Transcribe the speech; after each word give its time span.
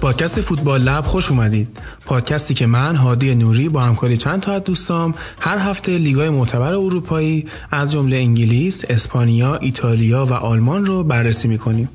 پادکست 0.00 0.40
فوتبال 0.40 0.82
لب 0.82 1.04
خوش 1.04 1.30
اومدید. 1.30 1.78
پادکستی 2.06 2.54
که 2.54 2.66
من 2.66 2.96
هادی 2.96 3.34
نوری 3.34 3.68
با 3.68 3.80
همکاری 3.80 4.16
چند 4.16 4.40
تا 4.40 4.52
از 4.52 4.64
دوستام 4.64 5.14
هر 5.40 5.58
هفته 5.58 5.98
لیگای 5.98 6.30
معتبر 6.30 6.72
اروپایی 6.72 7.46
از 7.70 7.92
جمله 7.92 8.16
انگلیس، 8.16 8.84
اسپانیا، 8.88 9.56
ایتالیا 9.56 10.26
و 10.26 10.32
آلمان 10.32 10.86
رو 10.86 11.04
بررسی 11.04 11.48
می‌کنیم. 11.48 11.88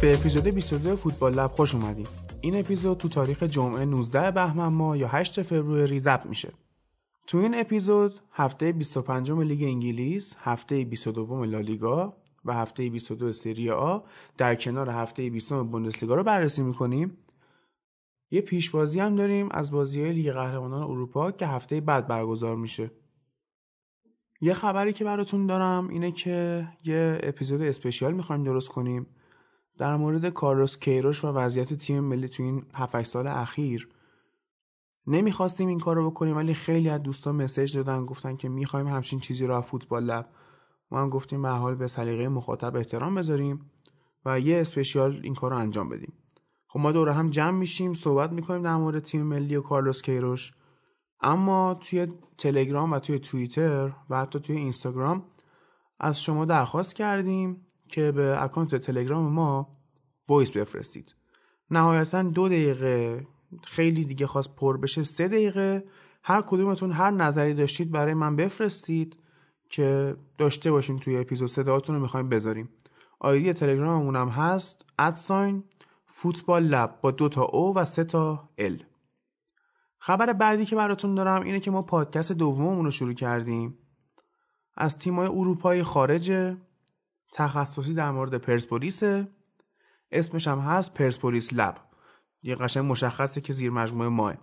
به 0.00 0.14
اپیزود 0.14 0.44
22 0.44 0.96
فوتبال 0.96 1.34
لب 1.34 1.50
خوش 1.56 1.74
اومدید. 1.74 2.08
این 2.40 2.58
اپیزود 2.58 2.98
تو 2.98 3.08
تاریخ 3.08 3.42
جمعه 3.42 3.84
19 3.84 4.30
بهمن 4.30 4.68
ماه 4.68 4.98
یا 4.98 5.08
8 5.08 5.42
فوریه 5.42 5.98
ضبط 5.98 6.26
میشه. 6.26 6.48
تو 7.26 7.38
این 7.38 7.60
اپیزود 7.60 8.20
هفته 8.32 8.72
25 8.72 9.30
لیگ 9.30 9.62
انگلیس، 9.62 10.36
هفته 10.38 10.84
22 10.84 11.44
لالیگا 11.44 12.16
و 12.44 12.54
هفته 12.54 12.90
22 12.90 13.32
سری 13.32 13.70
آ 13.70 13.98
در 14.38 14.54
کنار 14.54 14.90
هفته 14.90 15.30
20 15.30 15.52
بوندسلیگا 15.52 16.14
رو 16.14 16.24
بررسی 16.24 16.62
می‌کنیم. 16.62 17.16
یه 18.30 18.40
پیشبازی 18.40 19.00
هم 19.00 19.16
داریم 19.16 19.48
از 19.50 19.70
بازی 19.70 20.02
های 20.02 20.12
لیگ 20.12 20.32
قهرمانان 20.32 20.82
اروپا 20.82 21.30
که 21.30 21.46
هفته 21.46 21.80
بعد 21.80 22.06
برگزار 22.06 22.56
میشه. 22.56 22.90
یه 24.40 24.54
خبری 24.54 24.92
که 24.92 25.04
براتون 25.04 25.46
دارم 25.46 25.88
اینه 25.88 26.12
که 26.12 26.68
یه 26.84 27.20
اپیزود 27.22 27.62
اسپشیال 27.62 28.12
می‌خوایم 28.12 28.44
درست 28.44 28.68
کنیم 28.68 29.06
در 29.78 29.96
مورد 29.96 30.28
کارلوس 30.28 30.78
کیروش 30.78 31.24
و 31.24 31.28
وضعیت 31.28 31.74
تیم 31.74 32.04
ملی 32.04 32.28
تو 32.28 32.42
این 32.42 32.64
7 32.74 33.02
سال 33.02 33.26
اخیر 33.26 33.88
نمی‌خواستیم 35.06 35.68
این 35.68 35.80
کار 35.80 35.96
رو 35.96 36.10
بکنیم 36.10 36.36
ولی 36.36 36.54
خیلی 36.54 36.88
از 36.88 37.02
دوستان 37.02 37.34
مسیج 37.42 37.76
دادن 37.76 38.06
گفتن 38.06 38.36
که 38.36 38.48
می‌خوایم 38.48 38.86
همچین 38.86 39.20
چیزی 39.20 39.46
رو 39.46 39.54
از 39.56 39.64
فوتبال 39.64 40.04
لب. 40.04 40.28
ما 40.90 41.00
هم 41.00 41.10
گفتیم 41.10 41.42
به 41.42 41.48
حال 41.48 41.74
به 41.74 41.88
سلیقه 41.88 42.28
مخاطب 42.28 42.76
احترام 42.76 43.14
بذاریم 43.14 43.70
و 44.24 44.40
یه 44.40 44.60
اسپشیال 44.60 45.20
این 45.22 45.34
کار 45.34 45.50
رو 45.50 45.56
انجام 45.56 45.88
بدیم. 45.88 46.12
خب 46.68 46.80
ما 46.80 46.92
دور 46.92 47.08
هم 47.08 47.30
جمع 47.30 47.58
میشیم 47.58 47.94
صحبت 47.94 48.32
می‌کنیم 48.32 48.62
در 48.62 48.76
مورد 48.76 49.02
تیم 49.02 49.22
ملی 49.22 49.56
و 49.56 49.62
کارلوس 49.62 50.02
کیروش. 50.02 50.52
اما 51.20 51.74
توی 51.74 52.06
تلگرام 52.38 52.92
و 52.92 52.98
توی 52.98 53.18
توییتر 53.18 53.92
و 54.10 54.18
حتی 54.18 54.40
توی 54.40 54.56
اینستاگرام 54.56 55.24
از 56.00 56.22
شما 56.22 56.44
درخواست 56.44 56.94
کردیم 56.94 57.66
که 57.88 58.12
به 58.12 58.42
اکانت 58.42 58.74
تلگرام 58.74 59.32
ما 59.32 59.76
voice 60.28 60.50
بفرستید. 60.50 61.14
نهایتا 61.70 62.22
دو 62.22 62.48
دقیقه 62.48 63.26
خیلی 63.64 64.04
دیگه 64.04 64.26
خواست 64.26 64.56
پر 64.56 64.76
بشه. 64.76 65.02
سه 65.02 65.28
دقیقه 65.28 65.84
هر 66.22 66.42
کدومتون 66.42 66.92
هر 66.92 67.10
نظری 67.10 67.54
داشتید 67.54 67.90
برای 67.90 68.14
من 68.14 68.36
بفرستید 68.36 69.16
که 69.68 70.16
داشته 70.38 70.70
باشیم 70.70 70.96
توی 70.96 71.16
اپیزود. 71.16 71.48
صداتون 71.48 71.96
رو 71.96 72.02
می‌خوایم 72.02 72.28
بذاریم. 72.28 72.68
آیدی 73.20 73.52
تلگراممون 73.52 74.16
هم 74.16 74.28
هست. 74.28 74.84
at 74.98 75.20
sign 75.20 75.64
football 76.06 76.62
lab 76.62 76.98
با 77.00 77.10
دو 77.10 77.28
تا 77.28 77.42
او 77.42 77.74
و 77.74 77.84
سه 77.84 78.04
تا 78.04 78.48
ال. 78.58 78.82
خبر 79.98 80.32
بعدی 80.32 80.64
که 80.64 80.76
براتون 80.76 81.14
دارم 81.14 81.42
اینه 81.42 81.60
که 81.60 81.70
ما 81.70 81.82
پادکست 81.82 82.32
دوممون 82.32 82.84
رو 82.84 82.90
شروع 82.90 83.12
کردیم. 83.12 83.78
از 84.74 84.98
تیمای 84.98 85.26
اروپایی 85.26 85.82
خارجه 85.82 86.56
تخصصی 87.32 87.94
در 87.94 88.10
مورد 88.10 88.34
پرسپولیسه 88.38 89.28
اسمش 90.12 90.48
هم 90.48 90.58
هست 90.58 90.94
پرسپولیس 90.94 91.52
لب. 91.52 91.91
یه 92.42 92.54
قشنگ 92.54 92.90
مشخصه 92.90 93.40
که 93.40 93.52
زیر 93.52 93.70
مجموعه 93.70 94.08
ماه. 94.08 94.34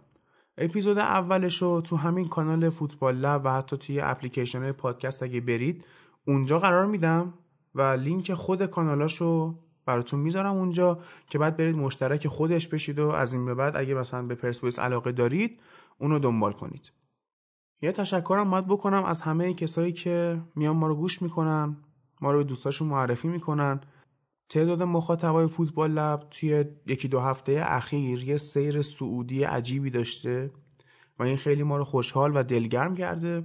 اپیزود 0.57 0.97
اولش 0.97 1.61
رو 1.61 1.81
تو 1.81 1.95
همین 1.95 2.27
کانال 2.27 2.69
فوتبال 2.69 3.15
لب 3.15 3.41
و 3.45 3.49
حتی 3.49 3.77
توی 3.77 4.01
اپلیکیشن 4.01 4.61
های 4.61 4.71
پادکست 4.71 5.23
اگه 5.23 5.41
برید 5.41 5.85
اونجا 6.27 6.59
قرار 6.59 6.85
میدم 6.85 7.33
و 7.75 7.81
لینک 7.81 8.33
خود 8.33 8.65
کانالاشو 8.65 9.55
براتون 9.85 10.19
می‌ذارم 10.19 10.55
اونجا 10.55 10.99
که 11.27 11.37
بعد 11.37 11.57
برید 11.57 11.75
مشترک 11.75 12.27
خودش 12.27 12.67
بشید 12.67 12.99
و 12.99 13.09
از 13.09 13.33
این 13.33 13.45
به 13.45 13.55
بعد 13.55 13.77
اگه 13.77 13.93
مثلا 13.93 14.21
به 14.21 14.35
پرسپولیس 14.35 14.79
علاقه 14.79 15.11
دارید 15.11 15.59
اونو 15.97 16.19
دنبال 16.19 16.53
کنید. 16.53 16.91
یه 17.81 17.91
تشکرم 17.91 18.49
باید 18.49 18.67
بکنم 18.67 19.03
از 19.03 19.21
همه 19.21 19.53
کسایی 19.53 19.91
که 19.91 20.41
میان 20.55 20.75
ما 20.75 20.87
رو 20.87 20.95
گوش 20.95 21.21
می‌کنن 21.21 21.77
ما 22.21 22.31
رو 22.31 22.37
به 22.37 22.43
دوستاشون 22.43 22.87
معرفی 22.87 23.27
می‌کنن. 23.27 23.81
تعداد 24.49 24.83
مخاطبای 24.83 25.47
فوتبال 25.47 25.91
لب 25.91 26.23
توی 26.31 26.65
یکی 26.85 27.07
دو 27.07 27.19
هفته 27.19 27.61
اخیر 27.65 28.23
یه 28.23 28.37
سیر 28.37 28.81
سعودی 28.81 29.43
عجیبی 29.43 29.89
داشته 29.89 30.51
و 31.19 31.23
این 31.23 31.37
خیلی 31.37 31.63
ما 31.63 31.77
رو 31.77 31.83
خوشحال 31.83 32.31
و 32.35 32.43
دلگرم 32.43 32.95
کرده. 32.95 33.43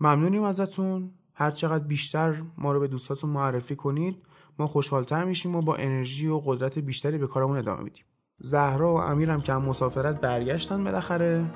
ممنونیم 0.00 0.42
ازتون. 0.42 1.10
هر 1.34 1.50
چقدر 1.50 1.84
بیشتر 1.84 2.42
ما 2.58 2.72
رو 2.72 2.80
به 2.80 2.88
دوستاتون 2.88 3.30
معرفی 3.30 3.76
کنید 3.76 4.16
ما 4.58 4.66
خوشحالتر 4.66 5.24
میشیم 5.24 5.56
و 5.56 5.62
با 5.62 5.76
انرژی 5.76 6.28
و 6.28 6.40
قدرت 6.44 6.78
بیشتری 6.78 7.18
به 7.18 7.26
کارمون 7.26 7.56
ادامه 7.56 7.82
میدیم. 7.82 8.04
زهرا 8.38 8.94
و 8.94 8.96
امیرم 8.96 9.40
که 9.40 9.52
هم 9.52 9.62
مسافرت 9.62 10.20
برگشتن 10.20 10.84
بالاخره 10.84 11.50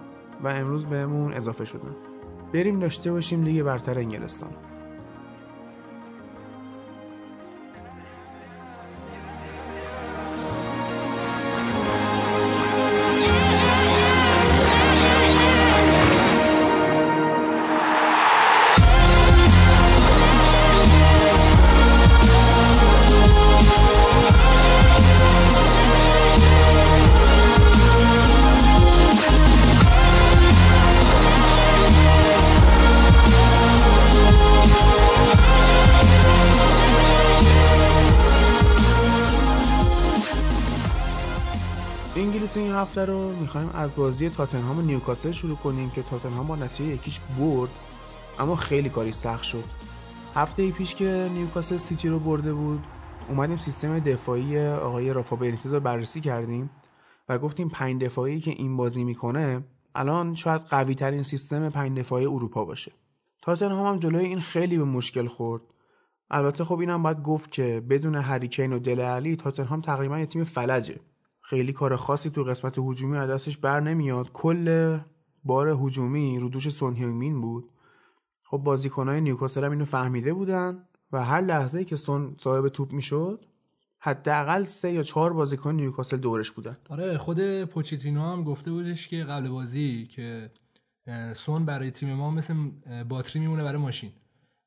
و 0.45 0.49
امروز 0.49 0.87
بهمون 0.87 1.33
اضافه 1.33 1.65
شدن. 1.65 1.97
بریم 2.55 2.79
داشته 2.79 3.13
باشیم 3.13 3.43
لیگ 3.43 3.63
برتر 3.63 3.99
انگلستان. 3.99 4.76
هفته 42.17 43.05
رو 43.05 43.33
می‌خوایم 43.41 43.71
از 43.75 43.95
بازی 43.97 44.31
تاتنهام 44.31 44.79
و 44.79 44.83
نیوکاسل 44.83 45.33
شروع 45.33 45.57
کنیم 45.57 45.91
که 45.91 46.03
تاتنهام 46.03 46.47
با 46.47 46.57
نتیجه 46.57 46.91
یکیش 46.91 47.21
برد 47.39 47.71
اما 48.39 48.57
خیلی 48.57 48.89
کاری 48.89 49.13
سخت 49.13 49.43
شد. 49.43 49.65
هفته 50.35 50.63
ای 50.63 50.73
پیش 50.73 50.95
که 50.95 51.31
نیوکاسل 51.35 51.77
سیتی 51.77 52.09
رو 52.09 52.19
برده 52.19 52.55
بود 52.55 52.85
اومدیم 53.29 53.57
سیستم 53.57 53.99
دفاعی 53.99 54.67
آقای 54.69 55.13
رافا 55.13 55.37
بنیتز 55.37 55.75
رو 55.75 55.81
بررسی 55.81 56.21
کردیم 56.21 56.71
و 57.29 57.39
گفتیم 57.39 57.69
پنج 57.69 58.03
دفاعی 58.03 58.41
که 58.41 58.51
این 58.51 58.77
بازی 58.77 59.05
می‌کنه 59.05 59.65
الان 59.95 60.35
شاید 60.35 60.61
قوی 60.61 60.95
ترین 60.95 61.23
سیستم 61.23 61.71
پنج 61.71 61.99
دفاعی 61.99 62.27
اروپا 62.27 62.65
باشه. 62.65 62.93
تاتنهام 63.43 63.87
هم 63.87 63.99
جلوی 63.99 64.25
این 64.25 64.41
خیلی 64.41 64.79
به 64.79 64.85
مشکل 64.85 65.27
خورد. 65.27 65.63
البته 66.31 66.65
خب 66.65 66.79
اینم 66.79 67.03
باید 67.03 67.23
گفت 67.23 67.53
که 67.53 67.83
بدون 67.91 68.15
هریکین 68.15 68.73
و 68.73 68.79
دل 68.79 69.01
علی 69.01 69.37
تاتنهام 69.37 69.81
تقریبا 69.81 70.25
تیم 70.25 70.45
فلجه. 70.45 71.01
خیلی 71.49 71.73
کار 71.73 71.97
خاصی 71.97 72.31
تو 72.31 72.45
قسمت 72.45 72.79
هجومی 72.79 73.17
از 73.17 73.31
دستش 73.31 73.59
بر 73.59 73.81
نمیاد. 73.81 74.33
کل 74.33 74.99
بار 75.45 75.69
هجومی 75.69 76.39
رو 76.39 76.49
دوش 76.49 76.69
سون 76.69 77.41
بود. 77.41 77.71
خب 78.45 78.57
بازیکنهای 78.57 79.21
نیوکاسل 79.21 79.65
هم 79.65 79.71
اینو 79.71 79.85
فهمیده 79.85 80.35
بودن 80.35 80.85
و 81.13 81.25
هر 81.25 81.41
لحظه 81.41 81.85
که 81.85 81.97
سون 81.97 82.37
صاحب 82.39 82.69
توپ 82.69 82.93
می‌شد 82.93 83.47
حداقل 83.99 84.65
سه 84.65 84.93
یا 84.93 85.03
چهار 85.03 85.33
بازیکن 85.33 85.75
نیوکاسل 85.75 86.17
دورش 86.17 86.51
بودن. 86.51 86.77
آره 86.91 87.19
خود 87.19 87.65
پوچیتینو 87.65 88.23
هم 88.23 88.45
گفته 88.45 88.71
بودش 88.71 89.09
که 89.09 89.25
قبل 89.25 89.49
بازی 89.49 90.07
که 90.07 90.51
سون 91.35 91.65
برای 91.65 91.91
تیم 91.91 92.15
ما 92.15 92.31
مثل 92.31 92.55
باتری 93.09 93.41
میمونه 93.41 93.63
برای 93.63 93.81
ماشین. 93.81 94.11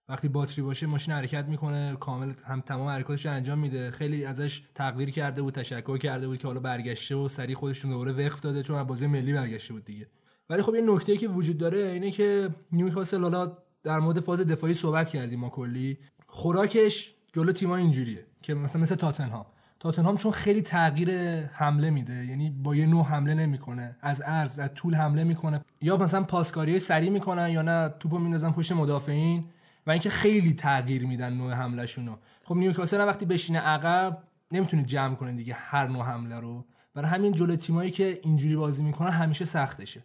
وقتی 0.09 0.27
باتری 0.27 0.61
باشه 0.61 0.87
ماشین 0.87 1.13
حرکت 1.13 1.45
می‌کنه 1.45 1.97
کامل 1.99 2.33
هم 2.45 2.61
تمام 2.61 2.87
حرکاتش 2.87 3.25
انجام 3.25 3.59
میده. 3.59 3.91
خیلی 3.91 4.25
ازش 4.25 4.61
تقدیر 4.75 5.09
کرده 5.09 5.41
بود 5.41 5.53
تشکر 5.53 5.97
کرده 5.97 6.27
بود 6.27 6.37
که 6.37 6.47
حالا 6.47 6.59
برگشته 6.59 7.15
و 7.15 7.27
سری 7.27 7.55
خودشون 7.55 7.91
دوباره 7.91 8.11
وقف 8.11 8.41
داده 8.41 8.63
چون 8.63 8.83
بازی 8.83 9.07
ملی 9.07 9.33
برگشته 9.33 9.73
بود 9.73 9.85
دیگه. 9.85 10.07
ولی 10.49 10.61
خب 10.61 10.75
یه 10.75 10.81
نکته 10.81 11.17
که 11.17 11.27
وجود 11.27 11.57
داره 11.57 11.77
اینه 11.77 12.11
که 12.11 12.49
نیوکاسل 12.71 13.21
حالا 13.21 13.57
در 13.83 13.99
مورد 13.99 14.19
فاز 14.19 14.39
دفاعی 14.39 14.73
صحبت 14.73 15.09
کردیم 15.09 15.39
ما 15.39 15.49
کلی. 15.49 15.97
خوراکش 16.27 17.13
جلو 17.33 17.51
تیم‌ها 17.51 17.75
اینجوریه 17.75 18.25
که 18.41 18.53
مثلا 18.53 18.81
مثل 18.81 18.95
تاتنهام. 18.95 19.45
تاتنهام 19.79 20.17
چون 20.17 20.31
خیلی 20.31 20.61
تغییر 20.61 21.09
حمله 21.45 21.89
میده 21.89 22.25
یعنی 22.25 22.49
با 22.49 22.75
یه 22.75 22.85
نوع 22.85 23.05
حمله 23.05 23.33
نمی‌کنه. 23.33 23.95
از 24.01 24.21
عرض 24.21 24.59
از 24.59 24.73
طول 24.73 24.95
حمله 24.95 25.23
می‌کنه. 25.23 25.61
یا 25.81 25.97
مثلا 25.97 26.21
پاسکاری 26.23 26.79
سری 26.79 27.09
می‌کنن 27.09 27.49
یا 27.49 27.61
نه 27.61 27.89
توپو 27.99 28.17
میندازن 28.17 28.51
پشت 28.51 28.71
مدافعین. 28.71 29.45
و 29.89 29.91
اینکه 29.91 30.09
خیلی 30.09 30.53
تغییر 30.53 31.05
میدن 31.05 31.33
نوع 31.33 31.53
حملهشون 31.53 32.07
رو 32.07 32.17
خب 32.43 32.55
نیوکاسل 32.55 33.07
وقتی 33.07 33.25
بشینه 33.25 33.59
عقب 33.59 34.23
نمی‌تونه 34.51 34.83
جمع 34.83 35.15
کنه 35.15 35.33
دیگه 35.33 35.53
هر 35.53 35.87
نوع 35.87 36.05
حمله 36.05 36.39
رو. 36.39 36.65
برای 36.93 37.09
همین 37.09 37.33
جلو 37.33 37.55
تیمایی 37.55 37.91
که 37.91 38.19
اینجوری 38.23 38.55
بازی 38.55 38.83
می‌کنن 38.83 39.09
همیشه 39.09 39.45
سختشه. 39.45 40.03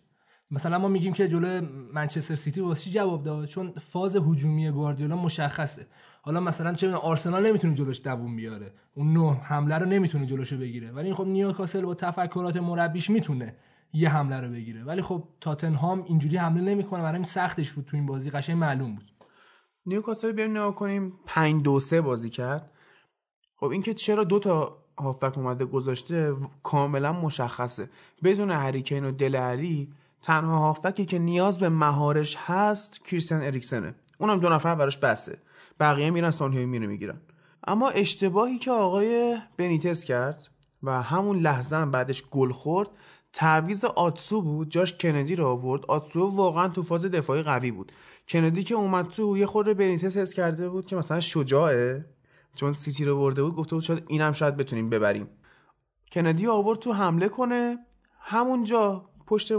مثلا 0.51 0.79
ما 0.79 0.89
میگیم 0.89 1.13
که 1.13 1.29
جلو 1.29 1.67
منچستر 1.95 2.35
سیتی 2.35 2.61
واسه 2.61 2.91
جواب 2.91 3.23
داد؟ 3.23 3.47
چون 3.47 3.73
فاز 3.73 4.17
هجومی 4.17 4.71
گواردیولا 4.71 5.17
مشخصه. 5.17 5.87
حالا 6.23 6.41
مثلا 6.41 6.73
چه 6.73 6.95
آرسنال 6.95 7.47
نمی‌تونه 7.47 7.75
جلوش 7.75 8.01
دووم 8.05 8.37
بیاره. 8.37 8.73
اون 8.95 9.13
نوع 9.13 9.37
حمله 9.43 9.79
رو 9.79 9.87
نمی‌تونه 9.87 10.27
جلوشو 10.27 10.59
بگیره. 10.59 10.93
ولی 10.93 11.15
خب 11.15 11.27
نیوکاسل 11.27 11.81
با 11.81 11.95
تفکرات 11.95 12.57
مربیش 12.57 13.11
می‌تونه 13.11 13.55
یه 13.93 14.09
حمله 14.09 14.41
رو 14.41 14.49
بگیره. 14.49 14.85
ولی 14.85 15.03
خب 15.03 15.29
تاتنهام 15.41 16.03
اینجوری 16.03 16.37
حمله 16.37 16.61
نمی‌کنه. 16.61 17.03
برای 17.03 17.25
سختش 17.25 17.73
بود 17.73 17.85
تو 17.85 17.97
این 17.97 18.07
بازی. 18.07 18.31
قشنگ 18.31 18.57
معلوم 18.57 18.95
بود. 18.95 19.14
نیوکاسل 19.87 20.33
بیایم 20.33 20.51
نگاه 20.51 20.75
کنیم. 20.75 21.13
5 21.27 21.63
2 21.63 21.81
3 21.81 22.01
بازی 22.01 22.31
کرد. 22.31 22.71
خب 23.57 23.67
اینکه 23.67 23.95
چرا 23.95 24.25
دو 24.25 24.39
تا 24.39 24.79
هافبک 24.99 25.39
اومده 25.39 25.65
گذاشته 25.65 26.37
کاملا 26.63 27.13
مشخصه. 27.13 27.91
بدون 28.25 28.51
هریکین 28.51 29.05
و 29.05 29.11
دل 29.11 29.37
علی 29.37 29.93
تنها 30.23 30.59
هافبکی 30.59 31.05
که 31.05 31.19
نیاز 31.19 31.59
به 31.59 31.69
مهارش 31.69 32.37
هست 32.39 33.05
کریستیان 33.05 33.43
اریکسنه. 33.43 33.95
اونم 34.19 34.41
دو 34.41 34.49
نفر 34.49 34.75
براش 34.75 34.99
بسه. 34.99 35.39
بقیه 35.81 36.11
میرن 36.11 36.31
سانهیو 36.31 36.69
میره 36.69 36.87
می‌گیرن. 36.87 37.21
اما 37.67 37.89
اشتباهی 37.89 38.59
که 38.59 38.71
آقای 38.71 39.39
بنیتس 39.57 40.05
کرد 40.05 40.49
و 40.83 41.03
همون 41.03 41.39
لحظه 41.39 41.77
هم 41.77 41.91
بعدش 41.91 42.25
گل 42.31 42.53
خورد 42.53 42.89
تعویز 43.33 43.85
آتسو 43.85 44.43
بود. 44.43 44.69
جاش 44.69 44.95
کندی 44.97 45.37
رو 45.37 45.47
آورد. 45.47 45.87
آتسو 45.87 46.27
واقعا 46.27 46.69
تو 46.69 46.83
فاز 46.83 47.07
دفاعی 47.07 47.43
قوی 47.43 47.71
بود. 47.71 47.93
کندی 48.29 48.65
که 48.65 48.75
اومد 48.75 49.09
تو 49.09 49.37
یه 49.37 49.47
خورده 49.47 49.75
بنیتس 49.75 50.17
حس 50.17 50.35
کرده 50.35 50.69
بود 50.69 50.87
که 50.87 50.97
مثلا 50.97 51.21
شجاعه. 51.21 52.05
چون 52.55 52.73
سیتی 52.73 53.05
رو 53.05 53.19
برده 53.19 53.43
بود 53.43 53.55
گفته 53.55 53.77
بود 53.77 53.85
شاید 53.85 54.05
اینم 54.09 54.33
شاید 54.33 54.57
بتونیم 54.57 54.91
ببریم. 54.91 55.29
کندی 56.13 56.47
آورد 56.47 56.79
تو 56.79 56.93
حمله 56.93 57.29
کنه. 57.29 57.79
همونجا 58.21 59.11
پشت 59.27 59.53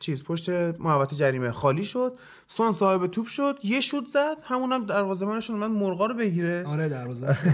چیز 0.00 0.24
پشت 0.24 0.50
محوطه 0.50 1.16
جریمه 1.16 1.50
خالی 1.50 1.84
شد. 1.84 2.18
سون 2.46 2.72
صاحب 2.72 3.06
توپ 3.06 3.26
شد 3.26 3.58
یه 3.62 3.80
شوت 3.80 4.06
زد. 4.06 4.36
همونم 4.44 4.86
دروازه‌بانشون 4.86 5.62
اومد 5.62 5.70
مرغا 5.82 6.06
رو 6.06 6.14
بگیره. 6.14 6.64
آره 6.66 6.88
دروازه 6.88 7.36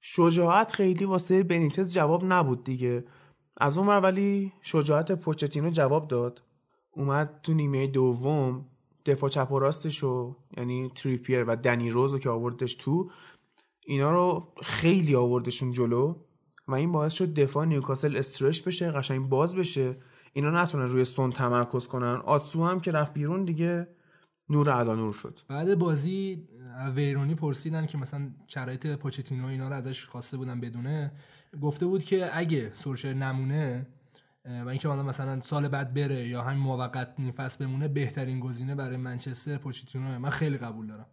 شجاعت 0.00 0.72
خیلی 0.72 1.04
واسه 1.04 1.42
بنیتز 1.42 1.94
جواب 1.94 2.24
نبود 2.24 2.64
دیگه. 2.64 3.04
از 3.56 3.78
اون 3.78 3.88
ولی 3.88 4.52
شجاعت 4.62 5.12
پوچتینو 5.12 5.70
جواب 5.70 6.08
داد. 6.08 6.42
اومد 6.90 7.40
تو 7.42 7.54
نیمه 7.54 7.86
دوم. 7.86 8.66
دفاع 9.06 9.30
چپ 9.30 9.52
و 9.52 9.58
راستشو 9.58 10.36
یعنی 10.56 10.90
تریپیر 10.94 11.44
و 11.44 11.56
دنی 11.56 11.90
روزو 11.90 12.18
که 12.18 12.30
آوردش 12.30 12.74
تو 12.74 13.10
اینا 13.86 14.10
رو 14.10 14.52
خیلی 14.62 15.14
آوردشون 15.14 15.72
جلو 15.72 16.16
و 16.68 16.74
این 16.74 16.92
باعث 16.92 17.12
شد 17.12 17.34
دفاع 17.34 17.64
نیوکاسل 17.64 18.16
استرش 18.16 18.62
بشه 18.62 18.90
قشنگ 18.90 19.28
باز 19.28 19.56
بشه. 19.56 19.96
اینا 20.32 20.62
نتونن 20.62 20.84
روی 20.84 21.04
سون 21.04 21.30
تمرکز 21.30 21.86
کنن. 21.86 22.22
آتسو 22.24 22.64
هم 22.64 22.80
که 22.80 22.92
رفت 22.92 23.12
بیرون 23.12 23.44
دیگه 23.44 23.88
نور 24.48 24.70
علا 24.70 24.94
نور 24.94 25.12
شد. 25.12 25.40
بعد 25.48 25.78
بازی 25.78 26.48
ویرونی 26.94 27.34
پرسیدن 27.34 27.86
که 27.86 27.98
مثلا 27.98 28.30
شرایط 28.46 28.86
پوچتینو 28.86 29.46
اینا 29.46 29.68
رو 29.68 29.74
ازش 29.74 30.06
خواسته 30.06 30.36
بودن 30.36 30.60
بدونه. 30.60 31.12
گفته 31.62 31.86
بود 31.86 32.04
که 32.04 32.38
اگه 32.38 32.72
سورشر 32.74 33.14
نمونه 33.14 33.86
و 34.44 34.68
اینکه 34.68 34.88
حالا 34.88 35.02
مثلا 35.02 35.40
سال 35.40 35.68
بعد 35.68 35.94
بره 35.94 36.28
یا 36.28 36.42
همین 36.42 36.62
موقت 36.62 37.14
نیم 37.18 37.32
فصل 37.32 37.66
بمونه 37.66 37.88
بهترین 37.88 38.40
گزینه 38.40 38.74
برای 38.74 38.96
منچستر 38.96 39.56
پوچتینو 39.56 40.18
من 40.18 40.30
خیلی 40.30 40.56
قبول 40.58 40.86
دارم. 40.86 41.06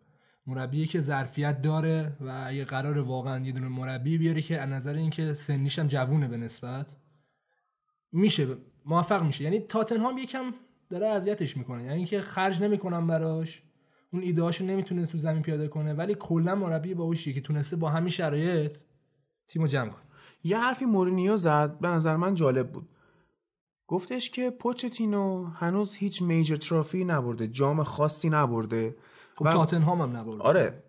مربی 0.48 0.86
که 0.86 1.00
ظرفیت 1.00 1.62
داره 1.62 2.18
و 2.22 2.44
اگه 2.48 2.66
قرار 2.66 3.00
واقعا 3.00 3.46
یه 3.46 3.52
دونه 3.52 3.68
مربی 3.68 4.18
بیاره 4.18 4.42
که 4.42 4.62
از 4.62 4.70
نظر 4.70 4.94
اینکه 4.94 5.34
سنیش 5.34 5.80
هم 5.80 5.88
جوونه 5.88 6.28
به 6.28 6.38
نسبت 6.38 6.96
میشه 8.12 8.48
موفق 8.86 9.24
میشه. 9.24 9.44
یعنی 9.44 9.60
تاتنهام 9.60 10.18
یکم 10.18 10.54
داره 10.90 11.08
اذیتش 11.08 11.58
می‌کنه. 11.58 11.84
یعنی 11.84 11.96
اینکه 11.96 12.22
خرج 12.22 12.62
نمی‌کنم 12.62 13.08
براش. 13.08 13.64
اون 14.14 14.24
ایدهاشو 14.24 14.66
نمی‌تونه 14.66 15.06
تو 15.06 15.18
زمین 15.18 15.42
پیاده 15.42 15.68
کنه. 15.68 15.94
ولی 15.94 16.16
کلا 16.16 16.56
مربی 16.56 16.94
باهوشیه 16.94 17.34
که 17.34 17.42
تونسته 17.42 17.76
با 17.76 17.90
همین 17.90 18.10
شرایط 18.10 18.78
تیمو 19.48 19.68
جمع 19.68 19.90
کنه. 19.90 20.04
یه 20.44 20.58
حرفی 20.58 20.86
مورینیو 20.86 21.38
زد. 21.38 21.80
به 21.80 21.88
نظر 21.88 22.16
من 22.16 22.36
جالب 22.36 22.72
بود. 22.72 22.90
گفتش 23.92 24.30
که 24.30 24.50
پوچتینو 24.50 25.46
هنوز 25.46 25.96
هیچ 25.96 26.22
میجر 26.22 26.56
ترافی 26.56 27.06
نبرده 27.06 27.48
جام 27.48 27.84
خاصی 27.84 28.30
نبرده. 28.30 28.96
خب 29.36 29.46
و... 29.46 29.52
تاتنهام 29.52 30.02
هم 30.02 30.18
نبرده. 30.18 30.44
آره. 30.44 30.84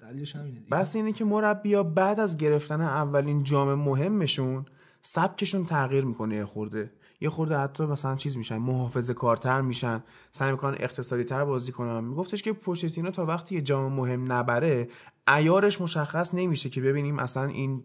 بس 0.70 0.96
اینه 0.96 1.12
که 1.12 1.24
مربیا 1.24 1.82
بعد 1.82 2.20
از 2.20 2.36
گرفتن 2.36 2.80
اولین 2.80 3.42
جام 3.42 3.74
مهمشون 3.74 4.64
سبکشون 5.00 5.66
تغییر 5.66 6.04
می‌کنه 6.04 6.36
یه 6.36 6.44
خورده. 6.44 6.92
یه 7.20 7.30
خورده 7.30 7.56
حتی 7.56 7.84
مثلا 7.84 8.16
چیز 8.16 8.36
میشن 8.36 8.56
محافظه 8.56 9.14
کارتر 9.14 9.60
میشن. 9.60 10.02
سعی 10.32 10.50
می‌کنن 10.50 10.76
اقتصادی 10.80 11.24
تر 11.24 11.44
بازی 11.44 11.72
کنن. 11.72 12.04
میگفتش 12.04 12.42
که 12.42 12.52
پوچتینو 12.52 13.10
تا 13.10 13.26
وقتی 13.26 13.54
یه 13.54 13.60
جام 13.60 13.92
مهم 13.92 14.32
نبره 14.32 14.88
ایارش 15.28 15.80
مشخص 15.80 16.34
نمیشه 16.34 16.70
که 16.70 16.80
ببینیم 16.80 17.18
اصلا 17.18 17.44
این 17.44 17.84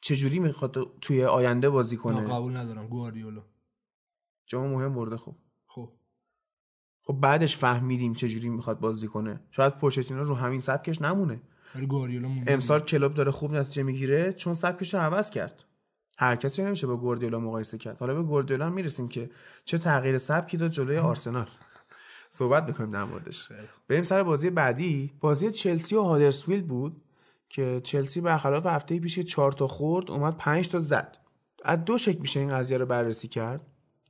چجوری 0.00 0.38
می‌خواد 0.38 0.76
توی 1.00 1.24
آینده 1.24 1.70
بازی 1.70 1.96
کنه. 1.96 2.20
قبول 2.20 2.56
ندارم. 2.56 2.86
گواردیولا. 2.86 3.42
جام 4.48 4.70
مهم 4.70 4.94
برده 4.94 5.16
خب. 5.16 5.34
خب. 5.66 5.92
خب 7.02 7.12
بعدش 7.12 7.56
فهمیدیم 7.56 8.14
چجوری 8.14 8.48
می‌خواد 8.48 8.80
بازی 8.80 9.08
کنه. 9.08 9.40
شاید 9.50 9.78
پوچتینو 9.78 10.24
رو 10.24 10.34
همین 10.34 10.60
سبکش 10.60 11.02
نمونه. 11.02 11.40
امسال 12.46 12.80
کلوب 12.80 13.14
داره 13.14 13.30
خوب 13.30 13.54
نتیجه 13.54 13.82
می‌گیره 13.82 14.32
چون 14.32 14.54
سبکش 14.54 14.94
رو 14.94 15.00
عوض 15.00 15.30
کرد. 15.30 15.64
هر 16.18 16.36
کسی 16.36 16.62
نمیشه 16.62 16.86
با 16.86 16.96
گوردیولا 16.96 17.40
مقایسه 17.40 17.78
کرد. 17.78 17.98
حالا 17.98 18.14
به 18.14 18.22
گوردیولا 18.22 18.70
می‌رسیم 18.70 19.08
که 19.08 19.30
چه 19.64 19.78
تغییر 19.78 20.18
سبکی 20.18 20.56
داد 20.56 20.70
جلوی 20.70 20.98
آرسنال. 20.98 21.48
صحبت 22.30 22.64
می‌کنیم 22.64 22.90
در 22.90 23.04
موردش. 23.04 23.48
بریم 23.88 24.02
سر 24.02 24.22
بازی 24.22 24.50
بعدی. 24.50 25.12
بازی 25.20 25.50
چلسی 25.50 25.94
و 25.94 26.02
هادرسفیلد 26.02 26.66
بود 26.66 27.02
که 27.48 27.80
چلسی 27.84 28.20
برخلاف 28.20 28.66
هفته 28.66 29.00
پیش 29.00 29.18
4 29.18 29.52
تا 29.52 29.68
خورد 29.68 30.10
اومد 30.10 30.36
5 30.36 30.68
تا 30.68 30.78
زد. 30.78 31.16
از 31.64 31.84
دو 31.84 31.98
شکل 31.98 32.18
میشه 32.18 32.40
این 32.40 32.50
قضیه 32.50 32.78
رو 32.78 32.86
بررسی 32.86 33.28
کرد. 33.28 33.60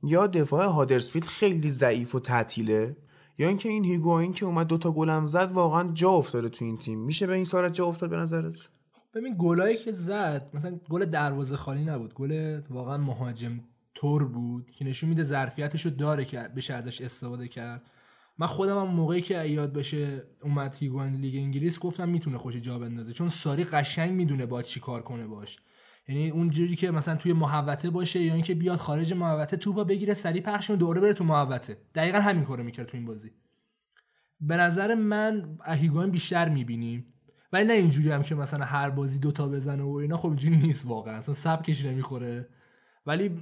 یا 0.03 0.27
دفاع 0.27 0.65
هادرسفیلد 0.65 1.25
خیلی 1.25 1.71
ضعیف 1.71 2.15
و 2.15 2.19
تعطیله؟ 2.19 2.97
یا 3.37 3.47
اینکه 3.47 3.69
این 3.69 3.85
هیگوین 3.85 4.33
که 4.33 4.45
اومد 4.45 4.67
دوتا 4.67 4.91
گلم 4.91 5.25
زد 5.25 5.51
واقعا 5.51 5.91
جا 5.93 6.09
افتاده 6.09 6.49
تو 6.49 6.65
این 6.65 6.77
تیم. 6.77 6.99
میشه 6.99 7.27
به 7.27 7.33
این 7.33 7.45
صورت 7.45 7.73
جا 7.73 7.85
افتاد 7.85 8.09
به 8.09 8.17
نظرت؟ 8.17 8.55
ببین 9.13 9.35
گلایی 9.39 9.77
که 9.77 9.91
زد 9.91 10.49
مثلا 10.53 10.79
گل 10.89 11.05
دروازه 11.05 11.55
خالی 11.55 11.83
نبود. 11.85 12.13
گل 12.13 12.61
واقعا 12.69 12.97
مهاجم 12.97 13.59
تور 13.95 14.25
بود 14.25 14.71
که 14.71 14.85
نشون 14.85 15.09
میده 15.09 15.23
ظرفیتش 15.23 15.85
رو 15.85 15.91
داره 15.91 16.25
که 16.25 16.39
بشه 16.39 16.73
ازش 16.73 17.01
استفاده 17.01 17.47
کرد. 17.47 17.81
من 18.37 18.47
خودم 18.47 18.77
هم 18.77 18.87
موقعی 18.87 19.21
که 19.21 19.45
یاد 19.45 19.73
بشه 19.73 20.23
اومد 20.43 20.75
هیگوان 20.75 21.15
لیگ 21.15 21.35
انگلیس 21.35 21.79
گفتم 21.79 22.09
می‌تونه 22.09 22.37
خوش 22.37 22.55
جا 22.55 22.79
بندازه. 22.79 23.13
چون 23.13 23.29
ساری 23.29 23.63
قشنگ 23.63 24.11
می‌دونه 24.11 24.45
با 24.45 24.61
چی 24.61 24.79
کار 24.79 25.01
کنه 25.01 25.27
باش. 25.27 25.57
یعنی 26.09 26.29
اون 26.29 26.49
جوری 26.49 26.75
که 26.75 26.91
مثلا 26.91 27.15
توی 27.15 27.33
محوطه 27.33 27.89
باشه 27.89 28.21
یا 28.21 28.33
اینکه 28.33 28.55
بیاد 28.55 28.77
خارج 28.77 29.13
محوطه 29.13 29.57
توپا 29.57 29.83
بگیره 29.83 30.13
سری 30.13 30.41
پخش 30.41 30.71
دوره 30.71 31.01
بره 31.01 31.13
تو 31.13 31.23
محوطه. 31.23 31.77
دقیقا 31.95 32.19
همین 32.19 32.43
کارو 32.43 32.63
می‌کرد 32.63 32.87
تو 32.87 32.97
این 32.97 33.05
بازی. 33.05 33.31
به 34.41 34.57
نظر 34.57 34.95
من 34.95 35.57
هیگوان 35.67 36.11
بیشتر 36.11 36.49
می‌بینیم. 36.49 37.05
ولی 37.53 37.67
نه 37.67 37.73
اینجوری 37.73 38.11
هم 38.11 38.23
که 38.23 38.35
مثلا 38.35 38.65
هر 38.65 38.89
بازی 38.89 39.19
دوتا 39.19 39.47
بزنه 39.47 39.83
و 39.83 39.93
اینا 39.93 40.17
خب 40.17 40.27
اینجوری 40.27 40.57
نیست 40.57 40.85
واقعا. 40.85 41.15
اصلا 41.15 41.35
سبکش 41.35 41.85
نمی‌خوره. 41.85 42.49
ولی 43.05 43.41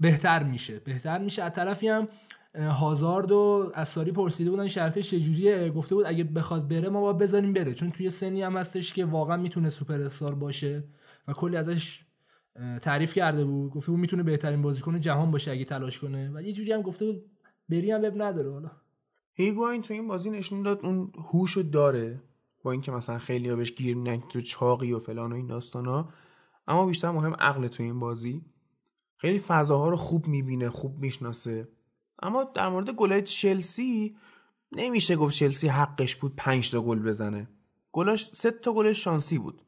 بهتر 0.00 0.42
میشه. 0.42 0.78
بهتر 0.78 1.18
میشه. 1.18 1.42
از 1.42 1.52
طرفی 1.52 1.88
هم 1.88 2.08
هازارد 2.54 3.32
و 3.32 3.72
اساری 3.74 4.12
پرسیده 4.12 4.50
بودن 4.50 4.68
شرطش 4.68 5.10
چجوریه 5.10 5.70
گفته 5.70 5.94
بود 5.94 6.06
اگه 6.06 6.24
بخواد 6.24 6.68
بره 6.68 6.88
ما 6.88 7.00
با 7.00 7.12
بذاریم 7.12 7.52
بره. 7.52 7.74
چون 7.74 7.90
توی 7.90 8.10
سنی 8.10 8.42
هم 8.42 8.56
هستش 8.56 8.92
که 8.92 9.04
واقعا 9.04 9.36
می‌تونه 9.36 9.68
سوپر 9.68 10.00
استار 10.00 10.34
باشه. 10.34 10.84
و 11.28 11.32
کلی 11.32 11.56
ازش 11.56 12.04
تعریف 12.82 13.14
کرده 13.14 13.44
بود. 13.44 13.70
گفته 13.72 13.90
بود 13.90 14.00
می‌تونه 14.00 14.22
بهترین 14.22 14.62
بازیکن 14.62 15.00
جهان 15.00 15.30
باشه 15.30 15.50
اگه 15.50 15.64
تلاش 15.64 15.98
کنه. 15.98 16.30
و 16.34 16.42
یه 16.42 16.52
جوری 16.52 16.72
هم 16.72 16.82
گفته 16.82 17.04
بود 17.04 17.24
بری 17.68 17.90
هم 17.90 18.02
وب 18.04 18.22
نداره 18.22 18.52
حالا. 18.52 18.70
هیگواین 19.34 19.82
تو 19.82 19.94
این 19.94 20.08
بازی 20.08 20.30
نشون 20.30 20.62
داد 20.62 20.80
اون 20.82 21.12
هوشو 21.32 21.62
داره 21.62 22.22
با 22.62 22.72
اینکه 22.72 22.92
مثلا 22.92 23.18
خیلی 23.18 23.48
ها 23.48 23.56
بهش 23.56 23.72
گیر 23.72 23.96
میدن 23.96 24.20
تو 24.28 24.40
چاقی 24.40 24.92
و 24.92 24.98
فلان 24.98 25.32
و 25.32 25.36
این 25.36 25.46
داستانا 25.46 26.08
اما 26.68 26.86
بیشتر 26.86 27.10
مهم 27.10 27.34
عقل 27.34 27.68
تو 27.68 27.82
این 27.82 28.00
بازی. 28.00 28.42
خیلی 29.16 29.38
فضاها 29.38 29.88
رو 29.88 29.96
خوب 29.96 30.26
می‌بینه 30.26 30.70
خوب 30.70 30.98
می‌شناسه. 30.98 31.68
اما 32.22 32.44
در 32.44 32.68
مورد 32.68 32.90
گلای 32.90 33.22
چلسی 33.22 34.16
نمیشه 34.72 35.16
گفت 35.16 35.34
چلسی 35.34 35.68
حقش 35.68 36.16
بود 36.16 36.32
پنج 36.36 36.70
تا 36.70 36.80
گل 36.80 36.98
بزنه. 36.98 37.48
گلاش 37.92 38.30
سه 38.32 38.50
تا 38.50 38.72
گل 38.72 38.92
شانسی 38.92 39.38
بود. 39.38 39.62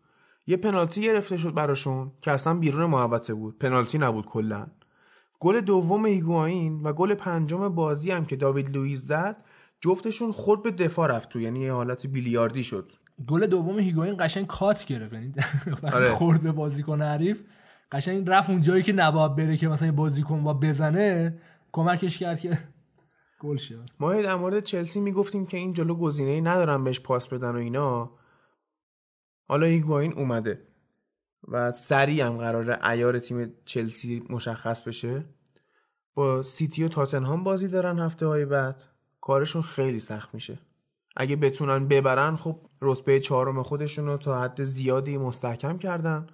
یه 0.46 0.56
پنالتی 0.56 1.02
گرفته 1.02 1.36
شد 1.36 1.54
براشون 1.54 2.12
که 2.20 2.30
اصلا 2.30 2.54
بیرون 2.54 2.90
محوطه 2.90 3.34
بود. 3.34 3.58
پنالتی 3.58 3.98
نبود 3.98 4.26
کلا. 4.26 4.66
گل 5.40 5.60
دوم 5.60 6.06
هیگواین 6.06 6.82
و 6.82 6.92
گل 6.92 7.14
پنجم 7.14 7.68
بازی 7.68 8.10
هم 8.10 8.24
که 8.24 8.36
داوید 8.36 8.76
لوئیس 8.76 9.00
زد 9.00 9.36
جفتشون 9.80 10.32
خود 10.32 10.62
به 10.62 10.70
دفاع 10.70 11.08
رفت 11.08 11.28
تو 11.28 11.40
یعنی 11.40 11.60
یه 11.60 11.72
حالت 11.72 12.06
بیلیاردی 12.06 12.62
شد. 12.62 12.92
گل 13.26 13.46
دوم 13.46 13.78
هیگوین 13.78 14.16
قشنگ 14.18 14.46
کات 14.46 14.84
گرفت 14.84 15.12
یعنی 15.12 15.34
آره. 15.92 16.10
خورد 16.10 16.42
به 16.42 16.52
بازیکن 16.52 17.02
حریف 17.02 17.40
قشنگ 17.92 18.30
رفت 18.30 18.50
اون 18.50 18.62
جایی 18.62 18.82
که 18.82 18.92
نباید 18.92 19.36
بره 19.36 19.56
که 19.56 19.68
مثلا 19.68 19.92
بازیکن 19.92 20.44
با 20.44 20.54
بزنه 20.54 21.38
کمکش 21.72 22.18
کرد 22.18 22.40
که 22.40 22.58
گل 23.40 23.56
شد. 23.56 23.90
ما 24.00 24.14
در 24.14 24.36
مورد 24.36 24.62
چلسی 24.62 25.00
می‌گفتیم 25.00 25.46
که 25.46 25.56
این 25.56 25.72
جلو 25.72 25.94
گزینه‌ای 25.94 26.40
ندارن 26.40 26.84
بهش 26.84 27.00
پاس 27.00 27.28
بدن 27.28 27.50
و 27.50 27.58
اینا. 27.58 28.10
حالا 29.48 29.66
هیگواین 29.66 30.12
اومده 30.12 30.60
و 31.48 31.72
سریع 31.72 32.26
هم 32.26 32.36
قراره 32.36 32.88
ایار 32.88 33.18
تیم 33.18 33.52
چلسی 33.64 34.22
مشخص 34.30 34.82
بشه. 34.82 35.24
با 36.14 36.42
سیتی 36.42 36.84
و 36.84 36.88
تاتنهام 36.88 37.44
بازی 37.44 37.68
دارن 37.68 37.98
هفته 37.98 38.26
های 38.26 38.44
بعد. 38.44 38.82
کارشون 39.20 39.62
خیلی 39.62 40.00
سخت 40.00 40.34
میشه. 40.34 40.58
اگه 41.16 41.36
بتونن 41.36 41.88
ببرن 41.88 42.36
خب 42.36 42.60
رتبه 42.82 43.20
چهارم 43.20 43.62
خودشون 43.62 44.06
رو 44.06 44.16
تا 44.16 44.42
حد 44.42 44.62
زیادی 44.62 45.18
مستحکم 45.18 45.78
کردن. 45.78 46.26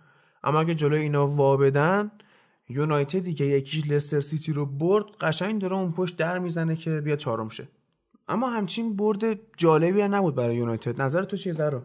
اما 0.42 0.60
اگه 0.60 0.74
جلوی 0.74 1.02
اینا 1.02 1.26
وا 1.26 1.56
بدن 1.56 2.10
یونایتدی 2.68 3.34
که 3.34 3.44
یکیش 3.44 3.90
لستر 3.90 4.20
سیتی 4.20 4.52
رو 4.52 4.66
برد 4.66 5.04
قشنگ 5.20 5.60
داره 5.60 5.76
اون 5.76 5.92
پشت 5.92 6.16
در 6.16 6.38
می‌زنه 6.38 6.76
که 6.76 7.00
بیا 7.00 7.16
چهارم 7.16 7.48
شه. 7.48 7.68
اما 8.28 8.50
همچین 8.50 8.96
برد 8.96 9.56
جالبی 9.56 10.02
نبود 10.02 10.34
برای 10.34 10.56
یونایتد. 10.56 11.02
نظر 11.02 11.24
تو 11.24 11.36
چیه 11.36 11.52
زرا؟ 11.52 11.82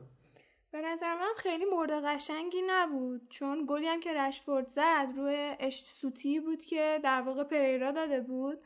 نظر 0.96 1.16
من 1.16 1.34
خیلی 1.38 1.66
برد 1.66 1.92
قشنگی 1.92 2.62
نبود. 2.68 3.30
چون 3.30 3.66
گلی 3.68 3.88
هم 3.88 4.00
که 4.00 4.14
رشفورد 4.14 4.68
زد 4.68 5.08
روی 5.16 5.56
اشت 5.60 5.86
سوتی 5.86 6.40
بود 6.40 6.66
که 6.66 7.00
در 7.04 7.22
واقع 7.22 7.44
پریرا 7.44 7.92
داده 7.92 8.22
بود. 8.22 8.58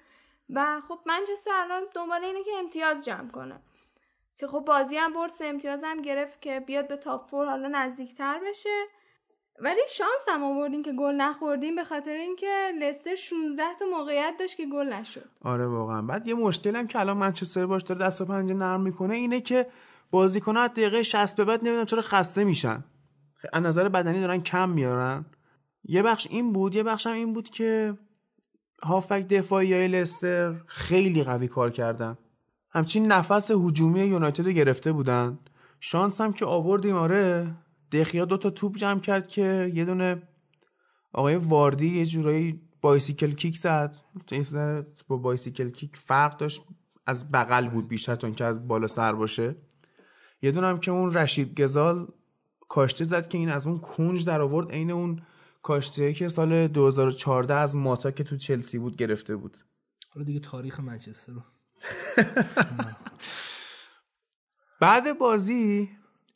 و 0.49 0.81
خب 0.81 0.99
منچستر 1.05 1.51
الان 1.53 1.83
دنبال 1.95 2.23
اینه 2.23 2.43
که 2.43 2.51
امتیاز 2.59 3.05
جمع 3.05 3.31
کنه 3.31 3.59
که 4.37 4.47
خب 4.47 4.59
بازی 4.59 4.97
هم 4.97 5.13
برد 5.13 5.31
سه 5.31 5.45
امتیاز 5.45 5.83
هم 5.83 6.01
گرفت 6.01 6.41
که 6.41 6.59
بیاد 6.59 6.87
به 6.87 6.97
تاپ 6.97 7.29
فور 7.29 7.47
حالا 7.47 7.67
نزدیکتر 7.67 8.39
بشه. 8.49 8.83
ولی 9.59 9.81
شانس 9.87 10.25
هم 10.27 10.43
آوردین 10.43 10.83
که 10.83 10.91
گل 10.91 11.15
نخوردیم 11.15 11.75
به 11.75 11.83
خاطر 11.83 12.13
اینکه 12.13 12.71
لستر 12.79 13.15
16 13.15 13.63
تا 13.79 13.85
موقعیت 13.85 14.33
داشت 14.39 14.57
که 14.57 14.65
گل 14.65 14.93
نشد. 14.93 15.29
آره 15.43 15.67
واقعا. 15.67 16.01
بعد 16.01 16.27
یه 16.27 16.33
مشکل 16.33 16.75
هم 16.75 16.87
که 16.87 16.99
الان 16.99 17.17
منچستر 17.17 17.65
باش 17.65 17.83
داره 17.83 18.01
دست 18.01 18.21
و 18.21 18.25
پنجه 18.25 18.53
نرم 18.53 18.81
می‌کنه 18.81 19.15
اینه 19.15 19.41
که 19.41 19.67
بازیکن‌ها 20.11 20.63
از 20.63 20.69
دقیقه 20.69 21.03
60 21.03 21.35
به 21.35 21.45
بعد 21.45 21.59
نمی‌دونم 21.59 21.85
چرا 21.85 22.01
خسته 22.01 22.43
میشن. 22.43 22.83
از 23.53 23.63
نظر 23.63 23.89
بدنی 23.89 24.21
دارن 24.21 24.41
کم 24.41 24.69
میارن. 24.69 25.25
یه 25.83 26.03
بخش 26.03 26.27
این 26.29 26.53
بود 26.53 26.75
یه 26.75 26.83
بخش 26.83 27.07
هم 27.07 27.13
این 27.13 27.33
بود 27.33 27.49
که 27.49 27.97
هافک 28.83 29.27
دفاعی 29.27 29.73
های 29.73 29.87
لستر 29.87 30.61
خیلی 30.67 31.23
قوی 31.23 31.47
کار 31.47 31.69
کردن. 31.69 32.17
همچین 32.71 33.11
نفس 33.11 33.51
هجومی 33.51 33.99
یونایتد 33.99 34.47
گرفته 34.47 34.91
بودن. 34.91 35.39
شانس 35.79 36.21
هم 36.21 36.33
که 36.33 36.45
آوردیم 36.45 36.95
آره. 36.95 37.55
دخیا 37.91 38.25
دو 38.25 38.37
تا 38.37 38.49
توپ 38.49 38.77
جمع 38.77 38.99
کرد 38.99 39.27
که 39.27 39.71
یه 39.73 39.85
دونه 39.85 40.21
آقای 41.13 41.35
واردی 41.35 41.97
یه 41.97 42.05
جورایی 42.05 42.61
بایسیکل 42.81 43.31
کیک 43.31 43.57
زد. 43.57 43.95
با 45.07 45.17
بایسیکل 45.17 45.69
کیک 45.69 45.97
فرق 45.97 46.37
داشت. 46.37 46.61
از 47.05 47.31
بغل 47.31 47.67
بود 47.67 47.87
بیشتر 47.87 48.15
تا 48.15 48.27
اینکه 48.27 48.45
از 48.45 48.67
بالا 48.67 48.87
سر 48.87 49.13
باشه. 49.13 49.55
یه 50.41 50.51
دونه 50.51 50.67
هم 50.67 50.79
که 50.79 50.91
اون 50.91 51.13
رشید 51.13 51.61
گزال 51.61 52.07
کاشته 52.69 53.05
زد 53.05 53.27
که 53.27 53.37
این 53.37 53.49
از 53.49 53.67
اون 53.67 53.79
کنج 53.79 54.25
در 54.25 54.41
آورد 54.41 54.71
عین 54.71 54.91
اون 54.91 55.21
کاشته 55.61 56.13
که 56.13 56.29
سال 56.29 56.67
2014 56.67 57.53
از 57.53 57.75
ماتا 57.75 58.11
که 58.11 58.23
تو 58.23 58.37
چلسی 58.37 58.79
بود 58.79 58.95
گرفته 58.95 59.35
بود. 59.35 59.57
حالا 60.13 60.25
دیگه 60.25 60.39
تاریخ 60.39 60.79
منچستر 60.79 61.33
رو. 61.33 61.41
بعد 64.81 65.17
بازی 65.17 65.89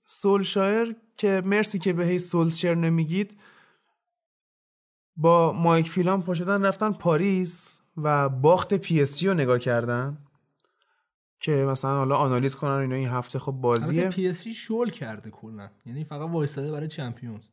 سولشایر 0.05 0.95
که 1.17 1.41
مرسی 1.45 1.79
که 1.79 1.93
به 1.93 2.05
هی 2.05 2.19
سولشر 2.19 2.75
نمیگید 2.75 3.39
با 5.15 5.51
مایک 5.51 5.89
فیلان 5.89 6.21
پاشدن 6.23 6.65
رفتن 6.65 6.91
پاریس 6.91 7.81
و 7.97 8.29
باخت 8.29 8.73
پی 8.73 9.01
اس 9.01 9.19
جی 9.19 9.27
رو 9.27 9.33
نگاه 9.33 9.59
کردن. 9.59 10.17
که 11.43 11.51
مثلا 11.51 11.97
حالا 11.97 12.15
آنالیز 12.15 12.55
کنن 12.55 12.71
اینا 12.71 12.95
این 12.95 13.07
هفته 13.07 13.39
خب 13.39 13.51
بازیه. 13.51 14.09
پی 14.09 14.27
اس 14.27 14.47
جی 14.47 14.68
ول 14.68 14.89
کرده 14.89 15.29
کلا. 15.29 15.69
یعنی 15.85 16.03
فقط 16.03 16.29
وایساده 16.29 16.71
برای 16.71 16.87
Champions. 16.87 17.43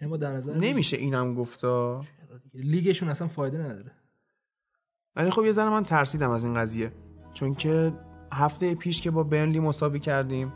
یعنی 0.00 0.10
ما 0.10 0.16
در 0.16 0.32
نظر 0.32 0.54
نمیشه 0.54 0.96
اینم 0.96 1.34
گفتا. 1.34 2.04
لیگشون 2.54 3.08
اصلا 3.08 3.28
فایده 3.28 3.58
نداره. 3.58 3.92
ولی 5.16 5.30
خب 5.30 5.44
یه 5.44 5.52
ذره 5.52 5.70
من 5.70 5.84
ترسیدم 5.84 6.30
از 6.30 6.44
این 6.44 6.54
قضیه. 6.54 6.92
چون 7.34 7.54
که 7.54 7.92
هفته 8.32 8.74
پیش 8.74 9.00
که 9.00 9.10
با 9.10 9.22
برنلی 9.22 9.60
مساوی 9.60 10.00
کردیم 10.00 10.52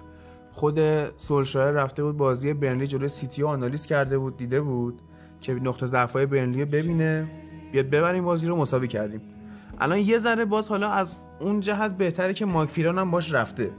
خود 0.53 0.79
سولشایر 1.17 1.71
رفته 1.71 2.03
بود 2.03 2.17
بازی 2.17 2.55
برنلی 2.55 2.87
جلوی 2.87 3.09
سیتی 3.09 3.43
رو 3.43 3.49
آنالیز 3.49 3.87
کرده 3.87 4.19
بود 4.19 4.37
دیده 4.37 4.61
بود 4.61 5.03
که 5.41 5.55
نقطه 5.55 5.87
ضعفای 5.87 6.27
برنلی 6.27 6.65
ببینه 6.65 7.31
بیاد 7.73 7.87
ببریم 7.87 8.25
بازی 8.25 8.47
رو 8.47 8.57
مساوی 8.57 8.89
کردیم. 8.89 9.38
الان 9.81 9.99
یه 9.99 10.19
ذره 10.19 10.45
باز 10.45 10.69
حالا 10.69 10.91
از 10.91 11.17
اون 11.41 11.61
جهت 11.61 11.97
بهتره 11.97 12.35
که 12.35 12.45
مایک 12.45 12.69
فیلان 12.69 12.99
هم 12.99 13.11
باش 13.11 13.33
رفته. 13.33 13.71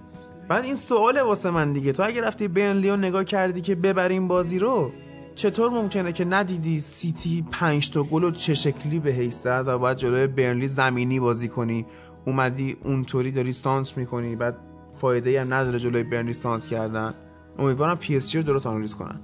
بعد 0.48 0.66
این 0.66 0.76
سوال 0.76 1.22
واسه 1.22 1.52
من 1.52 1.74
دیگه. 1.74 1.92
تو 1.92 2.04
اگه 2.04 2.22
رفتی 2.22 2.48
برنلی 2.48 2.90
رو 2.90 2.96
نگاه 2.96 3.24
کردی 3.24 3.62
که 3.62 3.76
ببریم 3.76 4.28
بازی 4.28 4.60
رو 4.60 4.92
چطور 5.36 5.72
ممکنه 5.72 6.12
که 6.12 6.26
ندیدی 6.26 6.80
سیتی 6.80 7.46
پنج 7.52 7.92
تا 7.92 8.04
گل 8.04 8.24
و 8.24 8.32
چه 8.32 8.54
شکلی 8.54 9.00
به 9.00 9.12
حیث 9.12 9.46
و 9.46 9.78
باید 9.78 9.98
جلوی 9.98 10.28
برنلی 10.28 10.68
زمینی 10.68 11.20
بازی 11.20 11.48
کنی؟ 11.48 11.86
اومدی 12.26 12.78
اونطوری 12.84 13.32
داری 13.32 13.52
سانتر 13.52 13.98
می‌کنی 13.98 14.36
بعد 14.36 14.58
فایده 15.02 15.42
هم 15.42 15.54
نداره 15.54 15.80
جلوی 15.80 16.04
برنلی 16.04 16.34
سانتر 16.34 16.68
کردن. 16.68 17.14
امیدوارم 17.60 17.98
پی 17.98 18.16
اس 18.16 18.30
جی 18.30 18.38
رو 18.38 18.44
درست 18.44 18.68
آنالیز 18.68 18.96
کنن. 18.96 19.20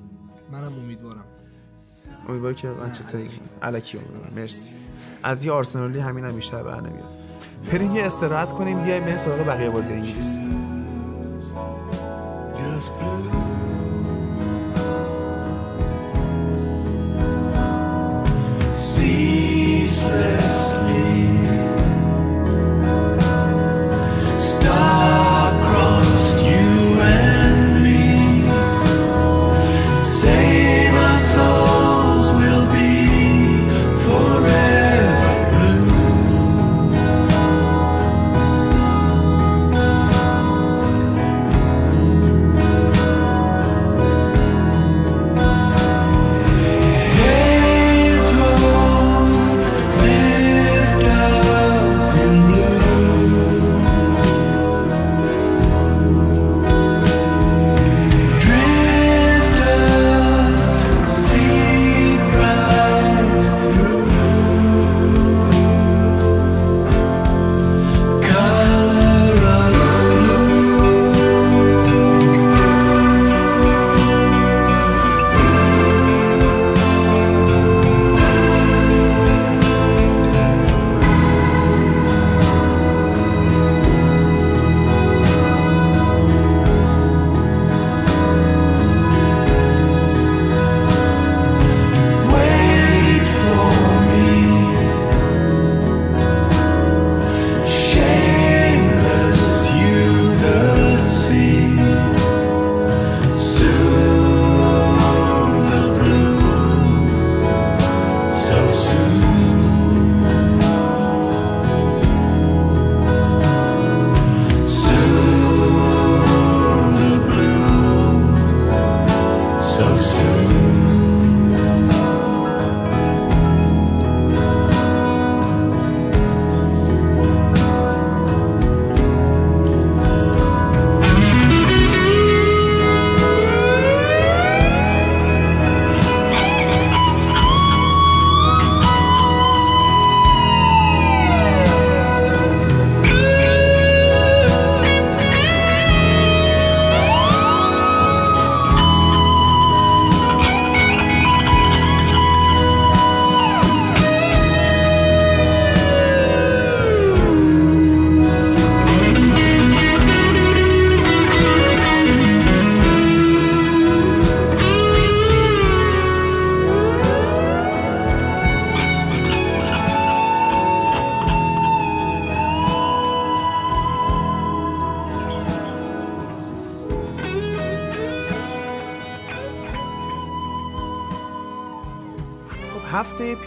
منم 0.52 0.74
امیدوارم. 0.74 1.26
امیدوار 2.30 2.54
که 2.54 2.68
منچستر 2.68 3.18
الکی 3.62 4.00
مرسی. 4.36 4.70
از 5.24 5.46
یه 5.46 5.52
آرسنالی 5.52 6.00
همین 6.00 6.26
هم 6.26 6.36
بیشتر 6.36 6.64
بر 6.64 6.82
نمیاد. 6.82 7.18
بریم 7.72 7.96
یه 7.96 8.06
استراحت 8.06 8.52
کنیم 8.52 8.84
بیایم 8.84 9.06
به 9.06 9.18
سراغ 9.18 9.48
بقیه 9.48 9.70
بازی 9.70 9.94
انگلیس. 9.94 10.40
Ceaseless. 18.96 20.75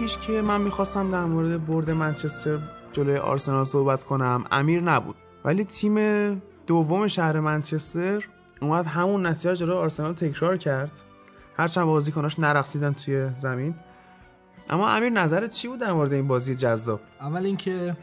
پیش 0.08 0.18
که 0.18 0.42
من 0.42 0.60
می‌خواستم 0.60 1.10
در 1.10 1.24
مورد 1.24 1.66
برد 1.66 1.90
منچستر 1.90 2.58
جلوی 2.92 3.16
آرسنال 3.16 3.64
صحبت 3.64 4.04
کنم. 4.04 4.44
امیر 4.50 4.82
نبود. 4.82 5.16
ولی 5.44 5.64
تیم 5.64 5.98
دوم 6.66 7.08
شهر 7.08 7.40
منچستر 7.40 8.24
اومد 8.60 8.86
همون 8.86 9.26
نتیجه 9.26 9.54
جلوی 9.54 9.76
آرسنال 9.76 10.14
تکرار 10.14 10.56
کرد. 10.56 11.02
هرچند 11.56 11.86
بازیکناش 11.86 12.38
نرقصیدن 12.38 12.92
توی 12.92 13.28
زمین. 13.28 13.74
اما 14.70 14.88
امیر 14.88 15.10
نظرت 15.10 15.50
چی 15.50 15.68
بود 15.68 15.80
در 15.80 15.92
مورد 15.92 16.12
این 16.12 16.28
بازی 16.28 16.54
جذاب؟ 16.54 17.00
اول 17.20 17.44
اینکه 17.46 17.96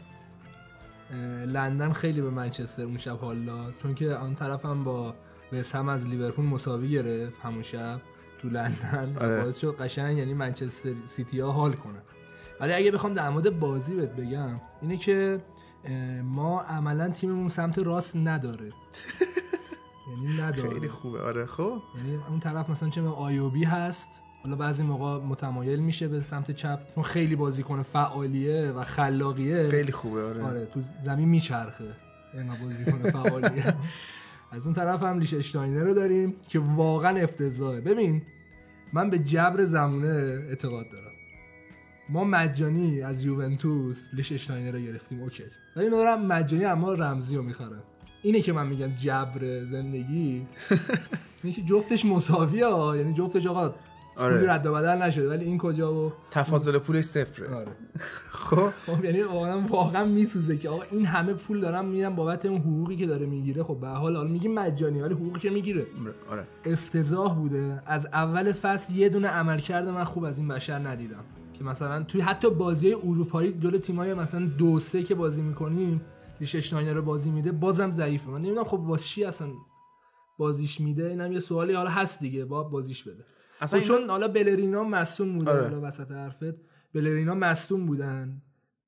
لندن 1.46 1.92
خیلی 1.92 2.20
به 2.20 2.30
منچستر 2.30 2.82
اون 2.82 2.98
شب 2.98 3.18
حال 3.18 3.44
داد. 3.44 3.74
چون 3.82 3.94
که 3.94 4.14
آن 4.14 4.34
طرف 4.34 4.64
هم 4.64 4.84
با 4.84 5.14
وست 5.52 5.74
هم 5.74 5.88
از 5.88 6.08
لیورپول 6.08 6.44
مساوی 6.44 6.90
گرفت 6.90 7.40
همون 7.42 7.62
شب. 7.62 8.00
تو 8.38 8.48
لندن 8.48 9.16
آره. 9.20 9.42
باعث 9.42 9.58
شد 9.58 9.76
قشنگ 9.80 10.18
یعنی 10.18 10.34
منچستر 10.34 10.94
سیتی 11.04 11.40
ها 11.40 11.52
حال 11.52 11.72
کنن. 11.72 12.02
ولی 12.60 12.72
اگه 12.72 12.90
بخوام 12.90 13.14
در 13.14 13.28
مورد 13.28 13.58
بازی 13.58 13.94
بهت 13.94 14.10
بگم 14.10 14.60
اینه 14.82 14.96
که 14.96 15.40
ما 16.22 16.60
عملا 16.60 17.08
تیممون 17.08 17.48
سمت 17.48 17.78
راست 17.78 18.16
نداره. 18.16 18.72
یعنی 20.08 20.42
نداره. 20.42 20.70
خیلی 20.70 20.88
خوبه. 20.88 21.20
آره 21.20 21.46
خب. 21.46 21.82
یعنی 21.96 22.18
اون 22.28 22.40
طرف 22.40 22.70
مثلا 22.70 22.88
چه 22.88 23.02
آیوبی 23.02 23.64
هست. 23.64 24.08
حالا 24.44 24.56
بعضی 24.56 24.82
موقع 24.82 25.24
متمایل 25.24 25.80
میشه 25.80 26.08
به 26.08 26.20
سمت 26.20 26.50
چپ. 26.50 26.94
چون 26.94 27.04
خیلی 27.04 27.36
بازیکن 27.36 27.82
فعالیه 27.82 28.72
و 28.72 28.84
خلاقیه. 28.84 29.68
خیلی 29.70 29.92
خوبه 29.92 30.26
آره, 30.26 30.44
آره 30.44 30.66
تو 30.66 30.80
زمین 31.04 31.28
میچرخه. 31.28 31.96
اینقدر 32.34 32.60
بازیکن 32.60 33.10
فعالیه. 33.22 33.74
از 34.56 34.66
اون 34.66 34.74
طرف 34.74 35.02
هم 35.02 35.18
لیش 35.18 35.34
اشتاینر 35.34 35.84
رو 35.84 35.94
داریم 35.94 36.34
که 36.48 36.58
واقعا 36.58 37.16
افتضاحه. 37.22 37.80
ببین 37.80 38.22
من 38.92 39.10
به 39.10 39.18
جبر 39.18 39.64
زمونه 39.64 40.08
اعتقاد 40.48 40.90
دارم. 40.90 41.12
ما 42.08 42.24
مجانی 42.24 43.02
از 43.02 43.24
یوونتوس 43.24 44.08
لیش 44.12 44.32
اشتاینر 44.32 44.72
رو 44.72 44.78
گرفتیم 44.78 45.22
اوکی. 45.22 45.42
ولی 45.76 45.90
دارم 45.90 46.26
مجانی 46.26 46.64
اما 46.64 46.94
رمزی 46.94 47.36
رو 47.36 47.42
می‌خرم. 47.42 47.82
اینه 48.22 48.40
که 48.40 48.52
من 48.52 48.66
میگم 48.66 48.94
جبر 48.94 49.64
زندگی. 49.64 50.46
اینه 51.42 51.56
که 51.56 51.62
جفتش 51.62 52.04
مساویه 52.04 52.66
یعنی 52.96 53.14
جفتش 53.14 53.46
آقا 53.46 53.74
آره. 54.16 54.52
رد 54.52 54.66
و 54.66 54.72
بدل 54.72 55.02
نشده 55.02 55.28
ولی 55.28 55.44
این 55.44 55.58
کجا 55.58 55.94
و 55.94 56.12
تفاضل 56.30 56.78
پولش 56.78 57.04
صفره. 57.04 57.54
آره. 57.54 57.72
خب. 58.46 58.70
خب 58.86 59.04
یعنی 59.04 59.22
آدم 59.22 59.66
واقعا 59.66 60.04
میسوزه 60.04 60.56
که 60.56 60.68
آقا 60.68 60.82
این 60.90 61.06
همه 61.06 61.32
پول 61.32 61.60
دارم 61.60 61.84
میرم 61.84 62.16
بابت 62.16 62.46
اون 62.46 62.60
حقوقی 62.60 62.96
که 62.96 63.06
داره 63.06 63.26
می‌گیره. 63.26 63.62
خب 63.62 63.80
به 63.80 63.88
حال 63.88 64.16
حالا 64.16 64.28
میگیم 64.28 64.54
مجانی 64.54 65.00
ولی 65.00 65.14
حقوقی 65.14 65.40
که 65.40 65.50
می‌گیره. 65.50 65.86
آره. 66.30 66.46
افتضاح 66.64 67.34
بوده. 67.34 67.82
از 67.86 68.06
اول 68.06 68.52
فصل 68.52 68.94
یه 68.94 69.08
دونه 69.08 69.28
عملکرد 69.28 69.88
من 69.88 70.04
خوب 70.04 70.24
از 70.24 70.38
این 70.38 70.48
بشر 70.48 70.78
ندیدم. 70.78 71.24
که 71.54 71.64
مثلا 71.64 72.02
توی 72.02 72.20
حتی 72.20 72.50
بازی 72.50 72.92
اروپایی 72.94 73.52
جلو 73.52 73.78
تیمای 73.78 74.14
مثلا 74.14 74.46
دو 74.46 74.78
سه 74.78 75.02
که 75.02 75.14
بازی 75.14 75.42
می‌کنیم 75.42 76.00
لیش 76.40 76.54
اشتاینر 76.54 76.92
رو 76.92 77.02
بازی 77.02 77.30
میده 77.30 77.52
بازم 77.52 77.92
ضعیفه. 77.92 78.30
من 78.30 78.38
نمی‌دونم 78.38 78.64
خب 78.64 78.80
واسه 78.80 79.04
چی 79.04 79.24
اصلا 79.24 79.48
بازیش 80.38 80.80
میده؟ 80.80 81.08
اینم 81.08 81.32
یه 81.32 81.40
سوالی 81.40 81.72
حالا 81.72 81.90
هست 81.90 82.20
دیگه. 82.20 82.44
با 82.44 82.62
بازیش 82.62 83.02
بده. 83.04 83.24
اصلا 83.60 83.80
خب 83.80 83.86
چون 83.86 84.10
حالا 84.10 84.28
بلرینا 84.28 84.84
مصدوم 84.84 85.38
بودن 85.38 85.52
آره. 85.52 85.62
حالا 85.62 85.80
وسط 85.80 86.10
حرفت. 86.10 86.54
بلرینا 86.94 87.34
مصدوم 87.34 87.86
بودن. 87.86 88.42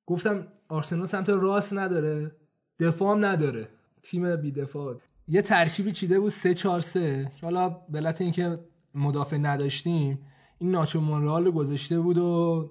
گفتم 0.06 0.46
آرسنال 0.68 1.06
سمت 1.06 1.28
راست 1.28 1.74
نداره. 1.74 2.30
دفاع 2.80 3.16
هم 3.16 3.24
نداره. 3.24 3.68
تیم 4.02 4.36
بی 4.36 4.52
دفاع. 4.52 4.96
یه 5.28 5.42
ترکیبی 5.42 5.92
چیده 5.92 6.20
بود 6.20 6.30
3 6.30 6.54
4 6.54 6.80
3 6.80 7.32
که 7.36 7.46
حالا 7.46 7.68
به 7.68 7.98
علت 7.98 8.20
اینکه 8.20 8.58
مدافع 8.94 9.36
نداشتیم 9.36 10.18
این 10.58 10.70
ناچو 10.70 11.00
مونرال 11.00 11.50
گذاشته 11.50 12.00
بود 12.00 12.18
و 12.18 12.70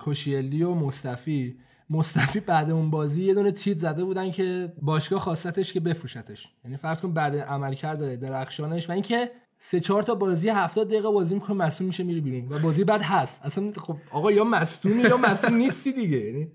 کوشیلی 0.00 0.62
و 0.62 0.74
مصطفی. 0.74 1.58
مصطفی 1.90 2.40
بعد 2.40 2.70
اون 2.70 2.90
بازی 2.90 3.24
یه 3.24 3.34
دونه 3.34 3.52
تیت 3.52 3.78
زده 3.78 4.04
بودن 4.04 4.30
که 4.30 4.72
باشگاه 4.82 5.20
خواستتش 5.20 5.72
که 5.72 5.80
بفروشتش. 5.80 6.48
یعنی 6.64 6.76
فرض 6.76 7.00
کن 7.00 7.12
بعد 7.12 7.36
عملکرد 7.36 8.20
درخشانش 8.20 8.88
و 8.88 8.92
اینکه 8.92 9.30
سه 9.58 9.80
چهار 9.80 10.02
تا 10.02 10.14
بازی 10.14 10.48
70 10.48 10.88
دقیقه 10.88 11.10
بازی 11.10 11.34
می‌کنه 11.34 11.56
مصدوم 11.56 11.86
میشه 11.86 12.04
میره 12.04 12.20
بیرون. 12.20 12.52
و 12.52 12.58
بازی 12.58 12.84
بعد 12.84 13.02
هست. 13.02 13.44
اصلا 13.44 13.72
خب 13.76 13.96
آقا 14.10 14.32
یا 14.32 14.44
مصدومی 14.44 15.02
یا 15.02 15.16
مصدوم 15.16 15.54
نیستی 15.54 15.92
دیگه. 15.92 16.18
یعنی 16.18 16.48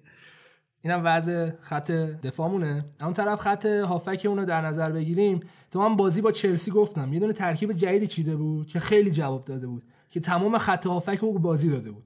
اینم 0.81 1.01
وضع 1.05 1.49
خط 1.61 1.91
دفاعمونه. 1.91 2.85
اون 3.01 3.13
طرف 3.13 3.39
خط 3.39 3.65
هافبک 3.65 4.25
اونو 4.29 4.45
در 4.45 4.61
نظر 4.61 4.91
بگیریم. 4.91 5.39
تو 5.71 5.79
من 5.79 5.95
بازی 5.95 6.21
با 6.21 6.31
چلسی 6.31 6.71
گفتم. 6.71 7.13
یه 7.13 7.19
دونه 7.19 7.33
ترکیب 7.33 7.73
جدیدی 7.73 8.07
چیده 8.07 8.35
بود 8.35 8.67
که 8.67 8.79
خیلی 8.79 9.11
جواب 9.11 9.45
داده 9.45 9.67
بود. 9.67 9.83
که 10.09 10.19
تمام 10.19 10.57
خط 10.57 10.87
هافبک 10.87 11.19
رو 11.21 11.39
بازی 11.39 11.69
داده 11.69 11.91
بود. 11.91 12.03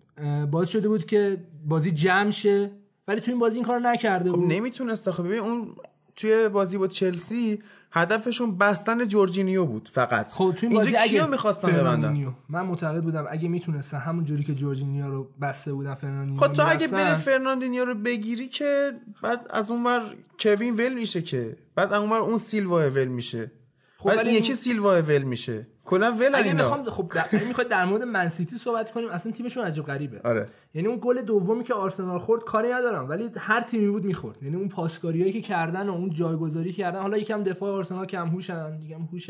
باعث 0.51 0.69
شده 0.69 0.87
بود 0.87 1.05
که 1.05 1.37
بازی 1.65 1.91
جمع 1.91 2.31
شه. 2.31 2.71
ولی 3.07 3.21
تو 3.21 3.31
این 3.31 3.39
بازی 3.39 3.55
این 3.55 3.65
کار 3.65 3.79
نکرده 3.79 4.31
خب 4.31 4.37
بود. 4.37 4.51
نمی‌تونست. 4.51 5.07
آخه 5.07 5.23
ببین 5.23 5.39
اون 5.39 5.75
توی 6.17 6.49
بازی 6.49 6.77
با 6.77 6.87
چلسی 6.87 7.63
هدفشون 7.91 8.57
بستن 8.57 9.07
جورجینیو 9.07 9.65
بود 9.65 9.89
فقط. 9.89 10.31
خب 10.31 10.53
تو 10.57 10.65
این 10.65 10.71
اینجا 10.71 10.77
بازی 10.77 10.95
اگه 10.95 11.09
کیو 11.09 11.27
می‌خواستن 11.27 11.71
ببندن؟ 11.71 12.35
من 12.49 12.61
معتقد 12.61 13.03
بودم 13.03 13.25
اگه 13.29 13.49
می‌تونستن 13.49 13.97
همون 13.97 14.23
جوری 14.23 14.43
که 14.43 14.55
جورجینیو 14.55 15.09
رو 15.09 15.29
بسته 15.41 15.73
بودن 15.73 15.93
فرناندینیو 15.93 16.39
خب 16.39 16.53
تو 16.53 16.63
اگه 16.67 16.87
بری 16.87 17.15
فرناندینیو 17.15 17.85
رو 17.85 17.93
بگیری 17.93 18.47
که 18.47 18.93
بعد 19.21 19.45
از 19.49 19.71
اونور 19.71 20.01
کوین 20.39 20.75
ول 20.75 20.93
میشه 20.93 21.21
که. 21.21 21.57
بعد 21.75 21.93
از 21.93 22.01
اونور 22.01 22.19
اون 22.19 22.37
سیلوا 22.37 22.89
ول 22.89 23.05
میشه. 23.07 23.51
خب 23.97 24.05
ولی 24.05 24.29
این 24.29 24.37
یکی 24.37 24.53
سیلوا 24.53 25.01
ول 25.01 25.23
میشه. 25.23 25.67
کلا 25.85 26.11
ول 26.11 26.35
اگه 26.35 26.53
می‌خوام 26.53 26.89
خب 26.89 27.11
در... 27.15 27.25
اگه 27.31 27.47
می‌خواد 27.47 27.67
در 27.67 27.85
مورد 27.85 28.03
منسیتی 28.03 28.57
صحبت 28.57 28.91
کنیم 28.91 29.09
اصلا 29.09 29.31
تیمشون 29.31 29.63
عجیب 29.63 29.85
غریبه. 29.85 30.21
آره. 30.23 30.45
یعنی 30.73 30.87
اون 30.87 30.97
گل 31.01 31.21
دومی 31.21 31.63
که 31.63 31.73
آرسنال 31.73 32.19
خورد 32.19 32.43
کاری 32.43 32.71
ندارم 32.71 33.09
ولی 33.09 33.31
هر 33.37 33.61
تیمی 33.61 33.89
بود 33.89 34.05
می‌خورد. 34.05 34.43
یعنی 34.43 34.55
اون 34.55 34.69
پاسکاریایی 34.69 35.31
که 35.31 35.41
کردن 35.41 35.89
و 35.89 35.93
اون 35.93 36.09
جایگذاری 36.09 36.73
کردن 36.73 37.01
حالا 37.01 37.17
یکم 37.17 37.43
دفاع 37.43 37.71
آرسنال 37.71 38.05
کم 38.05 38.27
هوشن 38.27 38.79
یکم 38.81 39.01
هوش 39.01 39.29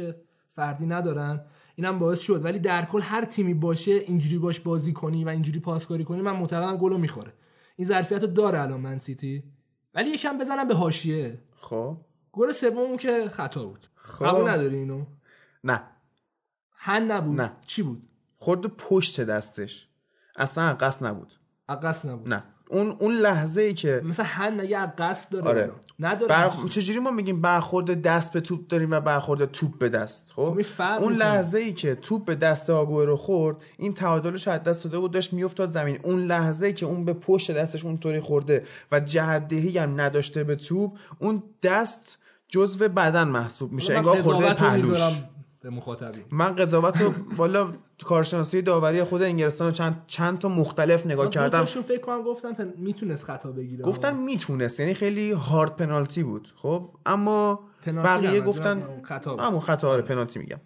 فردی 0.56 0.86
ندارن. 0.86 1.46
اینم 1.76 2.00
باعث 2.00 2.20
شد. 2.20 2.46
ولی 2.46 2.60
در 2.60 2.86
کل 2.86 3.02
هر 3.02 3.26
تیمی 3.26 3.54
باشه 3.54 3.92
اینجوری 3.92 4.38
باش 4.38 4.60
بازی 4.60 4.94
کنی 4.94 5.26
و 5.26 5.30
اینجوری 5.30 5.60
پاسکاری 5.60 6.04
کنی 6.04 6.22
من 6.22 6.36
معتقدم 6.36 6.78
گلو 6.78 6.98
می‌خوره. 6.98 7.34
این 7.76 7.88
ظرفیت 7.88 8.22
رو 8.22 8.28
داره 8.28 8.62
الان 8.62 8.80
من 8.80 8.98
سیتی. 8.98 9.44
ولی 9.96 10.10
یکم 10.10 10.38
بزنم 10.38 10.68
به 10.68 10.76
حاشیه. 10.76 11.40
خب. 11.62 11.98
گل 12.32 12.52
سوم 12.52 12.98
که 12.98 13.30
خطا 13.30 13.66
بود. 13.66 13.88
قبول 14.22 14.50
نداری 14.50 14.76
اینو؟ 14.76 15.06
نه. 15.64 15.82
هن 16.72 17.12
نبود. 17.12 17.42
نه. 17.42 17.52
چی 17.68 17.84
بود؟ 17.84 18.04
خورد 18.38 18.62
پشت 18.62 19.22
دستش. 19.22 19.88
اصلا 20.36 20.74
قصد 20.74 21.06
نبود. 21.06 21.34
عقص 21.70 22.06
نبود. 22.06 22.30
نه. 22.30 22.44
اون 22.70 22.96
اون 23.00 23.12
لحظه 23.12 23.62
ای 23.62 23.74
که 23.74 24.02
مثلا 24.06 24.26
هن 24.26 24.60
از 24.60 24.90
قصد 24.98 25.30
داره 25.30 25.48
آره. 25.48 25.72
نداره. 26.00 26.28
بر... 26.28 26.52
چجوری 26.70 27.00
ما 27.00 27.12
میگیم 27.12 27.42
برخورد 27.42 28.02
دست 28.02 28.34
به 28.34 28.42
توپ 28.42 28.68
داریم 28.68 28.92
و 28.92 29.00
برخورد 29.00 29.46
توپ 29.52 29.78
به 29.78 29.90
دست؟ 29.90 30.32
خب؟ 30.36 30.62
فرق 30.62 31.02
اون. 31.02 31.14
لحظه 31.14 31.58
ای 31.58 31.74
که 31.74 31.96
توپ 31.96 32.26
به 32.26 32.36
دست 32.36 32.70
آگوه 32.70 33.06
رو 33.06 33.16
خورد 33.16 33.58
این 33.78 33.94
تعادلش 33.94 34.48
از 34.48 34.64
دست 34.64 34.84
داده 34.84 35.00
بود 35.00 35.12
داشت 35.12 35.34
میافتاد 35.34 35.70
زمین. 35.70 36.00
اون 36.04 36.20
لحظه 36.20 36.66
ای 36.66 36.74
که 36.74 36.86
اون 36.86 37.06
به 37.06 37.14
پشت 37.14 37.52
دستش 37.52 37.86
اونطوری 37.86 38.20
خورده 38.20 38.66
و 38.92 39.00
جهتدهی 39.00 39.78
هم 39.78 40.02
نداشته 40.02 40.44
به 40.44 40.56
توپ 40.56 40.98
اون 41.20 41.44
دست 41.64 42.18
جزو 42.50 42.88
بدن 42.88 43.28
محسوب 43.28 43.72
میشه. 43.72 43.98
انگار 43.98 44.22
خورده 44.22 44.54
پهلوش. 44.54 45.00
به 45.62 45.70
مخاطبین. 45.70 46.24
من 46.32 46.56
قضاوت 46.56 47.02
رو 47.02 47.14
والا 47.36 47.74
کارشناسی 48.06 48.62
داوری 48.62 49.04
خود 49.04 49.22
انگلستان 49.22 49.68
رو 49.68 49.74
چند 49.74 50.04
چند 50.08 50.40
تا 50.40 50.50
مختلف 50.50 51.06
نگاه 51.06 51.30
کردم. 51.30 51.66
فکر 51.66 52.02
کنم 52.02 52.24
گفتن 52.24 52.54
پن... 52.54 52.74
می‌تونست 52.78 53.24
خطا 53.24 53.52
بگیره. 53.52 53.84
گفتن 53.84 54.16
می‌تونست. 54.16 54.80
یعنی 54.80 54.94
خیلی 54.94 55.32
هارد 55.32 55.76
پنالتی 55.76 56.24
بود. 56.24 56.54
خب؟ 56.56 56.90
اما 57.06 57.60
بقیه 57.88 58.42
گفتن 58.42 59.02
خطا 59.04 59.36
بود. 59.36 59.46
همون 59.46 59.60
خطا 59.60 59.90
آره 59.90 60.02
پنالتی 60.02 60.40
میگم. 60.40 60.60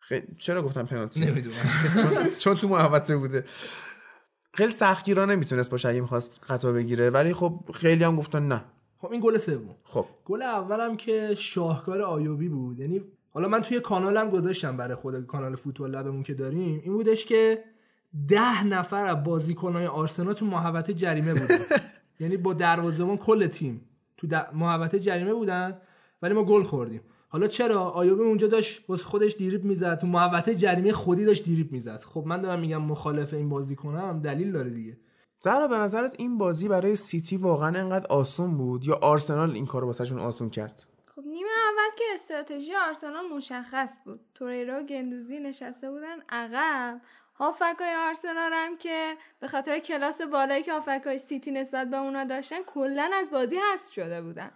خیلی 0.00 0.26
چرا 0.38 0.62
گفتم 0.62 0.86
پنالتی 0.86 1.20
نمی‌دونم. 1.20 1.56
چون 2.42 2.54
تو 2.54 2.68
محوطه 2.68 3.16
بوده. 3.16 3.44
خیلی 4.54 4.72
سختگیرانه 4.72 5.34
می‌تونست 5.34 5.70
باشه 5.70 5.88
اگه 5.88 6.00
می‌خواست 6.00 6.30
خطا 6.40 6.72
بگیره. 6.72 7.10
ولی 7.10 7.34
خب 7.34 7.64
خیلی 7.74 8.04
هم 8.04 8.16
گفتن 8.16 8.48
نه. 8.48 8.64
خب 9.02 9.12
این 9.12 9.20
گل 9.20 9.38
سوم. 9.38 9.74
خب. 9.84 10.06
گل 10.24 10.42
اولم 10.42 10.96
که 10.96 11.34
شاهکار 11.34 12.02
آیوبی 12.02 12.48
بود. 12.48 12.80
یعنی 12.80 13.02
حالا 13.30 13.48
من 13.48 13.62
توی 13.62 13.80
کانالم 13.80 14.30
گذاشتم 14.30 14.76
برای 14.76 14.94
خود 14.94 15.26
کانال 15.26 15.56
فوتبال 15.56 15.90
لبمون 15.90 16.22
که 16.22 16.34
داریم. 16.34 16.80
این 16.84 16.92
بودش 16.92 17.24
که 17.24 17.64
ده 18.28 18.64
نفر 18.64 19.06
از 19.06 19.24
بازیکنهای 19.24 19.86
آرسنال 19.86 20.34
تو 20.34 20.46
محوطه 20.46 20.94
جریمه 20.94 21.32
بودن. 21.34 21.58
یعنی 22.20 22.36
با 22.36 22.54
دروازه‌بان 22.54 23.16
کل 23.16 23.46
تیم 23.46 23.80
تو 24.16 24.26
محوطه 24.54 24.98
جریمه 24.98 25.34
بودن 25.34 25.78
ولی 26.22 26.34
ما 26.34 26.44
گل 26.44 26.62
خوردیم. 26.62 27.00
حالا 27.28 27.46
چرا؟ 27.46 27.80
آیوبی 27.80 28.22
اونجا 28.22 28.46
داشت 28.46 28.84
واسه 28.88 29.04
خودش 29.04 29.34
دیریب 29.34 29.64
می‌زد. 29.64 29.98
تو 29.98 30.06
محوطه 30.06 30.54
جریمه 30.54 30.92
خودی 30.92 31.24
داشت 31.24 31.44
دیریب 31.44 31.72
می‌زد. 31.72 32.02
خب 32.02 32.24
من 32.26 32.40
دارم 32.40 32.60
میگم 32.60 32.82
مخالف 32.82 33.34
این 33.34 33.48
بازیکنم 33.48 34.20
دلیل 34.22 34.52
داره 34.52 34.70
دیگه. 34.70 34.96
زهرا 35.44 35.68
به 35.68 35.76
نظرت 35.76 36.14
این 36.18 36.38
بازی 36.38 36.68
برای 36.68 36.96
سیتی 36.96 37.36
واقعا 37.36 37.78
انقدر 37.78 38.06
آسون 38.06 38.56
بود 38.56 38.84
یا 38.84 38.98
آرسنال 39.02 39.50
این 39.50 39.66
کارو 39.66 39.86
واسهشون 39.86 40.18
آسون 40.18 40.50
کرد؟ 40.50 40.82
خب 41.16 41.22
نیمه 41.26 41.50
اول 41.50 41.96
که 41.96 42.04
استراتژی 42.14 42.74
آرسنال 42.74 43.28
مشخص 43.28 43.96
بود. 44.04 44.20
توریرا 44.34 44.80
و 44.80 44.86
گندوزی 44.86 45.40
نشسته 45.40 45.90
بودن 45.90 46.16
عقب. 46.28 47.00
هافکای 47.34 47.94
آرسنال 47.94 48.52
هم 48.52 48.76
که 48.76 49.16
به 49.40 49.48
خاطر 49.48 49.78
کلاس 49.78 50.20
بالایی 50.22 50.62
که 50.62 50.72
هافکای 50.72 51.18
سیتی 51.18 51.50
نسبت 51.50 51.90
به 51.90 51.96
اونا 51.96 52.24
داشتن 52.24 52.62
کلا 52.62 53.10
از 53.14 53.30
بازی 53.30 53.58
هست 53.72 53.92
شده 53.92 54.22
بودن. 54.22 54.50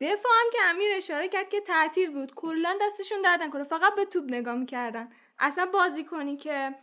دفاع 0.00 0.32
هم 0.32 0.50
که 0.52 0.58
امیر 0.64 0.90
اشاره 0.96 1.28
کرد 1.28 1.48
که 1.48 1.60
تعطیل 1.60 2.10
بود. 2.10 2.34
کلا 2.34 2.78
دستشون 2.82 3.22
دردن 3.22 3.50
کنه 3.50 3.64
فقط 3.64 3.94
به 3.94 4.04
توپ 4.04 4.24
نگاه 4.28 4.54
می‌کردن. 4.54 5.08
اصلا 5.38 5.66
بازی 5.66 6.04
کنی 6.04 6.36
که 6.36 6.74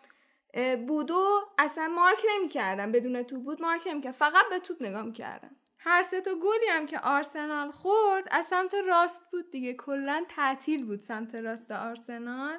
بودو 0.88 1.40
اصلا 1.58 1.88
مارک 1.88 2.22
نمی‌کردن 2.36 2.92
بدون 2.92 3.24
توپ 3.24 3.44
بود 3.44 3.62
مارک 3.62 3.82
نمی‌کردن 3.88 4.18
فقط 4.18 4.46
به 4.50 4.60
توپ 4.60 4.84
نگاه 4.84 5.04
می‌کردن 5.04 5.52
هر 5.80 6.04
سه 6.04 6.22
تا 6.22 6.32
گلی 6.36 6.68
هم 6.72 6.86
که 6.86 7.00
آرسنال 7.00 7.72
خورد 7.72 8.28
از 8.32 8.46
سمت 8.46 8.74
راست 8.74 9.22
بود 9.32 9.52
دیگه. 9.52 9.74
کلا 9.74 10.26
تعطیل 10.30 10.86
بود 10.86 11.02
سمت 11.02 11.36
راست 11.36 11.72
آرسنال. 11.72 12.58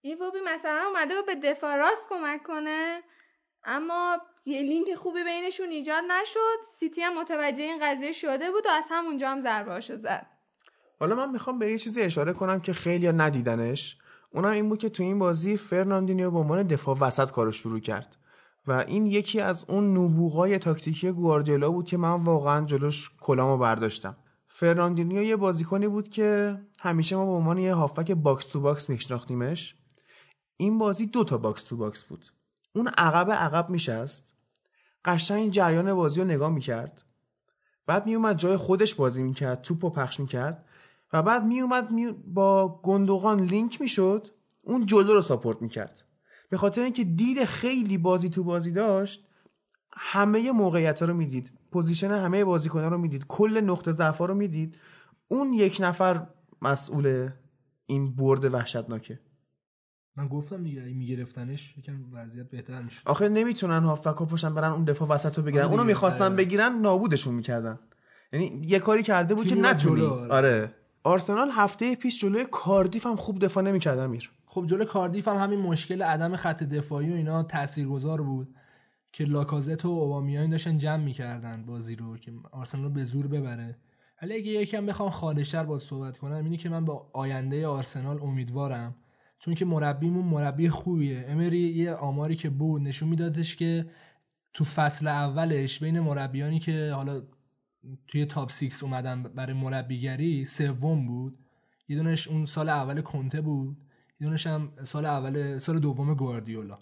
ایوبی 0.00 0.38
مثلا 0.40 0.86
اومده 0.86 1.18
و 1.18 1.22
به 1.22 1.34
دفاع 1.34 1.76
راست 1.76 2.08
کمک 2.08 2.42
کنه. 2.42 3.02
اما 3.64 4.18
یه 4.44 4.62
لینک 4.62 4.94
خوبی 4.94 5.24
بینشون 5.24 5.70
ایجاد 5.70 6.04
نشد. 6.04 6.58
سیتی 6.74 7.02
هم 7.02 7.20
متوجه 7.20 7.64
این 7.64 7.78
قضیه 7.82 8.12
شده 8.12 8.50
بود 8.50 8.66
و 8.66 8.70
از 8.70 8.86
همونجا 8.90 9.30
هم 9.30 9.40
ضربه 9.40 9.80
زد. 9.80 10.26
حالا 11.00 11.14
من 11.14 11.30
می‌خوام 11.30 11.58
به 11.58 11.70
یه 11.70 11.78
چیزی 11.78 12.02
اشاره 12.02 12.32
کنم 12.32 12.60
که 12.60 12.72
خیلی 12.72 13.12
ندیدنش. 13.12 13.96
اونم 14.30 14.50
این 14.50 14.68
بود 14.68 14.78
که 14.78 14.88
تو 14.88 15.02
این 15.02 15.18
بازی 15.18 15.56
فرناندینیو 15.56 16.30
به 16.30 16.38
عنوان 16.38 16.62
دفاع 16.62 16.98
وسط 17.00 17.30
کارو 17.30 17.50
شروع 17.52 17.80
کرد. 17.80 18.16
و 18.66 18.72
این 18.72 19.06
یکی 19.06 19.40
از 19.40 19.64
اون 19.68 19.96
نبوغای 19.98 20.58
تاکتیکی 20.58 21.12
گواردیولا 21.12 21.70
بود 21.70 21.86
که 21.86 21.96
من 21.96 22.24
واقعا 22.24 22.66
جلوش 22.66 23.10
کلاهمو 23.20 23.58
برداشتم. 23.58 24.16
فرناندینیو 24.48 25.22
یه 25.22 25.36
بازیکنی 25.36 25.88
بود 25.88 26.08
که 26.08 26.58
همیشه 26.78 27.16
ما 27.16 27.26
به 27.26 27.32
عنوان 27.32 27.58
یه 27.58 27.74
هافبک 27.74 28.12
box 28.12 28.46
to 28.46 28.60
box 28.60 28.90
میشناختیمش. 28.90 29.76
این 30.56 30.78
بازی 30.78 31.06
دو 31.06 31.24
تا 31.24 31.38
box 31.38 31.64
to 31.64 31.76
box 31.76 32.04
بود. 32.04 32.24
اون 32.74 32.88
عقب 32.88 33.30
عقب 33.30 33.70
میشست. 33.70 34.34
قشنگ 35.04 35.50
جریان 35.50 35.94
بازی 35.94 36.20
رو 36.20 36.26
نگاه 36.26 36.50
می‌کرد. 36.50 37.04
بعد 37.86 38.06
میومد 38.06 38.36
جای 38.36 38.56
خودش 38.56 38.94
بازی 38.94 39.22
می‌کرد 39.22 39.62
توپ 39.62 39.84
و 39.84 39.90
پخش 39.90 40.20
می‌کرد. 40.20 40.64
و 41.12 41.22
بعد 41.22 41.44
میومد 41.44 41.90
می... 41.90 42.12
با 42.12 42.80
گندوغان 42.82 43.40
لینک 43.40 43.80
می‌شد 43.80 44.26
اون 44.62 44.86
جلو 44.86 45.12
رو 45.12 45.20
support 45.20 45.62
می‌کرد. 45.62 46.04
به 46.50 46.56
خاطر 46.56 46.82
اینکه 46.82 47.04
دید 47.04 47.44
خیلی 47.44 47.98
بازی 47.98 48.30
تو 48.30 48.44
بازی 48.44 48.72
داشت 48.72 49.26
همه 49.92 50.52
موقعیت 50.52 51.00
ها 51.00 51.06
رو 51.06 51.14
می‌دید. 51.14 51.52
position 51.72 52.10
همه 52.10 52.44
بازیکنان 52.44 52.90
رو 52.90 52.98
می‌دید. 52.98 53.26
کل 53.26 53.60
نقطه 53.60 53.92
ضعف 53.92 54.18
رو 54.18 54.34
می‌دید. 54.34 54.78
اون 55.28 55.52
یک 55.52 55.78
نفر 55.80 56.26
مسئول 56.62 57.28
این 57.86 58.16
برد 58.16 58.54
وحشتناکه. 58.54 59.20
من 60.16 60.28
گفتم 60.28 60.62
دیگه 60.62 60.82
اگه 60.82 60.94
میگرفتنش 60.94 61.78
یکم 61.78 61.94
وضعیت 62.12 62.50
بهتر 62.50 62.82
می‌شد. 62.82 63.02
آخه 63.08 63.28
نمی‌تونن 63.28 63.82
هافبک 63.82 64.28
پشتن 64.28 64.54
برن 64.54 64.72
اون 64.72 64.84
دفاع 64.84 65.08
وسط 65.08 65.38
رو 65.38 65.44
بگیرن. 65.44 65.64
آره 65.64 65.72
اونو 65.72 65.84
می‌خواستن 65.84 66.24
آره. 66.24 66.34
بگیرن 66.34 66.80
نابودشون 66.80 67.34
می‌کردن. 67.34 67.78
یعنی 68.32 68.62
یه 68.66 68.78
کاری 68.78 69.02
کرده 69.02 69.34
بود 69.34 69.46
که 69.46 69.54
نتونی. 69.54 70.02
آره. 70.30 70.74
آرسنال 71.08 71.50
هفته 71.52 71.94
پیش 71.94 72.20
جلوی 72.20 72.46
کاردیف 72.52 73.06
هم 73.06 73.16
خوب 73.16 73.38
دفاع 73.44 73.64
نمی‌کرد 73.64 73.98
امیر. 73.98 74.30
خب 74.46 74.66
جلوی 74.66 74.86
کاردیف 74.86 75.28
هم 75.28 75.36
همین 75.36 75.58
مشکل 75.58 76.02
عدم 76.02 76.36
خط 76.36 76.62
دفاعی 76.62 77.12
و 77.12 77.14
اینا 77.14 77.42
تاثیرگذار 77.42 78.22
بود 78.22 78.54
که 79.12 79.24
لاکازت 79.24 79.84
و 79.84 79.88
اوبامیان 79.88 80.50
داشتن 80.50 80.78
جمع 80.78 81.04
می‌کردن 81.04 81.64
بازی 81.66 81.96
رو 81.96 82.16
که 82.16 82.32
آرسنال 82.52 82.88
به 82.88 83.04
زور 83.04 83.28
ببره. 83.28 83.76
ولی 84.22 84.34
اگه 84.34 84.46
یکم 84.46 84.86
بخوام 84.86 85.10
خالص‌تر 85.10 85.64
باز 85.64 85.82
صحبت 85.82 86.18
کنم 86.18 86.44
اینی 86.44 86.56
که 86.56 86.68
من 86.68 86.84
با 86.84 87.10
آینده 87.12 87.66
آرسنال 87.66 88.22
امیدوارم 88.22 88.94
چون 89.38 89.54
که 89.54 89.64
مربیمون 89.64 90.24
مربی 90.24 90.68
خوبیه. 90.68 91.24
امری 91.28 91.58
یه 91.58 91.92
آماری 91.92 92.36
که 92.36 92.50
بود 92.50 92.82
نشون 92.82 93.08
میدادش 93.08 93.56
که 93.56 93.90
تو 94.54 94.64
فصل 94.64 95.08
اولش 95.08 95.78
بین 95.78 96.00
مربیانی 96.00 96.58
که 96.58 96.92
حالا 96.94 97.22
توی 98.08 98.24
top 98.24 98.50
six 98.50 98.82
اومدن 98.82 99.22
برای 99.22 99.52
مربیگری 99.52 100.44
سوم 100.44 101.06
بود. 101.06 101.38
یه 101.88 101.96
دونش 101.96 102.28
اون 102.28 102.46
سال 102.46 102.68
اول 102.68 103.00
کنته 103.00 103.40
بود. 103.40 103.76
یه 104.20 104.26
دونش 104.26 104.46
هم 104.46 104.72
سال 104.84 105.06
اول 105.06 105.58
سال 105.58 105.78
دوم 105.78 106.14
گواردیولا. 106.14 106.78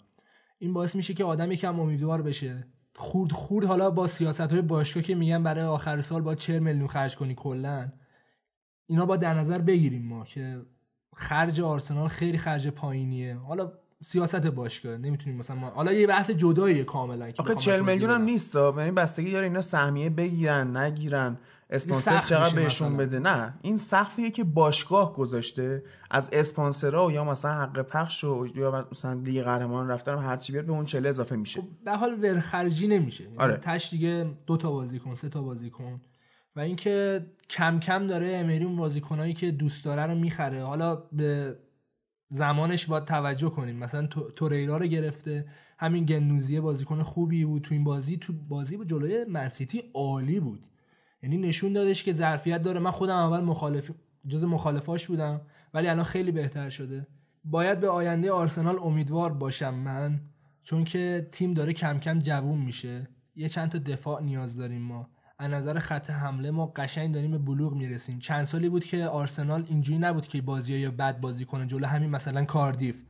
این 0.59 0.73
باعث 0.73 0.95
میشه 0.95 1.13
که 1.13 1.23
آدم 1.23 1.51
یکم 1.51 1.79
امیدوار 1.79 2.21
بشه 2.21 2.67
خورد 2.95 3.31
خورد 3.31 3.65
حالا 3.65 3.91
با 3.91 4.07
سیاست 4.07 4.41
های 4.41 4.61
باشگاه 4.61 5.03
که 5.03 5.15
میگن 5.15 5.43
برای 5.43 5.63
آخر 5.63 6.01
سال 6.01 6.21
با 6.21 6.35
40 6.35 6.59
میلیون 6.59 6.87
خرج 6.87 7.15
کنی 7.15 7.35
کلا. 7.35 7.91
اینا 8.85 9.05
با 9.05 9.17
در 9.17 9.33
نظر 9.33 9.57
بگیریم 9.57 10.07
ما 10.07 10.25
که 10.25 10.61
خرج 11.15 11.61
آرسنال 11.61 12.07
خیلی 12.07 12.37
خرج 12.37 12.67
پایینیه. 12.67 13.35
حالا 13.35 13.71
سیاست 14.03 14.47
باشگاه 14.47 14.97
نمی‌تونیم 14.97 15.39
مثلا 15.39 15.55
ما... 15.55 15.69
حالا 15.69 15.93
یه 15.93 16.07
بحث 16.07 16.31
جداییه 16.31 16.83
کاملا 16.83 17.31
آخه 17.37 17.55
40 17.55 17.81
میلیون 17.81 18.09
هم 18.09 18.21
نیست 18.21 18.55
یعنی 18.55 18.91
بستگی 18.91 19.31
داره 19.31 19.45
اینا 19.45 19.61
سهمیه 19.61 20.09
بگیرن 20.09 20.77
نگیرن. 20.77 21.37
اسپانسر 21.69 22.19
چقدر 22.19 22.55
بهشون 22.55 22.97
بده؟ 22.97 23.19
نه. 23.19 23.53
این 23.61 23.77
سقفیه 23.77 24.31
که 24.31 24.43
باشگاه 24.43 25.13
گذاشته 25.13 25.83
از 26.11 26.29
اسپانسرها 26.33 27.11
یا 27.11 27.23
مثلا 27.23 27.51
حق 27.51 27.81
پخش 27.81 28.23
و 28.23 28.47
یا 28.55 28.87
مثلا 28.91 29.13
لیگ 29.13 29.43
قهرمان 29.43 29.87
رفتن 29.87 30.17
هر 30.17 30.37
چی 30.37 30.53
بیاد 30.53 30.65
به 30.65 30.71
اون 30.71 30.85
40 30.85 31.05
اضافه 31.05 31.35
میشه. 31.35 31.61
خب 31.61 31.67
در 31.85 31.95
حال 31.95 32.23
ورخرجی 32.23 32.87
نمیشه. 32.87 33.23
یعنی 33.23 33.37
آره. 33.37 33.57
تاش 33.57 33.89
دیگه 33.89 34.31
دو 34.45 34.57
تا 34.57 34.71
بازیکن 34.71 35.15
سه 35.15 35.29
تا 35.29 35.41
بازیکن. 35.41 36.01
و 36.55 36.59
اینکه 36.59 37.25
کم 37.49 37.79
کم 37.79 38.07
داره 38.07 38.27
امری 38.35 38.63
اون 38.63 38.75
بازیکنایی 38.75 39.33
که 39.33 39.51
دوست 39.51 39.85
داره 39.85 40.05
رو 40.05 40.15
می‌خره. 40.15 40.63
حالا 40.63 40.95
به 40.95 41.57
زمانش 42.29 42.85
باید 42.85 43.05
توجه 43.05 43.49
کنیم. 43.49 43.75
مثلا 43.75 44.07
توریرا 44.07 44.77
رو 44.77 44.85
گرفته 44.85 45.45
همین 45.77 46.05
گنوزی 46.05 46.59
بازیکن 46.59 47.03
خوبی 47.03 47.45
بود. 47.45 47.61
تو 47.61 47.73
این 47.73 47.83
بازی 47.83 48.17
تو 48.17 48.33
بازی 48.33 48.77
با 48.77 48.85
جلوی 48.85 49.25
منسیتی 49.25 49.83
عالی 49.93 50.39
بود. 50.39 50.63
یعنی 51.23 51.37
نشون 51.37 51.73
دادش 51.73 52.03
که 52.03 52.13
ظرفیت 52.13 52.61
داره. 52.61 52.79
من 52.79 52.91
خودم 52.91 53.17
اول 53.17 53.39
مخالف 53.39 53.91
جز 54.27 54.43
مخالفاش 54.43 55.07
بودم 55.07 55.41
ولی 55.73 55.87
الان 55.87 56.03
خیلی 56.03 56.31
بهتر 56.31 56.69
شده. 56.69 57.07
باید 57.45 57.79
به 57.79 57.89
آینده 57.89 58.31
آرسنال 58.31 58.79
امیدوار 58.79 59.33
باشم 59.33 59.73
من 59.73 60.21
چون 60.63 60.83
که 60.83 61.29
تیم 61.31 61.53
داره 61.53 61.73
کم 61.73 61.99
کم 61.99 62.19
جوون 62.19 62.59
میشه. 62.59 63.07
یه 63.35 63.49
چند 63.49 63.69
تا 63.69 63.77
دفاع 63.77 64.21
نیاز 64.21 64.57
داریم 64.57 64.81
ما. 64.81 65.09
از 65.39 65.51
نظر 65.51 65.79
خط 65.79 66.09
حمله 66.09 66.51
ما 66.51 66.65
قشنگ 66.65 67.13
داریم 67.13 67.31
به 67.31 67.37
بلوغ 67.37 67.73
می‌رسیم. 67.73 68.19
چند 68.19 68.43
سالی 68.43 68.69
بود 68.69 68.85
که 68.85 69.05
آرسنال 69.05 69.65
اینجوری 69.69 69.99
نبود 69.99 70.27
که 70.27 70.41
بازی 70.41 70.73
یا 70.73 70.91
بد 70.91 71.19
بازی 71.19 71.45
کنه 71.45 71.65
جلو 71.65 71.87
همین 71.87 72.09
مثلا 72.09 72.45
کاردیف 72.45 73.03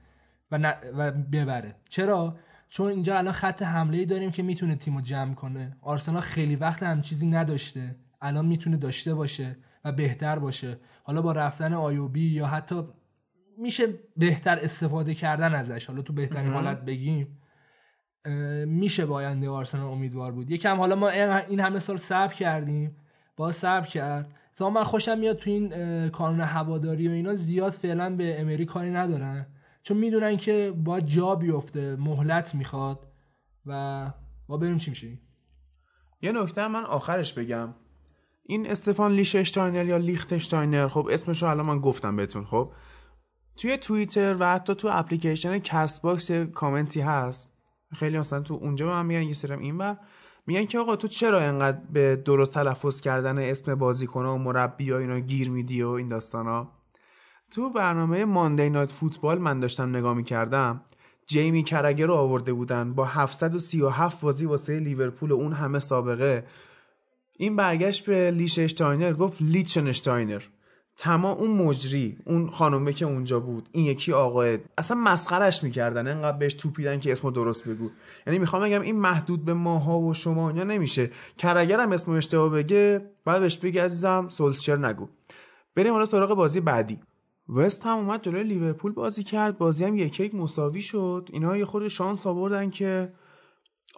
و, 0.51 0.75
و 0.97 1.11
ببره. 1.11 1.75
چرا؟ 1.89 2.37
چون 2.69 2.87
اینجا 2.91 3.17
الان 3.17 3.33
خط 3.33 3.61
حمله 3.61 3.97
ای 3.97 4.05
داریم 4.05 4.31
که 4.31 4.43
می‌تونه 4.43 4.75
تیمو 4.75 5.01
جمع 5.01 5.33
کنه. 5.33 5.77
آرسنال 5.81 6.21
خیلی 6.21 6.55
وقت 6.55 6.83
هم 6.83 7.01
چیزی 7.01 7.27
نداشته. 7.27 7.95
الان 8.21 8.45
می‌تونه 8.45 8.77
داشته 8.77 9.13
باشه 9.13 9.55
و 9.85 9.91
بهتر 9.91 10.39
باشه. 10.39 10.79
حالا 11.03 11.21
با 11.21 11.31
رفتن 11.31 11.73
آیوبی 11.73 12.27
یا 12.27 12.47
حتی 12.47 12.83
میشه 13.57 13.87
بهتر 14.17 14.59
استفاده 14.61 15.13
کردن 15.13 15.55
ازش. 15.55 15.85
حالا 15.85 16.01
تو 16.01 16.13
بهترین 16.13 16.53
حالت 16.53 16.81
بگیم. 16.85 17.37
میشه 18.67 19.05
به 19.05 19.15
آینده 19.15 19.49
آرسنال 19.49 19.91
امیدوار 19.91 20.31
بود. 20.31 20.51
یکم 20.51 20.77
حالا 20.77 20.95
ما 20.95 21.09
این 21.09 21.59
همه 21.59 21.79
سال 21.79 21.97
صبر 21.97 22.33
کردیم. 22.33 22.95
باید 23.35 23.51
صبر 23.51 23.85
کرد. 23.85 24.33
تا 24.55 24.69
من 24.69 24.83
خوشم 24.83 25.17
میاد 25.17 25.37
تو 25.37 25.49
این 25.49 25.69
کانون 26.09 26.41
هواداری 26.41 27.07
و 27.07 27.11
اینا 27.11 27.35
زیاد 27.35 27.71
فعلا 27.71 28.15
به 28.15 28.41
امری 28.41 28.65
کاری 28.65 28.91
ندارن. 28.91 29.45
چون 29.83 29.97
می‌دونن 29.97 30.37
که 30.37 30.73
باید 30.77 30.99
جا 30.99 31.35
بیفته 31.35 31.95
مهلت 31.95 32.55
می‌خواد 32.55 33.07
و 33.65 34.11
با 34.47 34.57
بریم 34.57 34.77
چی 34.77 34.89
میشه 34.89 35.07
یه 36.21 36.31
نکته 36.31 36.67
من 36.67 36.83
آخرش 36.83 37.33
بگم. 37.33 37.73
این 38.43 38.69
استفان 38.69 39.11
لیششتاینر 39.11 39.85
یا 39.85 39.97
لیختشتاینر 39.97 40.87
خب 40.87 41.09
اسمش 41.11 41.43
رو 41.43 41.49
الان 41.49 41.65
من 41.65 41.79
گفتم 41.79 42.15
بهتون 42.15 42.45
خب. 42.45 42.71
توی 43.57 43.77
توییتر 43.77 44.35
و 44.39 44.53
حتی 44.53 44.75
تو 44.75 44.89
اپلیکیشن 44.91 45.59
Castbox 45.59 46.31
کامنتی 46.31 47.01
هست. 47.01 47.56
خیلی 47.95 48.19
مثلا 48.19 48.41
تو 48.41 48.53
اونجا 48.53 48.85
به 48.85 48.91
من 48.91 49.05
میگن 49.05 49.21
یه 49.21 49.33
سرم 49.33 49.59
این 49.59 49.77
بر 49.77 49.97
میگن 50.47 50.65
که 50.65 50.79
آقا 50.79 50.95
تو 50.95 51.07
چرا 51.07 51.39
انقدر 51.39 51.81
به 51.93 52.15
درست 52.15 52.53
تلفظ 52.53 53.01
کردن 53.01 53.37
اسم 53.37 53.75
بازیکن 53.75 54.25
و 54.25 54.37
مربی 54.37 54.91
و 54.91 54.95
اینا 54.95 55.19
گیر 55.19 55.49
میدی 55.49 55.83
و 55.83 55.89
این 55.89 56.07
داستانا؟ 56.07 56.71
تو 57.51 57.69
برنامه 57.69 58.25
ماندی 58.25 58.69
نایت 58.69 58.91
فوتبال 58.91 59.37
من 59.37 59.59
داشتم 59.59 59.89
نگاه 59.89 60.13
می‌کردم 60.13 60.81
جیمی 61.25 61.63
کرگر 61.63 62.05
رو 62.05 62.13
آورده 62.13 62.53
بودن 62.53 62.93
با 62.93 63.05
737 63.05 64.21
بازی 64.21 64.45
واسه 64.45 64.79
لیورپول 64.79 65.31
اون 65.31 65.53
همه 65.53 65.79
سابقه. 65.79 66.45
این 67.37 67.55
برگشت 67.55 68.05
به 68.05 68.31
لیش 68.31 68.59
اشتاینر 68.59 69.13
گفت 69.13 69.41
لیچن 69.41 69.87
اشتاینر 69.87 70.41
تمام 70.97 71.37
اون 71.37 71.51
مجری 71.51 72.17
اون 72.25 72.49
خانومه 72.49 72.93
که 72.93 73.05
اونجا 73.05 73.39
بود 73.39 73.69
این 73.71 73.85
یکی 73.85 74.13
آقاه 74.13 74.57
اصلا 74.77 74.97
مسخرش 74.97 75.63
می‌کردن 75.63 76.07
انقدر 76.07 76.37
بهش 76.37 76.53
توپیدن 76.53 76.99
که 76.99 77.11
اسمو 77.11 77.31
درست 77.31 77.67
بگو. 77.67 77.89
یعنی 78.27 78.39
می‌خوام 78.39 78.61
بگم 78.61 78.81
این 78.81 78.99
محدود 78.99 79.45
به 79.45 79.53
ماها 79.53 79.99
و 79.99 80.13
شما 80.13 80.49
اینا 80.49 80.63
نمیشه. 80.63 81.11
کرگر 81.37 81.79
هم 81.79 81.91
اسمو 81.91 82.15
اشتباه 82.15 82.49
بگه 82.49 83.11
بعد 83.25 83.41
بهش 83.41 83.57
بگی 83.57 83.77
عزیزم 83.79 84.29
سولسچر 84.29 84.75
نگو. 84.75 85.07
بریم 85.75 85.93
حالا 85.93 86.05
سراغ 86.05 86.33
بازی 86.33 86.59
بعدی. 86.59 86.99
وست 87.49 87.85
هم 87.85 87.97
اومد 87.97 88.21
جلوی 88.21 88.43
لیورپول 88.43 88.91
بازی 88.91 89.23
کرد. 89.23 89.57
بازی 89.57 89.85
هم 89.85 89.95
یک 89.95 90.19
یک 90.19 90.35
مساوی 90.35 90.81
شد. 90.81 91.29
اینا 91.33 91.57
یه 91.57 91.65
خورده 91.65 91.87
شانس 91.87 92.27
آوردن 92.27 92.69
که 92.69 93.13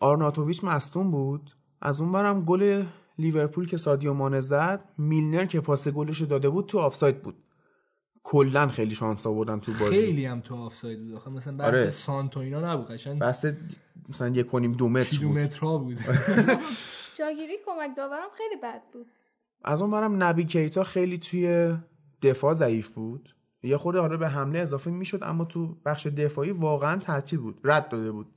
آرناتوویچ 0.01 0.63
مصدوم 0.63 1.12
بود. 1.12 1.51
از 1.81 2.01
اون 2.01 2.12
ورم 2.12 2.45
گل 2.45 2.83
لیورپول 3.19 3.67
که 3.67 3.77
سادیو 3.77 4.13
مانه 4.13 4.39
زد 4.39 4.89
میلنر 4.97 5.45
که 5.45 5.62
پاس 5.62 5.88
گلش 5.88 6.21
داده 6.21 6.49
بود 6.49 6.65
تو 6.65 6.79
آفساید 6.79 7.21
بود. 7.21 7.36
کلا 8.23 8.67
خیلی 8.67 8.95
شانس 8.95 9.27
آوردن 9.27 9.60
تو 9.60 9.71
بازی. 9.71 9.95
خیلی 9.95 10.25
هم 10.25 10.41
تو 10.41 10.55
آفساید 10.55 10.99
بود. 11.03 11.13
آخه 11.13 11.29
مثلا 11.29 11.58
بحث 11.58 11.67
آره. 11.67 11.89
سانتو 11.89 12.39
اینا 12.39 12.73
نبود 12.73 12.91
قشنگ. 12.91 13.19
بس 13.19 13.45
مثلا 14.10 14.27
یک 14.27 14.47
کنیم 14.47 14.71
دو 14.71 14.89
متر 14.89 15.25
بود. 15.25 15.79
بود. 15.84 15.99
جاگیری 17.17 17.58
کمک 17.65 17.97
داورم 17.97 18.29
خیلی 18.38 18.55
بد 18.63 18.82
بود. 18.93 19.08
از 19.63 19.82
اون 19.82 19.91
برم 19.91 20.23
نبی 20.23 20.45
کیتا 20.45 20.84
خیلی 20.84 21.17
توی 21.17 21.75
دفاع 22.21 22.53
ضعیف 22.53 22.89
بود. 22.89 23.36
یه 23.63 23.77
خورده 23.77 23.99
حالا 23.99 24.17
به 24.17 24.27
حمله 24.27 24.60
اضافه 24.60 24.91
می‌شد 24.91 25.19
اما 25.23 25.45
تو 25.45 25.75
بخش 25.86 26.08
دفاعی 26.08 26.51
واقعا 26.51 26.97
تعطیل 26.97 27.39
بود. 27.39 27.60
رد 27.63 27.89
داده 27.89 28.12
بود. 28.12 28.27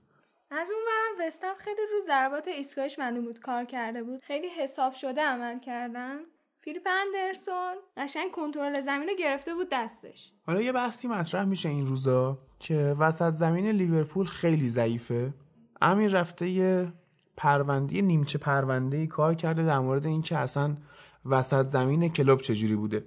از 0.50 0.68
اون 0.70 0.81
وستم 1.20 1.54
خیلی 1.58 1.80
رو 1.92 2.00
ضربات 2.06 2.48
ایستگاهش 2.48 2.98
معلوم 2.98 3.24
بود 3.24 3.40
کار 3.40 3.64
کرده 3.64 4.02
بود. 4.02 4.22
خیلی 4.22 4.48
حساب 4.48 4.92
شده 4.92 5.22
عمل 5.22 5.60
کردن. 5.60 6.18
فیلیپ 6.60 6.88
اندرسون 6.88 7.74
قشنگ 7.96 8.30
کنترل 8.30 8.80
زمین 8.80 9.08
رو 9.08 9.14
گرفته 9.18 9.54
بود 9.54 9.68
دستش. 9.72 10.32
حالا 10.46 10.60
یه 10.62 10.72
بحثی 10.72 11.08
مطرح 11.08 11.44
میشه 11.44 11.68
این 11.68 11.86
روزا 11.86 12.38
که 12.58 12.76
وسط 12.98 13.30
زمین 13.30 13.66
لیورپول 13.70 14.26
خیلی 14.26 14.68
ضعیفه. 14.68 15.34
امیر 15.80 16.10
رفته 16.10 16.48
یه 16.48 16.92
پرونده 17.36 17.94
یه 17.94 18.02
نیمچه 18.02 18.38
پرونده 18.38 18.96
ای 18.96 19.06
کار 19.06 19.34
کرده 19.34 19.64
در 19.64 19.78
مورد 19.78 20.06
اینکه 20.06 20.38
اصلا 20.38 20.76
وسط 21.24 21.62
زمین 21.62 22.08
کلوپ 22.08 22.40
چجوری 22.40 22.76
بوده. 22.76 23.04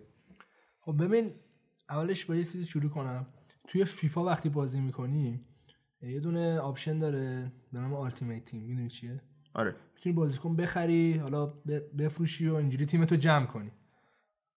خب 0.80 1.04
ببین 1.04 1.34
اولش 1.90 2.26
با 2.26 2.36
یه 2.36 2.44
چیزی 2.44 2.66
شروع 2.66 2.90
کنم. 2.90 3.28
توی 3.68 3.86
فیفا 3.86 4.24
وقتی 4.24 4.50
بازی 4.50 4.80
می‌کنی 4.80 5.46
یه 6.02 6.20
دونه 6.20 6.60
option 6.60 7.00
داره 7.00 7.52
به 7.74 7.80
نام 7.80 7.94
Ultimate 7.94 8.46
Team 8.46 8.62
می‌دونی 8.62 8.90
چیه؟ 8.90 9.22
آره. 9.54 9.76
می‌تونی 9.96 10.16
بازیکن 10.16 10.56
بخری 10.56 11.18
حالا 11.18 11.46
بفروشی 11.98 12.48
و 12.48 12.56
اینجوری 12.56 12.86
تیمتو 12.86 13.16
جمع 13.16 13.46
کنی. 13.46 13.72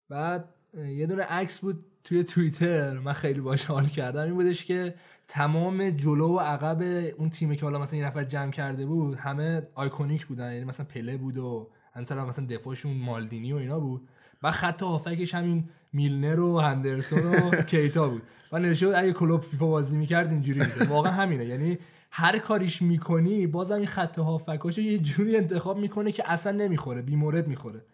بعد 0.09 0.55
یه 0.75 1.07
دونه 1.07 1.22
عکس 1.22 1.61
بود 1.61 1.85
توی 2.05 2.25
توییتر 2.25 2.99
من 2.99 3.12
خیلی 3.12 3.40
باش 3.40 3.64
حال 3.64 3.87
کردم. 3.87 4.22
این 4.22 4.35
بودش 4.35 4.64
که 4.64 4.94
تمام 5.29 5.90
جلو 5.90 6.37
و 6.37 6.38
عقب 6.38 6.83
اون 7.18 7.31
تیمی 7.31 7.57
که 7.57 7.66
حالا 7.66 7.79
مثلا 7.79 7.96
این 7.96 8.07
نفر 8.07 8.25
جمع 8.25 8.51
کرده 8.51 8.87
بود 8.87 9.16
همه 9.16 9.62
آیکونیک 9.75 10.27
بودن. 10.27 10.53
یعنی 10.53 10.64
مثلا 10.64 10.87
پله 10.87 11.16
بود 11.16 11.37
و 11.37 11.70
همینطور 11.92 12.18
هم 12.18 12.29
مثلا 12.29 12.46
دفاعشون 12.46 12.96
مالدینی 12.96 13.53
و 13.53 13.57
اینا 13.57 13.81
بود. 13.81 14.09
و 14.42 14.51
خط 14.53 14.83
هافکش 14.83 15.35
همین 15.35 15.68
میلنر 15.92 16.40
و 16.40 16.59
هندرسون 16.59 17.18
و 17.18 17.51
کیتا 17.70 18.09
بود. 18.09 18.22
و 18.57 18.59
نوشته 18.59 18.99
اگه 18.99 19.12
کلوب 19.12 19.42
فیفا 19.42 19.66
بازی 19.66 19.97
می‌کرد 19.97 20.31
اینجوری 20.31 20.61
میشه 20.61 20.85
واقعا 20.85 21.12
همینه. 21.12 21.45
یعنی 21.45 21.79
هر 22.11 22.38
کاریش 22.38 22.83
می‌کنی 22.83 23.47
بازم 23.47 23.75
این 23.75 23.87
خط 23.87 24.19
هافکاشو 24.19 24.81
یه 24.81 24.99
جوری 24.99 25.37
انتخاب 25.37 25.79
می‌کنه 25.79 26.12
که 26.12 26.33
اصلا 26.33 26.53
نمی‌خوره 26.53 27.03
بیمورد 27.03 27.49
می‌خوره. 27.49 27.85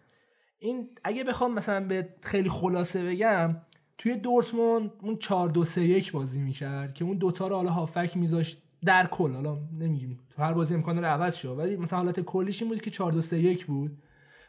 این 0.59 0.89
اگه 1.03 1.23
بخوام 1.23 1.53
مثلا 1.53 1.87
به 1.87 2.09
خیلی 2.21 2.49
خلاصه 2.49 3.03
بگم 3.03 3.55
توی 3.97 4.15
دورتموند 4.15 4.91
اون 5.01 5.17
4 5.17 5.49
2 5.49 5.65
3 5.65 5.81
1 5.81 6.11
بازی 6.11 6.39
می‌کرد 6.39 6.93
که 6.93 7.05
اون 7.05 7.17
دوتا 7.17 7.47
رو 7.47 7.55
حالا 7.55 7.69
هافک 7.69 8.17
میذاشت 8.17 8.57
در 8.85 9.07
کل. 9.07 9.31
حالا 9.33 9.57
نمیگیم 9.79 10.19
تو 10.35 10.43
هر 10.43 10.53
بازی 10.53 10.73
امکان 10.73 10.95
داره 10.95 11.07
عوض 11.07 11.35
شه 11.35 11.49
ولی 11.49 11.75
مثلا 11.75 11.99
حالت 11.99 12.19
کلیش 12.19 12.61
این 12.61 12.71
بود 12.71 12.81
که 12.81 12.91
4 12.91 13.11
2 13.11 13.21
3 13.21 13.39
1 13.39 13.65
بود. 13.65 13.97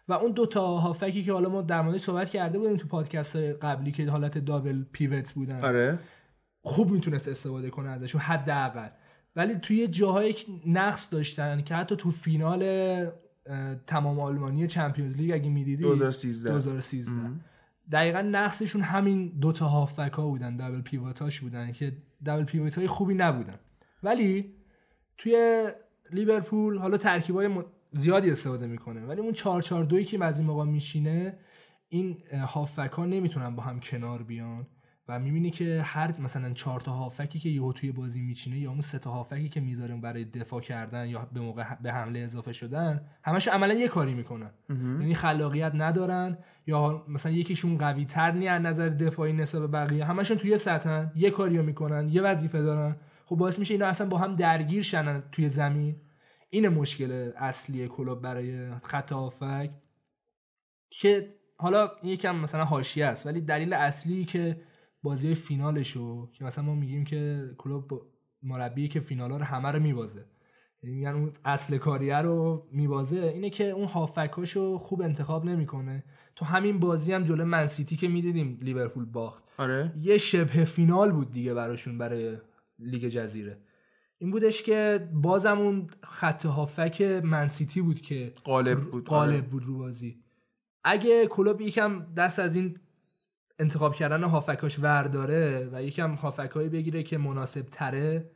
و 0.09 0.13
اون 0.13 0.33
دوتا 0.33 0.67
هافکی 0.67 1.23
که 1.23 1.33
حالا 1.33 1.49
ما 1.49 1.63
در 1.63 1.83
موردش 1.83 2.01
صحبت 2.01 2.31
کرده 2.31 2.59
بودیم 2.59 2.77
تو 2.77 2.89
پادکست 2.89 3.37
قبلی 3.37 3.93
که 3.93 4.11
حالت 4.11 4.39
دابل 4.39 4.85
پیوت 4.93 5.33
بودن. 5.33 5.65
آره. 5.65 5.99
خوب 6.63 6.91
می‌تونست 6.91 7.29
استفاده 7.29 7.71
کنه 7.71 7.89
ازشون 7.89 8.21
حداقل. 8.21 8.89
ولی 9.37 9.55
توی 9.55 9.89
جاهایی 9.89 10.33
که 10.33 10.47
نقص 10.67 11.09
داشتن 11.13 11.63
که 11.63 11.75
حتی 11.75 11.97
تو 11.97 12.11
فینال 12.11 12.65
تمام 13.87 14.21
آلمانی 14.21 14.67
چمپیونز 14.67 15.17
لیگ 15.17 15.33
اگه 15.33 15.51
می‌دیدی 15.51 15.83
2013 15.83 16.51
2013 16.51 17.15
دقیقا 17.93 18.21
نقصشون 18.21 18.83
همین 18.83 19.29
دوتا 19.41 19.67
هافک 19.67 20.13
ها 20.13 20.27
بودن 20.27 20.57
دبل 20.57 20.81
پیوتاش 20.81 21.41
بودن 21.41 21.73
که 21.73 21.93
دبل 22.27 22.45
پیوت 22.45 22.79
های 22.79 22.87
خوبی 22.87 23.15
نبودن. 23.15 23.59
ولی 24.03 24.55
توی 25.19 25.67
لیورپول 26.13 26.79
حالا 26.79 26.97
ترکیب 26.97 27.37
های 27.37 27.49
زیادی 27.95 28.31
استفاده 28.31 28.67
می‌کنه. 28.67 29.07
ولی 29.07 29.21
اون 29.21 29.33
4 29.33 29.63
4 29.63 29.85
2 29.85 30.03
که 30.03 30.25
از 30.25 30.39
این 30.39 30.47
موقع 30.47 30.65
میشینه 30.65 31.39
این 31.89 32.19
هافک 32.49 32.93
ها 32.93 33.07
نمی‌تونن 33.07 33.57
با 33.57 33.63
هم 33.63 33.81
کنار 33.81 34.23
بیان 34.23 34.67
و 35.09 35.19
می‌بینی 35.19 35.51
که 35.51 35.83
هر 35.85 36.21
مثلا 36.21 36.53
چهار 36.53 36.81
تا 36.81 36.93
هافکی 36.93 37.39
که 37.39 37.49
یهو 37.49 37.73
توی 37.73 37.93
بازی 37.93 38.21
میچینه 38.21 38.59
یا 38.59 38.71
اون 38.71 38.81
سه 38.81 38.99
تا 38.99 39.11
هافکی 39.11 39.49
که 39.49 39.61
می‌ذارن 39.61 40.01
برای 40.01 40.25
دفاع 40.25 40.61
کردن 40.61 41.07
یا 41.07 41.29
به 41.33 41.41
موقع 41.41 41.65
به 41.83 41.93
حمله 41.93 42.21
اضافه 42.21 42.53
شدن 42.53 43.01
همش 43.25 43.49
عملا 43.49 43.75
یه 43.75 43.89
کاری 43.89 44.15
می‌کنن. 44.15 44.51
یعنی 45.01 45.15
خلاقیت 45.15 45.73
ندارن 45.75 46.39
یا 46.67 47.05
مثلا 47.09 47.33
یکیشون 47.33 47.79
قوی 47.79 48.05
تر 48.05 48.33
نی 48.33 48.49
از 48.49 48.63
نظر 48.63 48.89
دفاعی 48.89 49.33
نسبت 49.33 49.61
به 49.61 49.67
بقیه. 49.67 50.05
همشون 50.05 50.37
توی 50.37 50.59
سطحن 50.59 51.13
یه 51.17 51.31
کاریو 51.31 51.63
می‌کنن 51.63 52.09
یه 52.09 52.23
وظیفه 52.23 52.63
دارن. 52.63 52.97
خب 53.27 53.37
باعث 53.37 53.59
میشه 53.59 53.75
اینا 53.75 53.87
اصلا 53.87 54.09
با 54.09 54.19
هم 54.19 54.37
درگیر 54.37 54.83
شنن 54.83 55.23
توی 55.33 55.49
زمین. 55.49 55.97
این 56.55 56.69
مشکل 56.69 57.31
اصلی 57.37 57.89
کلوب 57.89 58.23
برای 58.23 58.71
خط 58.83 59.13
هافک 59.13 59.71
که 60.91 61.35
حالا 61.57 61.91
این 62.03 62.13
یکم 62.13 62.37
مثلا 62.37 62.65
حاشیه 62.65 63.07
است 63.07 63.27
ولی 63.27 63.41
دلیل 63.41 63.73
اصلی 63.73 64.25
که 64.25 64.61
بازی 65.03 65.35
فینالشو 65.35 66.31
که 66.33 66.45
مثلا 66.45 66.65
ما 66.65 66.75
میگیم 66.75 67.05
که 67.05 67.51
کلوب 67.59 68.03
مربی 68.43 68.89
که 68.89 69.01
فینالا 69.01 69.37
رو 69.37 69.45
همه 69.45 69.69
رو 69.69 69.81
میبازه 69.83 70.25
یعنی 70.83 70.97
میگن 70.97 71.11
اون 71.11 71.33
اصل 71.45 71.79
کاریه 71.79 72.17
رو 72.17 72.69
میبازه 72.73 73.17
اینه 73.17 73.51
که 73.51 73.65
اون 73.65 73.87
هافکاشو 73.87 74.79
خوب 74.79 75.03
انتخاب 75.03 75.45
نمی‌کنه. 75.45 76.05
تو 76.37 76.45
همین 76.45 76.79
بازی 76.79 77.13
هم 77.13 77.25
جلو 77.25 77.45
منسیتی 77.45 77.97
که 77.97 78.09
می‌دیدیم 78.09 78.59
لیورپول 78.63 79.05
باخت. 79.05 79.45
آره. 79.59 79.93
یه 80.03 80.19
شبه 80.19 80.65
فینال 80.65 81.13
بود 81.13 81.31
دیگه 81.31 81.55
براشون 81.55 81.99
برای 81.99 82.37
لیگ 82.79 83.09
جزیره. 83.09 83.59
این 84.19 84.31
بودش 84.31 84.63
که 84.63 85.09
بازم 85.13 85.59
اون 85.59 85.87
خط 86.03 86.47
هافک 86.47 87.03
منسیتی 87.25 87.83
بود 87.83 88.01
که 88.01 88.33
غالب 88.45 88.81
بود 88.81 89.09
آره. 89.11 89.41
بود 89.41 89.65
رو 89.65 89.79
بازی. 89.79 90.25
اگه 90.85 91.27
کلوب 91.27 91.61
یکم 91.61 92.15
دست 92.15 92.39
از 92.39 92.57
این 92.57 92.77
انتخاب 93.59 93.95
کردن 93.95 94.25
هافکاش 94.25 94.79
ورداره 94.79 95.69
و 95.73 95.83
یکم 95.83 96.15
هافکایی 96.15 96.69
بگیره 96.69 97.03
که 97.03 97.19
مناسب 97.19 97.63
تره 97.63 98.31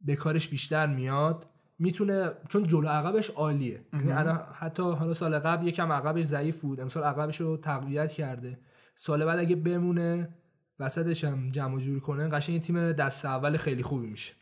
به 0.00 0.16
کارش 0.16 0.48
بیشتر 0.48 0.86
میاد 0.86 1.46
می‌تونه 1.78 2.30
چون 2.48 2.66
جلو 2.66 2.88
عقبش 2.88 3.30
عالیه. 3.30 3.84
یعنی 3.92 4.32
حتی 4.54 4.82
حالا 4.82 5.14
سال 5.14 5.38
قبل 5.38 5.66
یکم 5.66 5.92
عقبش 5.92 6.24
ضعیف 6.24 6.60
بود 6.60 6.80
امسال 6.80 7.02
عقبش 7.02 7.40
رو 7.40 7.56
تقویت 7.56 8.12
کرده. 8.12 8.58
سال 8.94 9.24
بعد 9.24 9.38
اگه 9.38 9.56
بمونه 9.56 10.34
وسطش 10.78 11.24
هم 11.24 11.50
جمع 11.50 11.80
جور 11.80 12.00
کنه 12.00 12.28
قشنگ 12.28 12.60
تیم 12.60 12.92
دست 12.92 13.24
اول 13.24 13.56
خیلی 13.56 13.82
خوبی 13.82 14.06
میشه. 14.06 14.34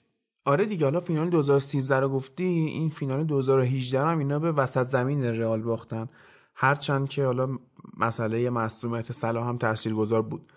آره 0.49 0.65
دیگه 0.65 0.85
حالا 0.85 1.01
فینال 1.01 1.31
2013 1.31 2.01
رو 2.01 2.09
گفتی 2.09 2.45
این 2.45 2.89
فینال 2.89 3.25
2018 3.25 4.01
هم 4.01 4.19
اینا 4.19 4.39
به 4.39 4.53
وسط 4.53 4.87
زمین 4.87 5.25
رئال 5.25 5.63
باختن. 5.63 6.09
هرچند 6.55 7.09
که 7.09 7.25
حالا 7.25 7.59
مسئله 7.97 8.51
مصدومیت 8.51 9.13
صلاح 9.13 9.49
هم 9.49 9.59
تاثیرگذار 9.59 10.23
بود. 10.23 10.53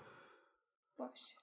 باشه. 0.98 1.36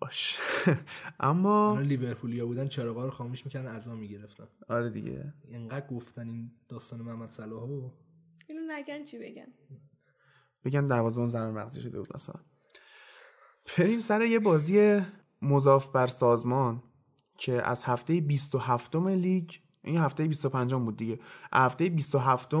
باش. 0.00 0.38
اما 1.20 1.68
اونا 1.70 1.80
لیورپولیا 1.80 2.46
بودن 2.46 2.68
چراغا 2.68 3.04
رو 3.04 3.10
خاموش 3.10 3.44
می‌کردن 3.44 3.68
عزا 3.74 3.94
می‌گرفتن. 3.94 4.48
آره 4.68 4.90
دیگه. 4.90 5.34
اینقدر 5.48 5.86
گفتن 5.86 6.28
این 6.28 6.50
داستان 6.68 7.00
محمد 7.00 7.30
صلاحو 7.30 7.90
اینو 8.48 8.62
نگن 8.68 9.04
چی 9.04 9.18
بگن؟ 9.18 9.48
بگن 10.64 10.86
دروازه‌بان 10.86 11.28
زمین 11.28 11.54
مغزی 11.54 11.82
شده 11.82 11.98
بود 11.98 12.08
مثلا. 12.14 12.40
بریم 13.78 13.98
سر 13.98 14.22
یه 14.22 14.38
بازی 14.38 15.00
مضاف 15.42 15.88
بر 15.90 16.06
سازمان. 16.06 16.82
که 17.38 17.68
از 17.68 17.84
هفته 17.84 18.20
27 18.20 18.96
لیگ 18.96 19.50
این 19.84 19.98
هفته 19.98 20.26
25 20.26 20.74
بود 20.74 20.96
دیگه. 20.96 21.18
هفته 21.52 21.88
27 21.88 22.54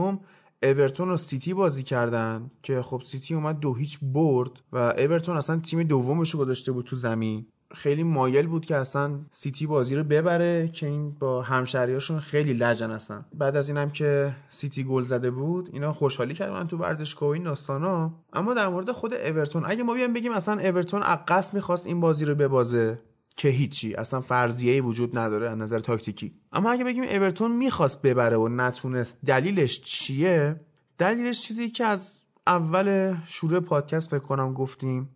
اورتون 0.62 1.10
و 1.10 1.16
سیتی 1.16 1.54
بازی 1.54 1.82
کردن 1.82 2.50
که 2.62 2.82
خب 2.82 3.02
سیتی 3.04 3.34
اومد 3.34 3.60
دو 3.60 3.74
هیچ 3.74 3.98
برد 4.02 4.50
و 4.72 4.76
اورتون 4.76 5.36
اصلا 5.36 5.60
تیم 5.60 5.82
دومش 5.82 6.30
رو 6.30 6.40
گذاشته 6.40 6.72
بود 6.72 6.84
تو 6.84 6.96
زمین. 6.96 7.46
خیلی 7.74 8.02
مایل 8.02 8.46
بود 8.46 8.66
که 8.66 8.76
اصلا 8.76 9.20
سیتی 9.30 9.66
بازی 9.66 9.96
رو 9.96 10.04
ببره 10.04 10.68
که 10.68 10.86
این 10.86 11.10
با 11.10 11.42
همشهریاشون 11.42 12.20
خیلی 12.20 12.52
لج 12.52 12.90
هستن. 12.90 13.24
بعد 13.34 13.56
از 13.56 13.68
اینم 13.68 13.90
که 13.90 14.36
سیتی 14.48 14.84
گل 14.84 15.02
زده 15.02 15.30
بود 15.30 15.68
اینا 15.72 15.92
خوشحالی 15.92 16.34
کردن 16.34 16.66
تو 16.66 16.76
ورزشگاه 16.76 17.28
و 17.28 17.32
این 17.32 17.42
داستانا. 17.42 18.12
اما 18.32 18.54
در 18.54 18.68
مورد 18.68 18.92
خود 18.92 19.14
اورتون 19.14 19.62
اگه 19.66 19.82
ما 19.82 19.94
بیایم 19.94 20.12
بگیم 20.12 20.32
اصلا 20.32 20.60
اورتون 20.60 21.02
عقص 21.02 21.54
می‌خواست 21.54 21.86
این 21.86 22.00
بازی 22.00 22.24
رو 22.24 22.34
ببازه 22.34 22.98
که 23.36 23.48
هیچی. 23.48 23.94
اصلا 23.94 24.20
فرضیه 24.20 24.82
وجود 24.82 25.18
نداره 25.18 25.50
از 25.50 25.58
نظر 25.58 25.78
تاکتیکی. 25.78 26.34
اما 26.52 26.70
اگه 26.72 26.84
بگیم 26.84 27.04
اورتون 27.04 27.56
می‌خواست 27.56 28.02
ببره 28.02 28.36
و 28.36 28.48
نتونست 28.48 29.18
دلیلش 29.26 29.80
چیه؟ 29.80 30.60
دلیلش 30.98 31.42
چیزی 31.42 31.70
که 31.70 31.84
از 31.84 32.24
اول 32.46 33.16
شروع 33.26 33.60
پادکست 33.60 34.10
فکر 34.10 34.18
کنم 34.18 34.52
گفتیم. 34.52 35.10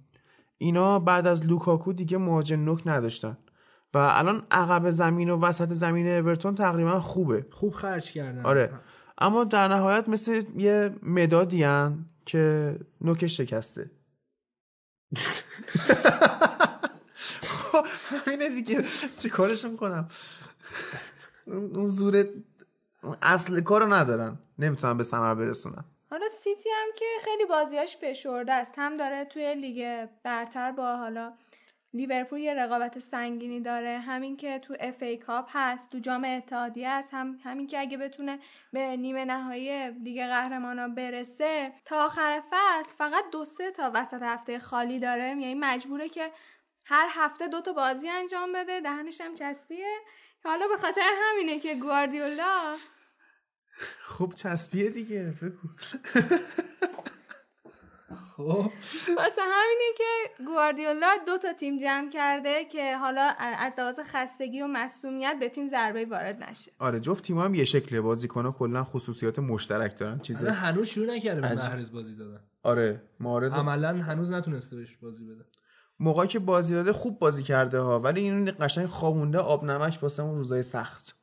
اینا 0.58 0.98
بعد 0.98 1.26
از 1.26 1.46
لوکاکو 1.46 1.92
دیگه 1.92 2.18
مهاجم 2.18 2.60
نوک 2.60 2.82
نداشتن. 2.86 3.38
و 3.94 3.98
الان 3.98 4.46
عقب 4.50 4.90
زمین 4.90 5.30
و 5.30 5.40
وسط 5.40 5.72
زمین 5.72 6.08
اورتون 6.08 6.54
تقریبا 6.54 7.00
خوبه. 7.00 7.46
خوب 7.50 7.72
خرج 7.72 8.12
کردن. 8.12 8.46
آره. 8.46 8.72
اما 9.18 9.44
در 9.44 9.68
نهایت 9.68 10.08
مثل 10.08 10.42
یه 10.56 10.90
مدادی 11.02 11.66
که 12.26 12.74
نوکش 13.00 13.36
شکسته. 13.36 13.90
همینه 18.26 18.48
دیگه 18.48 18.84
چه 19.16 19.28
کارشون 19.28 19.76
کنم؟ 19.76 20.08
اون 21.46 21.86
زور 21.86 22.24
اصل 23.22 23.60
کارو 23.60 23.94
ندارن. 23.94 24.38
نمی‌تونن 24.58 24.96
به 24.96 25.02
ثمر 25.02 25.34
برسونن. 25.34 25.84
حالا 26.10 26.28
سیتی 26.28 26.68
هم 26.68 26.88
که 26.96 27.04
خیلی 27.24 27.44
بازیاش 27.44 27.96
فشرده 27.96 28.52
است. 28.52 28.72
هم 28.76 28.96
داره 28.96 29.24
توی 29.24 29.54
لیگ 29.54 30.08
برتر 30.22 30.72
با 30.72 30.96
حالا 30.96 31.32
لیورپول 31.94 32.38
یه 32.38 32.54
رقابت 32.54 32.98
سنگینی 32.98 33.60
داره. 33.60 33.98
همین 33.98 34.36
که 34.36 34.58
تو 34.58 34.74
FA 34.80 35.02
Cup 35.02 35.48
هست 35.52 35.90
تو 35.90 35.98
جام 35.98 36.24
اتحادیه 36.24 36.90
هست. 36.90 37.08
هم 37.14 37.38
همین 37.44 37.66
که 37.66 37.80
اگه 37.80 37.98
بتونه 37.98 38.38
به 38.72 38.96
نیمه 38.96 39.24
نهایی 39.24 39.90
لیگ 39.90 40.26
قهرمانا 40.26 40.88
برسه 40.88 41.72
تا 41.84 42.04
آخر 42.04 42.42
فصل 42.50 42.90
فقط 42.98 43.24
دو 43.32 43.44
سه 43.44 43.70
تا 43.70 43.90
وسط 43.94 44.22
هفته 44.22 44.58
خالی 44.58 45.00
داره. 45.00 45.24
یعنی 45.24 45.54
مجبوره 45.54 46.08
که 46.08 46.30
هر 46.88 47.08
هفته 47.10 47.48
دو 47.48 47.60
تا 47.60 47.72
بازی 47.72 48.08
انجام 48.08 48.52
بده. 48.52 48.80
دهنش 48.80 49.20
هم 49.20 49.34
چسبیه. 49.34 49.98
حالا 50.44 50.68
به 50.68 50.76
خاطر 50.76 51.02
همینه 51.22 51.60
که 51.60 51.74
گواردیولا 51.74 52.76
خوب 54.02 54.34
چسبیه 54.34 54.90
دیگه 54.90 55.34
بگو. 55.42 55.68
خب. 58.36 58.72
واسه 59.16 59.42
همینه 59.42 59.92
که 59.98 60.44
گواردیولا 60.44 61.16
دو 61.26 61.38
تا 61.38 61.52
تیم 61.52 61.78
جمع 61.78 62.10
کرده 62.10 62.64
که 62.64 62.96
حالا 62.96 63.34
از 63.38 63.78
لحاظ 63.78 64.00
خستگی 64.00 64.62
و 64.62 64.66
مصومیت 64.66 65.36
به 65.40 65.48
تیم 65.48 65.68
ضربه 65.68 66.06
وارد 66.06 66.42
نشه. 66.42 66.72
آره 66.78 67.00
جفت 67.00 67.24
تیم 67.24 67.38
هم 67.38 67.54
یه 67.54 67.64
شکله 67.64 68.00
بازیکن‌ها 68.00 68.52
کلا 68.52 68.84
خصوصیات 68.84 69.38
مشترک 69.38 69.98
دارن. 69.98 70.18
چیزی 70.18 70.46
هنوز 70.46 70.88
شروع 70.88 71.06
نکرده 71.06 71.40
به 71.40 71.54
محرز 71.54 71.92
بازی 71.92 72.16
دادن. 72.16 72.40
آره 72.62 73.02
معارض 73.20 73.54
عملا 73.54 73.88
هنوز 73.88 74.30
نتونسته 74.30 74.76
بهش 74.76 74.96
بازی 74.96 75.24
بده. 75.24 75.44
موقعی 76.00 76.28
که 76.28 76.38
بازی 76.38 76.74
داده 76.74 76.92
خوب 76.92 77.18
بازی 77.18 77.42
کرده 77.42 77.80
ها 77.80 78.00
ولی 78.00 78.20
این 78.20 78.52
قشنگ 78.60 78.86
خوابونده 78.86 79.38
آب 79.38 79.64
نمک 79.64 79.98
واسه 80.02 80.22
اون 80.22 80.36
روزای 80.36 80.62
سخت. 80.62 81.16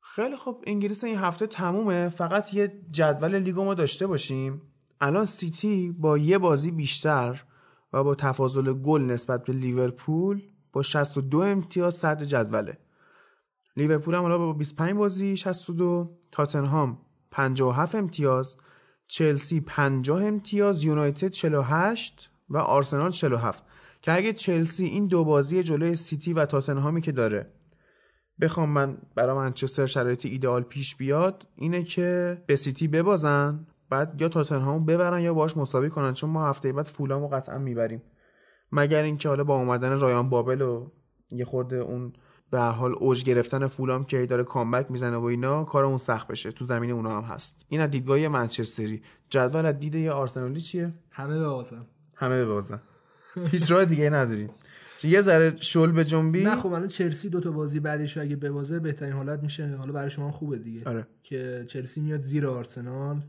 خیلی 0.00 0.36
خوب 0.36 0.64
انگلیس 0.66 1.04
این 1.04 1.18
هفته 1.18 1.46
تمومه. 1.46 2.08
فقط 2.08 2.54
یه 2.54 2.80
جدول 2.90 3.38
لیگو 3.38 3.64
ما 3.64 3.74
داشته 3.74 4.06
باشیم. 4.06 4.62
الان 5.00 5.24
سیتی 5.24 5.92
با 5.92 6.18
یه 6.18 6.38
بازی 6.38 6.70
بیشتر 6.70 7.44
و 7.92 8.04
با 8.04 8.14
تفاضل 8.14 8.72
گل 8.72 9.02
نسبت 9.02 9.44
به 9.44 9.52
لیورپول 9.52 10.42
با 10.72 10.82
62 10.82 11.38
امتیاز 11.38 11.94
صدر 11.94 12.24
جدوله. 12.24 12.78
لیورپول 13.76 14.14
هم 14.14 14.22
حالا 14.22 14.38
با 14.38 14.52
25 14.52 14.92
بازی 14.92 15.36
62 15.36 16.18
تاتنهام 16.32 16.98
57 17.30 17.94
امتیاز. 17.94 18.56
چلسی 19.06 19.60
50 19.60 20.24
امتیاز. 20.24 20.84
یونایتد 20.84 21.28
48 21.28 22.30
و 22.48 22.58
آرسنال 22.58 23.10
47 23.10 23.64
که 24.02 24.12
اگه 24.12 24.32
چلسی 24.32 24.84
این 24.84 25.06
دو 25.06 25.24
بازی 25.24 25.62
جلوی 25.62 25.94
سیتی 25.94 26.32
و 26.32 26.46
تاتنهامی 26.46 27.00
که 27.00 27.12
داره 27.12 27.52
بخوام 28.40 28.68
من 28.68 28.98
برای 29.14 29.36
منچستر 29.36 29.86
شرایط 29.86 30.26
ایدئال 30.26 30.62
پیش 30.62 30.96
بیاد 30.96 31.46
اینه 31.56 31.82
که 31.82 32.42
به 32.46 32.56
سیتی 32.56 32.88
ببازن 32.88 33.66
بعد 33.90 34.20
یا 34.20 34.28
تاتنهام 34.28 34.84
ببرن 34.84 35.20
یا 35.20 35.34
باش 35.34 35.56
مساوی 35.56 35.90
کنن 35.90 36.12
چون 36.12 36.30
ما 36.30 36.48
هفته 36.48 36.72
بعد 36.72 36.86
فولامو 36.86 37.28
قطعا 37.28 37.58
می‌بریم. 37.58 38.02
مگر 38.72 39.02
اینکه 39.02 39.28
حالا 39.28 39.44
با 39.44 39.56
اومدن 39.56 40.00
رایان 40.00 40.28
بابل 40.28 40.60
و 40.60 40.90
یه 41.30 41.44
خورده 41.44 41.76
اون 41.76 42.12
به 42.50 42.60
حال 42.60 42.94
اوج 42.98 43.24
گرفتن 43.24 43.66
فولام 43.66 44.04
که 44.04 44.26
داره 44.26 44.44
کامبک 44.44 44.90
می‌زنه 44.90 45.16
و 45.16 45.24
اینا 45.24 45.64
کار 45.64 45.84
اون 45.84 45.96
سخت 45.96 46.28
بشه. 46.28 46.52
تو 46.52 46.64
زمین 46.64 46.90
اونا 46.90 47.20
هم 47.20 47.34
هست. 47.34 47.66
این 47.68 47.80
از 47.80 47.90
دیدگاه 47.90 48.28
منچستری. 48.28 49.02
جدول 49.30 49.66
از 49.66 49.78
دید 49.78 49.94
یه 49.94 50.12
آرسنالی 50.12 50.60
چیه؟ 50.60 50.90
همه 51.10 51.40
ببازن. 51.40 51.86
همه 52.16 52.44
ببازن 52.44 52.80
هیچ 53.50 53.70
راه 53.70 53.84
دیگه 53.84 54.10
نداریم. 54.10 54.50
یه 55.04 55.20
ذره 55.20 55.56
شل 55.60 55.92
به 55.92 56.04
جنبی. 56.04 56.44
نه 56.44 56.56
خب 56.56 56.72
الان 56.72 56.88
چلسی 56.88 57.28
دو 57.28 57.40
تا 57.40 57.50
بازی 57.50 57.80
بعدش 57.80 58.18
اگه 58.18 58.36
ببازه 58.36 58.78
بهترین 58.78 59.12
حالت 59.12 59.42
میشه. 59.42 59.76
حالا 59.76 59.92
برای 59.92 60.10
شما 60.10 60.32
خوبه 60.32 60.58
دیگه. 60.58 60.88
آره. 60.88 61.06
که 61.22 61.64
چلسی 61.68 62.00
میاد 62.00 62.22
زیر 62.22 62.46
آرسنال. 62.46 63.20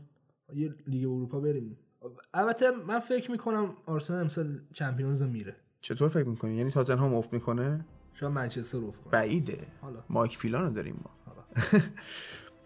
یه 0.54 0.74
لیگ 0.86 1.04
اروپا 1.06 1.40
بریم. 1.40 1.78
البته 2.34 2.70
من 2.70 2.98
فکر 2.98 3.30
می‌کنم 3.30 3.74
آرسنال 3.86 4.20
امسال 4.20 4.60
چمپیونز 4.72 5.22
میره. 5.22 5.56
چطور 5.80 6.08
فکر 6.08 6.28
می‌کنی؟ 6.28 6.54
یعنی 6.54 6.70
تاتنهام 6.70 7.14
افت 7.14 7.32
می‌کنه؟ 7.32 7.84
شاید 8.14 8.32
منچستر 8.32 8.78
افت 8.78 9.02
کنه. 9.02 9.12
بعیده. 9.12 9.66
حالا. 9.80 10.04
مایک 10.08 10.36
فیلانو 10.36 10.70
داریم 10.70 11.00
ما. 11.04 11.10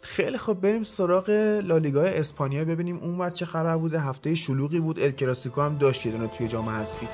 خیلی 0.02 0.38
خب 0.38 0.54
بریم 0.54 0.84
سراغ 0.84 1.30
لالیگا 1.64 2.02
اسپانیا 2.02 2.64
ببینیم 2.64 2.98
اون 2.98 3.30
چه 3.30 3.46
خبر 3.46 3.76
بوده. 3.76 4.00
هفته 4.00 4.34
شلوغی 4.34 4.80
بود. 4.80 4.98
ال 4.98 5.10
کلاسیکو 5.10 5.60
هم 5.60 5.78
داشت 5.78 6.06
یه 6.06 6.26
توی 6.26 6.48
جام 6.48 6.68
حذفی. 6.68 7.08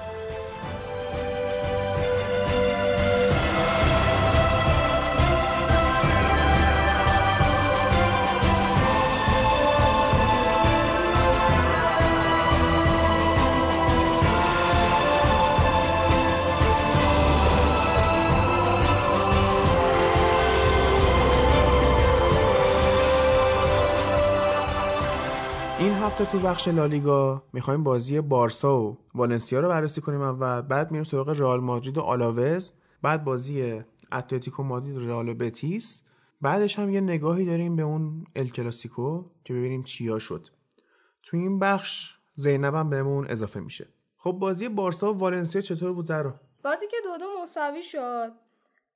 هفته 26.19 26.39
تو 26.39 26.47
بخش 26.47 26.69
لالیگا 26.69 27.43
می‌خوایم 27.53 27.83
بازی 27.83 28.21
بارسا 28.21 28.81
و 28.81 28.99
والنسیا 29.15 29.61
رو 29.61 29.69
بررسی 29.69 30.01
کنیم 30.01 30.21
و 30.21 30.63
بعد 30.63 30.91
میریم 30.91 31.05
سراغ 31.05 31.29
رئال 31.29 31.61
مادرید 31.61 31.99
و 31.99 32.01
آلاوز 32.01 32.73
بعد 33.03 33.25
بازی 33.25 33.83
اتلتیکو 34.13 34.63
مادرید 34.63 34.97
و 34.97 35.07
رئال 35.07 35.35
بتیس 35.35 36.03
بعدش 36.41 36.79
هم 36.79 36.91
یه 36.91 37.01
نگاهی 37.01 37.45
داریم 37.45 37.77
به 37.77 37.83
اون 37.83 38.25
ال 38.37 38.49
کلاسیکو 38.49 39.25
که 39.45 39.55
ببینیم 39.55 39.83
چیا 39.83 40.19
شد. 40.19 40.49
تو 41.23 41.37
این 41.37 41.59
بخش 41.59 42.19
زینبم 42.35 42.91
بهمون 42.91 43.27
اضافه 43.29 43.61
میشه. 43.61 43.89
خب 44.19 44.33
بازی 44.33 44.69
بارسا 44.69 45.15
و 45.15 45.19
والنسیا 45.19 45.63
چطور 45.63 45.93
بود 45.93 46.07
زرا 46.07 46.41
بازی 46.65 46.87
که 46.87 46.97
دو 47.05 47.19
دو 47.19 47.27
مساوی 47.43 47.83
شد. 47.83 48.33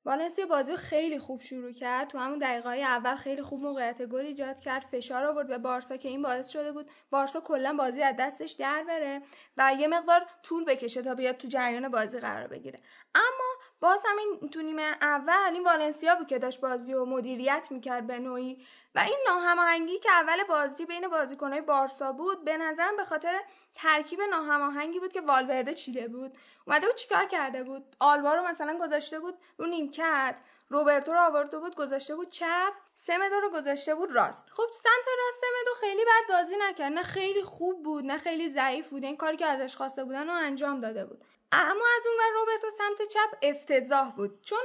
والنسیا 0.05 0.46
بازی 0.46 0.76
خیلی 0.76 1.18
خوب 1.18 1.40
شروع 1.40 1.72
کرد. 1.72 2.09
تو 2.09 2.18
همون 2.18 2.38
دقیقه 2.38 2.68
اول 2.68 3.16
خیلی 3.16 3.42
خوب 3.42 3.61
موقعیت 3.61 4.03
گل 4.03 4.26
ایجاد 4.26 4.61
کرد. 4.61 4.82
فشار 4.82 5.24
آورد 5.24 5.48
به 5.48 5.59
بارسا 5.59 5.96
که 5.96 6.09
این 6.09 6.22
باعث 6.22 6.48
شده 6.48 6.72
بود 6.72 6.90
بارسا 7.11 7.40
کلا 7.40 7.72
بازی 7.72 8.03
از 8.03 8.14
دستش 8.18 8.53
در 8.53 8.84
بره 8.88 9.22
و 9.57 9.74
یه 9.78 9.88
مقدار 9.88 10.26
طول 10.42 10.64
بکشه 10.64 11.03
تا 11.03 11.14
بیاد 11.14 11.36
تو 11.36 11.48
جریان 11.48 11.88
بازی 11.88 12.20
قرار 12.20 12.46
بگیره. 12.46 12.80
اما 13.14 13.59
باز 13.81 14.03
همین 14.09 14.49
تو 14.49 14.62
نیمه 14.62 14.97
اول 15.01 15.53
این 15.53 15.64
والنسیا 15.64 16.14
بود 16.14 16.26
که 16.26 16.39
داشت 16.39 16.61
بازی 16.61 16.95
و 16.95 17.05
مدیریت 17.05 17.68
می‌کرد 17.70 18.07
به 18.07 18.18
نوعی. 18.18 18.66
و 18.95 18.99
این 18.99 19.18
ناهماهنگی 19.26 19.99
که 19.99 20.11
اول 20.11 20.45
بازی 20.45 20.87
بین 20.87 21.09
بازیکنهای 21.09 21.61
بارسا 21.61 22.12
بود 22.12 22.45
به 22.45 22.57
نظرم 22.57 22.97
به 22.97 23.05
خاطر 23.05 23.41
ترکیب 23.74 24.20
ناهماهنگی 24.22 25.01
بود 25.01 25.12
که 25.12 25.20
والورده 25.20 25.74
چیده 25.74 26.09
بود. 26.09 26.39
اومده 26.66 26.87
بود 26.87 26.97
چیکار 26.97 27.24
کرده 27.24 27.64
بود؟ 27.64 27.97
آلوا 28.01 28.35
رو 28.35 28.43
مثلا 28.43 28.78
گذاشته 28.78 29.20
بود 29.20 29.39
رو 29.59 29.66
نیمکت 29.66 30.37
روبرتو 30.68 31.12
رو 31.12 31.20
آورده 31.20 31.59
بود 31.59 31.74
گذاشته 31.74 32.16
بود 32.16 32.28
چپ 32.28 32.72
سمدو 32.95 33.41
رو 33.41 33.51
گذاشته 33.51 33.95
بود 33.95 34.12
راست. 34.12 34.47
خب 34.51 34.66
سمت 34.72 35.07
راست 35.18 35.41
سمدو 35.41 35.81
خیلی 35.81 36.05
بد 36.05 36.35
بازی 36.35 36.55
نکرد. 36.59 36.93
نه 36.93 37.03
خیلی 37.03 37.43
خوب 37.43 37.83
بود 37.83 38.05
نه 38.05 38.18
خیلی 38.18 38.49
ضعیف 38.49 38.91
بود. 38.91 39.05
این 39.05 39.16
کاری 39.16 39.37
که 39.37 39.47
ازش 39.47 39.76
خواسته 39.76 40.05
بودن 40.05 40.26
رو 40.26 40.35
انجام 40.35 40.81
داده 40.81 41.05
بود. 41.05 41.24
اما 41.53 41.84
از 41.96 42.07
اون 42.07 42.16
ور 42.18 42.32
روبرتو 42.34 42.70
سمت 42.70 43.09
چپ 43.09 43.38
افتضاح 43.42 44.12
بود. 44.16 44.42
چون 44.42 44.59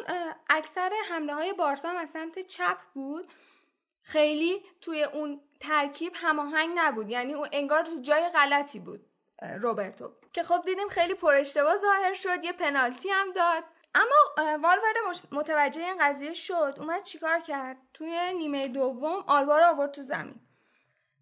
اکثر 0.49 0.91
حمله 1.09 1.33
های 1.33 1.53
بارسا 1.53 1.89
هم 1.89 1.95
از 1.95 2.09
سمت 2.09 2.39
چپ 2.39 2.77
بود. 2.93 3.27
خیلی 4.01 4.63
توی 4.81 5.03
اون 5.03 5.41
ترکیب 5.59 6.13
هماهنگ 6.15 6.71
نبود. 6.75 7.09
یعنی 7.09 7.33
اون 7.33 7.49
انگار 7.51 7.83
تو 7.83 8.01
جای 8.01 8.29
غلطی 8.29 8.79
بود 8.79 9.05
روبرتو. 9.59 10.13
که 10.33 10.43
خب 10.43 10.61
دیدیم 10.65 10.87
خیلی 10.87 11.13
پر 11.13 11.35
اشتباه 11.35 11.77
ظاهر 11.77 12.13
شد. 12.13 12.43
یه 12.43 12.53
پنالتی 12.53 13.09
هم 13.09 13.31
داد. 13.31 13.63
اما 13.95 14.35
والورده 14.37 14.99
متوجه 15.31 15.81
این 15.81 15.97
قضیه 16.01 16.33
شد. 16.33 16.75
اومد 16.77 17.03
چیکار 17.03 17.39
کرد؟ 17.39 17.77
توی 17.93 18.33
نیمه 18.33 18.67
دوم 18.67 19.23
آلبا 19.27 19.57
رو 19.57 19.65
آورد 19.65 19.91
تو 19.91 20.01
زمین. 20.01 20.41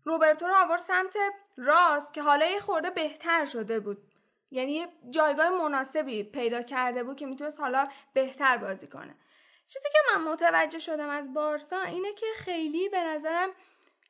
روبرتو 0.04 0.48
رو 0.48 0.56
آورد 0.56 0.80
سمت 0.80 1.18
راست 1.58 2.14
که 2.14 2.22
حالا 2.22 2.46
یه 2.46 2.60
خورده 2.60 2.90
بهتر 2.90 3.46
شده 3.46 3.80
بود. 3.80 4.13
یعنی 4.54 4.88
جایگاه 5.10 5.50
مناسبی 5.50 6.24
پیدا 6.24 6.62
کرده 6.62 7.04
بود 7.04 7.18
که 7.18 7.26
می‌تونست 7.26 7.60
حالا 7.60 7.88
بهتر 8.14 8.58
بازی 8.58 8.88
کنه. 8.88 9.16
چیزی 9.68 9.90
که 9.94 10.00
من 10.10 10.32
متوجه 10.32 10.80
شدم 10.80 11.10
از 11.10 11.34
بارسا 11.34 11.82
اینه 11.82 12.14
که 12.14 12.26
خیلی 12.36 12.90
به 12.90 13.04
نظرم 13.04 13.50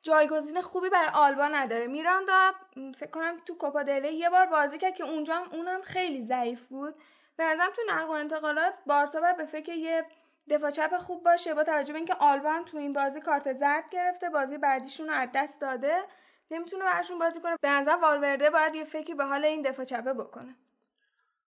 جایگزین 0.02 0.60
خوبی 0.60 0.88
برای 0.88 1.10
آلبا 1.14 1.48
نداره. 1.48 1.86
میراندا 1.86 2.52
فکر 2.96 3.10
کنم 3.10 3.40
تو 3.46 3.54
کوپا 3.54 3.82
یه 3.92 4.30
بار 4.30 4.46
بازی 4.46 4.78
کرد 4.78 4.94
که 4.94 5.04
اونجا 5.04 5.46
اونم 5.52 5.82
خیلی 5.82 6.22
ضعیف 6.22 6.66
بود. 6.66 6.94
به 7.36 7.44
نظرم 7.44 7.70
تو 7.76 7.82
نقل 7.88 8.08
و 8.08 8.10
انتقالات 8.10 8.74
بارسا 8.86 9.20
باید 9.20 9.36
به 9.36 9.44
فکر 9.44 9.72
یه 9.72 10.06
دفاع 10.50 10.70
چپ 10.70 10.96
خوب 10.96 11.24
باشه 11.24 11.54
با 11.54 11.64
توجه 11.64 11.92
به 11.92 11.98
اینکه 11.98 12.14
آلبا 12.14 12.62
تو 12.66 12.76
این 12.76 12.92
بازی 12.92 13.20
کارت 13.20 13.52
زرد 13.52 13.90
گرفته 13.90 14.30
بازی 14.30 14.58
بعدیشون 14.58 15.08
رو 15.08 15.14
از 15.14 15.28
دست 15.34 15.60
داده. 15.60 16.04
نمی‌تونه 16.50 16.84
براشون 16.84 17.18
بازی 17.18 17.40
کنه. 17.40 17.56
به 17.62 17.70
نظر 17.70 17.96
والورده 18.02 18.50
باید 18.50 18.74
یه 18.74 18.84
فکری 18.84 19.14
به 19.14 19.24
حال 19.24 19.44
این 19.44 19.62
دفاع 19.62 19.84
چپه 19.84 20.14
بکنه. 20.14 20.56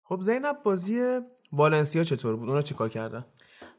خب 0.03 0.20
زینب 0.20 0.62
بازی 0.62 1.20
والنسیا 1.53 2.05
چطور 2.05 2.36
بود؟ 2.36 2.49
اونا 2.49 2.62
چیکار 2.62 2.88
کردن؟ 2.88 3.24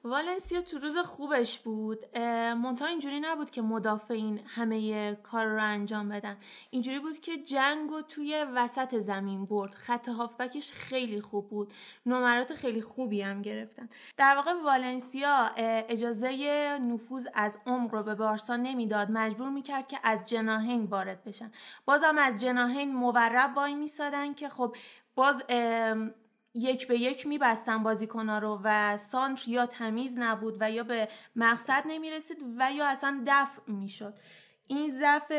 والنسیا 0.07 0.61
تو 0.61 0.77
روز 0.77 0.97
خوبش 0.97 1.59
بود. 1.59 2.17
مونتا 2.57 2.85
اینجوری 2.85 3.19
نبود 3.19 3.51
که 3.51 3.61
مدافعین 3.61 4.39
همه 4.45 5.15
کار 5.15 5.45
رو 5.45 5.63
انجام 5.63 6.09
بدن. 6.09 6.37
اینجوری 6.69 6.99
بود 6.99 7.19
که 7.19 7.37
جنگ 7.37 7.91
و 7.91 8.01
توی 8.01 8.45
وسط 8.55 8.99
زمین 8.99 9.45
برد. 9.45 9.73
خط 9.73 10.09
هافبکش 10.09 10.71
خیلی 10.71 11.21
خوب 11.21 11.49
بود. 11.49 11.73
نمرات 12.05 12.53
خیلی 12.53 12.81
خوبی 12.81 13.21
هم 13.21 13.41
گرفتن. 13.41 13.89
در 14.17 14.35
واقع 14.35 14.53
والنسیا 14.53 15.51
اجازه 15.89 16.77
نفوذ 16.81 17.27
از 17.33 17.57
عمق 17.65 17.93
رو 17.93 18.03
به 18.03 18.15
بارسا 18.15 18.55
نمی‌داد. 18.55 19.11
مجبور 19.11 19.49
می‌کرد 19.49 19.87
که 19.87 19.99
از 20.03 20.25
جناهین 20.25 20.83
وارد 20.83 21.23
بشن. 21.23 21.51
بازم 21.85 22.17
از 22.17 22.41
جناهین 22.41 22.95
مورب 22.95 23.57
وای 23.57 23.75
میسادن 23.75 24.33
که 24.33 24.49
خب 24.49 24.75
باز 25.15 25.43
یک 26.57 26.87
به 26.87 26.99
یک 26.99 27.27
میبستن 27.27 27.83
بازیکنها 27.83 28.37
رو 28.37 28.61
و 28.63 28.97
سانتر 28.97 29.49
یا 29.49 29.65
تمیز 29.65 30.17
نبود 30.17 30.57
و 30.59 30.71
یا 30.71 30.83
به 30.83 31.09
مقصد 31.35 31.83
نمی‌رسید 31.87 32.37
و 32.57 32.71
یا 32.71 32.87
اصلا 32.87 33.23
دفع 33.27 33.71
می‌شد. 33.71 34.13
این 34.67 34.91
ضعف 34.91 35.31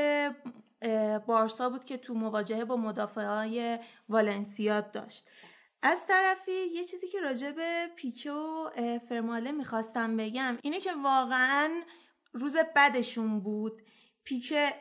بارسا 1.26 1.70
بود 1.70 1.84
که 1.84 1.96
تو 1.96 2.14
مواجهه 2.14 2.64
با 2.64 2.76
مدافع 2.76 3.24
های 3.24 3.78
والنسیا 4.08 4.80
داشت. 4.80 5.28
از 5.82 6.06
طرفی 6.06 6.52
یه 6.52 6.84
چیزی 6.84 7.08
که 7.08 7.20
راجع 7.20 7.50
به 7.50 7.86
پیکه 7.96 8.30
و 8.30 8.70
فرماله 9.08 9.52
می‌خواستم 9.52 10.16
بگم 10.16 10.58
اینه 10.62 10.80
که 10.80 10.92
واقعا 11.04 11.70
روز 12.32 12.56
بدشون 12.76 13.40
بود. 13.40 13.82
پیکه 14.24 14.72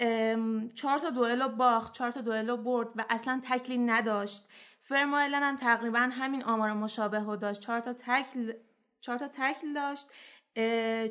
چهار 0.75 0.99
تا 0.99 1.09
دوئل 1.09 1.47
باخت 1.47 1.93
چهار 1.93 2.11
تا 2.11 2.21
دوئل 2.21 2.55
برد 2.55 2.89
و 2.95 3.05
اصلا 3.09 3.41
تکلی 3.49 3.77
نداشت. 3.77 4.49
فرمایلن 4.89 5.43
هم 5.43 5.55
تقریبا 5.55 5.99
همین 5.99 6.43
آمار 6.43 6.73
مشابه 6.73 7.19
رو 7.19 7.35
داشت. 7.35 7.61
چهار 7.61 7.79
تا 7.79 7.93
تکل 7.93 8.53
چهار 9.01 9.17
تا 9.17 9.27
تکل 9.27 9.73
داشت 9.73 10.07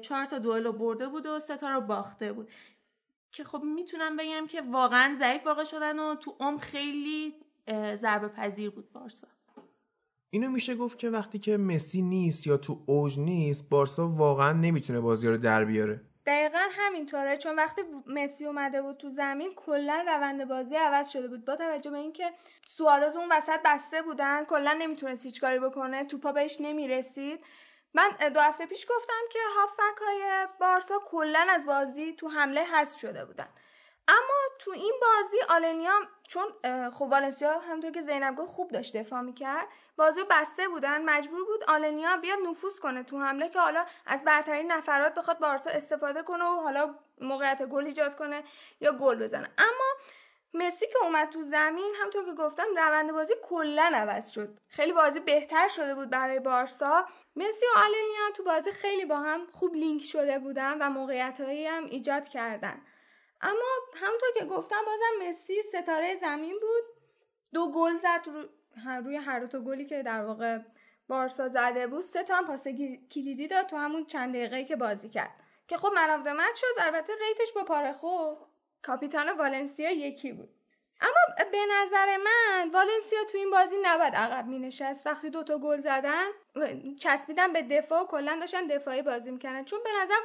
چهار 0.01 0.27
تا 0.27 0.39
دوئل 0.39 0.71
برده 0.71 1.09
بود 1.09 1.27
و 1.27 1.41
سه 1.41 1.57
تا 1.57 1.71
رو 1.71 1.81
باخته 1.81 2.33
بود. 2.33 2.51
که 3.33 3.45
خب 3.45 3.63
می‌تونم 3.63 4.17
بگم 4.17 4.47
که 4.47 4.63
واقعا 4.63 5.17
ضعیف 5.19 5.47
واقع 5.47 5.65
شدن 5.65 5.99
و 5.99 6.15
تو 6.15 6.37
عمق 6.41 6.61
خیلی 6.61 7.35
ضربه 7.95 8.29
پذیر 8.29 8.71
بود 8.71 8.93
بارسا. 8.93 9.29
اینو 10.31 10.51
میشه 10.51 10.75
گفت 10.75 10.99
که 10.99 11.11
وقتی 11.11 11.39
که 11.39 11.57
مسی 11.57 12.03
نیست 12.03 12.47
یا 12.47 12.57
تو 12.57 12.83
اوج 12.87 13.19
نیست 13.19 13.69
بارسا 13.69 14.09
واقعا 14.09 14.53
نمی‌تونه 14.53 15.01
بازی 15.01 15.29
رو 15.29 15.37
در 15.37 15.65
بیاره. 15.65 16.01
دقیقا 16.27 16.69
همینطوره 16.71 17.37
چون 17.37 17.57
وقتی 17.57 17.83
مسی 18.07 18.47
اومده 18.47 18.83
بود 18.83 18.97
تو 18.97 19.11
زمین 19.11 19.55
کلا 19.55 20.05
روند 20.07 20.49
بازی 20.49 20.77
عوض 20.77 21.09
شده 21.11 21.29
بود. 21.29 21.45
با 21.45 21.57
توجه 21.57 21.91
به 21.91 21.99
اینکه 21.99 22.33
سوارز 22.67 23.17
اون 23.17 23.33
وسط 23.33 23.61
بسته 23.65 24.03
بودن 24.03 24.45
کلا 24.45 24.73
نمی‌تونست 24.73 25.25
هیچ 25.25 25.41
کاری 25.41 25.59
بکنه 25.59 26.05
توپا 26.05 26.33
بهش 26.33 26.61
نمی‌رسید. 26.61 27.45
من 27.95 28.09
دو 28.35 28.41
هفته 28.41 28.67
پیش 28.67 28.87
گفتم 28.97 29.23
که 29.31 29.39
هافک 29.57 29.99
های 30.07 30.47
بارسا 30.61 30.99
کلا 31.07 31.47
از 31.51 31.67
بازی 31.67 32.13
تو 32.13 32.29
حمله 32.29 32.61
حذف 32.61 32.99
شده 32.99 33.25
بودن. 33.25 33.49
اما 34.09 34.57
تو 34.59 34.71
این 34.71 34.95
بازی 35.01 35.37
آلنیا 35.49 35.93
چون 36.29 36.47
خب 36.91 37.03
والنسیا 37.03 37.59
همونطور 37.59 37.91
که 37.91 38.01
زینب 38.01 38.35
گفت 38.37 38.53
خوب 38.53 38.71
داشت 38.71 38.97
دفاع 38.97 39.21
می‌کرد. 39.21 39.67
بازی 39.97 40.21
بسته 40.31 40.69
بودن 40.69 41.05
مجبور 41.05 41.45
بود 41.45 41.65
آلنیا 41.69 42.17
بیاد 42.17 42.39
نفوذ 42.39 42.79
کنه 42.79 43.03
تو 43.03 43.19
حمله 43.21 43.49
که 43.49 43.61
حالا 43.61 43.87
از 44.07 44.25
برترین 44.25 44.73
نفرات 44.73 45.15
بخواد 45.15 45.39
بارسا 45.39 45.71
استفاده 45.71 46.23
کنه 46.23 46.45
و 46.45 46.61
حالا 46.61 46.95
موقعیت 47.21 47.63
گل 47.63 47.87
ایجاد 47.87 48.17
کنه 48.17 48.45
یا 48.81 48.93
گل 48.93 49.25
بزنه. 49.25 49.51
اما 49.59 49.97
مسی 50.55 50.87
که 50.87 50.99
اومد 51.03 51.29
تو 51.29 51.43
زمین 51.43 51.95
همطور 52.01 52.25
که 52.25 52.33
گفتم 52.33 52.67
روند 52.77 53.13
بازی 53.13 53.35
کلا 53.43 53.91
عوض 53.95 54.31
شد. 54.31 54.59
خیلی 54.69 54.93
بازی 54.93 55.21
بهتر 55.21 55.69
شده 55.69 55.95
بود 55.95 56.11
برای 56.11 56.41
بارسا. 56.41 57.07
مسی 57.37 57.67
و 57.67 57.79
آلنیا 57.79 58.31
تو 58.37 58.45
بازی 58.45 58.73
خیلی 58.73 59.05
با 59.05 59.17
هم 59.17 59.47
خوب 59.53 59.75
لینک 59.75 60.03
شده 60.03 60.39
بودن 60.39 60.83
و 60.83 60.91
موقعیت 60.91 61.41
هم 61.41 61.85
ایجاد 61.85 62.29
کردن. 62.29 62.83
اما 63.41 63.67
همونطور 64.03 64.29
که 64.39 64.45
گفتم 64.45 64.85
بازم 64.87 65.29
مسی 65.29 65.63
ستاره 65.63 66.17
زمین 66.17 66.59
بود. 66.61 66.85
دو 67.55 67.73
گل 67.73 67.97
زد. 67.97 68.25
روی 69.05 69.17
هر 69.17 69.41
دو 69.41 69.61
گلی 69.61 69.87
که 69.87 70.03
در 70.03 70.25
واقع 70.25 70.59
بارسا 71.09 71.49
زده 71.49 71.87
بود 71.87 72.01
سه 72.01 72.23
تا 72.23 72.35
هم 72.35 72.47
پاس 72.47 72.69
کلیدی 73.15 73.47
داد 73.47 73.67
تو 73.67 73.77
همون 73.77 74.07
چند 74.07 74.35
دقیقه 74.35 74.65
که 74.65 74.77
بازی 74.77 75.09
کرد. 75.09 75.31
که 75.69 75.77
خب 75.77 75.93
من 76.27 76.55
شد 76.55 76.67
البته 76.81 77.13
ریتش 77.13 77.53
با 77.53 77.65
پارخو 77.65 78.37
کاپیتان 78.83 79.37
والنسیا 79.39 79.91
یکی 79.91 80.33
بود. 80.33 80.49
اما 81.01 81.47
به 81.53 81.59
نظر 81.73 82.17
من 82.17 82.71
والنسیا 82.71 83.25
تو 83.25 83.39
این 83.39 83.51
بازی 83.51 83.77
نباید 83.83 84.15
عقب 84.15 84.47
می 84.47 84.59
نشست 84.59 85.07
وقتی 85.07 85.31
دوتا 85.31 85.59
گل 85.59 85.81
زدن 85.81 86.27
چسبیدن 87.01 87.53
به 87.53 87.63
دفاع 87.63 88.03
و 88.03 88.07
کلا 88.07 88.37
داشتن 88.41 88.67
دفاعی 88.67 89.03
بازی 89.03 89.31
می‌کردن. 89.31 89.65
چون 89.65 89.81
به 89.85 89.91
نظر 90.03 90.19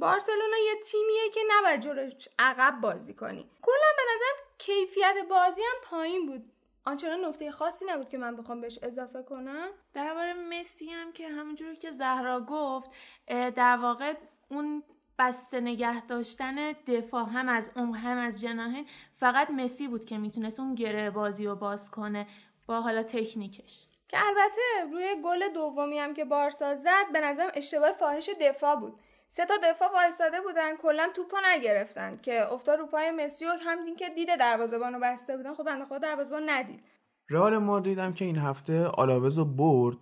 بارسلونا 0.00 0.56
یه 0.66 0.80
تیمیه 0.84 1.30
که 1.34 1.40
نباید 1.48 1.80
جلوش 1.80 2.28
عقب 2.38 2.80
بازی 2.80 3.14
کنی. 3.14 3.50
کلا 3.62 3.88
به 3.96 4.02
نظرم 4.14 4.36
کیفیت 4.58 5.14
بازی 5.30 5.62
هم 5.62 5.90
پایین 5.90 6.26
بود. 6.26 6.52
آنچنان 6.86 7.24
نکته 7.24 7.50
خاصی 7.50 7.84
نبود 7.88 8.08
که 8.08 8.18
من 8.18 8.36
بخوام 8.36 8.60
بهش 8.60 8.78
اضافه 8.82 9.22
کنم. 9.22 9.68
درباره 9.94 10.32
مسی 10.32 10.90
هم 10.90 11.12
که 11.12 11.28
همونجوری 11.28 11.76
که 11.76 11.90
زهرا 11.90 12.40
گفت 12.40 12.90
در 13.28 13.76
واقع 13.76 14.14
اون 14.48 14.82
بسته 15.18 15.60
نگه 15.60 16.06
داشتن 16.06 16.72
دفاع 16.72 17.24
هم 17.24 17.48
از 17.48 17.70
اون 17.76 17.94
هم 17.94 18.18
از 18.18 18.40
جناهین 18.40 18.86
فقط 19.16 19.50
مسی 19.50 19.88
بود 19.88 20.04
که 20.04 20.18
می‌تونست 20.18 20.60
اون 20.60 20.74
گره 20.74 21.10
بازی 21.10 21.46
رو 21.46 21.56
باز 21.56 21.90
کنه 21.90 22.26
با 22.66 22.80
حالا 22.80 23.02
تکنیکش. 23.02 23.86
که 24.08 24.16
البته 24.26 24.92
روی 24.92 25.22
گل 25.24 25.48
دومی 25.48 25.98
هم 25.98 26.14
که 26.14 26.24
بارسا 26.24 26.74
زد 26.74 27.12
به 27.12 27.20
نظرم 27.20 27.50
اشتباه 27.54 27.92
فاحش 27.92 28.30
دفاع 28.40 28.76
بود. 28.76 29.00
سه 29.28 29.46
تا 29.46 29.54
دفاع 29.64 29.92
وایساده 29.92 30.40
بودن 30.40 30.76
کلا 30.76 31.08
توپو 31.14 31.36
نگرفتن 31.44 32.16
که 32.16 32.52
افتاد 32.52 32.78
رو 32.78 32.86
پای 32.86 33.10
مسی 33.10 33.46
و 33.46 33.52
همین 33.60 33.96
که 33.96 34.08
دید 34.08 34.36
دروازه‌بانو 34.38 34.98
بسته 34.98 35.36
بودن. 35.36 35.54
خب 35.54 35.64
بنده 35.64 35.84
خدا 35.84 35.98
دروازه‌بان 35.98 36.50
ندید. 36.50 36.84
رئال 37.30 37.58
مادرید 37.58 37.98
هم 37.98 38.14
که 38.14 38.24
این 38.24 38.38
هفته 38.38 38.86
آلاوز 38.86 39.38
رو 39.38 39.44
برد 39.44 39.96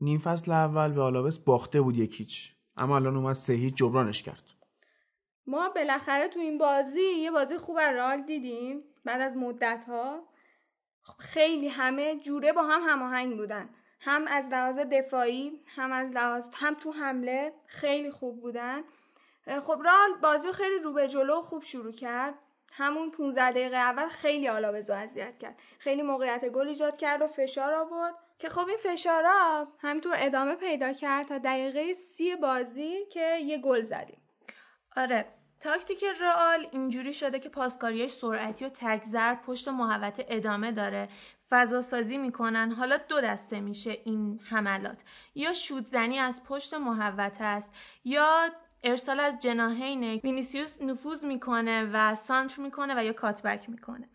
نیم 0.00 0.18
فصل 0.18 0.52
اول 0.52 0.92
به 0.92 1.02
آلاوز 1.02 1.44
باخته 1.44 1.80
بود 1.80 1.96
یکیچ. 1.96 2.52
اما 2.76 2.96
الان 2.96 3.16
اومد 3.16 3.32
سه 3.32 3.70
جبرانش 3.70 4.22
کرد. 4.22 4.42
ما 5.46 5.68
بالاخره 5.68 6.28
تو 6.28 6.40
این 6.40 6.58
بازی 6.58 7.00
یه 7.00 7.30
بازی 7.30 7.58
خوب 7.58 7.78
رئال 7.78 8.22
دیدیم 8.22 8.84
بعد 9.04 9.20
از 9.20 9.36
مدت 9.36 9.84
ها 9.88 10.28
خیلی 11.18 11.68
همه 11.68 12.16
جوره 12.20 12.52
با 12.52 12.62
هم 12.62 12.80
هماهنگ 12.88 13.36
بودن. 13.36 13.70
هم 14.00 14.26
از 14.26 14.48
لحاظ 14.48 14.78
دفاعی 14.78 15.60
هم 15.66 15.92
از 15.92 16.12
لحاظ 16.12 16.48
هم 16.54 16.74
تو 16.74 16.92
حمله 16.92 17.52
خیلی 17.66 18.10
خوب 18.10 18.40
بودن. 18.40 18.82
خب 19.62 19.82
رال 19.84 20.20
بازی 20.22 20.52
خیلی 20.52 20.78
رو 20.78 20.92
به 20.92 21.08
جلو 21.08 21.40
خوب 21.40 21.62
شروع 21.62 21.92
کرد. 21.92 22.34
همون 22.72 23.10
15 23.10 23.50
دقیقه 23.50 23.76
اول 23.76 24.08
خیلی 24.08 24.48
آلاوزو 24.48 24.92
اذیت 24.92 25.38
کرد. 25.38 25.58
خیلی 25.78 26.02
موقعیت 26.02 26.48
گل 26.48 26.68
ایجاد 26.68 26.96
کرد 26.96 27.22
و 27.22 27.26
فشار 27.26 27.74
آورد. 27.74 28.14
که 28.38 28.48
خب 28.48 28.68
این 28.68 28.76
فشارا 28.76 29.68
همینطور 29.78 30.12
ادامه 30.16 30.54
پیدا 30.54 30.92
کرد 30.92 31.26
تا 31.26 31.38
دقیقه 31.38 31.92
سی 31.92 32.36
بازی 32.36 33.06
که 33.12 33.36
یه 33.36 33.58
گل 33.58 33.82
زدیم. 33.82 34.22
آره 34.96 35.24
تاکتیک 35.60 36.04
رئال 36.20 36.66
اینجوری 36.72 37.12
شده 37.12 37.38
که 37.38 37.48
پاسکاریای 37.48 38.08
سرعتی 38.08 38.64
و 38.64 38.68
تگذر 38.68 39.34
پشت 39.34 39.68
محوطه 39.68 40.26
ادامه 40.28 40.72
داره. 40.72 41.08
فضا 41.50 41.82
سازی 41.82 42.18
می‌کنن. 42.18 42.72
حالا 42.72 42.96
دو 42.96 43.20
دسته 43.20 43.60
میشه 43.60 43.98
این 44.04 44.40
حملات. 44.44 45.02
یا 45.34 45.52
شودزنی 45.52 46.18
از 46.18 46.44
پشت 46.44 46.74
محوطه 46.74 47.44
است 47.44 47.70
یا 48.04 48.48
ارسال 48.84 49.20
از 49.20 49.38
جناحین 49.38 50.04
وینیسیوس 50.04 50.82
نفوذ 50.82 51.24
می‌کنه 51.24 51.90
و 51.92 52.14
سانتر 52.14 52.62
می‌کنه 52.62 52.94
و 52.96 53.04
یا 53.04 53.12
cutback 53.12 53.70
می‌کنه. 53.70 54.08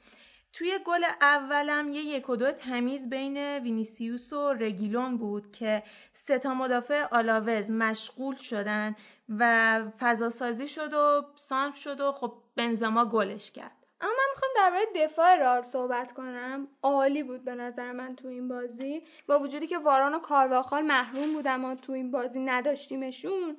توی 0.53 0.79
گل 0.85 1.03
اولم 1.21 1.89
یه 1.89 2.01
یک 2.01 2.29
و 2.29 2.35
دو 2.35 2.51
تمیز 2.51 3.09
بین 3.09 3.37
وینیسیوس 3.57 4.33
و 4.33 4.53
رگیلون 4.53 5.17
بود 5.17 5.51
که 5.51 5.83
سه 6.13 6.39
تا 6.39 6.53
مدافع 6.53 7.05
آلاوز 7.11 7.71
مشغول 7.71 8.35
شدن 8.35 8.95
و 9.29 9.83
فضا 9.99 10.29
سازی 10.29 10.67
شد 10.67 10.93
و 10.93 11.25
سانتر 11.35 11.77
شد 11.77 11.99
و 11.99 12.11
خب 12.11 12.33
بنزما 12.55 13.05
گلش 13.05 13.51
کرد. 13.51 13.82
اما 14.03 14.11
من 14.11 14.29
می‌خوام 14.33 14.51
درباره 14.55 14.85
دفاع 14.95 15.35
رئال 15.35 15.61
صحبت 15.61 16.11
کنم. 16.11 16.67
عالی 16.81 17.23
بود 17.23 17.45
به 17.45 17.55
نظر 17.55 17.91
من 17.91 18.15
تو 18.15 18.27
این 18.27 18.47
بازی. 18.47 19.03
با 19.27 19.39
وجودی 19.39 19.67
که 19.67 19.77
واران 19.77 20.15
و 20.15 20.19
کارواخال 20.19 20.81
محروم 20.81 21.33
بودن 21.33 21.55
ما 21.55 21.75
تو 21.75 21.91
این 21.93 22.11
بازی 22.11 22.39
نداشتیمشون. 22.39 23.57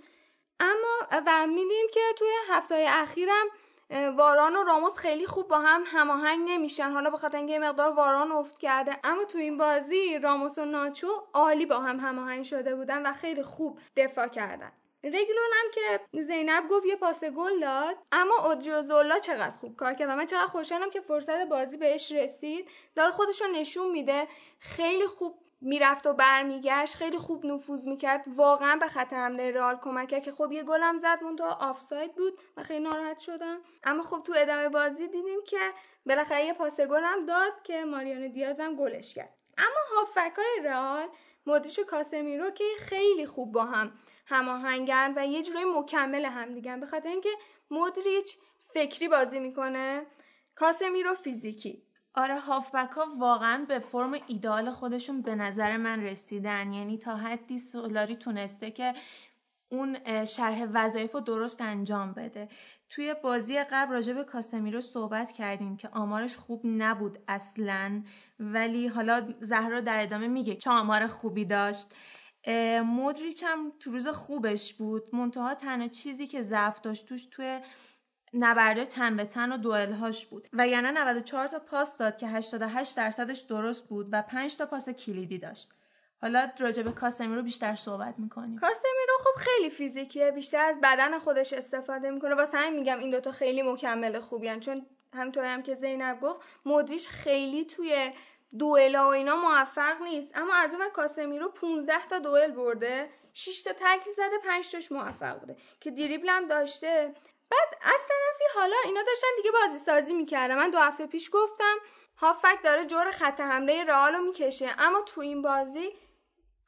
اما 0.61 1.23
و 1.27 1.47
میدیم 1.47 1.87
که 1.93 2.01
توی 2.19 2.29
هفته 2.49 2.85
اخیرم 2.89 3.47
واران 4.17 4.57
و 4.57 4.63
راموس 4.63 4.97
خیلی 4.97 5.27
خوب 5.27 5.49
با 5.49 5.59
هم 5.59 5.83
هماهنگ 5.87 6.51
نمیشن. 6.51 6.91
حالا 6.91 7.11
به 7.11 7.17
خاطر 7.17 7.39
اینکه 7.39 7.59
مقدار 7.59 7.93
واران 7.93 8.33
افت 8.33 8.59
کرده. 8.59 8.97
اما 9.05 9.25
تو 9.25 9.39
این 9.39 9.59
بازی 9.59 10.19
راموس 10.19 10.59
و 10.59 10.65
ناچو 10.65 11.09
عالی 11.35 11.67
با 11.67 11.81
هم 11.81 12.01
هماهنگ 12.01 12.45
شده 12.45 12.75
بودن 12.75 13.07
و 13.07 13.13
خیلی 13.13 13.43
خوب 13.43 13.79
دفاع 13.97 14.29
کردن. 14.29 14.73
رگلون 15.05 15.51
هم 15.53 15.71
که 15.75 16.01
زینب 16.23 16.69
گفت 16.71 16.87
یه 16.87 16.97
پاس 16.97 17.25
گل 17.25 17.61
داد 17.61 17.97
اما 18.13 18.35
اودریوزولا 18.47 19.19
چقدر 19.19 19.57
خوب 19.57 19.77
کار 19.77 19.95
کرد 19.95 20.09
و 20.09 20.17
من 20.17 20.27
چقدر 20.27 20.47
خوشحالم 20.47 20.91
که 20.91 21.01
فرصت 21.01 21.49
بازی 21.49 21.77
بهش 21.77 22.13
رسید. 22.13 22.71
داره 22.95 23.11
خودش 23.11 23.43
رو 23.43 23.49
نشون 23.49 23.91
میده. 23.91 24.29
خیلی 24.59 25.07
خوب 25.07 25.39
می‌رفت 25.61 26.07
و 26.07 26.13
برمیگشت 26.13 26.95
خیلی 26.95 27.19
خوب 27.19 27.47
نفوذ 27.47 27.89
می‌کرد. 27.89 28.25
واقعا 28.27 28.77
به 28.77 28.87
خط 28.87 29.13
حمله 29.13 29.51
رئال 29.51 29.79
کمک 29.83 30.09
کرد 30.09 30.23
که 30.23 30.33
خب 30.33 30.53
یه 30.53 30.63
گلم 30.63 30.99
زد 30.99 31.23
منتها 31.23 31.59
آفساید 31.61 32.15
بود 32.15 32.39
و 32.57 32.63
خیلی 32.63 32.81
ناراحت 32.81 33.19
شدم. 33.19 33.61
اما 33.85 34.03
خب 34.03 34.23
تو 34.23 34.35
ادامه 34.37 34.69
بازی 34.69 35.09
دیدیم 35.09 35.43
که 35.47 35.71
بالاخره 36.07 36.45
یه 36.45 36.55
پاس 36.55 36.81
گلم 36.81 37.27
داد 37.27 37.53
که 37.63 37.85
ماریانو 37.85 38.55
هم 38.59 38.77
گلش 38.77 39.15
کرد. 39.15 39.35
اما 39.59 39.99
هافکای 39.99 40.61
رئال 40.65 41.09
مدریش 41.47 41.79
کاسمیرو 41.79 42.51
که 42.51 42.65
خیلی 42.79 43.27
خوب 43.27 43.53
با 43.53 43.65
هم 43.65 43.93
هماهنگن 44.27 45.13
و 45.17 45.27
یه 45.27 45.43
جورای 45.43 45.65
مکمل 45.65 46.25
هم 46.25 46.55
دیگن 46.55 46.81
به 46.81 46.87
خاطر 46.87 47.09
اینکه 47.09 47.31
مدریچ 47.71 48.37
فکری 48.75 49.09
بازی 49.09 49.39
می‌کنه 49.39 50.07
کاسمیرو 50.55 51.15
فیزیکی. 51.15 51.83
آره 52.15 52.39
هافبک 52.41 52.91
ها 52.91 53.07
واقعا 53.19 53.65
به 53.69 53.79
فرم 53.79 54.13
ایدال 54.27 54.71
خودشون 54.71 55.23
به 55.23 55.35
نظر 55.35 55.77
من 55.77 56.03
رسیدن. 56.03 56.73
یعنی 56.73 56.99
تا 56.99 57.17
حدی 57.17 57.59
سولاری 57.59 58.17
تونسته 58.17 58.71
که 58.71 58.95
اون 59.69 60.25
شرح 60.25 60.67
وظایف 60.73 61.13
رو 61.13 61.21
درست 61.21 61.61
انجام 61.61 62.13
بده. 62.13 62.49
توی 62.91 63.15
بازی 63.23 63.59
قبل 63.59 63.93
راجع 63.93 64.13
به 64.13 64.25
کاسمیرو 64.25 64.81
صحبت 64.81 65.33
کردیم 65.33 65.77
که 65.77 65.89
آمارش 65.89 66.37
خوب 66.37 66.61
نبود 66.65 67.19
اصلا. 67.29 68.03
ولی 68.41 68.87
حالا 68.87 69.29
زهرا 69.41 69.81
در 69.81 70.03
ادامه 70.03 70.29
میگه 70.29 70.57
چه 70.57 70.71
آمار 70.71 71.07
خوبی 71.07 71.45
داشت. 71.45 71.87
مدریچ 72.85 73.45
هم 73.47 73.73
تو 73.81 73.91
روز 73.91 74.09
خوبش 74.09 74.75
بود. 74.75 75.15
منتها 75.15 75.55
تنها 75.55 75.89
چیزی 75.89 76.27
که 76.27 76.43
ضعف 76.43 76.81
داشت 76.81 77.07
توش 77.07 77.27
توی 77.27 77.61
نبرده 78.35 78.87
تن 78.87 79.17
به 79.17 79.25
تن 79.25 79.53
و 79.53 79.57
دوئلهاش 79.57 80.27
بود. 80.27 80.49
و 80.53 80.69
یعنی 80.69 80.89
94 80.93 81.49
تا 81.49 81.59
پاس 81.59 81.99
داد 81.99 82.19
که 82.19 82.29
88 82.29 82.97
درصدش 82.97 83.41
درست 83.41 83.85
بود 83.89 84.09
و 84.13 84.23
5 84.23 84.57
تا 84.57 84.67
پاس 84.67 84.89
کلیدی 84.89 85.39
داشت. 85.39 85.71
حالا 86.23 86.51
راجع 86.59 86.83
به 86.83 86.93
کاسمیرو 86.93 87.43
بیشتر 87.43 87.77
صحبت 87.77 88.15
می‌کنیم. 88.19 88.59
کاسمیرو 88.59 89.15
خب 89.21 89.41
خیلی 89.41 89.71
فیزیکیه. 89.71 90.31
بیشتر 90.31 90.65
از 90.65 90.79
بدن 90.83 91.19
خودش 91.19 91.53
استفاده 91.53 92.11
می‌کنه. 92.11 92.35
واسه 92.35 92.59
همین 92.59 92.81
میگم 92.81 92.99
این 92.99 93.11
دوتا 93.11 93.33
خیلی 93.33 93.63
مکمل 93.63 94.21
خوبیان 94.21 94.61
چون 94.61 94.87
همینطوری 95.13 95.49
هم 95.49 95.63
که 95.63 95.75
زینب 95.75 96.21
گفت 96.21 96.41
مدریش 96.65 97.09
خیلی 97.09 97.65
توی 97.65 98.13
دوئلا 98.59 99.09
و 99.09 99.13
اینا 99.13 99.37
موفق 99.37 100.03
نیست. 100.03 100.37
اما 100.37 100.55
از 100.55 100.75
اون 100.75 100.91
کاسمیرو 100.91 101.49
15 101.49 102.07
تا 102.07 102.19
دوئل 102.19 102.51
برده. 102.51 103.11
6 103.33 103.63
تا 103.63 103.73
تکل 103.73 104.11
زده 104.17 104.39
5 104.45 104.73
تاش 104.73 104.93
موفق 104.93 105.41
بوده. 105.41 105.57
که 105.81 105.91
دریبل 105.91 106.29
هم 106.29 106.49
داشته. 106.49 107.15
بعد 107.51 107.69
از 107.83 108.01
طرفی 108.09 108.45
حالا 108.55 108.77
اینا 108.85 109.03
داشتن 109.03 109.27
دیگه 109.37 109.51
بازی 109.51 109.79
سازی 109.79 110.15
می‌کردن. 110.15 110.57
من 110.57 110.71
دو 110.71 110.79
هفته 110.79 111.07
پیش 111.07 111.31
گفتم 111.33 111.77
هافک 112.17 112.63
داره 112.65 112.85
جور 112.85 113.11
خط 113.11 113.41
حمله 113.41 113.85
رئال 113.85 114.21
می‌کشه. 114.21 114.71
اما 114.79 115.01
تو 115.01 115.21
این 115.21 115.43
بازی 115.43 115.93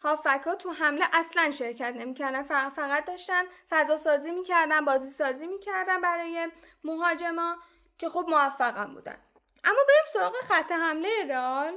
هافبک 0.02 0.42
ها 0.46 0.54
تو 0.54 0.72
حمله 0.72 1.04
اصلا 1.12 1.50
شرکت 1.50 1.94
نمی‌کردن. 1.96 2.42
فقط 2.70 3.04
داشتن 3.04 3.42
فضا 3.70 3.96
سازی 3.96 4.30
می‌کردن 4.30 4.84
بازی 4.84 5.08
سازی 5.08 5.46
می‌کردن 5.46 6.00
برای 6.00 6.48
مهاجما 6.84 7.56
که 7.98 8.08
خب 8.08 8.26
موفقم 8.28 8.94
بودن. 8.94 9.18
اما 9.64 9.78
بریم 9.88 10.04
سراغ 10.12 10.34
خط 10.42 10.72
حمله 10.72 11.08
رئال 11.28 11.74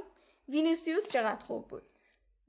وینیسیوس 0.48 1.12
چقدر 1.12 1.44
خوب 1.44 1.68
بود؟ 1.68 1.82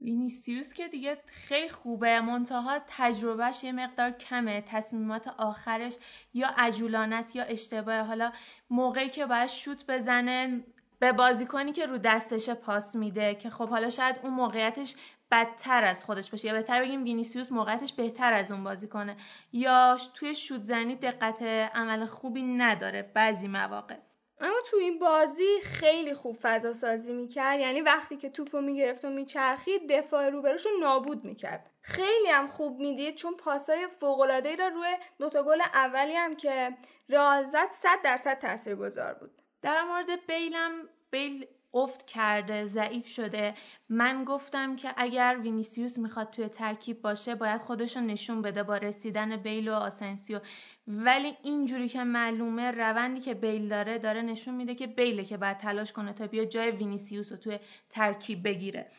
وینیسیوس 0.00 0.72
که 0.72 0.88
دیگه 0.88 1.18
خیلی 1.26 1.68
خوبه. 1.68 2.20
منتها 2.20 2.78
تجربهش 2.88 3.64
یه 3.64 3.72
مقدار 3.72 4.10
کمه. 4.10 4.60
تصمیمات 4.60 5.28
آخرش 5.28 5.96
یا 6.34 6.48
عجولانه 6.56 7.16
است 7.16 7.36
یا 7.36 7.44
اشتباه 7.44 8.00
حالا 8.00 8.32
موقعی 8.70 9.08
که 9.08 9.26
باید 9.26 9.48
شوت 9.48 9.86
بزنه 9.86 10.64
به 10.98 11.12
بازیکنی 11.12 11.72
که 11.72 11.86
رو 11.86 11.98
دستش 11.98 12.50
پاس 12.50 12.96
میده 12.96 13.34
که 13.34 13.50
خب 13.50 13.68
حالا 13.68 13.90
شاید 13.90 14.16
اون 14.22 14.34
موقعیتش 14.34 14.96
بدتر 15.30 15.84
از 15.84 16.04
خودش 16.04 16.30
باشه. 16.30 16.48
یا 16.48 16.54
بهتر 16.54 16.82
بگیم 16.82 17.04
وینیسیوس 17.04 17.52
موقعیتش 17.52 17.92
بهتر 17.92 18.32
از 18.32 18.50
اون 18.50 18.64
بازی 18.64 18.88
کنه 18.88 19.16
یا 19.52 19.96
توی 20.14 20.34
شوت 20.34 20.62
زنی 20.62 20.96
دقت 20.96 21.42
عمل 21.74 22.06
خوبی 22.06 22.42
نداره 22.42 23.02
بعضی 23.02 23.48
مواقع. 23.48 23.96
اما 24.42 24.56
تو 24.70 24.76
این 24.76 24.98
بازی 24.98 25.60
خیلی 25.62 26.14
خوب 26.14 26.36
فضا 26.42 26.72
سازی 26.72 27.12
می‌کرد. 27.12 27.60
یعنی 27.60 27.80
وقتی 27.80 28.16
که 28.16 28.30
توپو 28.30 28.60
می‌گرفت 28.60 29.04
و 29.04 29.10
میچرخید 29.10 29.92
دفاع 29.92 30.28
روبروش 30.28 30.66
رو 30.66 30.72
نابود 30.80 31.24
می‌کرد. 31.24 31.70
خیلی 31.80 32.28
هم 32.28 32.46
خوب 32.46 32.80
می‌دید 32.80 33.14
چون 33.14 33.36
پاسای 33.36 33.86
فوقالعاده 33.86 34.56
را 34.56 34.68
روی 34.68 34.96
دوتا 35.18 35.42
گل 35.42 35.60
اولی 35.60 36.14
هم 36.14 36.36
که 36.36 36.76
رئال 37.08 37.44
زد 37.44 37.70
صد 37.70 37.98
درصد 38.04 38.38
تاثیرگذار 38.38 39.14
بود. 39.14 39.30
در 39.62 39.84
مورد 39.84 40.26
بیلم 40.26 40.70
بیل 41.10 41.46
افت 41.74 42.06
کرده 42.06 42.64
ضعیف 42.64 43.06
شده. 43.06 43.54
من 43.88 44.24
گفتم 44.24 44.76
که 44.76 44.94
اگر 44.96 45.38
وینیسیوس 45.42 45.98
می‌خواد 45.98 46.30
توی 46.30 46.48
ترکیب 46.48 47.02
باشه 47.02 47.34
باید 47.34 47.60
خودش 47.60 47.96
نشون 47.96 48.42
بده 48.42 48.62
با 48.62 48.76
رسیدن 48.76 49.36
بیل 49.36 49.68
و 49.68 49.74
آسنسیو. 49.74 50.40
ولی 50.86 51.36
اینجوری 51.42 51.88
که 51.88 52.04
معلومه 52.04 52.70
روندی 52.70 53.20
که 53.20 53.34
بیل 53.34 53.68
داره 53.68 53.98
داره 53.98 54.22
نشون 54.22 54.54
میده 54.54 54.74
که 54.74 54.86
بیله 54.86 55.24
که 55.24 55.36
باید 55.36 55.58
تلاش 55.58 55.92
کنه 55.92 56.12
تا 56.12 56.26
بیاد 56.26 56.44
جای 56.44 56.70
وینیسیوس 56.70 57.32
رو 57.32 57.38
توی 57.38 57.58
ترکیب 57.90 58.44
بگیره. 58.44 58.90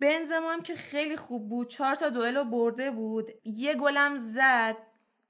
بنزما 0.00 0.52
هم 0.52 0.62
که 0.62 0.74
خیلی 0.74 1.16
خوب 1.16 1.48
بود 1.48 1.68
چهار 1.68 1.94
تا 1.94 2.08
دوئل 2.08 2.36
رو 2.36 2.44
برده 2.44 2.90
بود 2.90 3.30
یه 3.44 3.74
گلم 3.74 4.16
زد. 4.16 4.76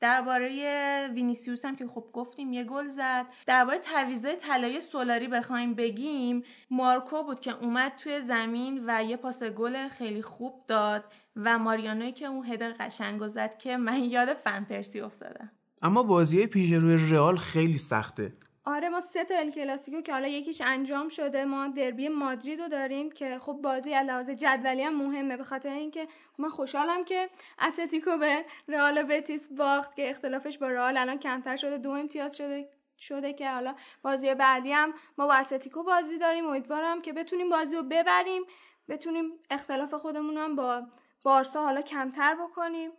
درباره 0.01 1.09
وینیسیوس 1.15 1.65
هم 1.65 1.77
که 1.77 1.87
خب 1.87 2.11
گفتیم 2.13 2.53
یه 2.53 2.65
گل 2.65 2.89
زد. 2.89 3.27
درباره 3.47 3.79
تعویضه 3.79 4.37
طلایی 4.37 4.81
سولاری 4.81 5.29
بخوایم 5.29 5.75
بگیم 5.75 6.45
مارکو 6.71 7.23
بود 7.23 7.41
که 7.41 7.65
اومد 7.65 7.97
توی 7.97 8.21
زمین 8.21 8.85
و 8.87 9.05
یه 9.05 9.17
پاس 9.17 9.43
گل 9.43 9.89
خیلی 9.89 10.23
خوب 10.23 10.65
داد 10.67 11.05
و 11.37 11.59
ماریانوی 11.59 12.13
که 12.13 12.27
اون 12.27 12.47
هد 12.47 12.63
قشنگ 12.63 13.29
زد 13.29 13.59
که 13.59 13.77
من 13.77 14.05
یاد 14.05 14.35
فن 14.35 14.65
پرسی 14.65 15.01
افتادم. 15.01 15.51
اما 15.83 16.03
بازی 16.03 16.47
پیش 16.47 16.73
روی 16.73 16.97
رئال 17.11 17.37
خیلی 17.37 17.79
سخته. 17.79 18.33
آره 18.65 18.89
ما 18.89 19.01
سه 19.01 19.25
تا 19.25 19.35
ال 19.39 19.51
کلاسیکو 19.51 20.01
که 20.01 20.13
حالا 20.13 20.29
یکیش 20.29 20.63
انجام 20.65 21.09
شده 21.09 21.45
ما 21.45 21.69
دربی 21.69 22.09
مادرید 22.09 22.61
رو 22.61 22.69
داریم 22.69 23.11
که 23.11 23.39
خب 23.39 23.53
بازی 23.53 23.93
علاوه 23.93 24.35
جدولی 24.35 24.83
هم 24.83 24.95
مهمه 24.95 25.37
به 25.37 25.45
خاطر 25.45 25.73
اینکه 25.73 26.09
من 26.39 26.49
خوشحالم 26.49 27.05
که 27.05 27.31
اتلتیکو 27.63 28.19
به 28.19 28.45
رئال 28.69 29.03
بتیس 29.03 29.49
باخت 29.53 29.97
که 29.97 30.11
اختلافش 30.11 30.59
با 30.59 30.69
رئال 30.69 30.97
الان 30.97 31.19
کمتر 31.19 31.57
شده 31.57 31.79
دو 31.79 31.91
امتیاز 31.91 32.37
شده 32.37 32.69
شده 32.99 33.33
که 33.33 33.51
حالا 33.51 33.75
بازی 34.03 34.35
بعدی 34.35 34.73
هم 34.73 34.93
ما 35.19 35.27
با 35.27 35.35
اتلتیکو 35.35 35.83
بازی 35.83 36.19
داریم. 36.19 36.47
امیدوارم 36.47 37.03
که 37.03 37.13
بتونیم 37.13 37.51
بازی 37.51 37.77
رو 37.77 37.83
ببریم 37.83 38.43
بتونیم 38.89 39.33
اختلاف 39.51 39.95
خودمون 39.95 40.37
هم 40.37 40.57
با 40.57 40.83
بارسا 41.25 41.63
حالا 41.63 41.83
کمتر 41.83 42.35
بکنیم. 42.35 42.91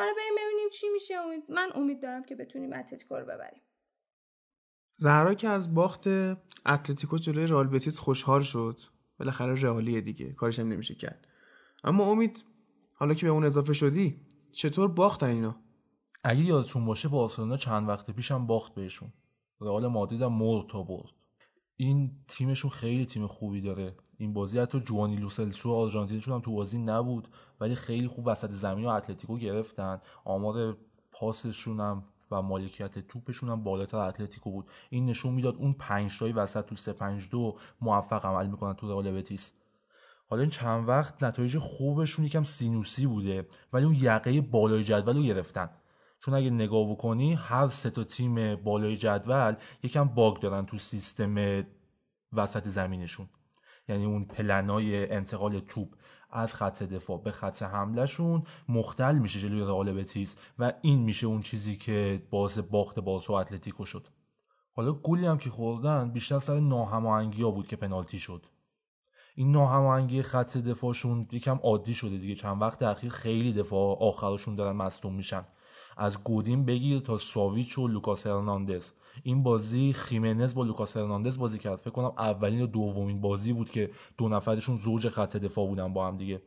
حالا 0.00 0.12
بریم 0.16 0.34
ببینیم 0.36 0.68
چی 0.72 0.88
میشه. 0.88 1.14
من 1.48 1.70
امید 1.74 2.02
دارم 2.02 2.24
که 2.24 2.36
بتونیم 2.36 2.72
اتلتیکو 2.72 3.16
رو 3.16 3.24
ببریم. 3.24 3.62
زهرا 4.96 5.34
که 5.34 5.48
از 5.48 5.74
باخت 5.74 6.06
اتلتیکو 6.66 7.18
جلوی 7.18 7.46
رئال 7.46 7.66
بتیس 7.66 7.98
خوشحال 7.98 8.40
شد. 8.42 8.80
بالاخره 9.18 9.62
رئالیه 9.62 10.00
دیگه. 10.00 10.32
کارش 10.32 10.58
هم 10.58 10.68
نمیشه 10.68 10.94
کرد. 10.94 11.28
اما 11.84 12.04
امید 12.04 12.44
حالا 12.94 13.14
که 13.14 13.26
به 13.26 13.32
اون 13.32 13.44
اضافه 13.44 13.72
شدی 13.72 14.20
چطور 14.52 14.88
باختن 14.88 15.26
اینا 15.26 15.56
اگه 16.24 16.40
یادتون 16.40 16.84
باشه 16.84 17.08
بارسلونا 17.08 17.56
چند 17.56 17.88
وقت 17.88 18.10
پیشم 18.10 18.46
باخت 18.46 18.74
بهشون. 18.74 19.12
رئال 19.60 19.86
مادرید 19.86 20.22
هم 20.22 20.32
مرد 20.32 20.66
تا 20.66 20.82
برد. 20.82 21.10
این 21.76 22.24
تیمشون 22.28 22.70
خیلی 22.70 23.06
تیم 23.06 23.26
خوبی 23.26 23.60
داره. 23.60 23.96
این 24.20 24.32
بازی 24.32 24.58
حتی 24.58 24.80
جوانی 24.80 25.16
لوسلسو 25.16 25.72
آرژانتینشون 25.72 26.34
هم 26.34 26.40
تو 26.40 26.52
بازی 26.52 26.78
نبود 26.78 27.28
ولی 27.60 27.74
خیلی 27.74 28.08
خوب 28.08 28.26
وسط 28.26 28.50
زمین 28.50 28.84
و 28.84 28.88
اتلتیکو 28.88 29.36
گرفتن. 29.38 30.00
آمار 30.24 30.76
پاسشون 31.12 31.80
هم 31.80 32.04
و 32.30 32.42
مالکیت 32.42 32.98
توپشون 32.98 33.48
هم 33.48 33.64
بالاتر 33.64 33.98
اتلتیکو 33.98 34.50
بود. 34.50 34.66
این 34.90 35.06
نشون 35.06 35.34
می‌داد 35.34 35.56
اون 35.56 35.72
پنج 35.72 36.18
تای 36.18 36.32
وسط 36.32 36.66
تو 36.66 36.76
3 36.76 36.92
5 36.92 37.30
2 37.30 37.56
موفق 37.80 38.26
عمل 38.26 38.46
می‌کنن 38.46 38.74
تو 38.74 38.88
رئال 38.88 39.12
بتیس. 39.12 39.52
حالا 40.28 40.42
این 40.42 40.50
چند 40.50 40.88
وقت 40.88 41.22
نتایج 41.22 41.58
خوبشون 41.58 42.24
یکم 42.24 42.44
سینوسی 42.44 43.06
بوده 43.06 43.48
ولی 43.72 43.84
اون 43.84 43.94
یقه 43.94 44.40
بالای 44.40 44.84
جدول 44.84 45.16
رو 45.16 45.22
گرفتن. 45.22 45.70
چون 46.20 46.34
اگه 46.34 46.50
نگاه 46.50 46.90
بکنی 46.90 47.34
هر 47.34 47.68
سه 47.68 47.90
تا 47.90 48.04
تیم 48.04 48.54
بالای 48.54 48.96
جدول 48.96 49.54
یکم 49.82 50.04
باگ 50.04 50.40
دارن 50.40 50.66
تو 50.66 50.78
سیستم 50.78 51.64
وسط 52.32 52.68
زمینشون. 52.68 53.28
یعنی 53.88 54.04
اون 54.04 54.24
پلنای 54.24 55.10
انتقال 55.10 55.60
توپ 55.60 55.88
از 56.30 56.54
خط 56.54 56.82
دفاع 56.82 57.22
به 57.22 57.30
خط 57.30 57.62
حملهشون 57.62 58.42
مختل 58.68 59.18
میشه 59.18 59.40
جلوی 59.40 59.60
رئال 59.60 59.92
بتیس 59.92 60.36
و 60.58 60.72
این 60.82 60.98
میشه 60.98 61.26
اون 61.26 61.42
چیزی 61.42 61.76
که 61.76 62.22
باعث 62.30 62.58
باخت 62.58 63.00
بارسا 63.00 63.32
و 63.32 63.36
اتلتیکو 63.36 63.84
شد. 63.84 64.06
حالا 64.72 64.92
گلی 64.92 65.26
هم 65.26 65.38
که 65.38 65.50
خوردن 65.50 66.10
بیشتر 66.10 66.38
سر 66.38 66.60
ناهماهنگی 66.60 67.42
بود 67.42 67.68
که 67.68 67.76
پنالتی 67.76 68.18
شد. 68.18 68.46
این 69.34 69.52
ناهماهنگی 69.52 70.22
خط 70.22 70.56
دفاعشون 70.56 71.28
یکم 71.32 71.56
عادی 71.62 71.94
شده 71.94 72.18
دیگه. 72.18 72.34
چند 72.34 72.62
وقت 72.62 72.82
اخیر 72.82 73.10
خیلی 73.10 73.52
دفاع 73.52 73.98
آخرشون 74.00 74.54
دارن 74.54 74.76
مصدوم 74.76 75.14
میشن. 75.14 75.44
از 75.96 76.24
گودین 76.24 76.64
بگیر 76.64 77.00
تا 77.00 77.18
ساویچ 77.18 77.78
و 77.78 77.88
لوکاس 77.88 78.26
هرناندز. 78.26 78.90
این 79.22 79.42
بازی 79.42 79.92
خیمنز 79.92 80.54
با 80.54 80.64
لوکاس 80.64 80.96
هرناندز 80.96 81.38
بازی 81.38 81.58
کرد. 81.58 81.76
فکر 81.76 81.90
کنم 81.90 82.12
اولین 82.18 82.62
و 82.62 82.66
دومین 82.66 83.20
بازی 83.20 83.52
بود 83.52 83.70
که 83.70 83.90
دو 84.18 84.28
نفرشون 84.28 84.76
زوج 84.76 85.08
خط 85.08 85.36
دفاع 85.36 85.66
بودن 85.66 85.92
با 85.92 86.06
هم 86.06 86.16
دیگه. 86.16 86.42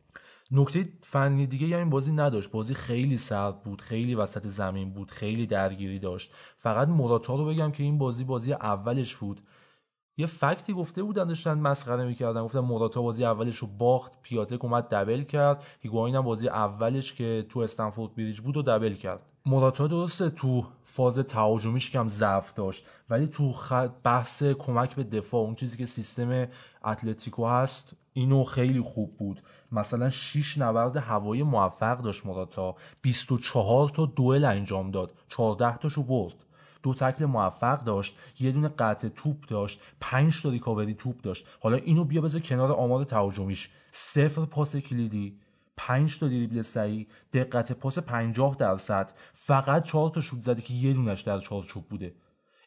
نکته 0.50 0.88
فنی 1.02 1.46
دیگه 1.46 1.66
یا 1.66 1.78
این 1.78 1.90
بازی 1.90 2.12
نداشت. 2.12 2.50
بازی 2.50 2.74
خیلی 2.74 3.16
سرد 3.16 3.62
بود 3.62 3.80
خیلی 3.80 4.14
وسط 4.14 4.46
زمین 4.46 4.92
بود 4.92 5.10
خیلی 5.10 5.46
درگیری 5.46 5.98
داشت. 5.98 6.32
فقط 6.56 6.88
موراتا 6.88 7.36
رو 7.36 7.44
بگم 7.44 7.72
که 7.72 7.82
این 7.82 7.98
بازی 7.98 8.24
بازی 8.24 8.52
اولش 8.52 9.16
بود. 9.16 9.40
یه 10.16 10.26
فکتی 10.26 10.72
گفته 10.72 11.02
بودن 11.02 11.24
داشتن 11.24 11.58
مسخره 11.58 12.04
می‌کردن. 12.04 12.42
گفتن 12.44 12.60
موراتا 12.60 13.02
بازی 13.02 13.24
اولش 13.24 13.56
رو 13.56 13.66
باخت 13.66 14.22
پیاتک 14.22 14.64
اومد 14.64 14.88
دبل 14.88 15.22
کرد. 15.22 15.62
هیگواین 15.80 16.14
هم 16.14 16.22
بازی 16.22 16.48
اولش 16.48 17.12
که 17.12 17.46
تو 17.48 17.60
استنفورد 17.60 18.14
بریج 18.14 18.40
بود 18.40 18.56
و 18.56 18.62
دبل 18.62 18.94
کرد. 18.94 19.33
موراتا 19.46 19.86
درسته 19.86 20.30
تو 20.30 20.66
فاز 20.84 21.18
تهاجمیش 21.18 21.90
کم 21.90 22.08
ضعف 22.08 22.54
داشت 22.54 22.84
ولی 23.10 23.26
تو 23.26 23.54
بحث 24.04 24.42
کمک 24.42 24.94
به 24.94 25.04
دفاع 25.04 25.40
اون 25.40 25.54
چیزی 25.54 25.76
که 25.76 25.86
سیستم 25.86 26.46
اتلتیکو 26.84 27.46
هست 27.46 27.92
اینو 28.12 28.44
خیلی 28.44 28.80
خوب 28.80 29.16
بود. 29.16 29.42
مثلا 29.72 30.10
6 30.10 30.58
نبرد 30.58 30.96
هوایی 30.96 31.42
موفق 31.42 31.98
داشت 31.98 32.26
موراتا 32.26 32.76
24 33.02 33.88
تا 33.88 34.06
دوئل 34.06 34.44
انجام 34.44 34.90
داد 34.90 35.10
14 35.28 35.76
تاشو 35.76 36.02
برد. 36.02 36.34
دو 36.82 36.94
تکل 36.94 37.24
موفق 37.24 37.84
داشت 37.84 38.16
یه 38.40 38.52
دونه 38.52 38.68
قطع 38.68 39.08
توپ 39.08 39.48
داشت 39.48 39.80
پنج 40.00 40.42
تا 40.42 40.50
ریکاوری 40.50 40.94
توپ 40.94 41.20
داشت. 41.20 41.46
حالا 41.60 41.76
اینو 41.76 42.04
بیا 42.04 42.20
بذار 42.20 42.40
کنار 42.40 42.72
آمار 42.72 43.04
تهاجمیش. 43.04 43.70
صفر 43.92 44.44
پاس 44.44 44.76
کلیدی. 44.76 45.43
پنج 45.76 46.18
تا 46.18 46.28
دریبل 46.28 46.62
سعی 46.62 47.06
دقت 47.32 47.72
پاس 47.72 47.98
50 47.98 48.56
درصد 48.58 49.12
فقط 49.32 49.84
چهار 49.84 50.10
تا 50.10 50.20
شوت 50.20 50.40
زده 50.40 50.62
که 50.62 50.74
یه 50.74 50.92
دونش 50.92 51.20
در 51.20 51.40
چارچوب 51.40 51.88
بوده. 51.88 52.14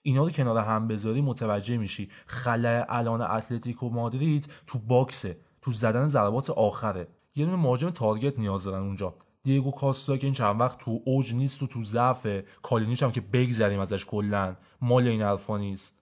اینا 0.01 0.23
رو 0.23 0.29
کنار 0.29 0.57
هم 0.57 0.87
بذاری 0.87 1.21
متوجه 1.21 1.77
میشی. 1.77 2.09
خلع 2.25 2.85
الان 2.89 3.21
اتلتیکو 3.21 3.89
مادرید 3.89 4.49
تو 4.67 4.79
باکسه 4.79 5.37
تو 5.61 5.71
زدن 5.71 6.07
ضربات 6.07 6.49
آخره. 6.49 7.07
یه 7.35 7.45
دونه 7.45 7.57
مهاجم 7.57 7.89
تارگت 7.89 8.39
نیاز 8.39 8.63
دارن 8.63 8.81
اونجا. 8.81 9.15
دیگو 9.43 9.71
کاستا 9.71 10.17
که 10.17 10.27
این 10.27 10.33
چند 10.33 10.61
وقت 10.61 10.77
تو 10.77 11.01
اوج 11.05 11.33
نیست 11.33 11.63
و 11.63 11.67
تو 11.67 11.83
ضعف 11.83 12.27
کالینیش 12.61 13.03
هم 13.03 13.11
که 13.11 13.21
بگذریم 13.21 13.79
ازش 13.79 14.05
کلا. 14.05 14.55
مال 14.81 15.07
این 15.07 15.21
حرفا 15.21 15.57
نیست. 15.57 15.93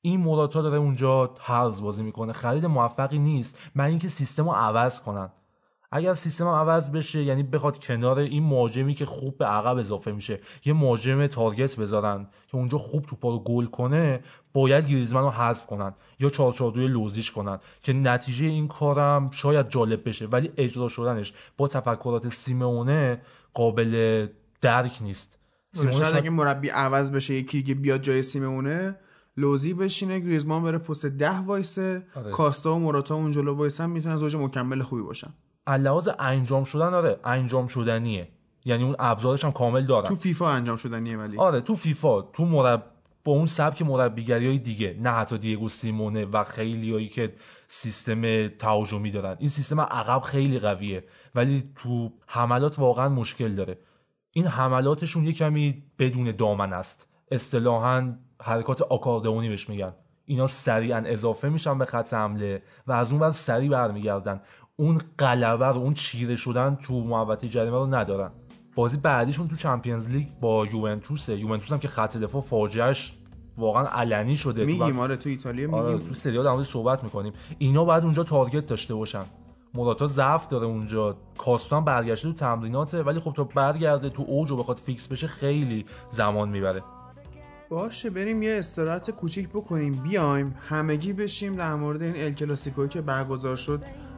این 0.00 0.20
موراتا 0.20 0.62
داره 0.62 0.76
اونجا 0.76 1.34
حرز 1.40 1.82
بازی 1.82 2.02
می‌کنه. 2.02 2.32
خرید 2.32 2.66
موفقی 2.66 3.18
نیست. 3.18 3.58
من 3.74 3.84
اینکه 3.84 4.08
سیستم 4.08 4.44
رو 4.44 4.52
عوض 4.52 5.00
کنن. 5.00 5.30
اگر 5.92 6.14
سیستم 6.14 6.46
عوض 6.46 6.90
بشه 6.90 7.22
یعنی 7.22 7.42
بخواد 7.42 7.84
کنار 7.84 8.18
این 8.18 8.42
مهاجمی 8.42 8.94
که 8.94 9.06
خوب 9.06 9.38
به 9.38 9.44
عقب 9.44 9.76
اضافه 9.76 10.12
میشه 10.12 10.40
یه 10.64 10.72
مهاجم 10.72 11.26
تارگت 11.26 11.76
بذارن 11.76 12.26
که 12.48 12.56
اونجا 12.56 12.78
خوب 12.78 13.06
توپا 13.06 13.30
رو 13.30 13.38
گل 13.38 13.66
کنه 13.66 14.20
باید 14.52 14.88
گریزمن 14.88 15.22
رو 15.22 15.30
حذف 15.30 15.66
کنن 15.66 15.94
یا 16.20 16.30
442 16.30 16.88
لوزیش 16.88 17.30
کنن 17.30 17.58
که 17.82 17.92
نتیجه 17.92 18.46
این 18.46 18.68
کارم 18.68 19.30
شاید 19.30 19.68
جالب 19.68 20.08
بشه 20.08 20.26
ولی 20.26 20.52
اجرا 20.56 20.88
شدنش 20.88 21.32
با 21.56 21.68
تفکرات 21.68 22.28
سیمونه 22.28 23.20
قابل 23.54 24.26
درک 24.60 24.98
نیست 25.02 25.38
شاید 25.74 26.16
اگه 26.16 26.30
مربی 26.30 26.68
عوض 26.68 27.10
بشه 27.10 27.34
یکی 27.34 27.62
که 27.62 27.74
بیاد 27.74 28.02
جای 28.02 28.22
سیمونه 28.22 28.96
لوزی 29.36 29.74
بشینه 29.74 30.18
گریزمان 30.18 30.62
بره 30.62 30.78
پست 30.78 31.06
ده 31.06 31.38
وایسه 31.38 32.06
آره. 32.14 32.30
کاستا 32.30 32.74
و 32.74 32.78
موراتا 32.78 33.14
اون 33.14 33.32
جلو 33.32 33.54
وایسن 33.54 33.90
می‌تونن 33.90 34.16
زوج 34.16 34.36
مکمل 34.36 34.82
خوبی 34.82 35.02
باشن 35.02 35.32
لحاظ 35.78 36.08
انجام 36.18 36.64
شدن 36.64 36.94
آره 36.94 37.20
انجام 37.24 37.66
شدنیه. 37.66 38.28
یعنی 38.64 38.84
اون 38.84 38.96
ابزارش 38.98 39.44
هم 39.44 39.52
کامل 39.52 39.86
دارن. 39.86 40.08
تو 40.08 40.16
فیفا 40.16 40.50
انجام 40.50 40.76
شدنیه 40.76 41.16
ولی. 41.16 41.38
آره 41.38 41.60
تو 41.60 41.76
فیفا 41.76 42.22
تو 42.22 42.44
مرب 42.44 42.84
با 43.24 43.32
اون 43.32 43.46
سبک 43.46 43.82
مربیگری 43.82 44.46
های 44.46 44.58
دیگه 44.58 44.96
نه 45.00 45.10
حتی 45.10 45.38
دیگو 45.38 45.68
سیمونه 45.68 46.24
و 46.24 46.44
خیلی 46.44 46.92
هایی 46.92 47.08
که 47.08 47.34
سیستم 47.68 48.48
تهاجمی 48.48 49.10
دارن. 49.10 49.36
این 49.38 49.48
سیستم 49.48 49.80
عقب 49.80 50.20
خیلی 50.20 50.58
قویه 50.58 51.04
ولی 51.34 51.72
تو 51.76 52.12
حملات 52.26 52.78
واقعا 52.78 53.08
مشکل 53.08 53.54
داره. 53.54 53.78
این 54.32 54.46
حملاتشون 54.46 55.26
یه 55.26 55.32
کمی 55.32 55.82
بدون 55.98 56.36
دامن 56.36 56.72
است. 56.72 57.06
اصطلاحا 57.30 58.14
حرکات 58.42 58.82
آکاردئونی 58.82 59.48
بهش 59.48 59.68
میگن. 59.68 59.92
اینا 60.24 60.46
سریعا 60.46 61.02
اضافه 61.06 61.48
میشن 61.48 61.78
به 61.78 61.84
خط 61.84 62.14
حمله 62.14 62.62
و 62.86 62.92
از 62.92 63.10
اون 63.10 63.20
بعد 63.20 63.32
سریع 63.32 63.70
برمیگردن. 63.70 64.40
اون 64.80 65.00
غلبه 65.18 65.66
رو 65.66 65.78
اون 65.80 65.94
چیره 65.94 66.36
شدن 66.36 66.74
تو 66.74 67.00
محوطه 67.00 67.48
جریمه 67.48 67.76
رو 67.76 67.86
ندارن. 67.86 68.30
بازی 68.74 68.96
بعدیشون 68.96 69.48
تو 69.48 69.56
چمپیونز 69.56 70.10
لیگ 70.10 70.26
با 70.40 70.66
یوونتوسه. 70.66 71.36
یوونتوس 71.36 71.72
هم 71.72 71.78
که 71.78 71.88
خط 71.88 72.16
دفاع 72.16 72.42
فاجعهش 72.42 73.12
واقعا 73.56 73.86
علنی 73.86 74.36
شده. 74.36 74.64
میگیم 74.64 74.98
آره 74.98 75.16
تو 75.16 75.28
ایتالیا 75.28 75.72
آره 75.72 75.98
تو 75.98 76.14
سری 76.14 76.42
در 76.42 76.62
صحبت 76.62 77.04
می‌کنیم. 77.04 77.32
اینا 77.58 77.84
باید 77.84 78.04
اونجا 78.04 78.24
تارگت 78.24 78.66
داشته 78.66 78.94
باشن. 78.94 79.22
موراتا 79.74 80.08
ضعف 80.08 80.48
داره 80.48 80.66
اونجا. 80.66 81.16
کاستان 81.38 81.84
برگشته 81.84 82.28
تو 82.28 82.34
تمریناته 82.34 83.02
ولی 83.02 83.20
خب 83.20 83.32
تا 83.32 83.44
برگرده 83.44 84.10
تو 84.10 84.24
اوج 84.26 84.50
و 84.50 84.56
بخواد 84.56 84.76
فیکس 84.76 85.08
بشه 85.08 85.26
خیلی 85.26 85.86
زمان 86.10 86.48
می‌بره. 86.48 86.82
باشه 87.70 88.10
بریم 88.10 88.42
یه 88.42 88.56
استراحت 88.58 89.10
کوچیک 89.10 89.48
بکنیم. 89.48 89.94
بیایم 89.94 90.54
همگی 90.68 91.12
بشیم 91.12 91.56
در 91.56 91.74
مورد 91.74 92.02
این 92.02 92.24
ال 92.24 92.32
کلاسیکویی 92.32 92.88
که 92.88 93.00
برگزار 93.00 93.56
شد. 93.56 93.80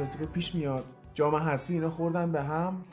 کلاسیکو 0.00 0.26
پیش 0.26 0.54
میاد. 0.54 0.84
جام 1.14 1.36
حذفی 1.36 1.72
اینا 1.72 1.90
خوردن 1.90 2.32
به 2.32 2.42
هم. 2.42 2.84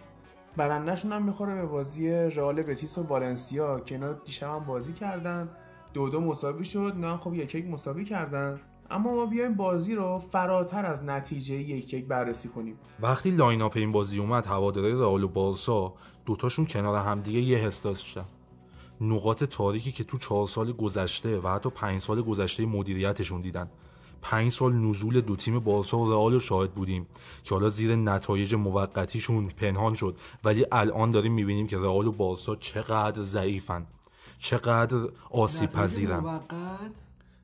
برندهشون 0.57 1.11
هم 1.11 1.23
می‌خوره 1.23 1.55
به 1.55 1.65
بازی 1.65 2.09
رئال 2.11 2.61
بتیس 2.61 2.97
و 2.97 3.03
والنسیا. 3.03 3.79
که 3.79 3.95
اینا 3.95 4.13
دیشب 4.13 4.47
هم 4.47 4.59
بازی 4.59 4.93
کردن. 4.93 5.49
دو 5.93 6.09
دو 6.09 6.21
مساوی 6.21 6.65
شد. 6.65 6.93
نه 6.97 7.17
خب 7.17 7.33
یک 7.33 7.55
یک 7.55 7.65
مساوی 7.65 8.05
کردن. 8.05 8.59
اما 8.91 9.15
ما 9.15 9.25
بیایم 9.25 9.53
بازی 9.53 9.95
رو 9.95 10.19
فراتر 10.19 10.85
از 10.85 11.03
نتیجه 11.03 11.55
یک 11.55 11.93
یک 11.93 12.07
بررسی 12.07 12.49
کنیم. 12.49 12.75
وقتی 12.99 13.31
لاین 13.31 13.61
اپ 13.61 13.73
این 13.75 13.91
بازی 13.91 14.19
اومد 14.19 14.45
هواداره 14.45 14.95
رئال 14.95 15.23
و 15.23 15.27
بارسا 15.27 15.93
دوتاشون 16.25 16.65
کنار 16.65 16.95
همدیگه 16.95 17.39
یه 17.39 17.57
حس 17.57 17.83
داشتن. 17.83 18.25
نقاط 19.01 19.43
تاریکی 19.43 19.91
که 19.91 20.03
تو 20.03 20.17
چهار 20.17 20.47
سال 20.47 20.71
گذشته 20.71 21.39
و 21.39 21.47
حتی 21.47 21.69
پنج 21.69 22.01
سال 22.01 22.21
گذشته 22.21 22.65
مدیریتشون 22.65 23.41
دیدن. 23.41 23.69
پنج 24.31 24.51
سال 24.51 24.73
نزول 24.73 25.21
دو 25.21 25.35
تیم 25.35 25.59
بارسا 25.59 25.97
و 25.97 26.09
رئال 26.11 26.33
رو 26.33 26.39
شاهد 26.39 26.71
بودیم 26.71 27.07
که 27.43 27.55
حالا 27.55 27.69
زیر 27.69 27.95
نتایج 27.95 28.55
موقتیشون 28.55 29.47
پنهان 29.47 29.93
شد. 29.93 30.17
ولی 30.43 30.65
الان 30.71 31.11
داریم 31.11 31.33
می‌بینیم 31.33 31.67
که 31.67 31.77
رئال 31.77 32.07
و 32.07 32.11
بارسا 32.11 32.55
چقدر 32.55 33.23
ضعیفن 33.23 33.85
چقدر 34.39 34.97
آسیب 35.31 35.69
پذیرن. 35.71 36.19
موقت؟ 36.19 36.41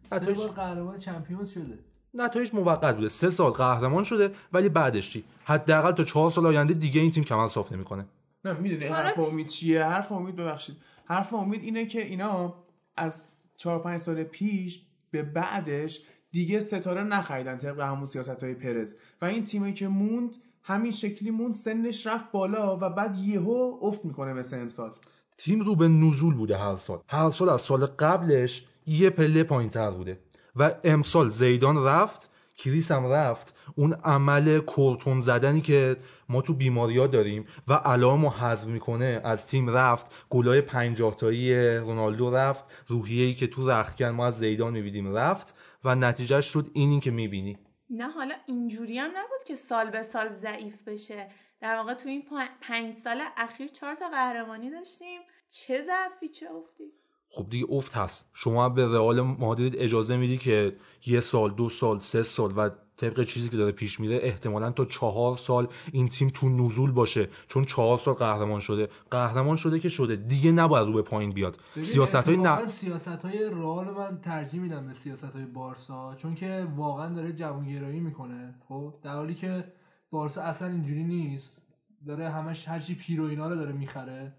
سه 0.09 0.19
نتایج- 0.19 0.38
بار 0.38 0.49
قهرمان 0.49 0.97
چمپیونز 0.97 1.49
شده. 1.49 1.79
نتایج 2.13 2.53
موقت 2.53 2.95
بوده. 2.95 3.07
سه 3.07 3.29
سال 3.29 3.51
قهرمان 3.51 4.03
شده 4.03 4.31
ولی 4.53 4.69
بعدش 4.69 5.11
چی؟ 5.11 5.23
حداقل 5.43 5.91
تا 5.91 6.03
چهار 6.03 6.31
سال 6.31 6.45
آینده 6.45 6.73
دیگه 6.73 7.01
این 7.01 7.11
تیم 7.11 7.23
کمر 7.23 7.47
صاف 7.47 7.71
نمی‌کنه. 7.71 8.05
نه 8.45 8.53
می‌دونی 8.53 8.86
حرف 8.86 9.19
امید 9.19 9.47
چیه؟ 9.47 9.86
حرف 9.86 10.11
امید 10.11 10.36
ببخشید. 10.36 10.75
حرف 11.05 11.34
امید 11.34 11.63
اینه 11.63 11.86
که 11.86 12.05
اینا 12.05 12.53
از 12.97 13.21
چهار 13.57 13.79
پنج 13.79 13.99
سال 13.99 14.23
پیش 14.23 14.81
به 15.11 15.23
بعدش 15.23 16.01
دیگه 16.34 16.59
ستاره 16.59 17.03
نخریدن 17.03 17.57
طبق 17.57 17.79
همون 17.79 18.05
سیاست 18.05 18.43
های 18.43 18.53
پرز. 18.53 18.95
و 19.21 19.25
این 19.25 19.45
تیمی 19.45 19.73
که 19.73 19.88
موند 19.88 20.36
همین 20.63 20.91
شکلی 20.91 21.31
موند 21.31 21.55
سنش 21.55 22.07
رفت 22.07 22.31
بالا 22.31 22.77
و 22.77 22.89
بعد 22.89 23.17
یهو 23.19 23.77
افت 23.81 24.05
می‌کنه 24.05 24.34
مثل 24.34 24.57
امسال. 24.57 24.91
تیم 25.38 25.61
رو 25.61 25.75
به 25.75 25.88
نزول 25.88 26.34
بوده 26.34 26.57
هر 26.57 26.75
سال. 26.75 26.99
هر 27.07 27.29
سال 27.29 27.49
از 27.49 27.61
سال 27.61 27.86
قبلش 27.86 28.65
یه 28.88 29.09
پله 29.09 29.43
پایین 29.43 29.69
تر 29.69 29.91
بوده. 29.91 30.19
و 30.55 30.71
امسال 30.84 31.29
زیدان 31.29 31.86
رفت 31.86 32.29
کریس 32.57 32.91
هم 32.91 33.05
رفت. 33.05 33.55
اون 33.75 33.93
عمل 33.93 34.59
کورتون 34.59 35.21
زدنی 35.21 35.61
که 35.61 35.95
ما 36.29 36.41
تو 36.41 36.53
بیماریا 36.53 37.07
داریم 37.07 37.45
و 37.67 37.73
علامو 37.73 38.29
حذف 38.29 38.67
می‌کنه 38.67 39.21
از 39.23 39.47
تیم 39.47 39.69
رفت. 39.69 40.11
گلای 40.29 40.61
پنجاه 40.61 41.15
تایی 41.15 41.77
رونالدو 41.77 42.31
رفت. 42.31 42.65
روحیه‌ای 42.88 43.34
که 43.34 43.47
تو 43.47 43.69
رختکن 43.69 44.09
ما 44.09 44.27
از 44.27 44.38
زیدان 44.38 44.73
می‌بینیم 44.73 45.15
رفت. 45.15 45.55
و 45.84 45.95
نتیجهش 45.95 46.45
شد 46.45 46.69
اینی 46.73 46.99
که 46.99 47.11
می‌بینی. 47.11 47.57
نه 47.89 48.09
حالا 48.11 48.36
اینجوری 48.45 48.97
هم 48.97 49.11
نبود 49.11 49.43
که 49.45 49.55
سال 49.55 49.89
به 49.89 50.03
سال 50.03 50.34
ضعیف 50.34 50.84
بشه. 50.88 51.29
در 51.61 51.75
واقع 51.75 51.93
تو 51.93 52.09
این 52.09 52.23
پنج 52.61 52.93
سال 52.93 53.21
اخیر 53.38 53.67
چهار 53.67 53.95
تا 53.95 54.09
قهرمانی 54.09 54.69
داشتیم. 54.69 55.21
چه 55.49 55.81
ضعفی 55.81 56.29
چه 56.29 56.51
افتی؟ 56.51 56.84
خب 57.29 57.49
دیگه 57.49 57.65
افت 57.69 57.93
هست. 57.93 58.29
شما 58.34 58.69
به 58.69 58.88
رئال 58.88 59.21
مادرید 59.21 59.75
اجازه 59.77 60.17
میدی 60.17 60.38
که 60.38 60.75
یه 61.05 61.19
سال 61.19 61.53
دو 61.53 61.69
سال 61.69 61.99
سه 61.99 62.23
سال 62.23 62.53
و 62.57 62.69
طبق 63.03 63.23
چیزی 63.23 63.49
که 63.49 63.57
داره 63.57 63.71
پیش 63.71 63.99
میره 63.99 64.19
احتمالا 64.23 64.71
تا 64.71 64.85
چهار 64.85 65.37
سال 65.37 65.67
این 65.91 66.07
تیم 66.07 66.29
تو 66.29 66.49
نزول 66.49 66.91
باشه. 66.91 67.29
چون 67.47 67.65
چهار 67.65 67.97
سال 67.97 68.13
قهرمان 68.13 68.59
شده. 68.59 68.89
قهرمان 69.11 69.55
شده 69.55 69.79
که 69.79 69.89
شده. 69.89 70.15
دیگه 70.15 70.51
نباید 70.51 70.87
رو 70.87 70.93
به 70.93 71.01
پایین 71.01 71.29
بیاد. 71.29 71.57
سیاست 71.79 72.15
های 72.15 72.37
نه. 72.37 72.67
سیاست 72.67 73.07
های 73.07 73.49
رئال 73.49 73.85
من 73.85 74.19
ترجیح 74.21 74.61
میدم 74.61 74.87
به 74.87 74.93
سیاست 74.93 75.35
های 75.35 75.45
بارسا. 75.45 76.15
چون 76.15 76.35
که 76.35 76.67
واقعا 76.75 77.13
داره 77.13 77.33
جوانگرایی 77.33 77.99
می‌کنه. 77.99 78.55
خب؟ 78.67 78.93
در 79.03 79.13
حالی 79.13 79.35
که 79.35 79.63
بارسا 80.11 80.41
اصلا 80.41 80.67
اینجوری 80.67 81.03
نیست. 81.03 81.61
داره 82.07 82.29
همش 82.29 82.67
هرچی 82.67 82.95
پیرو 82.95 83.23
اینا 83.23 83.47
رو 83.47 83.55
داره 83.55 83.71
می‌خره. 83.71 84.33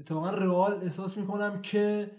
اتفاقا 0.00 0.30
رئال 0.30 0.74
احساس 0.82 1.16
می‌کنم 1.16 1.62
که 1.62 2.10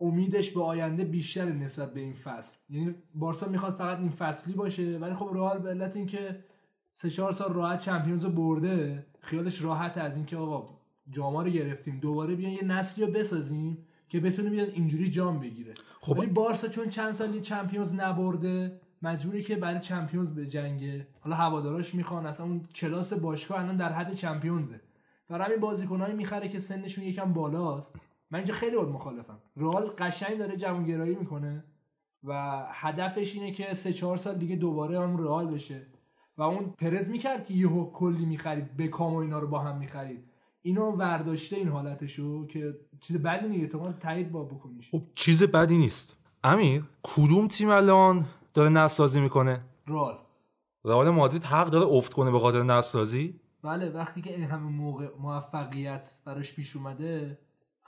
امیدش 0.00 0.50
به 0.50 0.62
آینده 0.62 1.04
بیشتر 1.04 1.44
نسبت 1.44 1.94
به 1.94 2.00
این 2.00 2.14
فصل. 2.14 2.56
یعنی 2.70 2.94
بارسا 3.14 3.48
می‌خواد 3.48 3.72
فقط 3.72 3.98
این 3.98 4.10
فصلی 4.10 4.54
باشه 4.54 4.98
ولی 4.98 5.14
خب 5.14 5.30
رئال 5.34 5.58
به 5.58 5.68
علت 5.70 5.96
اینکه 5.96 6.44
سه 6.92 7.10
چهار 7.10 7.32
سال 7.32 7.52
راحت 7.52 7.78
چمپیونز 7.78 8.24
رو 8.24 8.30
برده 8.30 9.06
خیالش 9.20 9.62
راحت 9.62 9.98
از 9.98 10.16
اینکه 10.16 10.36
آقا 10.36 10.78
جاما 11.10 11.42
رو 11.42 11.50
گرفتیم 11.50 11.98
دوباره 12.00 12.34
بیان 12.34 12.52
یه 12.52 12.64
نسلی 12.64 13.04
رو 13.04 13.12
بسازیم 13.12 13.78
که 14.08 14.20
بتونه 14.20 14.50
بیاد 14.50 14.68
اینجوری 14.68 15.10
جام 15.10 15.40
بگیره. 15.40 15.74
خب- 16.00 16.18
ولی 16.18 16.26
بارسا 16.26 16.68
چون 16.68 16.88
چند 16.88 17.12
سالی 17.12 17.40
چمپیونز 17.40 17.94
نبرده 17.94 18.80
مجبوره 19.02 19.42
که 19.42 19.56
برای 19.56 19.80
چمپیونز 19.80 20.30
به 20.30 20.46
جنگه 20.46 21.06
حالا 21.20 21.36
هواداراش 21.36 21.94
می‌خوان 21.94 22.26
اصلا 22.26 22.46
اون 22.46 22.68
کلاس 22.74 23.12
باشگاه 23.12 23.60
الان 23.60 23.76
در 23.76 23.92
حد 23.92 24.14
چمپیونزه. 24.14 24.80
برای 25.28 25.46
همین 25.46 25.60
بازیکنایی 25.60 26.14
می‌خره 26.14 26.48
که 26.48 26.58
سنشون 26.58 27.04
یکم 27.04 27.32
بالاست. 27.32 27.96
من 28.30 28.38
اینجا 28.38 28.54
خیلی 28.54 28.76
باید 28.76 28.88
مخالفم. 28.88 29.38
رئال 29.56 29.86
قشنگ 29.98 30.38
داره 30.38 30.56
جوانگرایی 30.56 31.14
می‌کنه 31.14 31.64
و 32.24 32.62
هدفش 32.70 33.34
اینه 33.34 33.52
که 33.52 33.74
سه 33.74 33.92
چهار 33.92 34.16
سال 34.16 34.34
دیگه 34.34 34.56
دوباره 34.56 35.00
همون 35.00 35.18
رئال 35.18 35.46
بشه. 35.46 35.86
و 36.38 36.42
اون 36.42 36.74
پرز 36.78 37.10
می‌کرد 37.10 37.46
که 37.46 37.54
یهو 37.54 37.90
کلی 37.90 38.26
می‌خرید 38.26 38.76
بکام 38.76 39.14
و 39.14 39.16
اینا 39.16 39.38
رو 39.38 39.46
با 39.46 39.58
هم 39.58 39.78
می‌خرید. 39.78 40.24
اینو 40.62 40.90
ورداشته 40.90 41.56
این 41.56 41.68
حالتشو 41.68 42.46
که 42.46 42.78
چیز 43.00 43.16
بدی 43.16 43.48
نیست. 43.48 43.72
تو 43.72 43.92
تایید 43.92 44.32
با 44.32 44.44
بکنیش. 44.44 44.90
خب 44.90 45.02
چیز 45.14 45.42
بدی 45.42 45.78
نیست. 45.78 46.16
امیر 46.44 46.84
کدوم 47.02 47.48
تیم 47.48 47.70
الان 47.70 48.26
داره 48.54 48.68
نسازی 48.68 49.20
می‌کنه؟ 49.20 49.64
رال 49.86 50.18
رئال 50.84 51.10
مادرید 51.10 51.44
حق 51.44 51.70
داره 51.70 51.86
افت 51.86 52.14
کنه 52.14 52.30
به 52.30 52.38
خاطر 52.38 52.62
نسازی؟ 52.62 53.40
بله 53.62 53.90
وقتی 53.90 54.22
که 54.22 54.34
این 54.34 54.44
همه 54.44 54.70
موقع 54.70 55.08
موفقیت 55.18 56.10
براش 56.24 56.54
پیش 56.54 56.76
اومده 56.76 57.38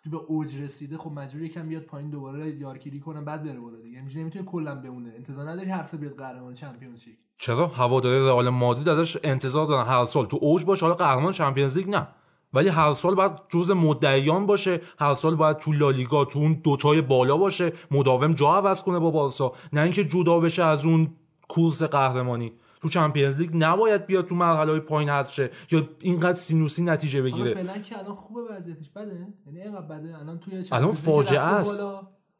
به 0.06 0.16
اوج 0.16 0.56
رسیده 0.56 0.98
خب 0.98 1.10
مجبور 1.12 1.42
یکم 1.42 1.68
بیاد 1.68 1.82
پایین 1.82 2.10
دوباره 2.10 2.50
یارگیری 2.50 3.00
کنه 3.00 3.20
بعد 3.20 3.42
بره 3.44 3.60
بالا 3.60 3.80
دیگه. 3.80 3.96
یعنی 3.96 4.14
نمی‌تونه 4.14 4.44
کلا 4.44 4.74
بمونه. 4.74 5.12
انتظار 5.16 5.50
نداری 5.50 5.70
هر 5.70 5.82
سال 5.82 6.00
بیاد 6.00 6.16
قهرمان 6.16 6.54
چمپیونز 6.54 7.00
شی 7.00 7.18
چرا؟ 7.38 7.66
هواداری 7.66 8.24
رئال 8.24 8.48
مادرید 8.48 8.88
ازش 8.88 9.16
انتظار 9.24 9.66
دارن. 9.66 9.86
هر 9.86 10.04
سال 10.04 10.26
تو 10.26 10.38
اوج 10.40 10.64
باشه 10.64 10.86
حالا 10.86 10.94
قهرمان 10.94 11.32
چمپیونز 11.32 11.76
لیگ 11.76 11.88
نه. 11.88 12.08
ولی 12.54 12.68
هر 12.68 12.94
سال 12.94 13.14
باید 13.14 13.32
جز 13.48 13.70
مدعیان 13.70 14.46
باشه. 14.46 14.80
هر 14.98 15.14
سال 15.14 15.34
باید 15.34 15.56
تو 15.56 15.72
لالیگا 15.72 16.24
تو 16.24 16.38
اون 16.38 16.52
دوتای 16.52 17.02
بالا 17.02 17.36
باشه. 17.36 17.72
مداوم 17.90 18.32
جا 18.34 18.52
عوض 18.52 18.82
کنه 18.82 18.98
با 18.98 19.10
بارسا. 19.10 19.52
نه 19.72 19.80
اینکه 19.80 20.04
جدا 20.04 20.40
بشه 20.40 20.64
از 20.64 20.84
اون 20.84 21.08
کورس 21.48 21.82
قهرمانی. 21.82 22.52
تو 22.80 22.88
چمپیونز 22.88 23.36
لیگ 23.36 23.50
نباید 23.54 24.06
بیاد 24.06 24.26
تو 24.26 24.34
مرحله 24.34 24.70
های 24.70 24.80
پایین 24.80 25.08
حذف 25.08 25.32
شه 25.32 25.50
یا 25.70 25.88
اینقدر 26.00 26.38
سینوسی 26.38 26.82
نتیجه 26.82 27.22
بگیره. 27.22 27.54
فعلا 27.54 27.78
که 27.78 27.98
الان 27.98 28.14
خوبه 28.14 28.40
وضعیتش 28.50 28.90
بده؟ 28.90 29.26
یعنی 29.46 29.60
اینقدر 29.60 29.86
بده؟ 29.86 30.18
الان 30.18 30.38
توی 30.38 30.64
الان 30.72 30.92
فاجعه 30.92 31.40
است. 31.40 31.84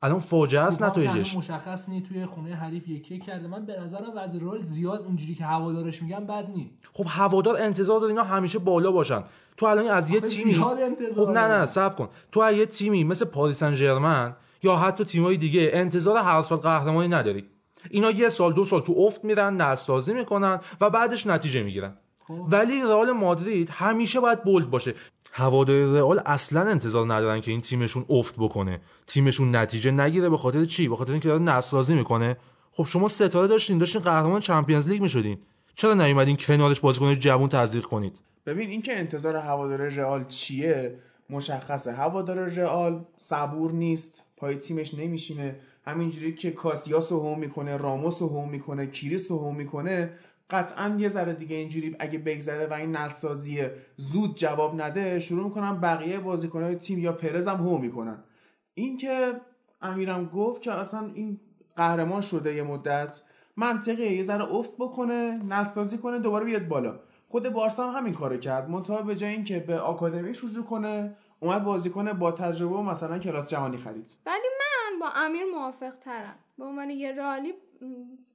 الان 0.03 0.19
فاجعه 0.19 0.63
است 0.63 0.83
نتایجش. 0.83 1.37
مشخص 1.37 1.89
نی 1.89 2.01
توی 2.03 2.27
خونه 2.27 2.55
حریف 2.55 2.89
یکی 2.89 3.19
کرده. 3.19 3.47
من 3.49 3.67
به 3.67 3.81
نظرم 3.81 4.13
وضع 4.17 4.39
رول 4.39 4.63
زیاد 4.63 5.01
اونجوری 5.01 5.35
که 5.35 5.45
هوادارش 5.45 6.03
میگن 6.03 6.27
بد 6.27 6.51
نی 6.51 6.71
خب 6.93 7.05
هوادار 7.09 7.57
انتظار 7.57 8.01
داره 8.01 8.13
اینا 8.13 8.25
همیشه 8.25 8.59
بالا 8.59 8.93
باشن. 8.93 9.23
تو 9.57 9.67
الان 9.67 9.87
از 9.87 10.11
یه 10.11 10.21
تیمی 10.21 10.55
خب 11.15 11.31
نه 11.31 11.49
نه. 11.49 11.67
صبر 11.67 11.95
کن. 11.95 12.09
تو 12.33 12.41
از 12.41 12.55
یه 12.57 12.67
تیمی 12.67 13.05
مثل 13.05 13.25
پاریس 13.25 13.59
سن 13.59 13.75
ژرمن 13.75 14.37
یا 14.63 14.77
حتی 14.77 15.05
تیمای 15.05 15.37
دیگه 15.37 15.71
انتظار 15.73 16.17
هر 16.17 16.43
سال 16.43 16.59
قهرمانی 16.59 17.09
نداری. 17.09 17.45
اینا 17.91 18.11
یه 18.11 18.29
سال 18.29 18.53
دو 18.53 18.65
سال 18.65 18.81
تو 18.81 18.95
افت 18.99 19.25
میرن 19.25 19.57
نسازی 19.57 20.15
می‌کنن 20.15 20.61
و 20.81 20.91
بعدش 20.91 21.27
نتیجه 21.27 21.63
می‌گیرن. 21.63 21.97
خب. 22.29 22.47
ولی 22.51 22.81
رئال 22.83 23.13
مادرید 23.13 23.71
همیشه 23.71 24.21
باید 24.21 24.45
بولد 24.45 24.71
باشه. 24.71 24.95
هواداری 25.33 25.85
رئال 25.85 26.21
اصلا 26.27 26.61
انتظار 26.61 27.15
ندارن 27.15 27.41
که 27.41 27.51
این 27.51 27.61
تیمشون 27.61 28.05
افت 28.09 28.35
بکنه. 28.39 28.81
تیمشون 29.07 29.57
نتیجه 29.57 29.91
نگیره 29.91 30.29
به 30.29 30.37
خاطر 30.37 30.65
چی؟ 30.65 30.89
به 30.89 30.97
خاطر 30.97 31.13
اینکه 31.13 31.29
داره 31.29 31.43
نسازی 31.43 31.95
می‌کنه. 31.95 32.37
خب 32.73 32.85
شما 32.85 33.09
ستاره 33.09 33.47
داشتین 33.47 33.79
داشتین 33.79 34.03
قهرمان 34.03 34.41
چمپیونز 34.41 34.89
لیگ 34.89 35.03
می‌شدین. 35.03 35.39
چرا 35.75 35.95
نیومدین 35.95 36.37
کنارش 36.37 36.81
بازیکن 36.81 37.15
جوون 37.15 37.49
تزریق 37.49 37.85
کنید؟ 37.85 38.13
ببین 38.47 38.71
اینکه 38.71 38.99
انتظار 38.99 39.37
هوادار 39.37 39.89
رئال 39.89 40.25
چیه؟ 40.25 40.99
مشخصه. 41.31 41.93
هوادار 41.93 42.39
رئال 42.39 43.05
صبور 43.17 43.73
نیست. 43.73 44.23
پای 44.37 44.57
تیمش 44.57 44.95
نمیشینه. 44.95 45.57
همینجوری 45.91 46.35
که 46.35 46.51
کاسیاس 46.51 47.13
رو 47.13 47.35
هم 47.35 47.39
می‌کنه 47.39 47.77
راموس 47.77 48.23
رو 48.23 48.43
هم 48.43 48.49
می‌کنه 48.49 48.87
کریس 48.87 49.31
رو 49.31 49.51
هم 49.51 49.57
می‌کنه 49.57 50.13
قطعا 50.51 50.97
یه 50.99 51.09
ذره 51.09 51.33
دیگه 51.33 51.57
اینجوری 51.57 51.97
اگه 51.99 52.19
بگذره 52.19 52.67
و 52.67 52.73
این 52.73 52.97
نسازی 52.97 53.63
زود 53.97 54.37
جواب 54.37 54.81
نده 54.81 55.19
شروع 55.19 55.45
می‌کنن 55.45 55.81
بقیه 55.81 56.19
بازیکنهای 56.19 56.75
تیم 56.75 56.99
یا 56.99 57.13
پرز 57.13 57.49
هم 57.49 57.57
هم 57.57 57.81
می‌کنن. 57.81 58.25
این 58.75 58.97
که 58.97 59.41
امیرم 59.83 60.27
گفت 60.27 60.63
که 60.63 60.73
اصلا 60.73 61.11
این 61.15 61.41
قهرمان 61.77 62.21
شده 62.21 62.55
یه 62.55 62.63
مدت 62.63 63.21
منطقه 63.57 64.03
یه 64.03 64.23
ذره 64.23 64.55
افت 64.55 64.71
بکنه 64.79 65.41
نسازی 65.49 65.99
کنه 65.99 66.19
دوباره 66.19 66.45
بیاد 66.45 66.69
بالا. 66.69 67.01
خود 67.29 67.49
بارسا 67.49 67.91
هم 67.91 67.99
همین 67.99 68.15
کارو 68.15 68.37
کرد. 68.37 68.71
منتها 68.71 69.03
به 69.03 69.15
جای 69.17 69.31
اینکه 69.31 69.59
به 69.59 69.79
آکادمیش 69.79 70.45
رجوع 70.45 70.65
کنه 70.65 71.17
اومد 71.41 71.65
بازیکن 71.65 72.13
با 72.13 72.33
تجربه 72.33 72.75
و 72.75 72.83
مثلا 72.83 73.19
کلاس 73.19 73.51
جهانی 73.51 73.77
خرید. 73.77 74.17
ولی 74.27 74.47
با 75.01 75.09
امیر 75.09 75.45
موافق 75.45 75.97
ترم 75.97 76.39
به 76.59 76.65
عنوان 76.65 76.91
یه 76.91 77.13
رالی 77.13 77.55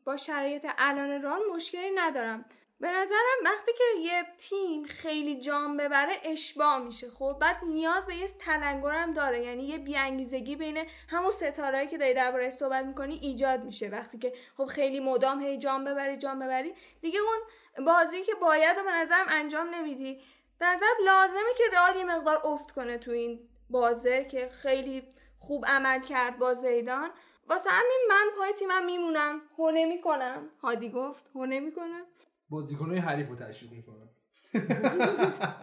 با 0.05 0.18
شرایط 0.18 0.66
الان 0.78 1.22
رال 1.22 1.39
مشکلی 1.55 1.91
ندارم. 1.95 2.45
به 2.80 2.88
نظرم 2.91 3.38
وقتی 3.45 3.72
که 3.78 3.99
یه 4.01 4.24
تیم 4.38 4.84
خیلی 4.84 5.39
جام 5.39 5.78
ببره 5.78 6.13
اشباع 6.24 6.80
میشه. 6.80 7.09
خب 7.09 7.38
بعد 7.41 7.57
نیاز 7.63 8.05
به 8.05 8.16
یه 8.16 8.28
تلنگر 8.28 8.91
هم 8.91 9.13
داره. 9.13 9.43
یعنی 9.43 9.63
یه 9.63 9.78
بیانگیزگی 9.78 10.55
بین 10.55 10.78
همون 11.09 11.32
ستارهایی 11.32 11.88
که 11.88 11.97
داری 11.97 12.13
درباره 12.13 12.49
صحبت 12.49 12.86
می‌کنی 12.86 13.20
ایجاد 13.22 13.63
میشه. 13.63 13.89
وقتی 13.89 14.18
که 14.18 14.34
خب 14.57 14.66
خیلی 14.66 14.99
مدام 14.99 15.41
هی 15.41 15.57
جام 15.57 15.86
ببری 15.86 16.18
جام 16.18 16.39
ببری 16.39 16.74
دیگه 17.01 17.20
اون 17.20 17.86
بازی 17.86 18.24
که 18.24 18.34
باید 18.41 18.78
و 18.78 18.84
به 18.84 18.91
نظرم 18.91 19.26
انجام 19.30 19.76
نمیدی. 19.76 20.22
به 20.59 20.66
نظرم 20.66 20.95
لازمه 21.05 21.53
که 21.57 21.63
رئال 21.74 21.95
یه 21.95 22.05
مقدار 22.05 22.47
افت 22.47 22.72
کنه 22.72 22.97
تو 22.97 23.11
این 23.11 23.39
بازه 23.70 24.26
که 24.26 24.49
خیلی 24.49 25.14
خوب 25.40 25.66
عمل 25.66 26.02
کرد 26.02 26.40
با 26.40 26.54
زیدان. 26.54 27.10
واسه 27.50 27.70
همین 27.70 28.06
من 28.10 28.26
پای 28.38 28.54
تیمم 28.54 28.86
میمونم. 28.86 29.42
هو 29.58 29.72
نمی‌کنم 29.72 30.50
هادی 30.62 30.90
گفت 30.90 31.32
هو 31.36 31.46
نمی‌کنم 31.46 32.02
بازیکنهای 32.50 33.00
حریف 33.00 33.30
رو 33.30 33.36
تشویق 33.36 33.72
می‌کنم. 33.72 34.10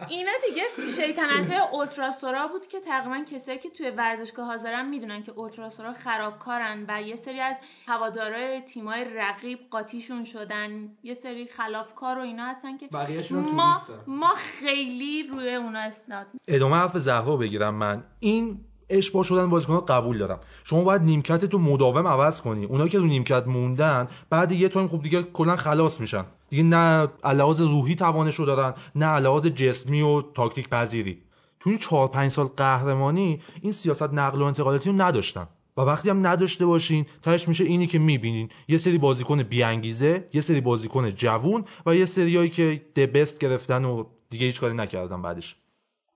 اینا 0.09 0.31
دیگه 0.47 0.63
شیطنت 0.95 1.73
اولتراسورا 1.73 2.47
بود 2.47 2.67
که 2.67 2.79
تقریبا 2.79 3.23
کسایی 3.23 3.59
که 3.59 3.69
توی 3.69 3.89
ورزشگاه 3.89 4.45
حاضرن 4.45 4.85
می‌دونن 4.85 5.23
که 5.23 5.31
اولتراسورا 5.31 5.93
خرابکارن 5.93 6.85
و 6.87 7.01
یه 7.01 7.15
سری 7.15 7.39
از 7.39 7.55
هوادارای 7.87 8.61
تیمای 8.61 9.03
رقیب 9.03 9.59
قاطیشون 9.69 10.23
شدن. 10.23 10.97
یه 11.03 11.13
سری 11.13 11.47
خلافکار 11.47 12.17
و 12.17 12.21
اینا 12.21 12.45
هستن 12.45 12.77
که 12.77 12.89
ما 13.31 13.81
ما 14.07 14.33
خیلی 14.35 15.27
روی 15.27 15.55
اونا 15.55 15.79
اسناد 15.79 16.27
ادامه 16.47 16.75
حرف 16.75 16.97
زهرا 16.97 17.37
بگیرم 17.37 17.75
من. 17.75 18.03
این 18.19 18.65
اشباع 18.97 19.23
شدن 19.23 19.49
بازیکن 19.49 19.79
قبول 19.79 20.17
دارم. 20.17 20.39
شما 20.63 20.83
باید 20.83 21.01
نیمکت 21.01 21.45
تو 21.45 21.59
مداوم 21.59 22.07
عوض 22.07 22.41
کنی. 22.41 22.65
اونایی 22.65 22.89
که 22.89 22.97
تو 22.97 23.05
نیمکت 23.05 23.47
موندن 23.47 24.07
بعد 24.29 24.51
یه 24.51 24.69
تایم 24.69 24.87
خوب 24.87 25.03
دیگه 25.03 25.23
کلا 25.23 25.55
خلاص 25.55 25.99
میشن. 25.99 26.25
دیگه 26.49 26.63
نه 26.63 27.07
لحاظ 27.25 27.61
روحی 27.61 27.95
توانش 27.95 28.35
رو 28.35 28.45
دارن 28.45 28.73
نه 28.95 29.19
لحاظ 29.19 29.47
جسمی 29.47 30.01
و 30.01 30.21
تاکتیک 30.21 30.69
پذیری. 30.69 31.17
تو 31.59 31.69
این 31.69 31.79
4 31.79 32.07
5 32.07 32.31
سال 32.31 32.45
قهرمانی 32.57 33.41
این 33.61 33.71
سیاست 33.71 34.13
نقل 34.13 34.41
و 34.41 34.45
انتقالاتی 34.45 34.89
رو 34.89 35.01
نداشتن 35.01 35.47
و 35.77 35.81
وقتی 35.81 36.09
هم 36.09 36.27
نداشته 36.27 36.65
باشین 36.65 37.05
تهش 37.21 37.47
میشه 37.47 37.63
اینی 37.63 37.87
که 37.87 37.99
می‌بینین. 37.99 38.49
یه 38.67 38.77
سری 38.77 38.97
بازیکن 38.97 39.43
بی‌انگیزه 39.43 40.27
یه 40.33 40.41
سری 40.41 40.61
بازیکن 40.61 41.09
جوون 41.09 41.65
و 41.85 41.95
یه 41.95 42.05
سریایی 42.05 42.49
که 42.49 42.81
the 42.95 43.14
best 43.14 43.39
گرفتن 43.39 43.85
و 43.85 44.03
دیگه 44.29 44.45
هیچ 44.45 44.59
کاری 44.59 44.73
نکردن 44.73 45.21
بعدش. 45.21 45.55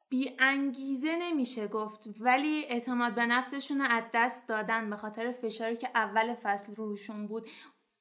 بی 0.09 0.35
انگیزه 0.39 1.17
نمیشه 1.21 1.67
گفت 1.67 2.07
ولی 2.19 2.65
اعتماد 2.69 3.15
به 3.15 3.25
نفسشون 3.25 3.81
از 3.81 4.03
دست 4.13 4.47
دادن 4.47 4.89
به 4.89 4.95
خاطر 4.95 5.31
فشاری 5.31 5.77
که 5.77 5.89
اول 5.95 6.35
فصل 6.43 6.75
روشون 6.75 7.27
بود. 7.27 7.49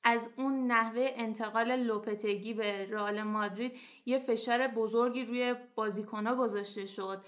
از 0.04 0.30
اون 0.36 0.66
نحوه 0.66 1.10
انتقال 1.16 1.76
لوپتگی 1.76 2.54
به 2.54 2.86
رئال 2.90 3.22
مادرید 3.22 3.72
یه 4.06 4.18
فشار 4.18 4.66
بزرگی 4.66 5.24
روی 5.24 5.54
بازیکنها 5.74 6.34
گذاشته 6.34 6.86
شد 6.86 7.24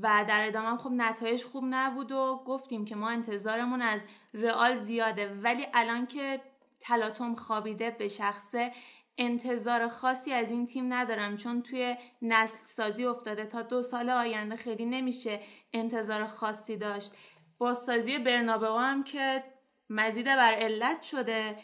و 0.00 0.24
در 0.28 0.46
ادامه 0.46 0.76
خب 0.76 0.90
نتایج 0.90 1.44
خوب 1.44 1.64
نبود 1.70 2.12
و 2.12 2.42
گفتیم 2.46 2.84
که 2.84 2.96
ما 2.96 3.10
انتظارمون 3.10 3.82
از 3.82 4.04
رئال 4.34 4.76
زیاده. 4.76 5.34
ولی 5.34 5.66
الان 5.74 6.06
که 6.06 6.40
تلاطم 6.80 7.34
خوابیده 7.34 7.90
به 7.90 8.08
شخصه 8.08 8.72
انتظار 9.18 9.88
خاصی 9.88 10.32
از 10.32 10.50
این 10.50 10.66
تیم 10.66 10.92
ندارم 10.92 11.36
چون 11.36 11.62
توی 11.62 11.96
نسل 12.22 12.56
سازی 12.64 13.04
افتاده 13.04 13.46
تا 13.46 13.62
دو 13.62 13.82
سال 13.82 14.10
آینده 14.10 14.56
خیلی 14.56 14.86
نمیشه 14.86 15.40
انتظار 15.72 16.26
خاصی 16.26 16.76
داشت. 16.76 17.12
بازسازی 17.58 18.18
برنابهو 18.18 18.78
هم 18.78 19.04
که 19.04 19.44
مزید 19.90 20.26
بر 20.26 20.52
علت 20.52 21.02
شده 21.02 21.56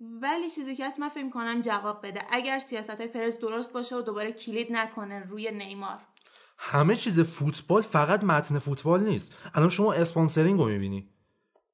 ولی 0.00 0.50
چیزی 0.50 0.76
که 0.76 0.86
هست 0.86 1.00
من 1.00 1.08
فکر 1.08 1.30
کنم 1.30 1.62
جواب 1.62 2.06
بده. 2.06 2.22
اگر 2.30 2.58
سیاست 2.58 2.90
های 2.90 3.06
پرز 3.06 3.38
درست 3.38 3.72
باشه 3.72 3.96
و 3.96 4.02
دوباره 4.02 4.32
کلید 4.32 4.72
نکنه 4.72 5.26
روی 5.28 5.50
نیمار. 5.50 5.98
همه 6.58 6.96
چیز 6.96 7.20
فوتبال 7.20 7.82
فقط 7.82 8.24
متن 8.24 8.58
فوتبال 8.58 9.04
نیست. 9.04 9.36
الان 9.54 9.68
شما 9.68 9.92
اسپانسرینگ 9.92 10.58
رو 10.58 10.68
می‌بینی. 10.68 11.08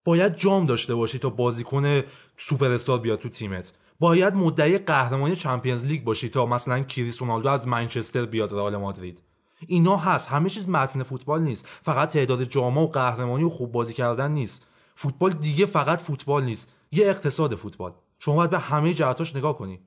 باید 0.04 0.34
جام 0.34 0.66
داشته 0.66 0.94
باشی 0.94 1.18
تا 1.18 1.30
بازیکن 1.30 2.02
سوپر 2.36 2.70
استار 2.70 2.98
بیاد 2.98 3.18
تو 3.18 3.28
تیمت. 3.28 3.72
باید 4.00 4.34
مدعی 4.34 4.78
قهرمانی 4.78 5.36
Champions 5.36 5.84
League 5.84 6.04
باشی 6.04 6.28
تا 6.28 6.46
مثلا 6.46 6.80
کریس 6.80 7.22
رونالدو 7.22 7.48
از 7.48 7.68
منچستر 7.68 8.24
بیاد 8.24 8.52
رئال 8.52 8.76
مادرید. 8.76 9.22
اینا 9.66 9.96
هست. 9.96 10.28
همه 10.28 10.48
چیز 10.48 10.68
متن 10.68 11.02
فوتبال 11.02 11.42
نیست. 11.42 11.66
فقط 11.66 12.08
تعداد 12.08 12.42
جام 12.42 12.78
و 12.78 12.86
قهرمانی 12.86 13.44
و 13.44 13.48
خوب 13.48 13.72
بازی 13.72 13.94
کردن 13.94 14.30
نیست. 14.30 14.66
فوتبال 14.94 15.32
دیگه 15.32 15.66
فقط 15.66 16.00
فوتبال 16.00 16.44
نیست. 16.44 16.72
یه 16.92 17.06
اقتصاد 17.06 17.54
فوتبال. 17.54 17.92
شما 18.18 18.34
باید 18.34 18.50
به 18.50 18.58
همه 18.58 18.94
جهتاش 18.94 19.36
نگاه 19.36 19.58
کنی. 19.58 19.80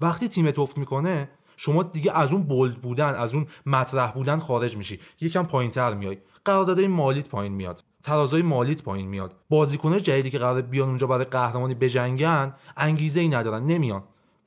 وقتی 0.00 0.28
تیمت 0.28 0.58
افت 0.58 0.78
می‌کنه 0.78 1.30
شما 1.56 1.82
دیگه 1.82 2.12
از 2.12 2.32
اون 2.32 2.42
bold 2.42 2.74
بودن 2.74 3.14
از 3.14 3.34
اون 3.34 3.46
مطرح 3.66 4.12
بودن 4.12 4.38
خارج 4.38 4.76
میشی. 4.76 5.00
یکم 5.20 5.42
پایینتر 5.42 5.94
میای. 5.94 6.18
قراردادهای 6.44 6.88
مالیت 6.88 7.28
پایین 7.28 7.52
میاد. 7.52 7.84
ترازای 8.06 8.42
مالیت 8.42 8.82
پایین 8.82 9.08
میاد. 9.08 9.34
بازیکنای 9.50 10.00
جدیدی 10.00 10.30
که 10.30 10.38
قرار 10.38 10.62
بیان 10.62 10.88
اونجا 10.88 11.06
برای 11.06 11.24
قهرمانی 11.24 11.74
بجنگن 11.74 12.54
انگیزه 12.76 13.20
ای 13.20 13.28
ندارن 13.28 13.66
نمیان. 13.66 14.02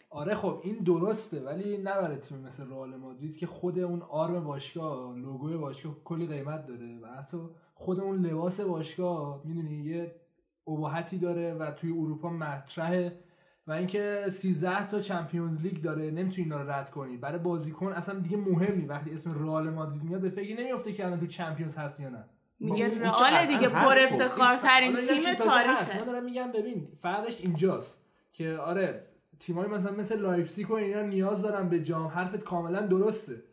آره 0.10 0.36
خب 0.36 0.62
این 0.64 0.78
درسته 0.78 1.44
ولی 1.44 1.78
نبره 1.78 2.18
تیم 2.18 2.38
مثل 2.38 2.70
رئال 2.70 2.96
مادرید 2.96 3.38
که 3.38 3.48
خود 3.48 3.80
اون 3.80 4.02
آرم 4.02 4.44
باشگاه 4.44 5.18
لوگوی 5.18 5.58
باشگاه 5.58 5.96
کلی 6.04 6.28
قیمت 6.28 6.66
داره 6.66 7.00
و 7.04 7.06
اصلا 7.06 7.40
خود 7.74 8.00
اون 8.00 8.26
لباس 8.26 8.60
باشگاه 8.60 9.42
می‌دونی 9.46 9.76
یه 9.76 10.16
ابهتی 10.68 11.18
داره 11.18 11.54
و 11.54 11.72
توی 11.72 11.92
اروپا 11.92 12.30
مطرحه 12.30 13.20
و 13.68 13.72
اینکه 13.72 14.26
13 14.30 14.88
تا 14.88 15.00
چمپیونز 15.00 15.62
لیگ 15.62 15.82
داره 15.82 16.12
نمی‌تونی 16.12 16.44
اینا 16.44 16.62
رو 16.62 16.70
رد 16.70 16.90
کنی. 16.90 17.18
برای 17.18 17.40
بازیکن 17.40 17.92
اصلا 17.94 18.20
دیگه 18.20 18.38
مهمی 18.38 18.86
وقتی 18.86 19.14
اسم 19.14 19.44
رئال 19.44 19.70
مادرید 19.70 20.04
میاد 20.04 20.22
به 20.22 20.30
فکر 20.30 20.62
نمیفته 20.62 20.94
که 20.94 21.06
الان 21.06 21.20
تو 21.20 21.28
چمپیونز 21.28 21.76
هست 21.76 22.00
یا 22.00 22.10
نه. 22.10 22.26
میگه 22.60 23.00
رئال 23.00 23.46
دیگه 23.46 23.70
پر 23.70 23.90
خب. 23.90 24.14
افتخارترین 24.14 25.00
تیم 25.02 25.34
تاریخه. 25.34 26.00
من 26.00 26.06
دارم 26.06 26.24
میگم 26.24 26.52
ببین 26.52 26.88
فرقش 26.98 27.42
اینجاست 27.42 28.02
که 28.34 28.58
آره 28.58 29.06
تیمای 29.40 29.68
مثلا 29.68 29.92
مثل 29.92 30.20
لایپزیگ 30.20 30.72
و 30.72 30.74
اینا 30.74 31.02
نیاز 31.02 31.42
دارن 31.42 31.70
به 31.70 31.80
جام. 31.80 32.08
حرفت 32.08 32.44
کاملا 32.44 32.82
درسته. 32.82 33.44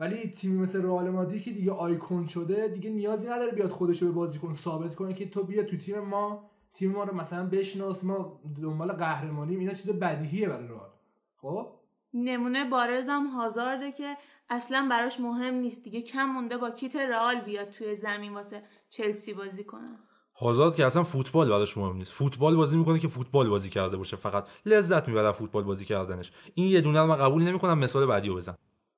ولی 0.00 0.28
تیمی 0.28 0.58
مثل 0.58 0.82
رئال 0.82 1.10
مادرید 1.10 1.42
که 1.42 1.50
دیگه 1.50 1.72
آیکون 1.72 2.26
شده 2.26 2.68
دیگه 2.68 2.90
نیازی 2.90 3.28
نداره 3.28 3.52
بیاد 3.52 3.70
خودش 3.70 4.02
رو 4.02 4.08
به 4.08 4.14
بازیکن 4.14 4.54
ثابت 4.54 4.94
کنه 4.94 5.14
که 5.14 5.30
تو 5.30 5.44
بیا 5.44 5.62
تو 5.62 5.76
تیم 5.76 5.98
ما 5.98 6.50
تیم 6.74 6.92
ما 6.92 7.04
رو 7.04 7.14
مثلا 7.14 7.46
بشناس. 7.46 8.04
ما 8.04 8.40
دنبال 8.62 8.92
قهرمانیم. 8.92 9.58
اینا 9.58 9.72
چیز 9.72 9.90
بدیهیه 9.90 10.48
برای 10.48 10.68
رئال. 10.68 10.90
خب؟ 11.36 11.68
نمونه 12.14 12.64
بارزم 12.64 13.26
هازارده 13.26 13.92
که 13.92 14.16
اصلا 14.52 14.86
براش 14.90 15.20
مهم 15.20 15.54
نیست 15.54 15.84
دیگه. 15.84 16.02
کم 16.02 16.24
مونده 16.24 16.56
با 16.56 16.70
کیت 16.70 16.96
رئال 16.96 17.40
بیاد 17.40 17.70
توی 17.70 17.94
زمین 17.94 18.34
واسه 18.34 18.62
چلسی 18.88 19.32
بازی 19.32 19.64
کنه. 19.64 19.98
هازارد 20.34 20.76
که 20.76 20.86
اصلا 20.86 21.02
فوتبال 21.02 21.48
براش 21.48 21.78
مهم 21.78 21.96
نیست. 21.96 22.12
فوتبال 22.12 22.56
بازی 22.56 22.76
می‌کنه 22.76 22.98
که 22.98 23.08
فوتبال 23.08 23.48
بازی 23.48 23.70
کرده 23.70 23.96
باشه. 23.96 24.16
فقط 24.16 24.46
لذت 24.66 25.08
می‌بره 25.08 25.32
فوتبال 25.32 25.64
بازی 25.64 25.84
کردنش. 25.84 26.32
این 26.54 26.68
یه 26.68 26.80
دونه 26.80 27.00
رو 27.00 27.06
من 27.06 27.16
قبول 27.16 27.42
نمی‌کنم 27.42 27.78
مثال 27.78 28.06
بعدی 28.06 28.28
رو 28.28 28.34
بزن. 28.34 28.54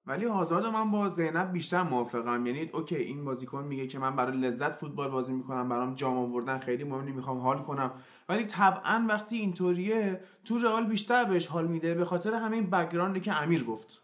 ولی 0.06 0.26
آزاد 0.26 0.66
من 0.66 0.90
با 0.90 1.08
زینب 1.08 1.52
بیشتر 1.52 1.82
موافقم. 1.82 2.46
یعنی 2.46 2.70
okay 2.72 2.96
این 2.96 3.24
بازیکن 3.24 3.64
میگه 3.64 3.86
که 3.86 3.98
من 3.98 4.16
برای 4.16 4.36
لذت 4.36 4.72
فوتبال 4.72 5.08
بازی 5.08 5.32
می‌کنم 5.32 5.68
برام 5.68 5.94
جام 5.94 6.18
آوردن 6.18 6.58
خیلی 6.58 6.84
مهم 6.84 7.04
می‌خوام 7.04 7.38
حال 7.38 7.58
کنم. 7.58 7.90
ولی 8.28 8.44
طبعا 8.44 9.06
وقتی 9.08 9.36
اینطوریه 9.36 10.20
تو 10.44 10.58
رئال 10.58 10.86
بیشتر 10.86 11.24
بهش 11.24 11.46
حال 11.46 11.66
میده 11.66 11.94
به 11.94 12.04
خاطر 12.04 12.34
همین 12.34 12.70
background 12.70 13.16
ی 13.16 13.20
که 13.20 13.42
امیر 13.42 13.64
گفت. 13.64 14.03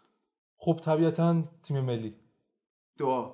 خب 0.63 0.81
طبیعتا 0.85 1.43
تیم 1.67 1.79
ملی. 1.79 2.15
دعا. 2.99 3.31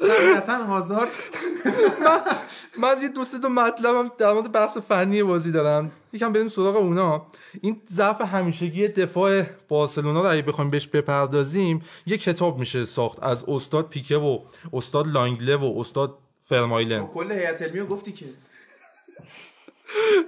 طبیعتا 0.00 0.64
هازارد 0.64 1.08
من, 2.04 2.20
من 2.78 3.02
یه 3.02 3.08
دوست 3.08 3.34
دو 3.42 3.48
مطلبم 3.48 4.10
در 4.18 4.32
مورد 4.32 4.52
بحث 4.52 4.78
فنی 4.78 5.22
بازی 5.22 5.52
دارم. 5.52 5.92
یکم 6.12 6.32
بریم 6.32 6.48
سراغ 6.48 6.76
اونا. 6.76 7.26
این 7.60 7.82
ضعف 7.88 8.20
همیشگی 8.20 8.88
دفاع 8.88 9.42
بارسلونا 9.68 10.22
رو 10.22 10.30
اگه 10.30 10.42
بخوایم 10.42 10.70
بهش 10.70 10.86
بپردازیم 10.86 11.82
یه 12.06 12.18
کتاب 12.18 12.58
میشه 12.58 12.84
ساخت 12.84 13.22
از 13.22 13.44
استاد 13.48 13.88
پیکه 13.88 14.16
و 14.16 14.38
استاد 14.72 15.06
لانگله 15.06 15.56
و 15.56 15.74
استاد 15.78 16.18
فرمایلن. 16.40 17.06
کل 17.06 17.32
هیئت 17.32 17.62
علمی 17.62 17.86
گفتی 17.86 18.12
که. 18.12 18.26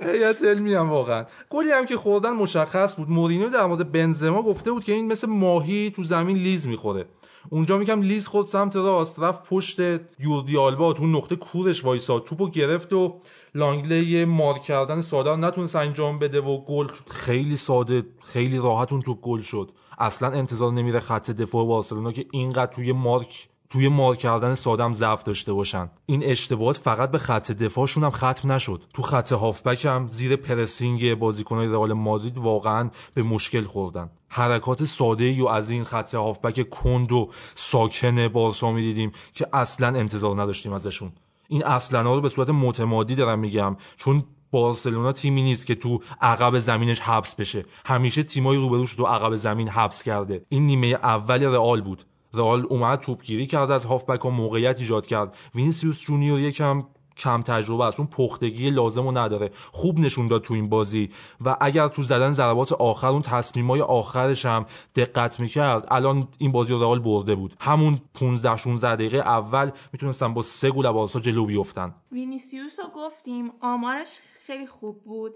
هیئت 0.01 0.45
علمی 0.45 0.75
هم 0.75 0.91
واقعا. 0.91 1.25
گلی 1.51 1.71
هم 1.71 1.87
که 1.87 1.97
خوردن 1.97 2.31
مشخص 2.31 2.95
بود. 2.95 3.11
مورینو 3.11 3.49
در 3.49 3.67
مورد 3.67 3.93
بنزما 3.93 4.43
گفته 4.43 4.73
بود 4.73 4.85
که 4.85 4.93
این 4.93 5.07
مثل 5.07 5.29
ماهی 5.29 5.91
تو 5.91 6.05
زمین 6.05 6.37
لیز 6.37 6.67
می‌خوره. 6.67 7.07
اونجا 7.51 7.79
میگم 7.79 8.03
لیز 8.03 8.27
خورد 8.29 8.47
سمت 8.47 8.77
راست 8.77 9.21
رفت 9.21 9.49
پشت 9.49 9.81
جوردی 10.19 10.57
آلبا 10.57 10.93
تو 10.93 11.07
نقطه 11.07 11.37
کورش 11.37 11.85
وایساد. 11.85 12.25
توپو 12.25 12.51
گرفت 12.51 12.93
و 12.93 13.21
لانگله 13.55 13.99
یه 14.05 14.25
مار 14.25 14.59
کردن 14.59 15.01
ساده 15.01 15.37
نتونست 15.37 15.77
انجام 15.77 16.19
بده 16.19 16.41
و 16.41 16.65
گل 16.65 16.89
خیلی 17.11 17.57
ساده 17.57 18.05
خیلی 18.21 18.59
راحت 18.59 18.93
اون 18.93 19.03
توپ 19.03 19.21
گل 19.21 19.41
شد. 19.41 19.71
اصلا 19.99 20.29
انتظار 20.31 20.73
نمیره 20.73 21.01
خط 21.01 21.31
دفاع 21.31 21.67
بارسلونا 21.67 22.13
که 22.13 22.27
اینقدر 22.33 22.73
توی 22.73 22.93
مارک 22.93 23.49
توی 23.73 23.89
مار 23.89 24.17
کردن 24.17 24.55
سادم 24.55 24.95
ضعف 24.95 25.23
داشته 25.23 25.53
باشن. 25.53 25.91
این 26.07 26.25
اشتباهات 26.25 26.77
فقط 26.77 27.11
به 27.11 27.19
خط 27.19 27.53
دفاعشون 27.53 28.05
هم 28.05 28.11
ختم 28.11 28.53
نشد. 28.53 28.85
تو 28.95 29.03
خط 29.03 29.33
هافبک 29.33 29.85
هم 29.85 30.09
زیر 30.09 30.37
pressing 30.37 31.15
بازیکنهای 31.15 31.69
رئال 31.69 31.93
مادرید 31.93 32.39
واقعا 32.39 32.91
به 33.15 33.23
مشکل 33.23 33.65
خوردن. 33.65 34.11
حرکات 34.29 34.85
ساده 34.85 35.43
و 35.43 35.47
از 35.47 35.71
این 35.71 35.85
خط 35.85 36.15
هافبک 36.15 36.71
کند 36.71 37.13
و 37.13 37.31
ساکن 37.55 38.29
بارسا 38.29 38.73
می‌دیدیم 38.73 39.13
که 39.35 39.47
اصلا 39.53 39.87
انتظار 39.99 40.43
نداشتیم 40.43 40.73
ازشون. 40.73 41.13
این 41.49 41.65
اصلا 41.65 42.03
ها 42.03 42.15
رو 42.15 42.21
به 42.21 42.29
صورت 42.29 42.51
متمادی 42.51 43.15
دارم 43.15 43.39
میگم 43.39 43.77
چون 43.97 44.25
بارسلونا 44.51 45.13
تیمی 45.13 45.43
نیست 45.43 45.67
که 45.67 45.75
تو 45.75 46.01
عقب 46.21 46.59
زمینش 46.59 47.01
حبس 47.01 47.35
بشه. 47.35 47.65
همیشه 47.87 48.23
تیمای 48.23 48.57
روبروش 48.57 48.95
تو 48.95 49.05
عقب 49.05 49.37
زمین 49.37 49.69
حبس 49.69 50.03
کرده. 50.03 50.45
این 50.49 50.67
نیمه 50.67 50.87
اول 50.87 51.43
رئال 51.43 51.81
بود. 51.81 52.05
رئال 52.35 52.67
اومد 52.67 53.01
توپگیری 53.01 53.47
کرد 53.47 53.71
از 53.71 53.85
هافبک 53.85 54.21
ها 54.21 54.31
موقعیت 54.31 54.81
ایجاد 54.81 55.07
کرد. 55.07 55.37
وینیسیوس 55.55 56.01
جونیور 56.01 56.41
یکم 56.41 56.87
کم 57.17 57.43
تجربه 57.43 57.85
است. 57.85 58.01
اون 58.01 58.09
پختگی 58.09 58.71
لازم 58.71 59.03
رو 59.03 59.19
نداره. 59.19 59.51
خوب 59.73 59.99
نشون 59.99 60.27
داد 60.27 60.43
تو 60.43 60.55
این 60.55 60.69
بازی. 60.69 61.11
و 61.45 61.57
اگر 61.61 61.89
تو 61.89 62.03
زدن 62.03 62.33
ضربات 62.33 62.73
آخر 62.73 63.07
اون 63.07 63.23
تصمیمای 63.23 63.81
آخرش 63.81 64.47
هم 64.47 64.67
دقت 64.97 65.41
می‌کرد. 65.41 65.87
الان 65.91 66.29
این 66.39 66.53
بازی 66.53 66.73
رو 66.73 66.81
رئال 66.81 66.99
برده 66.99 67.35
بود. 67.35 67.55
همون 67.61 68.01
15 68.15 68.57
16 68.57 68.95
دقیقه 68.97 69.19
اول 69.19 69.71
می‌تونستن 69.93 70.35
با 70.35 70.43
سه 70.43 70.71
گل 70.71 70.91
بارسا 70.91 71.21
جلو 71.21 71.47
بیفتن. 71.47 71.95
وینیسیوس 72.13 72.81
رو 72.81 72.85
گفتیم. 72.97 73.53
آمارش 73.61 74.19
خیلی 74.47 74.67
خوب 74.67 75.05
بود. 75.05 75.35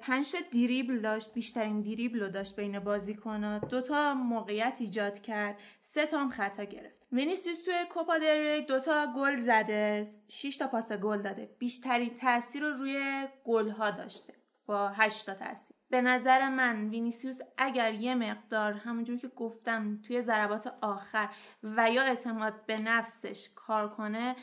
پنج 0.00 0.26
دریبل 0.52 0.98
داشت 0.98 1.34
بیشترین 1.34 1.80
دریبل 1.80 2.20
رو 2.20 2.28
داشت 2.28 2.56
بین 2.56 2.78
بازیکن‌ها. 2.78 3.58
دو 3.58 3.80
تا 3.80 4.14
موقعیت 4.14 4.76
ایجاد 4.80 5.22
کرد. 5.22 5.58
سه 5.94 6.06
تا 6.06 6.18
هم 6.18 6.30
خطا 6.30 6.64
گرفت. 6.64 6.96
وینیسیوس 7.12 7.62
توی 7.64 7.74
کوپا 7.94 8.18
دل 8.18 8.39
ری 8.39 8.60
دوتا 8.60 9.06
گل 9.16 9.36
زده. 9.36 10.06
6 10.28 10.56
تا 10.56 10.66
پاس 10.66 10.92
گل 10.92 11.22
داده. 11.22 11.56
بیشترین 11.58 12.10
تاثیر 12.10 12.62
رو 12.62 12.72
روی 12.72 13.26
گل 13.44 13.70
ها 13.70 13.90
داشته. 13.90 14.34
با 14.66 14.88
8 14.88 15.26
تا 15.26 15.34
تاثیر 15.34 15.76
به 15.90 16.00
نظر 16.00 16.48
من 16.48 16.88
وینیسیوس 16.88 17.38
اگر 17.58 17.94
یه 17.94 18.14
مقدار 18.14 18.72
همونجور 18.72 19.16
که 19.16 19.28
گفتم 19.28 20.02
توی 20.02 20.22
ضربات 20.22 20.74
آخر 20.82 21.28
و 21.62 21.90
یا 21.90 22.02
اعتماد 22.02 22.66
به 22.66 22.76
نفسش 22.82 23.48
کار 23.54 23.88
کنه 23.88 24.36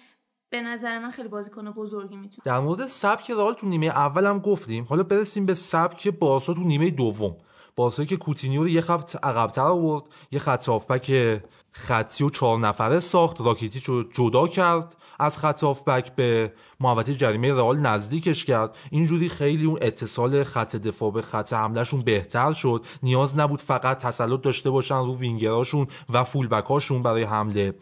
به 0.49 0.61
نظر 0.61 0.99
من 0.99 1.11
خیلی 1.11 1.27
بازیکن 1.27 1.71
بزرگی 1.71 2.15
می‌تونه. 2.15 2.43
در 2.45 2.59
مورد 2.59 2.85
سبک 2.87 3.31
رئال 3.31 3.53
تو 3.53 3.67
نیمه 3.67 3.85
اول 3.85 4.25
هم 4.25 4.39
گفتیم. 4.39 4.83
حالا 4.83 5.03
برسیم 5.03 5.45
به 5.45 5.53
سبک 5.53 6.07
بارسا 6.07 6.53
تو 6.53 6.61
نیمه 6.63 6.89
دوم. 6.89 7.37
بارسا 7.77 8.05
که 8.05 8.17
کوتینیو 8.17 8.61
رو 8.61 8.69
یه 8.69 8.81
خط 8.81 9.15
عقبتر 9.23 9.61
آورد 9.61 10.03
یه 10.31 10.39
خط 10.39 10.69
هافبک 10.69 11.41
خطی 11.71 12.23
و 12.23 12.29
چهار 12.29 12.59
نفره 12.59 12.99
ساخت 12.99 13.41
راکیتیچ 13.41 13.83
رو 13.83 14.03
جدا 14.03 14.47
کرد 14.47 14.95
از 15.19 15.37
خط 15.37 15.63
هافبک 15.63 16.15
به 16.15 16.53
محوطه 16.79 17.13
جریمه 17.13 17.53
رئال 17.53 17.79
نزدیکش 17.79 18.45
کرد. 18.45 18.77
اینجوری 18.91 19.29
خیلی 19.29 19.65
اون 19.65 19.77
اتصال 19.81 20.43
خط 20.43 20.75
دفاع 20.75 21.11
به 21.11 21.21
خط 21.21 21.53
حملهشون 21.53 22.01
بهتر 22.01 22.53
شد. 22.53 22.85
نیاز 23.03 23.37
نبود 23.37 23.61
فقط 23.61 23.97
تسلط 23.97 24.41
داشته 24.41 24.69
باشن 24.69 24.95
رو 24.95 25.17
وینگراشون 25.17 25.87
و 26.09 26.23
فولبکاشون 26.23 27.03
برای 27.03 27.23
حمله. 27.23 27.73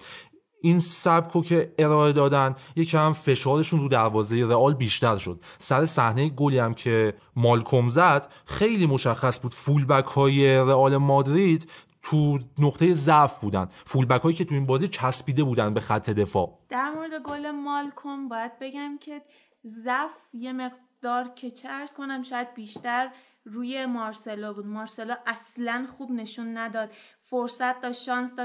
این 0.66 0.80
سبکو 0.80 1.42
که 1.42 1.74
ارائه 1.78 2.14
دادن 2.14 2.56
یکم 2.76 3.14
فشارشون 3.14 3.80
رو 3.80 3.88
دروازه 3.88 4.46
رئال 4.46 4.74
بیشتر 4.74 5.18
شد. 5.18 5.40
سر 5.58 5.86
صحنه 5.86 6.30
گلی 6.30 6.60
هم 6.60 6.74
که 6.74 7.14
مالکوم 7.36 7.90
زد 7.90 8.32
خیلی 8.46 8.88
مشخص 8.88 9.40
بود 9.40 9.54
فولبک 9.54 10.06
های 10.06 10.58
رئال 10.58 10.98
مادرید 10.98 11.72
تو 12.04 12.40
نقطه 12.60 12.94
ضعف 12.94 13.40
بودن. 13.40 13.68
فولبک 13.86 14.22
هایی 14.22 14.36
که 14.36 14.46
تو 14.46 14.56
این 14.56 14.66
بازی 14.66 14.88
چسبیده 14.88 15.44
بودن 15.44 15.74
به 15.74 15.80
خط 15.80 16.10
دفاع. 16.10 16.60
در 16.70 16.92
مورد 16.92 17.22
گل 17.24 17.52
مالکوم 17.52 18.28
باید 18.28 18.52
بگم 18.62 18.98
که 19.02 19.22
ضعف 19.66 20.12
یه 20.34 20.54
مقدار 20.54 21.28
که 21.36 21.52
چرز 21.52 21.94
کنم 21.94 22.24
شاید 22.24 22.54
بیشتر 22.54 23.10
روی 23.46 23.86
مارسلو 23.86 24.54
بود. 24.54 24.66
مارسلو 24.66 25.14
اصلا 25.28 25.88
خوب 25.98 26.12
نشون 26.12 26.58
نداد. 26.58 26.90
فرصت 27.30 27.82
داشت 27.82 28.04
شانس 28.04 28.36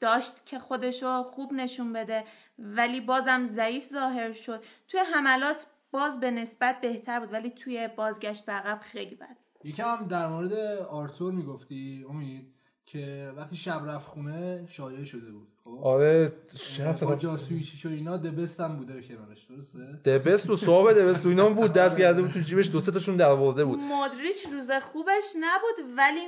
داشت 0.00 0.46
که 0.46 0.58
خودشو 0.58 1.22
خوب 1.22 1.52
نشون 1.52 1.92
بده. 1.92 2.24
ولی 2.58 3.00
بازم 3.00 3.46
ضعیف 3.46 3.84
ظاهر 3.84 4.32
شد. 4.32 4.64
توی 4.88 5.00
حملات 5.14 5.66
باز 5.90 6.20
به 6.20 6.30
نسبت 6.30 6.80
بهتر 6.80 7.20
بود 7.20 7.32
ولی 7.32 7.50
توی 7.50 7.88
بازگشت 7.96 8.46
به 8.46 8.52
عقب 8.52 8.80
خیلی 8.80 9.14
بد. 9.14 9.36
یکم 9.64 9.88
هم 9.88 10.08
در 10.08 10.28
مورد 10.28 10.52
آرتور 10.78 11.32
می‌گفتی 11.32 12.06
امید 12.08 12.54
که 12.86 13.32
وقتی 13.36 13.56
شب 13.56 13.82
رفت 13.86 14.08
خونه 14.08 14.66
شایع 14.66 15.04
شده 15.04 15.32
بود 15.32 15.48
خب؟ 15.64 15.80
آره 15.82 16.32
شب 16.56 17.00
با 17.00 17.16
جاسویچی 17.16 17.88
و 17.88 17.90
اینا 17.90 18.16
دبست 18.16 18.60
هم 18.60 18.76
بوده 18.76 19.02
کنارش 19.02 19.44
درسته؟ 19.44 19.78
دبست 20.04 20.50
و 20.50 20.56
صاحب 20.56 20.92
دبست 20.92 21.26
و 21.26 21.28
اینا 21.28 21.48
بود 21.48 21.72
دست 21.72 21.98
کرده 21.98 22.22
بود 22.22 22.30
تو 22.30 22.40
جیبش 22.40 22.70
دو 22.70 22.80
سه 22.80 22.92
تاشون 22.92 23.16
در 23.16 23.34
بود. 23.34 23.78
مودریچ 23.80 24.46
روز 24.52 24.70
خوبش 24.70 25.34
نبود 25.40 25.96
ولی 25.96 26.20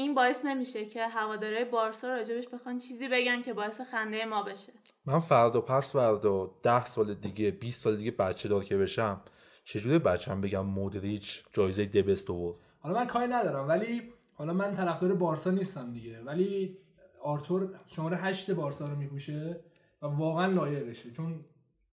این 0.00 0.14
باعث 0.14 0.44
نمیشه 0.44 0.86
که 0.86 1.06
هواداره 1.06 1.64
بارسا 1.64 2.08
راجبش 2.08 2.48
بخوان 2.48 2.78
چیزی 2.78 3.08
بگن 3.08 3.42
که 3.42 3.52
باعث 3.54 3.80
خنده 3.80 4.24
ما 4.24 4.42
بشه. 4.42 4.72
من 5.06 5.18
فردا 5.18 5.60
پس 5.60 5.92
فردا 5.92 6.50
ده 6.62 6.84
سال 6.84 7.14
دیگه 7.14 7.50
20 7.50 7.82
سال 7.82 7.96
دیگه 7.96 8.10
بچه 8.10 8.48
دار 8.48 8.64
که 8.64 8.76
بشم 8.76 9.20
چجوری 9.64 9.98
بچم 9.98 10.40
بگم 10.40 10.66
مودریچ 10.66 11.44
جایزه 11.52 11.84
دبست 11.84 12.30
آورد؟ 12.30 12.56
حالا 12.78 12.98
من 12.98 13.06
کاری 13.06 13.32
ندارم 13.32 13.68
ولی 13.68 14.02
حالا 14.34 14.52
من 14.52 14.74
طرفدار 14.74 15.14
بارسا 15.14 15.50
نیستم 15.50 15.92
دیگه. 15.92 16.20
ولی 16.20 16.78
آرتور 17.22 17.80
شماره 17.96 18.16
هشت 18.16 18.50
بارسا 18.50 18.88
رو 18.88 18.96
میپوشه 18.96 19.60
و 20.02 20.06
واقعا 20.06 20.46
لایقشه 20.46 21.10
چون 21.10 21.44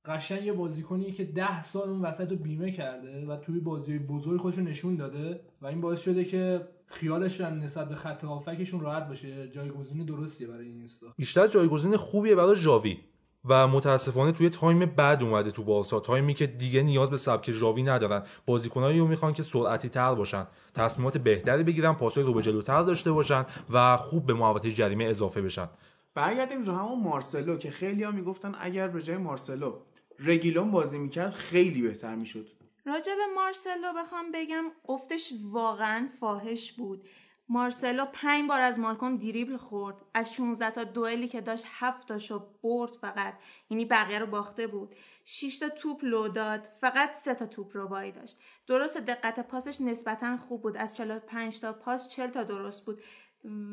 قشنگ 0.08 0.46
یه 0.46 0.54
بازیکنی 0.54 1.12
که 1.12 1.24
ده 1.24 1.64
سال 1.64 1.90
اون 1.90 2.02
وسط 2.02 2.32
رو 2.32 2.36
بیمه 2.36 2.72
کرده 2.72 3.26
و 3.26 3.38
توی 3.38 3.60
بازی 3.60 4.00
بزرگ 4.00 4.40
خودشو 4.40 4.62
نشون 4.62 4.96
داده 4.96 5.40
و 5.62 5.68
این 5.68 5.82
باعث 5.82 6.02
شده 6.02 6.26
که 6.26 6.68
خیالش 6.86 7.42
نسبت 7.42 7.90
به 7.90 7.96
خط 7.96 8.24
هافبکشون 8.24 8.80
راحت 8.80 9.08
باشه. 9.08 9.48
جایگزین 9.48 10.06
درستیه 10.06 10.48
برای 10.48 10.68
اینیستا 10.68 11.08
بیشتر 11.18 11.48
جایگزین 11.48 11.98
خوبیه 11.98 12.36
برای 12.36 12.56
جاوی 12.56 12.98
و 13.46 13.68
متاسفانه 13.68 14.32
توی 14.32 14.50
تایم 14.50 14.86
بعد 14.86 15.24
اومده 15.24 15.52
تو 15.52 15.64
بارسا. 15.64 16.00
تایمی 16.00 16.34
که 16.34 16.48
دیگه 16.48 16.82
نیاز 16.82 17.10
به 17.10 17.18
سبک 17.18 17.52
ژاوی 17.52 17.84
ندارن. 17.84 18.24
بازیکنایی 18.46 19.00
رو 19.00 19.08
می‌خوان 19.08 19.34
که 19.34 19.44
سرعتی 19.44 19.90
تر 19.90 20.16
باشن 20.16 20.48
تصمیمات 20.74 21.18
بهتری 21.18 21.64
بگیرن 21.64 21.94
پاسای 21.94 22.24
رو 22.24 22.34
به 22.34 22.42
جلوتر 22.42 22.84
داشته 22.84 23.12
باشن 23.12 23.46
و 23.70 23.98
خوب 23.98 24.26
به 24.26 24.34
محوطه 24.34 24.72
جریمه 24.72 25.04
اضافه 25.04 25.42
بشن. 25.42 25.70
برگردیم 26.14 26.62
رو 26.62 26.74
همون 26.74 27.04
مارسلو 27.04 27.58
که 27.58 27.72
خیلی 27.72 28.04
ها 28.04 28.12
می‌گفتن 28.12 28.52
اگر 28.60 28.88
به 28.88 29.02
جای 29.02 29.18
مارسلو 29.18 29.74
رگیلون 30.20 30.72
بازی 30.72 30.98
می‌کرد 30.98 31.34
خیلی 31.34 31.82
بهتر 31.82 32.16
می‌شد. 32.16 32.48
راجع 32.86 33.16
به 33.16 33.34
مارسلو 33.36 33.94
بخوام 33.98 34.32
بگم 34.34 34.64
افتش 34.90 35.34
واقعا 35.44 36.10
فاحش 36.20 36.72
بود. 36.72 37.08
مارسلو 37.50 38.06
پنج 38.14 38.50
بار 38.50 38.62
از 38.62 38.80
مالکوم 38.80 39.18
دریبل 39.18 39.58
خورد. 39.58 39.96
از 40.14 40.34
16 40.34 40.72
تا 40.72 40.84
دوئلی 40.84 41.28
که 41.28 41.42
داشت 41.42 41.66
7 41.68 42.08
تاشو 42.08 42.48
برد 42.64 42.92
فقط. 42.92 43.34
یعنی 43.70 43.86
بقیه 43.86 44.20
رو 44.20 44.26
باخته 44.26 44.68
بود. 44.68 44.96
6 45.24 45.60
تا 45.60 45.70
توپ 45.70 46.00
لو 46.04 46.28
داد 46.28 46.70
فقط 46.82 47.14
3 47.14 47.34
تا 47.34 47.46
توپ 47.46 47.78
رو 47.78 47.88
بایی 47.88 48.12
داشت. 48.12 48.38
درست 48.68 48.98
دقت 48.98 49.48
پاسش 49.48 49.82
نسبتا 49.82 50.38
خوب 50.38 50.62
بود. 50.62 50.78
از 50.78 50.96
45 50.96 51.60
تا 51.60 51.74
پاس 51.74 52.08
40 52.08 52.28
تا 52.28 52.44
درست 52.44 52.86
بود. 52.86 53.02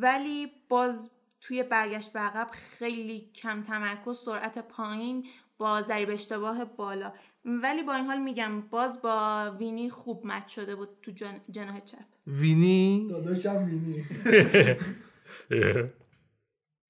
ولی 0.00 0.52
باز 0.68 1.10
توی 1.40 1.62
برگشت 1.62 2.12
به 2.12 2.20
عقب 2.20 2.50
خیلی 2.52 3.30
کم 3.34 3.62
تمرکز 3.62 4.18
سرعت 4.18 4.58
پایین 4.58 5.26
با 5.58 5.82
ضریب 5.82 6.10
اشتباه 6.10 6.64
بالا. 6.64 7.12
ولی 7.44 7.82
با 7.82 7.94
این 7.94 8.04
حال 8.04 8.18
میگم 8.22 8.60
باز 8.60 9.02
با 9.02 9.50
وینی 9.58 9.90
خوب 9.90 10.26
مچ 10.26 10.46
شده 10.46 10.76
بود 10.76 10.88
تو 11.02 11.10
جن... 11.12 11.40
جناح 11.50 11.80
چپ. 11.80 12.04
وینی؟ 12.26 13.08
داداشم 13.10 13.64
وینی. 13.64 14.04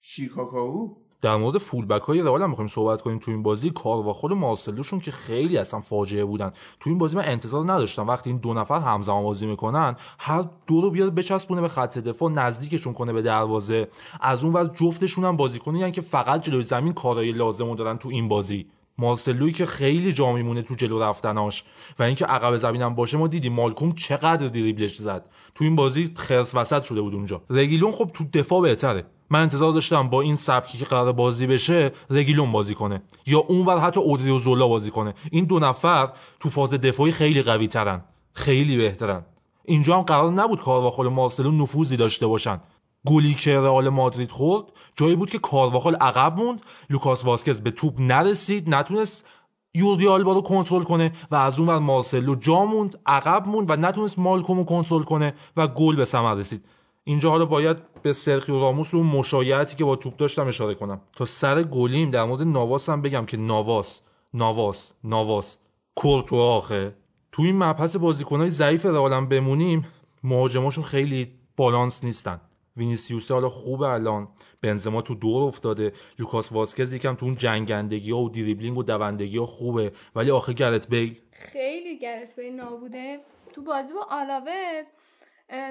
شیکاکاو؟ 0.00 1.03
در 1.24 1.36
مورد 1.36 1.58
فولبک 1.58 2.02
های 2.02 2.22
رئال 2.22 2.42
هم 2.42 2.50
می‌خوایم 2.50 2.68
صحبت 2.68 3.02
کنیم. 3.02 3.18
تو 3.18 3.30
این 3.30 3.42
بازی 3.42 3.70
کار 3.70 4.06
و 4.06 4.12
خود 4.12 4.32
مارسلوشون 4.32 5.00
که 5.00 5.10
خیلی 5.10 5.58
اصلا 5.58 5.80
فاجعه 5.80 6.24
بودن. 6.24 6.52
تو 6.80 6.90
این 6.90 6.98
بازی 6.98 7.16
من 7.16 7.24
انتظار 7.24 7.72
نداشتم. 7.72 8.08
وقتی 8.08 8.30
این 8.30 8.38
دو 8.38 8.54
نفر 8.54 8.80
همزمان 8.80 9.22
بازی 9.22 9.46
می‌کنن 9.46 9.96
هر 10.18 10.44
دو 10.66 10.80
رو 10.80 10.90
بیاد 10.90 11.14
بچسبونه 11.14 11.60
به 11.60 11.68
خط 11.68 11.98
دفاع 11.98 12.30
نزدیکشون 12.30 12.92
کنه 12.92 13.12
به 13.12 13.22
دروازه. 13.22 13.88
از 14.20 14.44
اون 14.44 14.52
ور 14.52 14.70
جفتشون 14.74 15.24
هم 15.24 15.36
بازیکنی 15.36 15.92
که 15.92 16.00
فقط 16.00 16.42
جلوی 16.42 16.62
زمین 16.62 16.92
کارهای 16.92 17.32
لازم 17.32 17.74
دارن 17.74 17.98
تو 17.98 18.08
این 18.08 18.28
بازی. 18.28 18.66
مارسلوی 18.98 19.52
که 19.52 19.66
خیلی 19.66 20.12
جا 20.12 20.32
میمونه 20.32 20.62
تو 20.62 20.74
جلو 20.74 21.02
رفتناش. 21.02 21.64
و 21.98 22.02
اینکه 22.02 22.26
عقب 22.26 22.56
زمینم 22.56 22.94
باشه 22.94 23.18
ما 23.18 23.28
دیدیم 23.28 23.52
مالکوم 23.52 23.92
چقدر 23.92 24.48
دریبلش 24.48 24.96
زد. 24.96 25.28
تو 25.54 25.64
این 25.64 25.76
بازی 25.76 26.10
خرس 26.16 26.54
وسط 26.54 26.82
شده 26.82 27.00
بود 27.00 27.14
اونجا. 27.14 27.42
رگیلون 27.50 27.92
خب 27.92 28.10
تو 28.14 28.24
دفاع 28.32 28.62
بهتره. 28.62 29.04
من 29.34 29.42
انتظار 29.42 29.72
داشتم 29.72 30.08
با 30.08 30.20
این 30.20 30.36
سبکی 30.36 30.78
که 30.78 30.84
قرار 30.84 31.12
بازی 31.12 31.46
بشه 31.46 31.90
رگیلون 32.10 32.52
بازی 32.52 32.74
کنه. 32.74 33.02
یا 33.26 33.38
اونور 33.38 33.78
حتی 33.78 34.00
اودریو 34.00 34.38
زولا 34.38 34.68
بازی 34.68 34.90
کنه. 34.90 35.14
این 35.30 35.44
دو 35.44 35.58
نفر 35.58 36.12
تو 36.40 36.50
فاز 36.50 36.74
دفاعی 36.74 37.12
خیلی 37.12 37.42
قوی 37.42 37.68
ترن. 37.68 38.04
خیلی 38.32 38.76
بهترن. 38.76 39.22
اینجا 39.64 39.96
هم 39.96 40.02
قرار 40.02 40.32
نبود 40.32 40.60
کارواخال 40.60 41.08
مارسلو 41.08 41.50
نفوذی 41.50 41.96
داشته 41.96 42.26
باشن. 42.26 42.60
گلی 43.06 43.34
که 43.34 43.60
رئال 43.60 43.88
مادرید 43.88 44.30
خورد 44.30 44.64
جایی 44.96 45.16
بود 45.16 45.30
که 45.30 45.38
کارواخال 45.38 45.94
عقب 45.94 46.36
موند. 46.36 46.62
لوکاس 46.90 47.24
واسکز 47.24 47.60
به 47.60 47.70
توپ 47.70 47.94
نرسید 47.98 48.74
نتونست 48.74 49.26
یوردی 49.74 50.08
آلبا 50.08 50.32
رو 50.32 50.40
کنترل 50.40 50.82
کنه 50.82 51.12
و 51.30 51.34
از 51.34 51.58
اون 51.58 51.68
ور 51.68 51.78
مارسلو 51.78 52.34
جا 52.34 52.64
موند 52.64 52.98
عقب 53.06 53.48
موند 53.48 53.70
و 53.70 53.76
نتونست 53.76 54.18
مالکوم 54.18 54.58
رو 54.58 54.64
کنترل 54.64 55.02
کنه 55.02 55.34
و 55.56 55.68
گل 55.68 55.96
به 55.96 56.04
ثمر 56.04 56.34
رسید. 56.34 56.64
اینجا 57.04 57.30
حالا 57.30 57.46
باید 57.46 57.93
به 58.04 58.12
سرخیو 58.12 58.60
راموس 58.60 58.94
و 58.94 59.02
مشایعتی 59.02 59.76
که 59.76 59.84
با 59.84 59.96
توپ 59.96 60.16
داشتم 60.16 60.46
اشاره 60.46 60.74
کنم. 60.74 61.00
تا 61.12 61.26
سر 61.26 61.62
گلیم 61.62 62.10
در 62.10 62.24
مورد 62.24 62.42
نواس 62.42 62.88
هم 62.88 63.02
بگم 63.02 63.26
که 63.26 63.36
نواس 63.36 64.00
نواس 64.34 64.92
نواس. 65.04 65.58
کورتوا 65.94 66.36
آخه. 66.36 66.96
تو 67.32 67.42
این 67.42 67.58
مبحث 67.58 67.96
بازیکنهای 67.96 68.50
ضعیف 68.50 68.86
رئالم 68.86 69.28
بمونیم 69.28 69.86
مهاجماشون 70.24 70.84
خیلی 70.84 71.32
بالانس 71.56 72.04
نیستن. 72.04 72.40
وینیسیوس 72.76 73.30
حالا 73.30 73.48
خوبه 73.48 73.88
الان. 73.88 74.28
بنزما 74.62 75.02
تو 75.02 75.14
دور 75.14 75.42
افتاده. 75.42 75.92
لوکاس 76.18 76.52
واسکز 76.52 76.92
یکم 76.92 77.14
تو 77.14 77.26
اون 77.26 77.36
جنگندگی 77.36 78.10
ها 78.10 78.18
و 78.18 78.28
دریبلینگ 78.28 78.78
و 78.78 78.82
دوندگی 78.82 79.38
ها 79.38 79.46
خوبه. 79.46 79.92
ولی 80.16 80.30
آخه 80.30 80.52
گرت 80.52 80.88
بیل 80.88 81.20
خیلی 81.32 81.98
گرت 81.98 82.36
بیل 82.36 82.54
نابوده. 82.54 83.20
تو 83.52 83.62
بازی 83.62 83.92
با 83.92 84.06
آلاوز 84.10 84.86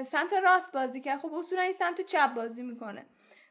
سمت 0.04 0.32
راست 0.32 0.72
بازی 0.72 1.00
کرد. 1.00 1.20
خب 1.20 1.34
اصولا 1.34 1.62
این 1.62 1.72
سمت 1.72 2.00
چپ 2.00 2.34
بازی 2.34 2.62
می‌کنه. 2.62 3.06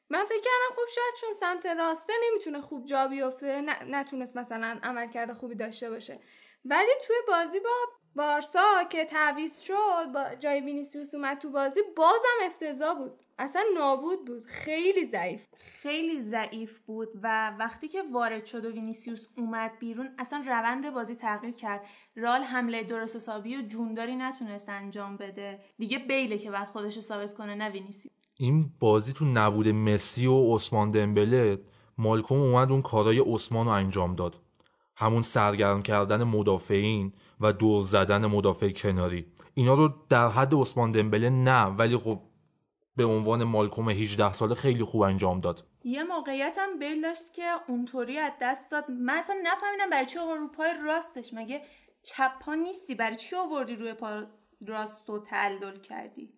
من 0.09 0.25
فکر 0.25 0.41
کردم 0.41 0.75
خب 0.75 0.91
شاید 0.95 1.13
چون 1.21 1.33
سمت 1.33 1.65
راسته 1.65 2.13
نمی‌تونه 2.29 2.61
خوب 2.61 2.85
جا 2.85 3.07
بیفته 3.07 3.61
نتونست 3.87 4.37
مثلا 4.37 4.79
عملکرد 4.83 5.33
خوبی 5.33 5.55
داشته 5.55 5.89
باشه. 5.89 6.19
ولی 6.65 6.91
توی 7.07 7.15
بازی 7.27 7.59
با 7.59 7.69
بارسا 8.15 8.83
که 8.83 9.05
تعویض 9.05 9.59
شد 9.61 10.11
با 10.13 10.35
جای 10.39 10.61
وینیسیوس 10.61 11.13
اومد 11.13 11.37
تو 11.37 11.49
بازی 11.49 11.81
بازم 11.95 12.37
افتضاح 12.45 12.97
بود. 12.97 13.22
اصلا 13.37 13.63
نابود 13.75 14.25
بود. 14.25 14.45
خیلی 14.45 15.05
ضعیف 15.05 15.45
خیلی 15.57 16.21
ضعیف 16.21 16.79
بود 16.79 17.07
و 17.23 17.51
وقتی 17.59 17.87
که 17.87 18.03
وارد 18.13 18.45
شد 18.45 18.65
و 18.65 18.71
وینیسیوس 18.71 19.27
اومد 19.37 19.71
بیرون 19.79 20.09
اصلا 20.19 20.43
روند 20.47 20.93
بازی 20.93 21.15
تغییر 21.15 21.53
کرد. 21.53 21.85
رئال 22.15 22.41
حمله 22.41 22.83
درست 22.83 23.15
حسابی 23.15 23.57
و 23.57 23.61
جونداری 23.61 24.15
نتونست 24.15 24.69
انجام 24.69 25.17
بده. 25.17 25.59
دیگه 25.77 25.97
بیله 25.97 26.37
که 26.37 26.51
باید 26.51 26.67
خودشو 26.67 26.99
ثابت 26.99 27.33
کنه 27.33 27.55
نه 27.55 27.69
وینیسیوس. 27.69 28.15
این 28.37 28.71
بازی 28.79 29.13
تو 29.13 29.25
نبود 29.25 29.67
مسی 29.67 30.27
و 30.27 30.55
عثمان 30.55 30.91
دمبله 30.91 31.61
مالکوم 31.97 32.39
اومد 32.39 32.71
اون 32.71 32.81
کارای 32.81 33.19
عثمان 33.19 33.65
رو 33.65 33.71
انجام 33.71 34.15
داد. 34.15 34.39
همون 34.95 35.21
سرگرم 35.21 35.81
کردن 35.81 36.23
مدافعین 36.23 37.13
و 37.39 37.53
دور 37.53 37.83
زدن 37.83 38.25
مدافع 38.25 38.69
کناری. 38.69 39.25
اینا 39.53 39.73
رو 39.73 39.93
در 40.09 40.29
حد 40.29 40.53
عثمان 40.53 40.91
دمبله 40.91 41.29
نه 41.29 41.63
ولی 41.63 41.97
خب 41.97 42.19
به 42.95 43.05
عنوان 43.05 43.43
مالکوم 43.43 43.89
18 43.89 44.33
ساله 44.33 44.55
خیلی 44.55 44.83
خوب 44.83 45.01
انجام 45.01 45.39
داد. 45.39 45.63
یه 45.83 46.03
موقعیت 46.03 46.57
هم 46.59 46.79
بیل 46.79 47.01
داشت 47.01 47.33
که 47.33 47.43
اونطوری 47.67 48.17
از 48.17 48.31
دست 48.41 48.71
داد. 48.71 48.91
من 48.91 49.13
اصلا 49.13 49.35
نفهمیدم 49.43 49.89
برای 49.91 50.05
چی 50.05 50.19
آورد 50.19 50.39
رو 50.39 50.47
پای 50.47 50.73
راستش. 50.85 51.33
مگه 51.33 51.61
چپ 52.03 52.31
پا 52.41 52.55
نیستی؟ 52.55 52.95
برای 52.95 53.15
چی 53.15 53.35
آوردی 53.35 53.75
روی 53.75 53.93
پا 53.93 54.23
راست 54.67 55.09
و 55.09 55.19
تعلل 55.19 55.79
کردی؟ 55.79 56.33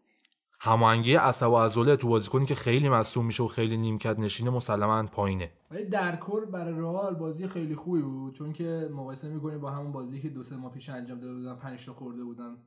هماهنگی 0.59 1.15
عصب 1.15 1.49
و 1.49 1.57
عضله 1.57 1.95
تو 1.95 2.07
بازیکنی 2.07 2.45
که 2.45 2.55
خیلی 2.55 2.89
مصدوم 2.89 3.25
میشه 3.25 3.43
و 3.43 3.47
خیلی 3.47 3.77
نیمکت 3.77 4.19
نشینه 4.19 4.49
مسلما 4.49 5.03
پایینه. 5.03 5.51
ولی 5.71 5.85
در 5.85 6.15
کل 6.15 6.45
برای 6.45 6.73
رئال 6.73 7.15
بازی 7.15 7.47
خیلی 7.47 7.75
خوبی 7.75 8.01
بود 8.01 8.33
چون 8.33 8.53
که 8.53 8.89
مقایسه 8.91 9.29
می‌کنیم 9.29 9.61
با 9.61 9.71
همون 9.71 9.91
بازی 9.91 10.21
که 10.21 10.29
دو 10.29 10.43
سه 10.43 10.55
ماه 10.55 10.71
پیش 10.73 10.89
انجام 10.89 11.19
داده 11.19 11.33
بودن 11.33 11.55
5 11.55 11.85
تا 11.85 11.93
خورده 11.93 12.23
بودن 12.23 12.57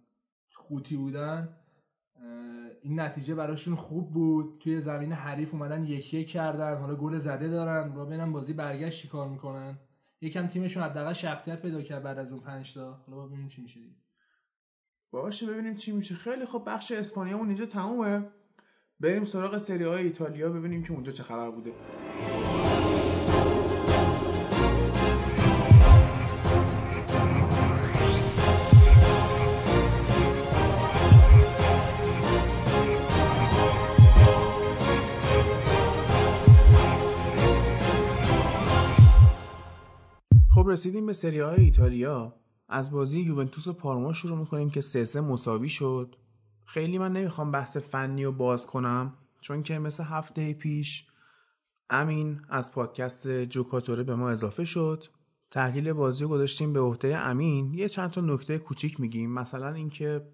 خوتی 0.55 0.97
بودن. 0.97 1.57
این 2.83 3.01
نتیجه 3.01 3.35
براشون 3.35 3.75
خوب 3.75 4.13
بود. 4.13 4.59
توی 4.61 4.81
زمین 4.81 5.13
حریف 5.13 5.55
اومدن 5.55 5.85
یکی 5.85 6.19
یک 6.19 6.31
کردن. 6.31 6.77
حالا 6.77 6.95
گل 6.95 7.19
زده 7.19 7.49
دارن. 7.49 7.95
با 7.95 8.05
ببینم 8.05 8.33
بازی 8.33 8.53
برگشت 8.53 9.03
چیکار 9.03 9.29
می‌کنن. 9.29 9.79
یکم 10.21 10.47
تیمشون 10.47 10.83
حداقل 10.83 11.13
شخصیت 11.13 11.63
پیدا 11.63 11.83
کرد 11.83 12.03
بعد 12.03 12.19
از 12.19 12.33
اون 12.33 12.41
5 12.41 12.75
تا. 12.75 13.05
حالا 13.07 13.27
ببینیم 13.27 13.49
چی 13.49 13.63
میشه 13.63 13.81
باشه 15.11 15.47
ببینیم 15.47 15.75
چی 15.75 15.93
میشه. 15.93 16.15
خیلی 16.15 16.47
خب 16.47 16.63
بخش 16.67 16.93
اسپانیامون 16.93 17.47
اینجا 17.47 17.67
تمومه. 17.67 18.31
بریم 19.01 19.25
سراغ 19.25 19.59
سری 19.59 19.85
های 19.85 20.03
ایتالیا 20.03 20.51
ببینیم 20.51 20.83
که 20.83 20.93
اونجا 20.93 21.13
چه 21.13 21.23
خبر 21.23 21.51
بوده. 21.51 21.73
رسیدیم 40.69 41.07
به 41.07 41.13
سری 41.13 41.41
های 41.41 41.61
ایتالیا. 41.61 42.35
از 42.69 42.91
بازی 42.91 43.19
یوونتوس 43.19 43.67
و 43.67 43.73
پارما 43.73 44.13
شروع 44.13 44.39
می‌کنیم 44.39 44.71
که 44.71 44.81
سه 44.81 45.05
سه 45.05 45.21
مساوی 45.21 45.69
شد. 45.69 46.17
خیلی 46.67 46.99
من 46.99 47.13
نمی‌خوام 47.13 47.51
بحث 47.51 47.77
فنی 47.77 48.25
رو 48.25 48.33
باز 48.33 48.67
کنم 48.67 49.15
چون 49.41 49.63
که 49.63 49.79
مثل 49.79 50.05
هفته 50.05 50.53
پیش 50.53 51.07
امین 51.91 52.41
از 52.49 52.73
پادکست 52.73 53.43
جوکاتوره 53.45 54.03
به 54.03 54.15
ما 54.15 54.31
اضافه 54.31 54.65
شد. 54.65 55.05
تحلیل 55.51 55.93
بازی 55.93 56.25
رو 56.25 56.31
گذاشتیم 56.31 56.73
به 56.73 56.81
عهده 56.81 57.17
امین. 57.17 57.75
یه 57.75 57.89
چند 57.89 58.11
تا 58.11 58.21
نکته 58.21 58.59
کوچیک 58.59 59.01
میگیم. 59.01 59.31
مثلا 59.33 59.73
اینکه 59.73 60.29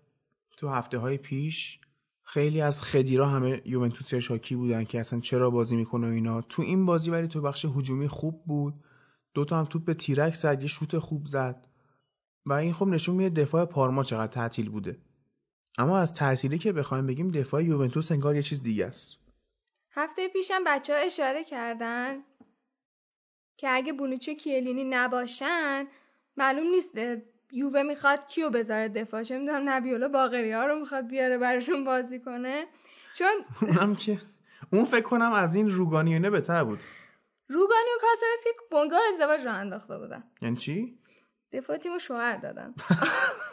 تو 0.56 0.68
هفته 0.68 0.98
های 0.98 1.16
پیش 1.16 1.80
خیلی 2.22 2.60
از 2.60 2.82
خدیرا 2.82 3.28
همه 3.28 3.62
یوونتوسی 3.64 4.20
شاکی 4.20 4.56
بودن 4.56 4.84
که 4.84 5.00
اصلا 5.00 5.20
چرا 5.20 5.50
بازی 5.50 5.76
می‌کنه 5.76 6.06
اینا. 6.06 6.40
تو 6.40 6.62
این 6.62 6.86
بازی 6.86 7.10
ولی 7.10 7.28
تو 7.28 7.40
بخش 7.40 7.64
هجومی 7.64 8.08
خوب 8.08 8.44
بود. 8.44 8.74
دوتا 9.34 9.58
هم 9.58 9.64
توپ 9.64 9.84
به 9.84 9.94
تیرک 9.94 10.34
زد 10.34 10.62
یه 10.62 10.68
شوت 10.68 10.98
خوب 10.98 11.26
زد. 11.26 11.66
و 12.46 12.52
این 12.52 12.72
خب 12.72 12.86
نشون 12.86 13.16
میده 13.16 13.42
دفاع 13.42 13.64
پارما 13.64 14.04
چقدر 14.04 14.32
تعطیل 14.32 14.70
بوده. 14.70 14.98
اما 15.78 15.98
از 15.98 16.12
تعطیلی 16.12 16.58
که 16.58 16.72
بخوایم 16.72 17.06
بگیم 17.06 17.30
دفاع 17.30 17.64
یوونتوس 17.64 18.12
انگار 18.12 18.36
یه 18.36 18.42
چیز 18.42 18.62
دیگه 18.62 18.86
است. 18.86 19.16
هفته 19.90 20.28
پیشم 20.28 20.64
بچه 20.66 20.92
ها 20.92 20.98
اشاره 20.98 21.44
کردن 21.44 22.18
که 23.56 23.68
اگه 23.70 23.92
بونوچی 23.92 24.34
کیلینی 24.34 24.84
نباشن 24.84 25.86
معلوم 26.36 26.66
نیست 26.66 26.98
یووه 27.52 27.82
می‌خواد 27.82 28.26
کیو 28.26 28.50
بذاره 28.50 28.88
دفاع. 28.88 29.22
چه 29.22 29.38
می‌دونم 29.38 29.68
نبیولا 29.68 30.08
باقری 30.08 30.52
ها 30.52 30.66
رو 30.66 30.78
می‌خواد 30.78 31.06
بیاره 31.08 31.38
براشون 31.38 31.84
بازی 31.84 32.20
کنه. 32.20 32.66
چون 33.14 33.44
اونم 33.68 33.96
که 33.96 34.20
اون 34.72 34.84
فکر 34.84 35.02
کنم 35.02 35.32
از 35.32 35.54
این 35.54 35.68
روگانیونه 35.68 36.30
بهتر 36.30 36.64
بود. 36.64 36.78
روگانی 37.48 37.88
و 37.96 38.00
کاسرس 38.00 38.44
که 38.44 38.50
بنگاه 38.70 39.00
ازدواج 39.12 39.44
رو 39.44 39.52
انداخته 39.52 39.98
بودن. 39.98 40.24
یعنی 40.42 40.56
چی؟ 40.56 40.98
دفاع 41.52 41.76
تیمو 41.76 41.98
شوهر 41.98 42.36
دادن. 42.36 42.74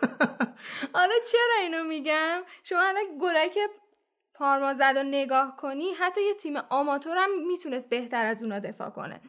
حالا 0.94 1.14
چرا 1.32 1.62
اینو 1.62 1.84
میگم؟ 1.84 2.42
شما 2.64 2.82
الان 2.82 3.04
گلک 3.22 3.58
پارما 4.34 4.74
زد 4.74 4.94
و 4.98 5.04
نگاه 5.04 5.56
کنی 5.56 5.94
حتی 5.94 6.22
یه 6.22 6.34
تیم 6.34 6.58
آماتور 6.70 7.18
هم 7.18 7.48
می‌تونست 7.48 7.90
بهتر 7.90 8.26
از 8.26 8.44
اونا 8.44 8.60
دفاع 8.60 8.90
کنه. 8.90 9.22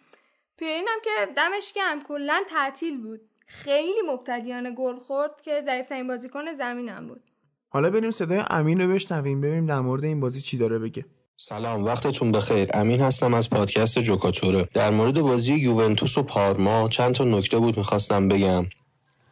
پیرین 0.56 0.88
هم 0.88 0.98
که 1.04 1.32
دمش 1.36 1.72
گرم 1.72 2.02
کلا 2.02 2.42
تعطیل 2.50 3.02
بود. 3.02 3.20
خیلی 3.46 4.02
مبتدیانه 4.06 4.70
گل 4.70 4.96
خورد 4.96 5.40
که 5.40 5.60
ضعیفترین 5.60 6.06
بازیکن 6.06 6.52
زمینم 6.52 7.06
بود. 7.08 7.22
حالا 7.68 7.90
بریم 7.90 8.10
صدای 8.10 8.42
امین 8.50 8.80
رو 8.80 8.94
بشنویم 8.94 9.40
ببینیم 9.40 9.66
در 9.66 9.80
مورد 9.80 10.04
این 10.04 10.20
بازی 10.20 10.40
چی 10.40 10.58
داره 10.58 10.78
بگه. 10.78 11.04
سلام 11.48 11.84
وقتتون 11.84 12.32
بخیر. 12.32 12.68
امین 12.74 13.00
هستم 13.00 13.34
از 13.34 13.50
پادکست 13.50 13.98
جوکاتوره. 13.98 14.68
در 14.74 14.90
مورد 14.90 15.20
بازی 15.20 15.54
یوونتوس 15.54 16.18
و 16.18 16.22
پارما 16.22 16.88
چند 16.88 17.14
تا 17.14 17.24
نکته 17.24 17.58
بود 17.58 17.76
می‌خواستم 17.76 18.28
بگم. 18.28 18.66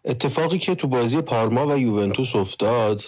اتفاقی 0.05 0.59
که 0.59 0.75
تو 0.75 0.89
بازی 0.89 1.21
پارما 1.21 1.67
و 1.67 1.79
یوونتوس 1.79 2.37
افتاد 2.37 3.03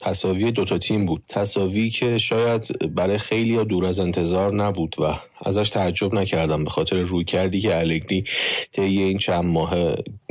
تصاوی 0.00 0.52
دوتا 0.52 0.78
تیم 0.78 1.06
بود. 1.06 1.22
تصاوی 1.28 1.90
که 1.90 2.18
شاید 2.18 2.94
برای 2.94 3.18
خیلی 3.18 3.64
دور 3.64 3.86
از 3.86 4.00
انتظار 4.00 4.54
نبود 4.54 4.96
و 4.98 5.14
ازش 5.44 5.70
تعجب 5.70 6.14
نکردم 6.14 6.64
به 6.64 6.70
خاطر 6.70 7.02
روی 7.02 7.24
کردی 7.24 7.60
که 7.60 7.78
الگری 7.78 8.24
طی 8.72 8.82
این 8.82 9.18
چند 9.18 9.44
ماه 9.44 9.74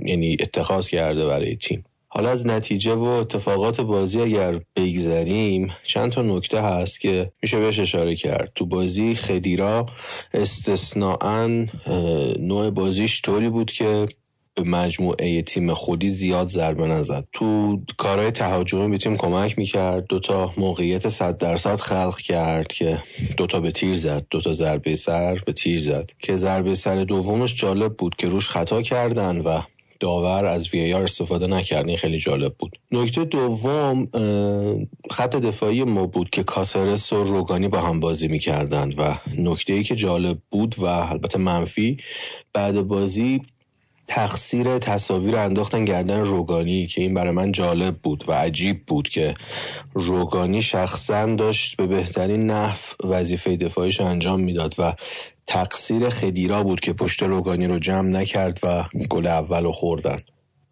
یعنی 0.06 0.38
اتخاذ 0.40 0.88
کرده 0.88 1.26
برای 1.26 1.56
تیم. 1.56 1.84
حالا 2.12 2.30
از 2.30 2.48
نتیجه 2.48 2.94
و 2.94 3.04
اتفاقات 3.04 3.82
بازی 3.82 4.22
اگر 4.22 4.60
بگذریم 4.76 5.72
چند 5.84 6.12
تا 6.12 6.22
نکته 6.22 6.62
هست 6.62 7.00
که 7.00 7.32
میشه 7.42 7.60
بهش 7.60 7.80
اشاره 7.80 8.16
کرد. 8.16 8.52
تو 8.56 8.66
بازی 8.66 9.16
خدیرا 9.16 9.86
استثناعا 10.34 11.66
نوع 12.40 12.70
بازیش 12.70 13.22
طوری 13.22 13.50
بود 13.50 13.72
که 13.72 14.06
به 14.56 14.64
مجموعه 14.64 15.42
تیم 15.42 15.74
خودی 15.74 16.10
زیاد 16.10 16.48
ضربه 16.48 16.88
نزد. 16.88 17.28
تو 17.32 17.80
کارهای 17.98 18.32
تهاجمی 18.32 18.92
به 18.92 18.98
تیم 18.98 19.18
کمک 19.18 19.58
می‌کرد 19.58 20.06
دوتا 20.08 20.54
موقعیت 20.58 21.10
صد 21.10 21.38
درصد 21.38 21.80
خلق 21.80 22.18
کرد 22.18 22.68
که 22.68 23.04
دوتا 23.38 23.60
به 23.60 23.72
تیر 23.72 23.96
زد 23.96 24.26
دوتا 24.30 24.54
ضربه 24.54 24.96
سر 24.96 25.40
به 25.46 25.54
تیر 25.54 25.82
زد. 25.82 26.12
که 26.20 26.36
ضربه 26.36 26.76
سر 26.76 26.96
دومش 27.04 27.56
جالب 27.56 27.94
بود 27.94 28.16
که 28.16 28.28
روش 28.28 28.50
خطا 28.50 28.82
کردن 28.82 29.38
و 29.38 29.62
داور 30.00 30.46
از 30.46 30.74
وی 30.74 30.94
آر 30.94 31.04
استفاده 31.04 31.48
نکرد 31.48 31.88
این 31.88 31.98
خیلی 31.98 32.20
جالب 32.20 32.56
بود. 32.60 32.80
نکته 32.92 33.26
دوم 33.26 34.08
خط 35.12 35.36
دفاعی 35.36 35.84
ما 35.84 36.06
بود 36.08 36.30
که 36.30 36.44
کاسرس 36.44 37.14
و 37.14 37.24
روگانی 37.24 37.68
با 37.68 37.82
هم 37.82 38.00
بازی 38.00 38.28
می‌کردند 38.28 38.96
و 38.98 39.16
نکته 39.38 39.74
ای 39.74 39.84
که 39.84 39.96
جالب 39.96 40.38
بود 40.52 40.76
و 40.80 40.86
البته 40.86 41.40
منفی 41.40 41.98
بعد 42.54 42.82
بازی 42.82 43.42
تقصیر 44.08 44.78
تصاویر 44.78 45.36
انداختن 45.36 45.86
گردن 45.86 46.20
روگانی 46.20 46.88
که 46.88 47.02
این 47.02 47.14
برای 47.14 47.32
من 47.32 47.52
جالب 47.52 47.98
بود 47.98 48.24
و 48.28 48.32
عجیب 48.32 48.86
بود 48.86 49.10
که 49.10 49.34
روگانی 49.94 50.62
شخصا 50.62 51.26
داشت 51.26 51.78
به 51.78 51.88
بهترین 51.88 52.46
نحو 52.46 52.78
وظیفه 53.04 53.58
دفاعیش 53.58 54.02
انجام 54.02 54.40
می‌داد 54.40 54.76
و 54.78 54.94
تقصیر 55.50 56.10
خدیرا 56.10 56.64
بود 56.64 56.80
که 56.80 56.94
پشت 56.94 57.24
روگانی 57.24 57.68
رو 57.68 57.80
جمع 57.80 58.10
نکرد 58.10 58.60
و 58.64 58.84
گل 59.10 59.28
اول 59.28 59.64
رو 59.64 59.72
خوردن. 59.72 60.18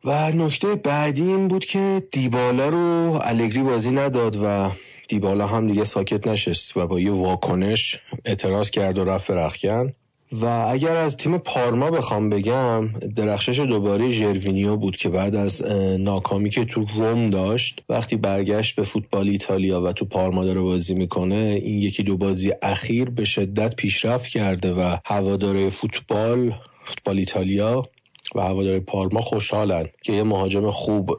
و 0.05 0.31
نکته 0.31 0.75
بعدی 0.75 1.23
این 1.23 1.47
بود 1.47 1.65
که 1.65 2.03
دیبالا 2.11 2.69
رو 2.69 3.19
الگری 3.23 3.63
بازی 3.63 3.91
نداد 3.91 4.37
و 4.43 4.71
دیبالا 5.07 5.47
هم 5.47 5.67
دیگه 5.67 5.83
ساکت 5.83 6.27
نشست 6.27 6.77
و 6.77 6.87
با 6.87 6.99
یه 6.99 7.11
واکنش 7.11 7.99
اعتراض 8.25 8.69
کرد 8.69 8.97
و 8.97 9.05
رفت 9.05 9.31
رخکن. 9.31 9.91
و 10.31 10.45
اگر 10.45 10.95
از 10.95 11.17
تیم 11.17 11.37
پارما 11.37 11.91
بخوام 11.91 12.29
بگم 12.29 12.87
درخشش 13.15 13.59
دوباره 13.59 14.09
ژروینیو 14.09 14.75
بود 14.75 14.95
که 14.95 15.09
بعد 15.09 15.35
از 15.35 15.71
ناکامی 15.99 16.49
که 16.49 16.65
تو 16.65 16.85
روم 16.95 17.29
داشت 17.29 17.83
وقتی 17.89 18.15
برگشت 18.15 18.75
به 18.75 18.83
فوتبال 18.83 19.29
ایتالیا 19.29 19.81
و 19.81 19.91
تو 19.91 20.05
پارما 20.05 20.45
داره 20.45 20.61
بازی 20.61 20.93
می‌کنه 20.93 21.59
این 21.63 21.81
یکی 21.81 22.03
دو 22.03 22.17
بازی 22.17 22.53
اخیر 22.61 23.09
به 23.09 23.25
شدت 23.25 23.75
پیشرفت 23.75 24.27
کرده 24.27 24.73
و 24.73 24.97
هواداره 25.05 25.69
فوتبال 25.69 26.55
فوتبال 26.85 27.17
ایتالیا 27.17 27.89
و 28.35 28.41
هواداره 28.41 28.79
پارما 28.79 29.21
خوشحالن 29.21 29.85
که 30.03 30.13
یه 30.13 30.23
مهاجم 30.23 30.71
خوب 30.71 31.17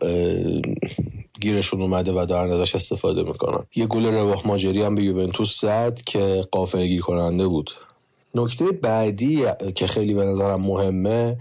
گیرشون 1.41 1.83
اومده 1.83 2.13
و 2.13 2.27
دارن 2.27 2.51
ازش 2.51 2.75
استفاده 2.75 3.23
می‌کنن. 3.23 3.65
یه 3.77 3.87
گل 3.87 4.07
رواح 4.07 4.47
ماجری 4.47 4.83
هم 4.83 4.95
به 4.95 5.03
یوونتوس 5.03 5.61
زد 5.61 6.01
که 6.07 6.45
قافلگیر 6.53 7.01
کننده 7.01 7.47
بود. 7.47 7.71
نکته 8.35 8.65
بعدی 8.65 9.45
که 9.75 9.87
خیلی 9.87 10.15
به 10.15 10.25
نظرم 10.25 10.61
مهمه 10.61 11.39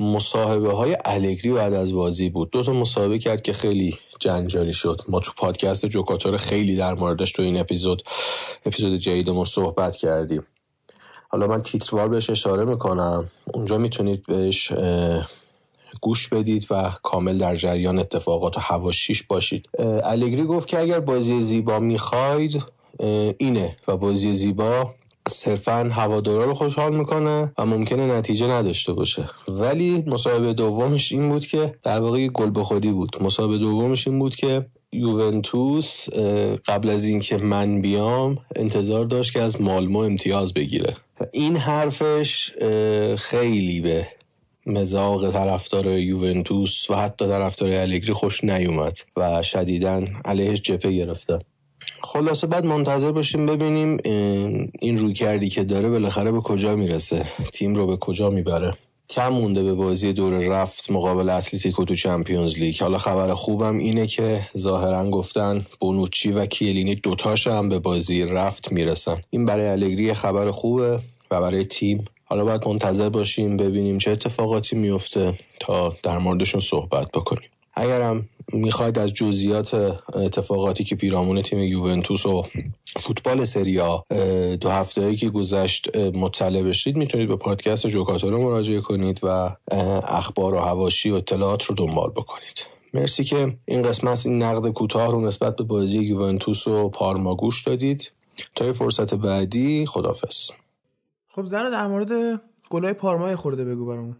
مصاحبه 0.00 0.72
های 0.72 0.96
الگری 1.04 1.52
بعد 1.52 1.72
از 1.72 1.92
بازی 1.92 2.30
بود. 2.30 2.50
دو 2.50 2.62
تا 2.62 2.72
مصاحبه 2.72 3.18
کرد 3.18 3.42
که 3.42 3.52
خیلی 3.52 3.98
جنجالی 4.20 4.72
شد. 4.72 5.00
ما 5.08 5.20
تو 5.20 5.32
پادکست 5.36 5.86
جوکاتور 5.86 6.36
خیلی 6.36 6.76
در 6.76 6.94
موردش 6.94 7.32
تو 7.32 7.42
این 7.42 7.56
اپیزود 7.56 8.02
اپیزود 8.66 8.98
جدیدمون 8.98 9.44
صحبت 9.44 9.96
کردیم. 9.96 10.46
حالا 11.28 11.46
من 11.46 11.62
تیتروار 11.62 12.08
بهش 12.08 12.30
اشاره 12.30 12.64
می‌کنم. 12.64 13.30
اونجا 13.52 13.78
می‌تونید 13.78 14.26
بهش 14.26 14.72
گوش 16.00 16.28
بدید 16.28 16.66
و 16.70 16.92
کامل 17.02 17.38
در 17.38 17.56
جریان 17.56 17.98
اتفاقات 17.98 18.56
و 18.56 18.60
هواشیش 18.60 19.22
باشید. 19.22 19.68
الگری 20.04 20.44
گفت 20.44 20.68
که 20.68 20.78
اگر 20.78 21.00
بازی 21.00 21.40
زیبا 21.40 21.78
می‌خواید 21.78 22.62
اینه 23.38 23.76
و 23.88 23.96
بازی 23.96 24.32
زیبا 24.32 24.94
صرفا 25.28 25.90
هوادارا 25.92 26.44
رو 26.44 26.54
خوشحال 26.54 26.96
می‌کنه 26.96 27.52
و 27.58 27.66
ممکنه 27.66 28.06
نتیجه 28.06 28.46
نداشته 28.46 28.92
باشه. 28.92 29.24
ولی 29.48 30.04
مصاحبه 30.06 30.52
دومش 30.52 31.12
این 31.12 31.28
بود 31.28 31.46
که 31.46 31.74
در 31.84 32.00
واقع 32.00 32.28
گل 32.28 32.50
به 32.50 32.64
خودی 32.64 32.90
بود. 32.90 33.16
مصاحبه 33.20 33.58
دومش 33.58 34.08
این 34.08 34.18
بود 34.18 34.36
که 34.36 34.66
یوونتوس 34.92 36.08
قبل 36.66 36.90
از 36.90 37.04
اینکه 37.04 37.36
من 37.36 37.82
بیام 37.82 38.38
انتظار 38.56 39.04
داشت 39.04 39.32
که 39.32 39.42
از 39.42 39.60
مالمو 39.60 39.98
امتیاز 39.98 40.54
بگیره. 40.54 40.96
این 41.32 41.56
حرفش 41.56 42.50
خیلی 43.18 43.80
به 43.80 44.08
مزاق 44.66 45.30
طرفدار 45.32 45.86
یوونتوس 45.86 46.90
و 46.90 46.94
حتی 46.94 47.26
طرفدار 47.26 47.68
الگری 47.72 48.12
خوش 48.12 48.44
نیومد 48.44 48.98
و 49.16 49.42
شدیدا 49.42 50.02
علیهش 50.24 50.60
جپه 50.60 50.92
گرفتن. 50.92 51.38
خلاصه 52.04 52.46
بعد 52.46 52.66
منتظر 52.66 53.12
باشیم 53.12 53.46
ببینیم 53.46 53.96
این 54.80 54.98
روی 54.98 55.12
کردی 55.12 55.48
که 55.48 55.64
داره 55.64 55.90
بالاخره 55.90 56.32
به 56.32 56.40
کجا 56.40 56.76
می‌رسه؟ 56.76 57.26
تیم 57.52 57.74
رو 57.74 57.86
به 57.86 57.96
کجا 57.96 58.30
می‌بره؟ 58.30 58.74
کم 59.10 59.28
مونده 59.28 59.62
به 59.62 59.74
بازی 59.74 60.12
دور 60.12 60.32
رفت 60.32 60.90
مقابل 60.90 61.28
اتلتیکو 61.28 61.84
تو 61.84 61.94
چمپیونز 61.94 62.58
لیگ. 62.58 62.80
حالا 62.80 62.98
خبر 62.98 63.34
خوبم 63.34 63.78
اینه 63.78 64.06
که 64.06 64.46
ظاهرا 64.56 65.10
گفتن 65.10 65.66
بونوچی 65.80 66.32
و 66.32 66.46
کیلینی 66.46 66.94
دوتاش 66.94 67.46
هم 67.46 67.68
به 67.68 67.78
بازی 67.78 68.22
رفت 68.22 68.72
می‌رسن. 68.72 69.20
این 69.30 69.46
برای 69.46 69.66
الگری 69.66 70.14
خبر 70.14 70.50
خوبه 70.50 70.98
و 71.30 71.40
برای 71.40 71.64
تیم. 71.64 72.04
حالا 72.24 72.44
باید 72.44 72.68
منتظر 72.68 73.08
باشیم 73.08 73.56
ببینیم 73.56 73.98
چه 73.98 74.10
اتفاقاتی 74.10 74.76
میفته 74.76 75.34
تا 75.60 75.96
در 76.02 76.18
موردشون 76.18 76.60
صحبت 76.60 77.10
بکنیم. 77.12 77.48
اگرم 77.74 78.28
می‌خواید 78.52 78.98
از 78.98 79.14
جزئیات 79.14 79.74
اتفاقاتی 80.14 80.84
که 80.84 80.96
پیرامون 80.96 81.42
تیم 81.42 81.58
یوونتوس 81.58 82.26
و 82.26 82.46
فوتبال 82.96 83.44
سریا 83.44 84.04
دو 84.60 84.70
هفته 84.70 85.16
که 85.16 85.30
گذشت 85.30 85.96
مطلع 85.96 86.62
بشید 86.62 86.96
می‌تونید 86.96 87.28
به 87.28 87.36
پادکست 87.36 87.86
جوکاتورو 87.86 88.42
مراجعه 88.42 88.80
کنید 88.80 89.20
و 89.22 89.56
اخبار 90.08 90.54
و 90.54 90.58
هواشی 90.58 91.10
و 91.10 91.14
اطلاعات 91.14 91.64
رو 91.64 91.74
دنبال 91.74 92.10
بکنید. 92.10 92.66
مرسی 92.94 93.24
که 93.24 93.56
این 93.64 93.82
قسمت 93.82 94.26
این 94.26 94.42
نقد 94.42 94.70
کوتاه 94.72 95.12
رو 95.12 95.20
نسبت 95.20 95.56
به 95.56 95.64
بازی 95.64 95.98
یوونتوس 95.98 96.66
و 96.66 96.88
پارما 96.88 97.34
گوش 97.34 97.62
دادید. 97.62 98.10
تا 98.54 98.72
فرصت 98.72 99.14
بعدی 99.14 99.86
خدافظ 99.86 100.50
خب 101.34 101.44
زن 101.44 101.70
در 101.70 101.86
مورد 101.86 102.40
گلای 102.70 102.92
پارما 102.92 103.36
خورده 103.36 103.64
بگو 103.64 103.86
برامون. 103.86 104.16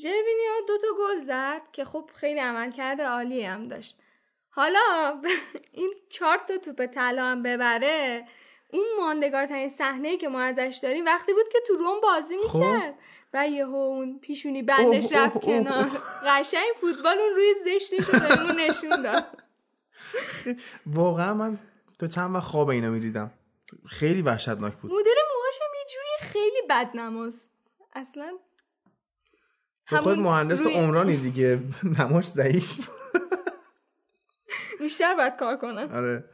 ژروینیو 0.00 0.52
دو 0.68 0.78
تا 0.78 0.86
گل 0.98 1.18
زد 1.20 1.62
که 1.72 1.84
خب 1.84 2.10
خیلی 2.14 2.40
عمل 2.40 2.70
کرده 2.70 3.04
عالی 3.06 3.42
هم 3.42 3.68
داشت. 3.68 3.98
حالا 4.50 5.20
این 5.72 5.94
چهار 6.08 6.38
تا 6.38 6.56
توپ 6.56 6.86
طلا 6.86 7.24
هم 7.24 7.42
ببره 7.42 8.26
اون 8.72 8.86
ماندگارترین 8.98 9.68
صحنه 9.68 10.16
که 10.16 10.28
ما 10.28 10.40
ازش 10.40 10.80
داریم 10.82 11.04
وقتی 11.04 11.32
بود 11.32 11.48
که 11.52 11.58
تو 11.66 11.74
روم 11.74 12.00
بازی 12.00 12.36
می‌کرد 12.36 12.94
و 13.34 13.48
یهو 13.48 13.74
اون 13.74 14.18
پیشونی 14.18 14.62
بندش 14.62 15.12
رفت 15.12 15.40
کنار. 15.40 15.90
قشنگ 16.26 16.68
فوتبال 16.80 17.18
اون 17.18 17.34
روی 17.34 17.54
زشتی 17.64 17.96
که 17.96 18.12
بهمون 18.12 18.60
نشون 18.60 19.02
داد. 19.02 19.24
واقعا 20.86 21.34
من 21.34 21.58
تو 21.98 22.06
چند 22.06 22.34
وقت 22.34 22.44
خواب 22.44 22.68
اینو 22.68 22.90
می‌دیدم. 22.90 23.30
خیلی 23.86 24.22
وحشتناک 24.22 24.74
بود. 24.74 24.92
مدل 24.92 25.14
موهاشم 25.34 25.64
یه 25.78 25.86
جوری 25.92 26.32
خیلی 26.32 26.62
بدنماست. 26.70 27.50
اصلا 27.92 28.38
خود 29.96 30.18
مهندس 30.18 30.60
روی... 30.60 30.74
عمرانی 30.74 31.16
دیگه. 31.16 31.60
نماش 31.98 32.24
ضعیف. 32.24 32.72
بیشتر 34.80 35.14
باید 35.14 35.36
کار 35.36 35.56
کنم. 35.56 35.90
آره. 35.94 36.24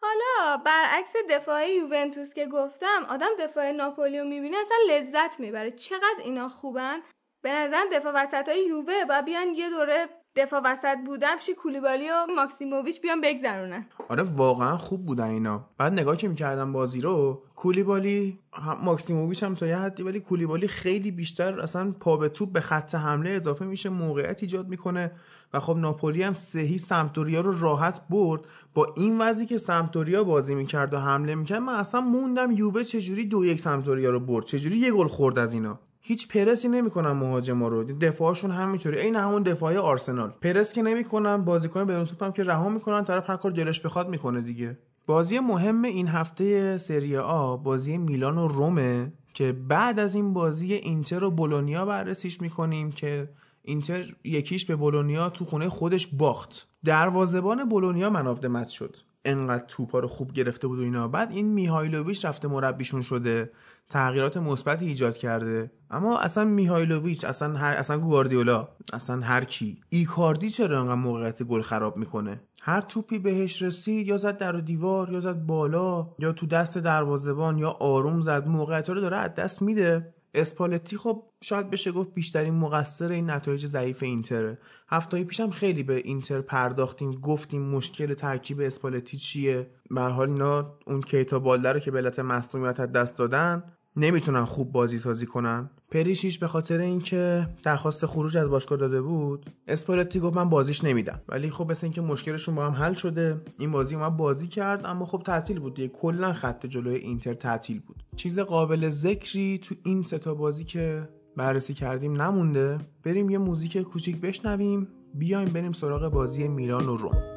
حالا 0.00 0.56
برعکس 0.56 1.12
دفاع 1.30 1.70
یوونتوس 1.70 2.34
که 2.34 2.46
گفتم 2.46 3.06
آدم 3.08 3.30
دفاع 3.38 3.72
ناپولیو 3.72 4.24
می‌بینه 4.24 4.56
اصلا 4.56 4.76
لذت 4.88 5.40
می‌بره. 5.40 5.70
چقدر 5.70 6.20
اینا 6.24 6.48
خوبن؟ 6.48 7.00
به 7.42 7.52
نظر 7.52 7.84
دفاع 7.92 8.12
وسط 8.16 8.48
های 8.48 8.66
یووه 8.66 9.04
با 9.08 9.22
بیان 9.22 9.54
یه 9.54 9.70
دوره 9.70 10.08
دفاع 10.36 10.60
وسط 10.64 10.96
بودم 11.06 11.38
چی 11.38 11.54
کولیبالی 11.54 12.08
و 12.08 12.26
ماکسیموویچ 12.36 13.00
بیان 13.00 13.20
بگذرونن. 13.20 13.86
آره 14.08 14.22
واقعا 14.22 14.76
خوب 14.76 15.06
بودن 15.06 15.24
اینا. 15.24 15.64
بعد 15.78 15.92
نگاه 15.92 16.16
که 16.16 16.28
می‌کردم 16.28 16.72
بازی 16.72 17.00
رو 17.00 17.42
کولیبالی 17.56 18.38
ماکسیموویچ 18.82 19.42
هم 19.42 19.54
تا 19.54 19.66
یه 19.66 19.76
حدی 19.76 20.02
ولی 20.02 20.20
کولیبالی 20.20 20.68
خیلی 20.68 21.10
بیشتر 21.10 21.60
اصلا 21.60 21.92
پا 22.00 22.16
به 22.16 22.28
توپ 22.28 22.52
به 22.52 22.60
خط 22.60 22.94
حمله 22.94 23.30
اضافه 23.30 23.64
میشه 23.64 23.88
موقعیت 23.88 24.42
ایجاد 24.42 24.68
می‌کنه. 24.68 25.12
و 25.52 25.60
خب 25.60 25.76
ناپولی 25.76 26.22
هم 26.22 26.32
سه 26.32 26.78
هیچ 26.78 27.01
سمپدوریا 27.01 27.40
رو 27.40 27.60
راحت 27.60 28.00
برد. 28.10 28.40
با 28.74 28.92
این 28.96 29.20
وضعی 29.20 29.46
که 29.46 29.58
سمپدوریا 29.58 30.24
بازی 30.24 30.54
می‌کرد 30.54 30.94
و 30.94 30.98
حمله 30.98 31.34
می‌کرد 31.34 31.62
من 31.62 31.74
اصلا 31.74 32.00
موندم 32.00 32.50
یووه 32.50 32.84
چجوری 32.84 33.26
دو 33.26 33.44
یک 33.44 33.60
سمپدوریا 33.60 34.10
رو 34.10 34.20
برد. 34.20 34.44
چجوری 34.44 34.76
یه 34.76 34.92
گل 34.92 35.08
خورد 35.08 35.38
از 35.38 35.54
اینا. 35.54 35.80
هیچ 36.06 36.28
پرسی 36.28 36.68
نمی‌کنن 36.68 37.10
مهاجما 37.12 37.68
رو. 37.68 37.84
دفاعشون 37.84 38.50
همینطوری. 38.50 38.98
عین 38.98 39.16
همون 39.16 39.42
دفاعی 39.42 39.76
آرسنال. 39.76 40.30
پرس 40.42 40.72
که 40.72 40.82
نمی‌کنن 40.82 41.44
بازیکن 41.44 41.84
بدون 41.84 42.04
توپ 42.04 42.22
هم 42.22 42.32
که 42.32 42.42
رها 42.42 42.68
می‌کنن 42.68 43.04
طرف 43.04 43.30
هر 43.30 43.36
کار 43.36 43.50
دلش 43.50 43.80
بخواد 43.80 44.08
می‌کنه 44.08 44.40
دیگه. 44.40 44.78
بازی 45.06 45.38
مهم 45.38 45.82
این 45.82 46.08
هفته 46.08 46.78
سری 46.78 47.16
آ 47.16 47.56
بازی 47.56 47.98
میلان 47.98 48.38
و 48.38 48.48
رومه 48.48 49.12
که 49.34 49.52
بعد 49.52 49.98
از 49.98 50.14
این 50.14 50.32
بازی 50.32 50.74
اینتر 50.74 51.24
و 51.24 51.30
بولونیا 51.30 51.84
بررسیش 51.84 52.40
می‌کنیم 52.40 52.92
که 52.92 53.28
اینتر 53.62 54.14
یکیش 54.24 54.66
به 54.66 54.76
بولونیا 54.76 55.30
تو 55.30 55.44
خونه 55.44 55.68
خودش 55.68 56.06
باخت. 56.06 56.68
دروازبان 56.84 57.68
بولونیا 57.68 58.10
منافده 58.10 58.48
مت 58.48 58.68
شد. 58.68 58.96
انقدر 59.24 59.64
توپا 59.68 59.98
رو 59.98 60.08
خوب 60.08 60.32
گرفته 60.32 60.66
بود 60.66 60.78
و 60.78 60.82
اینا. 60.82 61.08
بعد 61.08 61.30
این 61.30 61.54
میهایلوویچ 61.54 62.24
رفته 62.24 62.48
مربیشون 62.48 63.02
شده. 63.02 63.50
تغییرات 63.90 64.36
مثبتی 64.36 64.86
ایجاد 64.86 65.16
کرده. 65.16 65.70
اما 65.90 66.18
اصلا 66.18 66.44
میهایلوویچ 66.44 67.24
اصلا 67.24 67.58
هر 67.58 67.72
اصلا 67.72 67.98
گواردیولا 67.98 68.68
اصلا 68.92 69.20
هر 69.20 69.44
کی. 69.44 69.80
ایکاردی 69.88 70.50
چرا 70.50 70.80
انقدر 70.80 70.94
موقعیت 70.94 71.42
گل 71.42 71.62
خراب 71.62 71.96
می‌کنه؟ 71.96 72.40
هر 72.62 72.80
توپی 72.80 73.18
بهش 73.18 73.62
رسید 73.62 74.06
یا 74.06 74.16
زد 74.16 74.38
در 74.38 74.52
دیوار 74.52 75.12
یا 75.12 75.20
زد 75.20 75.46
بالا 75.46 76.08
یا 76.18 76.32
تو 76.32 76.46
دست 76.46 76.78
دروازبان 76.78 77.58
یا 77.58 77.70
آروم 77.70 78.20
زد 78.20 78.46
موقعیت 78.46 78.90
رو 78.90 79.00
داره 79.00 79.16
از 79.16 79.34
دست 79.34 79.62
میده. 79.62 80.13
اسپالتی 80.34 80.96
خب 80.96 81.22
شاید 81.40 81.70
بشه 81.70 81.92
گفت 81.92 82.14
بیشترین 82.14 82.54
مقصر 82.54 83.12
این 83.12 83.30
نتایج 83.30 83.66
ضعیف 83.66 84.02
اینتره. 84.02 84.58
هفته 84.88 85.24
پیشم 85.24 85.50
خیلی 85.50 85.82
به 85.82 85.96
اینتر 85.96 86.40
پرداختیم 86.40 87.12
گفتیم 87.12 87.62
مشکل 87.62 88.14
ترکیب 88.14 88.60
اسپالتی 88.60 89.16
چیه؟ 89.16 89.70
به 89.90 90.00
حال 90.00 90.30
اینا 90.30 90.78
اون 90.86 91.00
کیتا 91.00 91.38
بالدر 91.38 91.72
رو 91.72 91.80
که 91.80 91.90
به 91.90 91.98
علت 91.98 92.18
مصونیت 92.18 92.80
دست 92.80 93.16
دادن 93.16 93.62
نمی‌تونن 93.96 94.44
خوب 94.44 94.72
بازی 94.72 94.98
سازی 94.98 95.26
کنن 95.26 95.70
پریشیش 95.90 96.38
به 96.38 96.48
خاطر 96.48 96.80
اینکه 96.80 97.48
درخواست 97.62 98.06
خروج 98.06 98.36
از 98.36 98.48
باشگاه 98.48 98.78
داده 98.78 99.02
بود 99.02 99.50
اسپالتی 99.68 100.20
گفت 100.20 100.36
من 100.36 100.48
بازیش 100.48 100.84
نمیدم. 100.84 101.20
ولی 101.28 101.50
خب 101.50 101.70
مثل 101.70 101.86
اینکه 101.86 102.00
مشکلشون 102.00 102.54
با 102.54 102.66
هم 102.66 102.72
حل 102.72 102.94
شده 102.94 103.40
این 103.58 103.70
بازی 103.70 103.94
اومد 103.94 104.16
بازی 104.16 104.48
کرد 104.48 104.86
اما 104.86 105.06
خب 105.06 105.22
تعطیل 105.26 105.60
بود 105.60 105.74
دیگه. 105.74 105.88
کلا 105.88 106.32
خط 106.32 106.66
جلوی 106.66 106.96
اینتر 106.96 107.34
تعطیل 107.34 107.80
بود. 107.80 108.04
چیز 108.16 108.38
قابل 108.38 108.88
ذکری 108.88 109.58
تو 109.58 109.74
این 109.84 110.02
ستا 110.02 110.34
بازی 110.34 110.64
که 110.64 111.08
بررسی 111.36 111.74
کردیم 111.74 112.22
نمونده. 112.22 112.78
بریم 113.04 113.30
یه 113.30 113.38
موزیک 113.38 113.78
کوچیک 113.78 114.20
بشنویم. 114.20 114.88
بیایم 115.14 115.48
بریم 115.48 115.72
سراغ 115.72 116.12
بازی 116.12 116.48
میلان 116.48 116.88
و 116.88 116.96
روم 116.96 117.33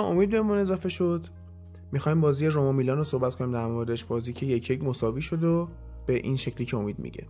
الان 0.00 0.12
امید 0.12 0.30
بهمون 0.30 0.58
اضافه 0.58 0.88
شد. 0.88 1.26
می‌خوایم 1.92 2.20
بازی 2.20 2.46
روما 2.46 2.72
میلان 2.72 2.98
رو 2.98 3.04
صحبت 3.04 3.34
کنیم 3.34 3.52
در 3.52 3.66
موردش. 3.66 4.04
بازی 4.04 4.32
که 4.32 4.46
یک 4.46 4.70
یک 4.70 4.84
مساوی 4.84 5.22
شد 5.22 5.44
و 5.44 5.68
به 6.06 6.14
این 6.14 6.36
شکلی 6.36 6.66
که 6.66 6.76
امید 6.76 6.98
میگه. 6.98 7.26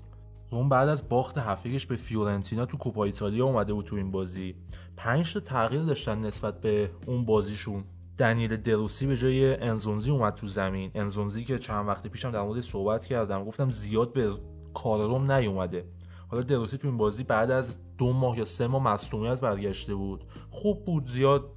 روم 0.51 0.69
بعد 0.69 0.89
از 0.89 1.09
باخت 1.09 1.39
هفتگیش 1.39 1.87
به 1.87 1.97
فیورنتینا 1.97 2.67
تو 2.67 2.77
کوپا 2.77 3.05
ایتالیا 3.05 3.45
اومده 3.45 3.73
بود 3.73 3.85
تو 3.85 3.97
این 3.97 4.11
بازی. 4.11 4.55
پنج 4.97 5.35
تا 5.35 5.41
تغییر 5.41 5.83
داشتن 5.83 6.21
نسبت 6.21 6.61
به 6.61 6.91
اون 7.07 7.25
بازیشون. 7.25 7.85
دنیل 8.19 8.57
دروسی 8.57 9.07
به 9.07 9.17
جای 9.17 9.55
انزونزی 9.55 10.11
اومد 10.11 10.35
تو 10.35 10.49
زمین. 10.49 10.91
انزونزی 10.95 11.45
که 11.45 11.59
چند 11.59 11.89
وقت 11.89 12.07
پیشم 12.07 12.31
در 12.31 12.43
مورد 12.43 12.61
صحبت 12.61 13.05
کردم. 13.05 13.45
گفتم 13.45 13.71
زیاد 13.71 14.13
به 14.13 14.33
کار 14.75 15.09
روم 15.09 15.33
نیومده. 15.33 15.85
حالا 16.29 16.43
دروسی 16.43 16.79
تو 16.79 16.89
این 16.89 16.97
بازی 16.97 17.25
بعد 17.25 17.51
از 17.51 17.77
دو 17.99 18.13
ماه 18.13 18.39
یا 18.39 18.45
سه 18.45 18.67
ماه 18.67 18.83
مصونیت 18.83 19.41
برگشته 19.41 19.95
بود. 19.95 20.25
خوب 20.51 20.85
بود 20.85 21.07
زیاد 21.07 21.51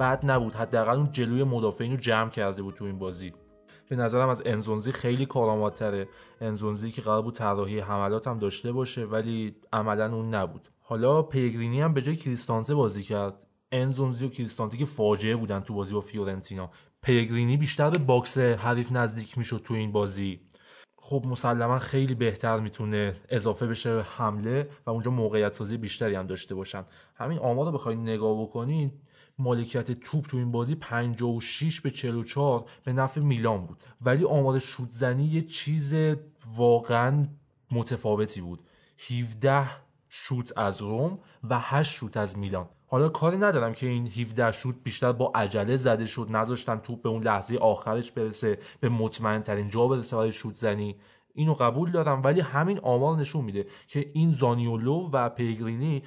بد 0.00 0.20
نبود. 0.30 0.54
حداقل 0.54 0.96
اون 0.96 1.12
جلوی 1.12 1.44
مدافعین 1.44 1.92
رو 1.92 1.96
جمع 1.96 2.30
کرده 2.30 2.62
بود 2.62 2.74
تو 2.74 2.84
این 2.84 2.98
بازی. 2.98 3.32
به 3.88 3.96
نظرم 3.96 4.28
از 4.28 4.42
انزونزی 4.46 4.92
خیلی 4.92 5.26
کارآمدتره. 5.26 6.08
انزونزی 6.40 6.90
که 6.90 7.02
قرار 7.02 7.22
بود 7.22 7.34
طراحی 7.34 7.78
حملات 7.78 8.28
هم 8.28 8.38
داشته 8.38 8.72
باشه 8.72 9.04
ولی 9.04 9.56
عملا 9.72 10.14
اون 10.14 10.34
نبود. 10.34 10.68
حالا 10.80 11.22
پیگرینی 11.22 11.80
هم 11.80 11.94
به 11.94 12.02
جای 12.02 12.16
کریستانته 12.16 12.74
بازی 12.74 13.02
کرد. 13.02 13.34
انزونزی 13.72 14.26
و 14.26 14.28
کریستانته 14.28 14.76
که 14.76 14.84
فاجعه 14.84 15.36
بودن 15.36 15.60
تو 15.60 15.74
بازی 15.74 15.94
با 15.94 16.00
فیورنتینا. 16.00 16.70
پیگرینی 17.02 17.56
بیشتر 17.56 17.90
به 17.90 17.98
box 17.98 18.38
حریف 18.38 18.92
نزدیک 18.92 19.38
می‌شد 19.38 19.62
تو 19.64 19.74
این 19.74 19.92
بازی. 19.92 20.40
خب 20.96 21.24
مسلما 21.28 21.78
خیلی 21.78 22.14
بهتر 22.14 22.60
می‌تونه 22.60 23.16
اضافه 23.28 23.66
بشه 23.66 24.00
حمله 24.00 24.68
و 24.86 24.90
اونجا 24.90 25.10
موقعیت 25.10 25.52
سازی 25.52 25.76
بیشتری 25.76 26.14
هم 26.14 26.26
داشته 26.26 26.54
باشن. 26.54 26.84
همین 27.14 27.38
آمار 27.38 27.66
رو 27.66 27.72
بخواید 27.72 27.98
نگاه 27.98 28.42
بکنید 28.42 28.92
مالکیت 29.40 29.92
توپ 29.92 30.26
تو 30.26 30.36
این 30.36 30.52
بازی 30.52 30.74
56 30.74 31.80
به 31.80 31.90
44 31.90 32.64
به 32.84 32.92
نفع 32.92 33.20
میلان 33.20 33.66
بود. 33.66 33.82
ولی 34.00 34.24
آمار 34.24 34.58
شوت 34.58 34.90
زنی 34.90 35.24
یه 35.24 35.42
چیز 35.42 35.94
واقعا 36.56 37.26
متفاوتی 37.70 38.40
بود. 38.40 38.60
17 39.10 39.70
شوت 40.08 40.58
از 40.58 40.82
روم 40.82 41.18
و 41.50 41.58
8 41.58 41.92
شوت 41.92 42.16
از 42.16 42.38
میلان. 42.38 42.68
حالا 42.86 43.08
کاری 43.08 43.36
ندارم 43.36 43.72
که 43.72 43.86
این 43.86 44.06
17 44.06 44.52
شوت 44.52 44.74
بیشتر 44.82 45.12
با 45.12 45.32
عجله 45.34 45.76
زده 45.76 46.06
شد 46.06 46.26
نذاشتن 46.30 46.76
توپ 46.76 47.02
به 47.02 47.08
اون 47.08 47.22
لحظه 47.22 47.56
آخرش 47.56 48.12
برسه 48.12 48.58
به 48.80 48.88
مطمئن 48.88 49.42
ترین 49.42 49.70
جا 49.70 49.86
برسه 49.86 50.16
برای 50.16 50.32
شوت 50.32 50.54
زنی 50.54 50.96
اینو 51.34 51.54
قبول 51.54 51.90
دارم 51.90 52.22
ولی 52.22 52.40
همین 52.40 52.78
آمار 52.78 53.16
نشون 53.16 53.44
میده 53.44 53.66
که 53.88 54.10
این 54.14 54.30
زانیولو 54.30 55.10
و 55.12 55.28
پیگرینی 55.28 56.02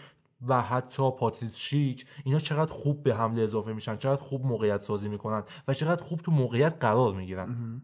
و 0.48 0.62
حتی 0.62 1.12
پاتریچیک 1.12 2.06
اینا 2.26 2.40
چقدر 2.40 2.72
خوب 2.74 3.04
به 3.04 3.16
حمله 3.16 3.42
اضافه 3.42 3.74
میشن 3.74 3.98
چقدر 3.98 4.22
خوب 4.22 4.46
موقعیت 4.46 4.82
سازی 4.82 5.10
می‌کنن 5.10 5.44
و 5.68 5.74
چقدر 5.74 6.04
خوب 6.04 6.20
تو 6.20 6.32
موقعیت 6.32 6.76
قرار 6.80 7.14
می‌گیرن. 7.14 7.82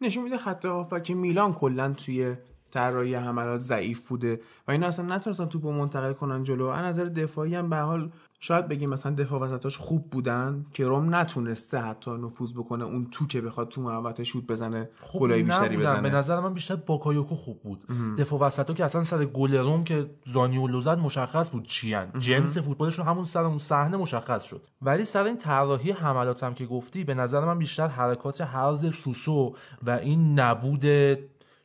نشون 0.00 0.24
میده 0.24 0.36
خط 0.36 0.66
هافبک 1.02 1.14
میلان 1.14 1.54
کلا 1.54 1.92
توی 1.92 2.36
طراحی 2.70 3.14
حملات 3.14 3.60
ضعیف 3.60 4.08
بوده 4.08 4.40
و 4.68 4.70
این 4.70 4.84
اصلا 4.84 5.16
نتونستن 5.16 5.46
توپو 5.46 5.72
منتقل 5.72 6.12
کنن 6.12 6.42
جلو. 6.42 6.66
از 6.66 6.84
نظر 6.84 7.04
دفاعی 7.04 7.54
هم 7.54 7.70
به 7.70 7.73
هر 7.73 7.76
حال 7.76 8.12
شاید 8.44 8.68
بگیم 8.68 8.90
مثلا 8.90 9.14
دفاع 9.14 9.40
وسطاش 9.40 9.78
خوب 9.78 10.10
بودن 10.10 10.66
که 10.72 10.84
رم 10.84 11.14
نتونسته 11.14 11.78
حتی 11.78 12.10
نفوذ 12.10 12.52
بکنه 12.52 12.84
اون 12.84 13.08
تو 13.10 13.26
که 13.26 13.40
بخواد 13.40 13.68
تو 13.68 13.82
محوطه 13.82 14.24
شوت 14.24 14.46
بزنه 14.46 14.88
گلای 15.18 15.42
بیشتری 15.42 15.76
بزنه. 15.76 16.00
به 16.00 16.10
نظر 16.10 16.40
من 16.40 16.54
بیشتر 16.54 16.76
باکایوکو 16.76 17.34
خوب 17.34 17.62
بود. 17.62 17.86
دفاع 18.18 18.40
وسطا 18.40 18.74
که 18.74 18.84
اصلا 18.84 19.04
سر 19.04 19.24
گل 19.24 19.54
روم 19.56 19.84
که 19.84 20.10
زانیولو 20.24 20.80
زد 20.80 20.98
مشخص 20.98 21.50
بود 21.50 21.66
چیان 21.66 22.08
جنس 22.18 22.58
فوتبالشون 22.58 23.06
همون 23.06 23.24
سر 23.24 23.44
اون 23.44 23.58
صحنه 23.58 23.96
مشخص 23.96 24.44
شد. 24.44 24.66
ولی 24.82 25.04
سر 25.04 25.24
این 25.24 25.38
طراحی 25.38 25.90
حملات 25.90 26.44
هم 26.44 26.54
که 26.54 26.66
گفتی 26.66 27.04
به 27.04 27.14
نظر 27.14 27.44
من 27.44 27.58
بیشتر 27.58 27.88
حرکات 27.88 28.40
حرز 28.40 28.94
سوسو 28.94 29.54
و 29.82 29.90
این 29.90 30.40
نبود 30.40 30.84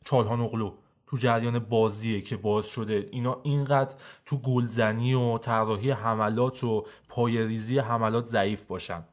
چالهان 0.04 0.40
اغلو. 0.40 0.72
تو 1.10 1.16
جریان 1.16 1.58
بازیه 1.58 2.20
که 2.20 2.36
باز 2.36 2.66
شده. 2.66 3.08
اینا 3.12 3.40
اینقدر 3.42 3.94
تو 4.26 4.36
گلزنی 4.36 5.14
و 5.14 5.38
طراحی 5.38 5.90
حملات 5.90 6.64
و 6.64 6.86
پایریزی 7.08 7.78
حملات 7.78 8.26
ضعیف 8.26 8.64
باشن. 8.64 9.04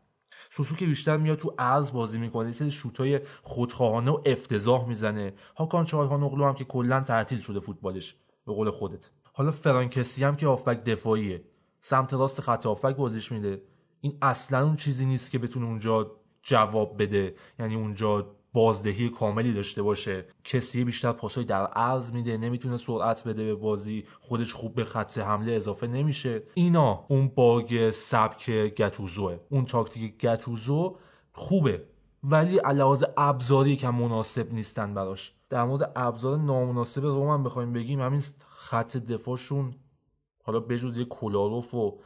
سوسو 0.52 0.76
که 0.76 0.86
بیشتر 0.86 1.18
میاد 1.18 1.38
تو 1.38 1.54
عرض 1.58 1.92
بازی 1.92 2.20
می‌کنه 2.20 2.46
یه 2.46 2.52
سری 2.52 2.72
شوتای 2.72 3.20
خودخواهانه 3.44 4.12
و 4.12 4.22
افتضاح 4.26 4.88
می‌زنه. 4.88 5.34
هاکان 5.58 5.88
اغلو 5.94 6.46
هم 6.46 6.54
که 6.54 6.64
کلا 6.64 7.02
تعطیل 7.02 7.40
شده 7.40 7.60
فوتبالش 7.60 8.16
به 8.46 8.54
قول 8.54 8.70
خودت. 8.70 9.10
حالا 9.34 9.52
فرانکسی 9.52 10.24
هم 10.24 10.36
که 10.36 10.48
آفبک 10.48 10.84
دفاعیه. 10.84 11.44
سمت 11.80 12.14
راست 12.14 12.42
خط 12.42 12.66
آفبک 12.66 12.96
بازیش 12.96 13.32
میده. 13.32 13.62
این 14.02 14.18
اصلا 14.22 14.64
اون 14.64 14.76
چیزی 14.76 15.06
نیست 15.06 15.32
که 15.32 15.40
بتونه 15.40 15.66
اونجا 15.66 16.12
جواب 16.44 17.02
بده. 17.04 17.36
یعنی 17.60 17.76
اونجا 17.76 18.35
بازدهی 18.56 19.10
کاملی 19.10 19.54
داشته 19.54 19.82
باشه. 19.82 20.26
کسی 20.44 20.84
بیشتر 20.84 21.12
پاسای 21.12 21.44
در 21.44 21.66
عرض 21.66 22.12
میده 22.12 22.38
نمی‌تونه 22.38 22.78
سرعت 22.78 23.28
بده 23.28 23.46
به 23.46 23.56
بازی 23.56 24.04
خودش 24.20 24.54
خوب 24.54 24.76
به 24.76 24.86
خط 24.86 25.18
حمله 25.18 25.52
اضافه 25.52 25.88
نمیشه. 25.88 26.44
اینا 26.54 27.06
اون 27.08 27.28
باگ 27.28 27.92
سبک 27.92 28.50
گتوزوه. 28.50 29.40
اون 29.50 29.66
تاکتیک 29.66 30.20
گتوزو 30.20 30.98
خوبه 31.34 31.84
ولی 32.24 32.58
علاوه 32.58 33.00
ابزاری 33.18 33.76
که 33.76 33.90
مناسب 33.90 34.54
نیستن 34.54 34.94
براش. 34.94 35.34
در 35.50 35.64
مورد 35.64 35.92
ابزار 35.96 36.38
نامناسب 36.38 37.06
رومن 37.06 37.44
بخوایم 37.44 37.74
بگیم 37.74 38.02
همین 38.02 38.22
خط 38.48 38.98
دفاعشون. 38.98 39.76
حالا 40.44 40.60
بجز 40.60 40.98
یه 40.98 41.06
کولاروف 41.06 41.74
و 41.74 42.00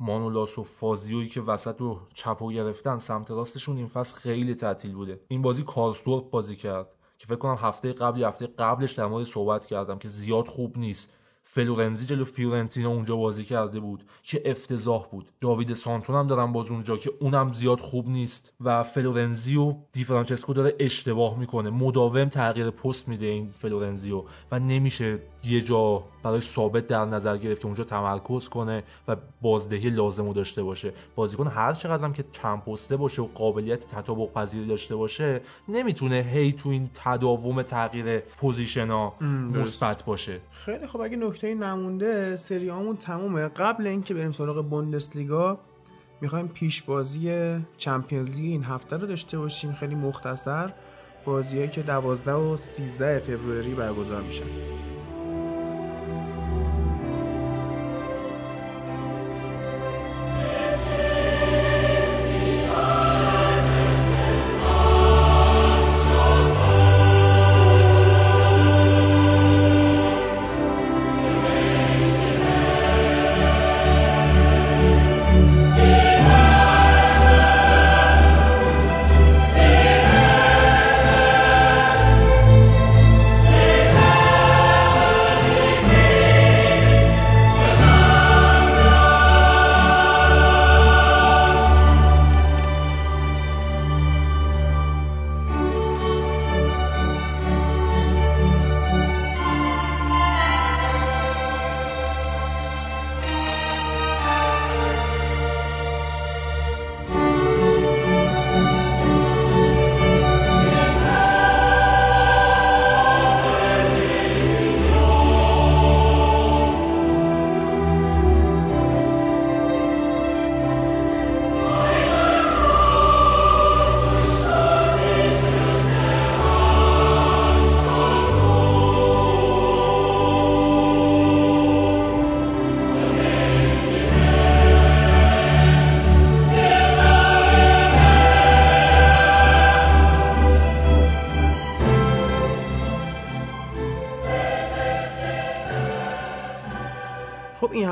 مانولاس 0.00 0.58
و 0.58 0.64
فازیویی 0.64 1.28
که 1.28 1.40
وسط 1.40 1.80
رو 1.80 2.00
چپو 2.14 2.52
گرفتن 2.52 2.98
سمت 2.98 3.30
راستشون 3.30 3.76
این 3.76 3.86
فصل 3.86 4.16
خیلی 4.16 4.54
تعطیل 4.54 4.94
بوده. 4.94 5.20
این 5.28 5.42
بازی 5.42 5.62
کارسدورپ 5.62 6.30
بازی 6.30 6.56
کرد 6.56 6.86
که 7.18 7.26
فکر 7.26 7.36
کنم 7.36 7.58
هفته 7.60 7.92
قبل 7.92 8.24
هفته 8.24 8.46
قبلش 8.46 8.92
در 8.92 9.06
مورد 9.06 9.26
صحبت 9.26 9.66
کردم 9.66 9.98
که 9.98 10.08
زیاد 10.08 10.46
خوب 10.46 10.78
نیست. 10.78 11.16
فلورنزی 11.52 12.06
جلو 12.06 12.24
فیورنتینا 12.24 12.88
اونجا 12.88 13.16
بازی 13.16 13.44
کرده 13.44 13.80
بود 13.80 14.04
که 14.22 14.42
افتضاح 14.44 15.06
بود. 15.10 15.30
داوید 15.40 15.72
سانتون 15.72 16.16
هم 16.16 16.26
دارم 16.26 16.52
باز 16.52 16.70
اونجا 16.70 16.96
که 16.96 17.12
اونم 17.20 17.52
زیاد 17.52 17.80
خوب 17.80 18.08
نیست 18.08 18.52
و 18.60 18.82
فلورنزی 18.82 19.56
و 19.56 19.74
دی 19.92 20.04
فرانچسکو 20.04 20.52
داره 20.52 20.74
اشتباه 20.78 21.38
می‌کنه. 21.38 21.70
مداوم 21.70 22.24
تغییر 22.24 22.70
پست 22.70 23.08
میده 23.08 23.26
این 23.26 23.50
فلورنزیو 23.56 24.24
و 24.52 24.58
نمیشه 24.58 25.18
یه 25.44 25.60
جا 25.60 26.04
برای 26.22 26.40
ثابت 26.40 26.86
در 26.86 27.04
نظر 27.04 27.36
گرفت 27.36 27.60
که 27.60 27.66
اونجا 27.66 27.84
تمرکز 27.84 28.48
کنه 28.48 28.82
و 29.08 29.16
بازدهی 29.42 29.90
لازم 29.90 30.26
رو 30.26 30.32
داشته 30.32 30.62
باشه. 30.62 30.92
بازیکن 31.14 31.46
هر 31.46 31.72
چقدر 31.72 32.04
هم 32.04 32.12
که 32.12 32.24
چند 32.32 32.60
پسته 32.60 32.96
باشه 32.96 33.22
و 33.22 33.26
قابلیت 33.34 33.88
تطابق 33.88 34.32
پذیری 34.32 34.66
داشته 34.66 34.96
باشه 34.96 35.40
نمی‌تونه 35.68 36.16
هی 36.32 36.52
تو 36.52 36.68
این 36.68 36.90
تداوم 36.94 37.62
تغییر 37.62 38.18
پوزیشنا 38.20 39.12
مثبت 39.20 40.04
باشه. 40.04 40.40
خیلی 40.52 40.86
خب 40.86 41.00
اگه 41.00 41.16
نکته 41.40 41.54
نمونده 41.54 42.36
سریامون 42.36 42.96
تمومه. 42.96 43.48
قبل 43.48 43.86
اینکه 43.86 44.14
بریم 44.14 44.32
سراغ 44.32 44.64
بوندسلیگا 44.64 45.58
می‌خوایم 46.20 46.48
پیش 46.48 46.82
بازی 46.82 47.56
چمپیونز 47.76 48.28
لیگ 48.28 48.44
این 48.44 48.64
هفته 48.64 48.96
رو 48.96 49.06
داشته 49.06 49.38
باشیم. 49.38 49.72
خیلی 49.72 49.94
مختصر 49.94 50.72
بازیهایی 51.24 51.68
که 51.68 51.82
12 51.82 52.32
و 52.32 52.56
13 52.56 53.36
فوریه 53.36 53.74
برگزار 53.74 54.22
میشن. 54.22 54.44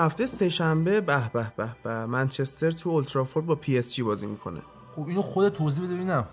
هفته 0.08 0.26
سه 0.26 0.48
شنبه 0.48 1.00
به 1.00 1.30
به 1.32 1.52
به 1.56 1.68
به 1.82 2.06
منچستر 2.06 2.70
تو 2.70 2.90
اولدترافورد 2.90 3.46
با 3.46 3.54
پی 3.54 3.78
اس 3.78 3.94
جی 3.94 4.02
بازی 4.02 4.26
می‌کنه. 4.26 4.60
خب 4.96 5.08
اینو 5.08 5.22
خود 5.22 5.48
توضیح 5.48 5.84
بده 5.84 5.94
ببینم. 5.94 6.24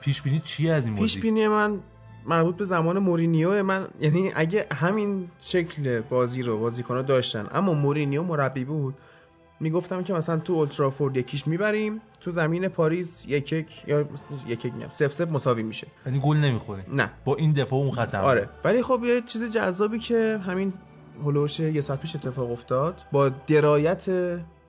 پیش 0.00 0.22
بینی 0.22 0.38
چیه 0.38 0.72
از 0.72 0.84
این 0.84 0.94
بازی؟ 0.94 1.04
پیش 1.04 1.22
بینی 1.22 1.48
من 1.48 1.80
مربوط 2.26 2.56
به 2.56 2.64
زمان 2.64 2.98
مورینیو 2.98 3.62
من 3.62 3.88
یعنی 4.00 4.32
اگه 4.34 4.66
همین 4.72 5.28
شکل 5.38 6.00
بازی 6.00 6.42
رو 6.42 6.58
بازیکن‌ها 6.58 7.02
داشتن 7.02 7.46
اما 7.52 7.74
مورینیو 7.74 8.22
مربی 8.22 8.64
بود 8.64 8.94
می‌گفتم 9.60 10.02
که 10.02 10.12
مثلا 10.12 10.38
تو 10.38 10.52
اولدترافورد 10.52 11.16
یکیش 11.16 11.46
می‌بریم 11.46 12.00
تو 12.20 12.30
زمین 12.30 12.68
پاریس 12.68 13.24
یک 13.28 13.52
یک 13.52 13.66
یا 13.86 14.00
یک 14.46 14.64
یک 14.64 14.74
میگم 14.74 14.88
صفر 14.90 15.12
صفر 15.12 15.28
مساوی 15.28 15.62
میشه. 15.62 15.86
یعنی 16.06 16.20
گل 16.20 16.36
نمی‌خوره. 16.36 16.84
نه. 16.92 17.10
با 17.24 17.36
این 17.36 17.52
دفاع 17.52 17.78
اون 17.78 17.90
خطر 17.90 18.20
آره. 18.20 18.48
ولی 18.64 18.82
خب 18.82 19.00
یه 19.04 19.20
چیز 19.20 19.52
جذابی 19.52 19.98
که 19.98 20.40
همین 20.46 20.72
هلوش 21.24 21.60
یه 21.60 21.80
ساعت 21.80 22.00
پیش 22.00 22.16
اتفاق 22.16 22.50
افتاد. 22.52 23.02
با 23.12 23.28
درایت 23.28 24.10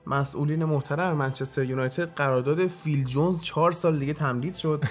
مسئولین 0.06 0.64
محترم 0.64 1.16
منچستر 1.16 1.64
یونایتد 1.64 2.14
قرارداد 2.14 2.66
فیل 2.66 3.04
جونز 3.04 3.40
چهار 3.42 3.72
سال 3.72 3.98
دیگه 3.98 4.12
تمدید 4.12 4.54
شد. 4.54 4.84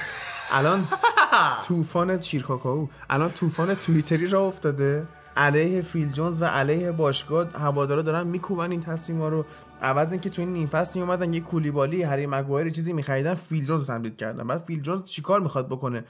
الان 0.51 0.87
طوفان 1.67 2.21
شیرکاکائو 2.21 2.87
الان 3.09 3.31
طوفان 3.31 3.75
توییتری 3.75 4.27
را 4.27 4.47
افتاده. 4.47 5.07
علیه 5.37 5.81
فیل 5.81 6.09
جونز 6.09 6.41
و 6.41 6.45
علیه 6.45 6.91
باشگاه 6.91 7.51
هوادارا 7.51 8.01
دارن 8.01 8.27
میکوبن 8.27 8.71
این 8.71 8.81
تصمیما 8.81 9.29
رو. 9.29 9.45
عوض 9.81 10.11
اینکه 10.11 10.29
چون 10.29 10.45
این 10.45 10.53
نیم 10.53 10.67
فصل 10.67 10.99
اومدن 10.99 11.33
یه 11.33 11.39
کولیبالی 11.39 12.03
هری 12.03 12.25
مگوایر 12.25 12.69
چیزی 12.69 12.93
میخریدن 12.93 13.33
فیل 13.33 13.65
جونز 13.65 13.79
رو 13.79 13.87
تمدید 13.87 14.17
کردن. 14.17 14.47
بعد 14.47 14.57
فیل 14.57 14.81
جونز 14.81 15.05
چیکار 15.05 15.39
می‌خواد 15.39 15.67
بکنه؟ 15.67 16.03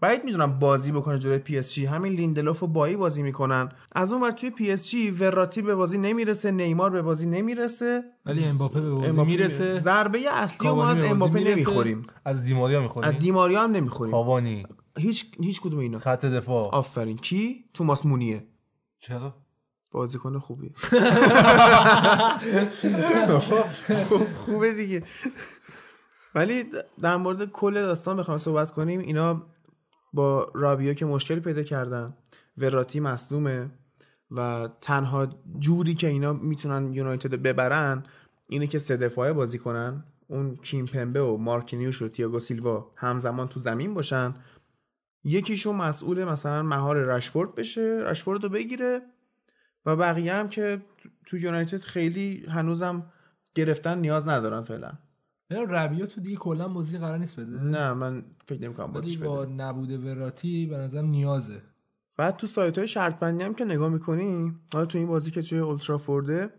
بعید 0.00 0.24
می‌دونم 0.24 0.58
بازی 0.58 0.92
بکنه 0.92 1.18
جلوی 1.18 1.38
پی 1.38 1.58
اس 1.58 1.72
جی. 1.72 1.86
همین 1.86 2.12
لیندلوف 2.12 2.62
و 2.62 2.66
بایی 2.66 2.96
بازی 2.96 3.22
می‌کنن. 3.22 3.68
از 3.92 4.12
اون 4.12 4.22
ور 4.22 4.30
توی 4.30 4.50
پی 4.50 4.70
اس 4.70 4.90
جی 4.90 5.10
وراتی 5.10 5.62
به 5.62 5.74
بازی 5.74 5.98
نمی‌رسه 5.98 6.50
نیمار 6.50 6.90
به 6.90 7.02
بازی 7.02 7.26
نمی‌رسه. 7.26 8.02
ولی 8.26 8.44
امباپه 8.44 8.80
به 8.80 8.90
بازی 8.90 9.08
امباپه 9.08 9.28
می‌رسه. 9.28 9.78
ضربه 9.78 10.30
اصلی 10.30 10.68
ما 10.68 10.88
از 10.88 11.00
امباپه. 11.00 11.40
نمی‌خوریم. 11.40 12.06
از 12.24 12.44
دیماریا 12.44 12.82
می‌خوری 12.82 13.06
از 13.06 13.18
دیماریا 13.18 13.62
هم 13.62 13.70
نمی‌خوریم. 13.70 14.12
کاوانی. 14.12 14.66
هیچ 14.98 15.26
هیچ 15.40 15.60
کدوم 15.60 15.78
اینا. 15.78 15.98
خط 15.98 16.24
دفاع. 16.26 16.68
آفرین. 16.72 17.16
کی؟ 17.16 17.64
توماس 17.74 18.06
مونیه. 18.06 18.46
چرا؟ 18.98 19.34
بازیکن 19.92 20.38
خوبیه. 20.38 20.70
خوب 24.08 24.26
خوبه 24.34 24.72
دیگه. 24.74 25.02
ولی 26.34 26.64
در 27.00 27.16
مورد 27.16 27.50
کل 27.50 27.74
داستان 27.74 28.16
بخوام 28.16 28.38
صحبت 28.38 28.70
کنیم. 28.70 29.00
اینا 29.00 29.42
با 30.12 30.52
رابیا 30.54 30.94
که 30.94 31.06
مشکل 31.06 31.38
پیدا 31.38 31.62
کردن. 31.62 32.14
وراتی 32.58 33.00
مصدومه 33.00 33.70
و 34.30 34.68
تنها 34.80 35.28
جوری 35.58 35.94
که 35.94 36.06
اینا 36.06 36.32
می‌تونن 36.32 36.92
یونایتد 36.92 37.34
ببرن 37.34 38.02
اینه 38.48 38.66
که 38.66 38.78
سه 38.78 38.96
دفاعه 38.96 39.32
بازی 39.32 39.58
کنن. 39.58 40.04
اون 40.28 40.56
کیم 40.56 40.86
پمبه 40.86 41.22
و 41.22 41.36
مارکینیوش 41.36 42.02
و 42.02 42.08
تییاگو 42.08 42.38
سیلوا 42.38 42.92
همزمان 42.96 43.48
تو 43.48 43.60
زمین 43.60 43.94
باشن. 43.94 44.34
یکیشون 45.24 45.76
مسئول 45.76 46.24
مثلا 46.24 46.62
مهار 46.62 46.96
رشفورد 46.96 47.54
بشه 47.54 48.02
رشفورد 48.06 48.42
رو 48.42 48.48
بگیره 48.48 49.00
و 49.86 49.96
بقیه 49.96 50.34
هم 50.34 50.48
که 50.48 50.82
تو- 51.26 51.36
یونایتد 51.36 51.80
خیلی 51.80 52.46
هنوزم 52.48 53.12
گرفتن 53.54 53.98
نیاز 53.98 54.28
ندارن 54.28 54.62
فعلا. 54.62 54.92
ربیو 55.50 56.06
تو 56.06 56.20
دیگه 56.20 56.36
کلا 56.36 56.68
بازی 56.68 56.98
قرار 56.98 57.18
نیست 57.18 57.40
بده. 57.40 57.62
نه 57.62 57.92
من 57.92 58.24
فکر 58.46 58.62
نمی‌کنم 58.62 58.92
بازیش 58.92 59.18
با 59.18 59.42
بده. 59.42 59.52
نبوده 59.52 59.98
وراتی 59.98 60.66
به 60.66 60.76
نظرم 60.76 61.06
نیازه. 61.06 61.62
بعد 62.16 62.36
تو 62.36 62.46
سایت 62.46 62.78
های 62.78 62.88
شرط 62.88 63.18
بندی 63.18 63.44
هم 63.44 63.54
که 63.54 63.64
نگاه 63.64 63.88
می‌کنی 63.88 64.54
حالا 64.72 64.86
تو 64.86 64.98
این 64.98 65.06
بازی 65.06 65.30
که 65.30 65.42
توی 65.42 65.58
اولدترافورده 65.58 66.50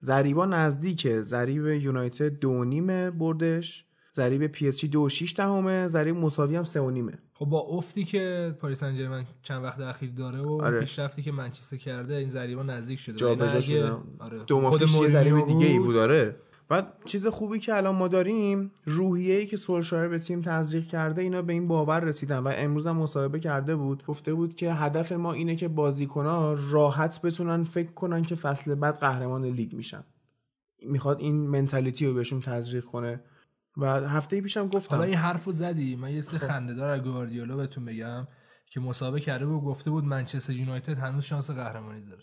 ضریبا 0.00 0.46
نزدیکه. 0.46 1.22
ضریب 1.22 1.66
یونایتد 1.66 2.38
دو 2.38 2.64
نیمه 2.64 3.10
بردش. 3.10 3.86
ضریب 4.16 4.46
پی 4.46 4.68
اس 4.68 4.78
جی 4.78 4.88
2 4.88 5.02
و 5.02 5.08
6 5.08 5.34
دهمه. 5.36 5.88
ضریب 5.88 6.16
مساوی 6.16 6.56
هم 6.56 6.64
3 6.64 6.80
و 6.80 6.90
نیمه. 6.90 7.18
خب 7.34 7.46
با 7.46 7.60
افتی 7.60 8.04
که 8.04 8.56
پاریس 8.60 8.80
سن 8.80 8.96
ژرمن 8.96 9.24
چند 9.42 9.64
وقت 9.64 9.80
اخیر 9.80 10.10
داره 10.10 10.40
و 10.40 10.62
آره. 10.62 10.80
پیشرفتی 10.80 11.22
که 11.22 11.32
منچستر 11.32 11.76
کرده 11.76 12.14
این 12.14 12.28
ضریبا 12.28 12.62
نزدیک 12.62 13.00
شده. 13.00 13.16
جا 13.16 13.34
جا 13.34 13.44
اگه-. 13.44 13.92
آره. 14.18 14.44
دو 14.46 14.60
ماه 14.60 14.78
پیش 14.78 14.96
دیگه 14.96 15.66
ای 15.66 15.78
بود 15.78 15.94
داره 15.94 16.36
بعد 16.72 16.92
چیز 17.04 17.26
خوبی 17.26 17.58
که 17.58 17.74
الان 17.74 17.96
ما 17.96 18.08
داریم 18.08 18.70
روحیه 18.84 19.34
ای 19.34 19.46
که 19.46 19.56
سولشایر 19.56 20.08
به 20.08 20.18
تیم 20.18 20.42
تزریق 20.42 20.86
کرده 20.86 21.22
اینا 21.22 21.42
به 21.42 21.52
این 21.52 21.68
باور 21.68 22.00
رسیدن 22.00 22.38
و 22.38 22.52
امروز 22.56 22.86
هم 22.86 22.96
مصاحبه 22.96 23.40
کرده 23.40 23.76
بود. 23.76 24.04
گفته 24.06 24.34
بود 24.34 24.54
که 24.54 24.72
هدف 24.72 25.12
ما 25.12 25.32
اینه 25.32 25.56
که 25.56 25.68
بازیکن‌ها 25.68 26.56
راحت 26.70 27.22
بتونن 27.22 27.62
فکر 27.62 27.92
کنن 27.92 28.22
که 28.22 28.34
فصل 28.34 28.74
بعد 28.74 28.98
قهرمان 28.98 29.44
لیگ 29.44 29.74
میشن. 29.74 30.04
می‌خواد 30.86 31.20
این 31.20 31.34
منتالیتی 31.34 32.06
رو 32.06 32.14
بهشون 32.14 32.40
تزریق 32.40 32.84
کنه. 32.84 33.20
و 33.76 33.86
هفته 33.86 34.40
پیشم 34.40 34.68
گفتم. 34.68 34.96
حالا 34.96 35.08
این 35.08 35.18
حرفو 35.18 35.52
زدی. 35.52 35.96
من 35.96 36.10
یه 36.12 36.20
سری 36.20 36.38
خنده‌دار 36.38 36.90
از 36.90 37.02
گواردیولا 37.02 37.56
بهتون 37.56 37.84
بگم 37.84 38.26
که 38.70 38.80
مسابقه 38.80 39.20
کرده 39.20 39.46
بود 39.46 39.54
و 39.54 39.60
گفته 39.60 39.90
بود 39.90 40.04
منچستر 40.04 40.52
یونایتد 40.52 40.98
هنوز 40.98 41.24
شانس 41.24 41.50
قهرمانی 41.50 42.02
داره. 42.02 42.22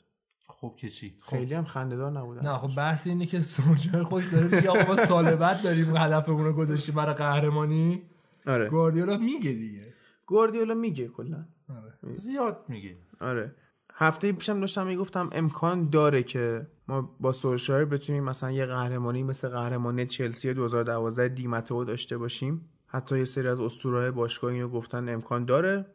خب 0.62 0.74
که 0.78 0.90
چی 0.90 1.14
خیلی 1.30 1.54
هم 1.54 1.64
خنده‌دار 1.64 2.12
نبودن 2.12 2.42
نه 2.42 2.58
خب 2.58 2.76
بحث 2.76 3.08
اینه 3.08 3.26
که 3.26 3.40
سولجر 3.40 4.04
خوش 4.04 4.34
داره 4.34 4.46
میگه 4.46 4.70
آقا 4.70 4.84
ما 4.88 4.96
سال 4.96 5.36
بعد 5.36 5.64
داریم 5.64 5.98
هدفمون 5.98 6.46
رو 6.46 6.54
گذاشتیم 6.54 6.96
برای 6.96 7.14
قهرمانی. 7.14 8.02
آره. 8.48 8.70
گواردیولا 8.70 9.18
میگه 9.18 9.52
دیگه. 9.52 9.94
گواردیولا 10.26 10.74
میگه 10.74 11.08
کلا. 11.08 11.46
آره. 11.70 12.14
زیاد 12.14 12.66
میگه. 12.68 12.96
آره. 13.22 13.56
هفته 13.94 14.32
پیشم 14.32 14.60
داشتم 14.60 14.88
می‌گفتم 14.88 15.30
امکان 15.32 15.90
داره 15.90 16.24
که 16.24 16.68
ما 16.88 17.16
با 17.20 17.32
سولشایر 17.32 17.86
بتونیم 17.86 18.24
مثلا 18.24 18.52
یه 18.52 18.66
قهرمانی 18.66 19.24
مثل 19.24 19.50
قهرمانی 19.50 20.06
چلسی 20.06 20.54
2012 20.54 21.30
دیمتو 21.30 21.86
داشته 21.86 22.18
باشیم. 22.18 22.70
حتی 22.88 23.18
یه 23.18 23.26
سری 23.26 23.48
از 23.48 23.60
اسطورهای 23.60 24.12
باشگاه 24.12 24.52
اینو 24.52 24.70
گفتن 24.70 25.10
امکان 25.10 25.46
داره. 25.46 25.86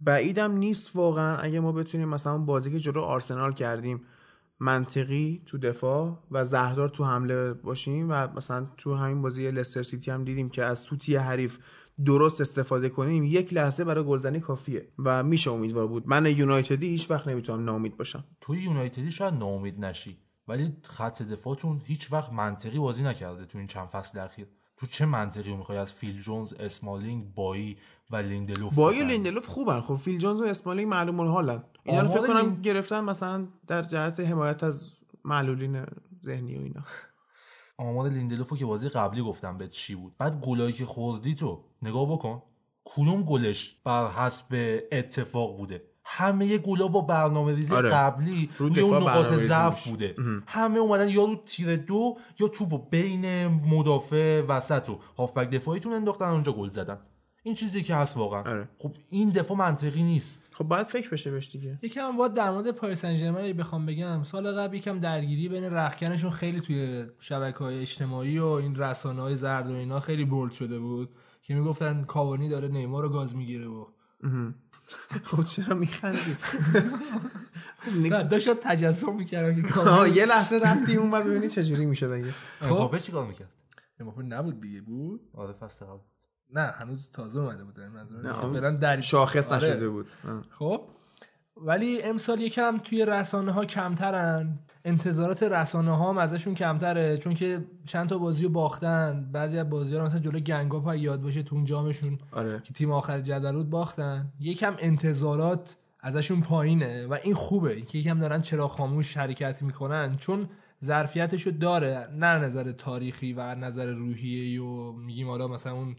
بعیدم 0.00 0.52
نیست 0.52 0.96
واقعا. 0.96 1.36
اگه 1.36 1.60
ما 1.60 1.72
بتونیم 1.72 2.08
مثلا 2.08 2.38
بازی 2.38 2.70
که 2.70 2.78
جلو 2.78 3.00
آرسنال 3.00 3.52
کردیم 3.52 4.04
منطقی 4.60 5.42
تو 5.46 5.58
دفاع 5.58 6.18
و 6.30 6.44
زهردار 6.44 6.88
تو 6.88 7.04
حمله 7.04 7.52
باشیم 7.52 8.06
و 8.10 8.28
مثلا 8.36 8.66
تو 8.76 8.94
همین 8.94 9.22
بازی 9.22 9.50
لستر 9.50 9.82
سیتی 9.82 10.10
هم 10.10 10.24
دیدیم 10.24 10.48
که 10.48 10.64
از 10.64 10.78
سوتی 10.78 11.16
حریف 11.16 11.58
درست 12.04 12.40
استفاده 12.40 12.88
کنیم 12.88 13.24
یک 13.24 13.52
لحظه 13.52 13.84
برای 13.84 14.04
گلزنی 14.04 14.40
کافیه 14.40 14.88
و 14.98 15.22
میشه 15.22 15.50
امیدوار 15.50 15.86
بود. 15.86 16.08
من 16.08 16.26
یونایتدی 16.26 16.88
هیچ 16.88 17.10
وقت 17.10 17.28
نمی‌تونم 17.28 17.64
ناامید 17.64 17.96
باشم. 17.96 18.24
توی 18.40 18.58
یونایتدی 18.58 19.10
شاید 19.10 19.34
ناامید 19.34 19.84
نشی 19.84 20.18
ولی 20.48 20.76
خط 20.82 21.22
دفاعتون 21.22 21.82
هیچ 21.84 22.12
وقت 22.12 22.32
منطقی 22.32 22.78
بازی 22.78 23.02
نکرده 23.02 23.44
تو 23.44 23.58
این 23.58 23.66
چند 23.66 23.88
فصل 23.88 24.18
اخیر. 24.18 24.46
تو 24.78 24.86
چه 24.86 25.06
منطقی 25.06 25.56
می‌خوای 25.56 25.78
از 25.78 25.92
فیل 25.92 26.20
جونز 26.22 26.52
اسمالینگ 26.52 27.34
بایی 27.34 27.76
و 28.10 28.16
لیندلوف 28.16 28.74
بایی 28.74 29.02
و؟ 29.02 29.04
لیندلوف 29.04 29.46
خوبن. 29.46 29.80
خب 29.80 29.94
فیل 29.94 30.18
جونز 30.18 30.40
و 30.40 30.44
اسمالینگ 30.44 30.88
معلوم 30.88 31.20
الحالن 31.20 31.64
اینا 31.84 32.02
رو 32.02 32.08
فکر 32.08 32.26
کنم 32.26 32.36
لین- 32.38 32.62
گرفتن 32.62 33.00
مثلا 33.00 33.46
در 33.66 33.82
جهت 33.82 34.20
حمایت 34.20 34.64
از 34.64 34.92
معلولین 35.24 35.86
ذهنی 36.24 36.56
و 36.56 36.60
اینا. 36.60 36.80
آمار 37.76 38.08
لیندلوفو 38.08 38.56
که 38.56 38.66
بازی 38.66 38.88
قبلی 38.88 39.22
گفتم 39.22 39.58
بهت 39.58 39.70
چی 39.70 39.94
بود؟ 39.94 40.14
بعد 40.18 40.40
گلایی 40.40 40.72
که 40.72 40.86
خوردی 40.86 41.34
تو 41.34 41.64
نگاه 41.82 42.12
بکن. 42.12 42.42
کدوم 42.84 43.22
گلش 43.22 43.76
بر 43.84 44.10
حسب 44.10 44.80
اتفاق 44.92 45.56
بوده؟ 45.56 45.82
همه 46.10 46.58
گلا 46.58 46.88
با 46.88 47.00
برنامه 47.00 47.54
ریزی 47.54 47.74
آره. 47.74 47.90
قبلی 47.90 48.50
رو 48.58 48.68
روی 48.68 48.80
اون 48.80 48.96
نقاط 48.96 49.32
ضعف. 49.32 49.88
بوده. 49.88 50.14
همه 50.46 50.78
اومدن 50.78 51.08
یا 51.08 51.24
رو 51.24 51.42
تیر 51.46 51.76
دو 51.76 52.16
یا 52.40 52.48
توپو 52.48 52.78
بین 52.78 53.46
مدافع 53.46 54.40
وسط 54.40 54.88
و 54.88 54.98
هافبک 55.18 55.50
دفاعیتون 55.50 55.92
انداختن 55.92 56.24
اونجا 56.24 56.52
گل 56.52 56.70
زدن. 56.70 56.98
این 57.42 57.54
چیزی 57.54 57.82
که 57.82 57.94
هست 57.94 58.16
واقعا. 58.16 58.40
آره. 58.40 58.68
خب 58.78 58.92
این 59.10 59.30
دفاع 59.30 59.56
منطقی 59.56 60.02
نیست. 60.02 60.50
خب 60.52 60.64
باید 60.64 60.86
فکر 60.86 61.10
بشه 61.10 61.30
بهش 61.30 61.50
دیگه. 61.50 61.78
یکم 61.82 62.16
باید 62.16 62.34
در 62.34 62.50
مورد 62.50 62.70
پاریس 62.70 63.00
سن 63.00 63.52
بخوام 63.52 63.86
بگم 63.86 64.22
سال 64.22 64.52
قبل 64.52 64.76
یکم 64.76 64.98
درگیری 64.98 65.48
بین 65.48 65.64
رخکنشون 65.64 66.30
خیلی 66.30 66.60
توی 66.60 67.06
شبکه 67.20 67.58
های 67.58 67.80
اجتماعی 67.80 68.38
و 68.38 68.46
این 68.46 68.76
رسانه 68.76 69.22
های 69.22 69.36
زرد 69.36 69.70
و 69.70 69.74
اینا 69.74 70.00
خیلی 70.00 70.24
بولد 70.24 70.52
شده 70.52 70.78
بود 70.78 71.10
که 71.42 71.54
می‌گفتن 71.54 72.04
کاوانی 72.04 72.48
داره 72.48 72.68
نیمار 72.68 73.02
رو 73.02 73.08
گاز 73.08 73.36
می‌گیره 73.36 73.66
و 73.66 73.84
خب 75.28 75.42
چرا 75.42 75.76
میخندی؟ 75.76 76.36
نه 78.02 78.22
داشت 78.22 78.50
تجسم 78.50 79.14
می‌کردم 79.14 79.62
که 79.62 80.14
یه 80.14 80.26
لحظه 80.26 80.58
رفتی 80.58 80.96
اون 80.96 81.10
بر 81.10 81.22
ببینی 81.22 81.48
چجوری 81.48 81.86
می‌شد 81.86 82.10
اگه 82.10 82.34
امباپه 82.62 83.00
چیکار 83.00 83.26
می‌کرد؟ 83.26 83.52
امباپه 84.00 84.22
نبود 84.22 84.60
دیگه 84.60 84.80
بود؟ 84.80 85.20
آره 85.34 85.52
فصل 85.52 85.86
قبل 85.86 86.00
نه 86.50 86.60
هنوز 86.60 87.10
تازه 87.12 87.40
اومده 87.40 87.64
بود 87.64 87.74
در 87.74 87.88
منظور 87.88 88.22
نه، 88.22 88.52
فعلا 88.52 88.70
در 88.70 89.00
شاخص 89.00 89.48
آره. 89.48 89.56
نشده 89.56 89.88
بود. 89.88 90.06
خب؟ 90.58 90.88
ولی 91.62 92.02
امسال 92.02 92.40
یکم 92.40 92.78
توی 92.78 93.06
رسانه 93.06 93.52
ها 93.52 93.64
کمترن. 93.64 94.58
انتظارات 94.84 95.42
رسانه 95.42 95.96
ها 95.96 96.10
هم 96.10 96.18
ازشون 96.18 96.54
کمتره 96.54 97.16
چون 97.16 97.34
که 97.34 97.64
چند 97.84 98.08
تا 98.08 98.18
بازی 98.18 98.44
رو 98.44 98.50
باختن. 98.50 99.28
بعضی 99.32 99.58
از 99.58 99.70
بازی 99.70 99.96
ها 99.96 100.04
مثلا 100.04 100.18
جلو 100.18 100.40
گنگاپ 100.40 100.94
یاد 100.94 101.22
باشه 101.22 101.42
تو 101.42 101.62
جامشون 101.64 102.18
آره. 102.32 102.62
که 102.64 102.72
تیم 102.72 102.90
آخر 102.90 103.20
جدول 103.20 103.52
بود 103.52 103.70
باختن. 103.70 104.32
یکم 104.40 104.76
انتظارات 104.78 105.76
ازشون 106.00 106.40
پایینه 106.40 107.06
و 107.06 107.16
این 107.22 107.34
خوبه 107.34 107.82
که 107.82 107.98
یکم 107.98 108.18
دارن 108.18 108.40
چرا 108.40 108.68
خاموش 108.68 109.16
حرکت 109.16 109.62
می‌کنن 109.62 110.16
چون 110.16 110.48
ظرفیتشو 110.84 111.50
داره. 111.50 112.08
نه 112.16 112.38
نظر 112.38 112.72
تاریخی 112.72 113.32
و 113.32 113.54
نظر 113.54 113.86
روحیه 113.86 114.62
و 114.62 114.92
میگیم 114.92 115.28
حالا 115.28 115.48
مثلا 115.48 115.72
اون 115.72 115.96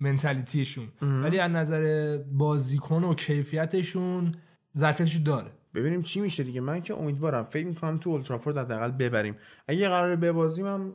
منتالیتیشون 0.00 0.88
ولی 1.02 1.38
از 1.38 1.50
نظر 1.50 2.18
بازیکن 2.32 3.04
و 3.04 3.14
کیفیتشون 3.14 4.34
ظرفیتشو 4.78 5.18
داره 5.18 5.50
ببینیم 5.74 6.02
چی 6.02 6.20
میشه 6.20 6.42
دیگه 6.42 6.60
من 6.60 6.82
که 6.82 6.94
امیدوارم 6.94 7.44
فکر 7.44 7.66
می‌کنم 7.66 7.98
تو 7.98 8.10
اولترافورد 8.10 8.58
حداقل 8.58 8.90
ببریم 8.90 9.36
اگه 9.68 9.88
قرار 9.88 10.16
ببازیم 10.16 10.66
هم 10.66 10.94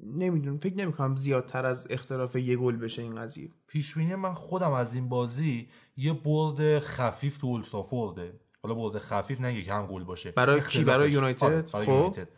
نمی‌دونم 0.00 0.58
فکر 0.58 0.76
نمی‌کنم 0.76 1.16
زیادتر 1.16 1.66
از 1.66 1.86
اختلاف 1.90 2.36
یه 2.36 2.56
گل 2.56 2.76
بشه 2.76 3.02
این 3.02 3.16
قضیه 3.16 3.50
پیش 3.66 3.94
بینی 3.94 4.14
من 4.14 4.34
خودم 4.34 4.72
از 4.72 4.94
این 4.94 5.08
بازی 5.08 5.68
یه 5.96 6.12
برد 6.12 6.78
خفیف 6.78 7.38
تو 7.38 7.46
اولترافورده 7.46 8.40
حالا 8.62 8.74
برد 8.74 8.98
خفیف 8.98 9.40
نه 9.40 9.62
که 9.62 9.72
هم 9.72 9.86
گل 9.86 10.04
باشه 10.04 10.30
برای 10.30 10.60
کی؟ 10.60 10.84
برای 10.84 11.10
یونایتد؟ 11.10 11.44
آره، 11.44 11.62
خب. 11.62 11.88
یونایتد. 11.88 12.28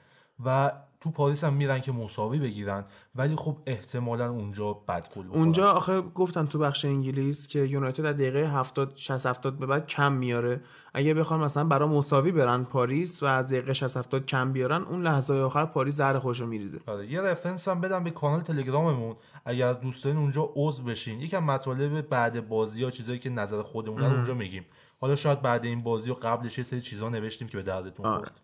و 0.45 0.73
تو 1.01 1.11
پاریس 1.11 1.45
هم 1.45 1.53
میرن 1.53 1.81
که 1.81 1.93
مساوی 1.93 2.39
بگیرن 2.39 2.85
ولی 3.15 3.37
خب 3.37 3.57
احتمالا 3.67 4.31
اونجا 4.31 4.73
بد 4.73 5.09
گل. 5.17 5.27
اونجا 5.27 5.73
آخه 5.73 6.01
گفتن 6.01 6.47
تو 6.47 6.59
بخش 6.59 6.85
انگلیس 6.85 7.47
که 7.47 7.59
یونایتد 7.59 8.05
از 8.05 8.15
دقیقه 8.15 8.49
70 8.51 8.93
60 8.97 9.27
70 9.27 9.59
به 9.59 9.67
بعد 9.67 9.87
کم 9.87 10.13
میاره. 10.13 10.61
اگه 10.95 11.15
بخوان 11.15 11.41
مثلا 11.41 11.65
برای 11.65 11.89
مساوی 11.89 12.33
برن 12.33 12.65
پاریس 12.65 13.23
و 13.23 13.27
از 13.27 13.53
دقیقه 13.53 13.73
60 13.73 13.97
70 13.97 14.27
کم 14.27 14.53
بیارن 14.53 14.83
اون 14.83 15.03
لحظه 15.03 15.35
آخر 15.35 15.67
پاریس 15.67 15.97
زهر 15.97 16.19
خودشو 16.19 16.47
میریزه. 16.47 16.79
آره 16.87 17.07
یه 17.07 17.21
reference 17.21 17.69
هم 17.69 17.81
بدم 17.81 18.05
به 18.05 18.11
کانال 18.11 18.41
تلگراممون. 18.41 19.17
اگر 19.45 19.73
دوست 19.73 20.05
دارین 20.05 20.19
اونجا 20.19 20.51
عضو 20.57 20.85
بشین. 20.85 21.21
یکم 21.21 21.45
مطالب 21.45 22.01
بعد 22.01 22.49
بازی 22.49 22.85
ها 22.85 22.91
چیزایی 22.91 23.19
که 23.19 23.31
نظر 23.31 23.63
خودمون 23.63 23.99
رو 23.99 24.07
اونجا 24.07 24.35
میگیم. 24.35 24.67
حالا 25.01 25.17
شاید 25.17 25.43
بعد 25.43 25.65
این 25.65 25.83
بازی 25.83 26.11
و 26.11 26.15
قبلش 26.15 26.59
یه 26.59 26.65
سری 26.65 26.81
چیزا 26.81 27.09
نوشتیم 27.09 27.49
که 27.49 27.57
به 27.57 27.63
دردتون 27.63 28.07
آره. 28.07 28.19
خورد. 28.19 28.41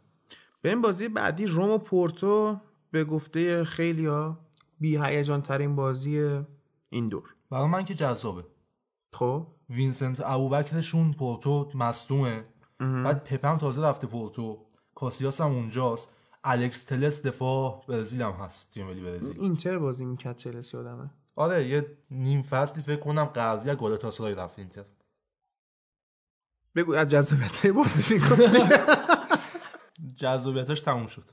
به 0.65 0.71
این 0.71 0.81
بازی 0.81 1.09
بعدی 1.09 1.47
روم 1.47 1.71
و 1.71 1.79
پورتو 1.79 2.61
به 2.91 3.05
گفته 3.05 3.65
خیلیا 3.65 4.39
بی 4.81 4.99
هیجان 5.03 5.43
ترین 5.43 5.77
بازی 5.77 6.41
این 6.91 7.09
دور 7.09 7.35
برای 7.51 7.67
من 7.67 7.85
که 7.85 7.95
جذابه. 7.95 8.45
خب؟ 9.13 9.47
وینسنت 9.71 10.21
ابوبکرشون 10.25 11.13
پورتو 11.13 11.71
مصدومه. 11.75 12.45
بعد 12.79 13.25
پپم 13.25 13.59
تازه 13.59 13.83
رفته 13.83 14.07
پورتو. 14.07 14.67
کاسیاس 14.95 15.41
هم 15.41 15.51
اونجاست. 15.51 16.09
الکس 16.45 16.85
تلس 16.85 17.23
دفاع 17.23 17.85
برزیل 17.89 18.23
هم 18.23 18.33
هست 18.33 18.71
تیم 18.71 18.87
ملی 18.87 19.01
برزیل. 19.01 19.41
اینتر 19.41 19.79
بازی 19.79 20.05
می‌کرد 20.05 20.37
چلسی 20.37 20.77
آدمه. 20.77 21.11
آره 21.37 21.69
یه 21.69 21.97
نیم 22.11 22.43
فصلی 22.43 22.83
فکر 22.83 23.01
کنم 23.01 23.25
قرضی 23.25 23.71
از 23.71 23.77
گالاتاسرای 23.77 24.35
رفت 24.35 24.59
اینتر. 24.59 24.85
بگو 26.75 26.93
از 26.93 27.09
جذابیت 27.09 27.67
بازی 27.67 28.15
می‌کنی. 28.15 28.45
جذابیتش 30.25 30.81
تموم 30.81 31.07
شد. 31.07 31.25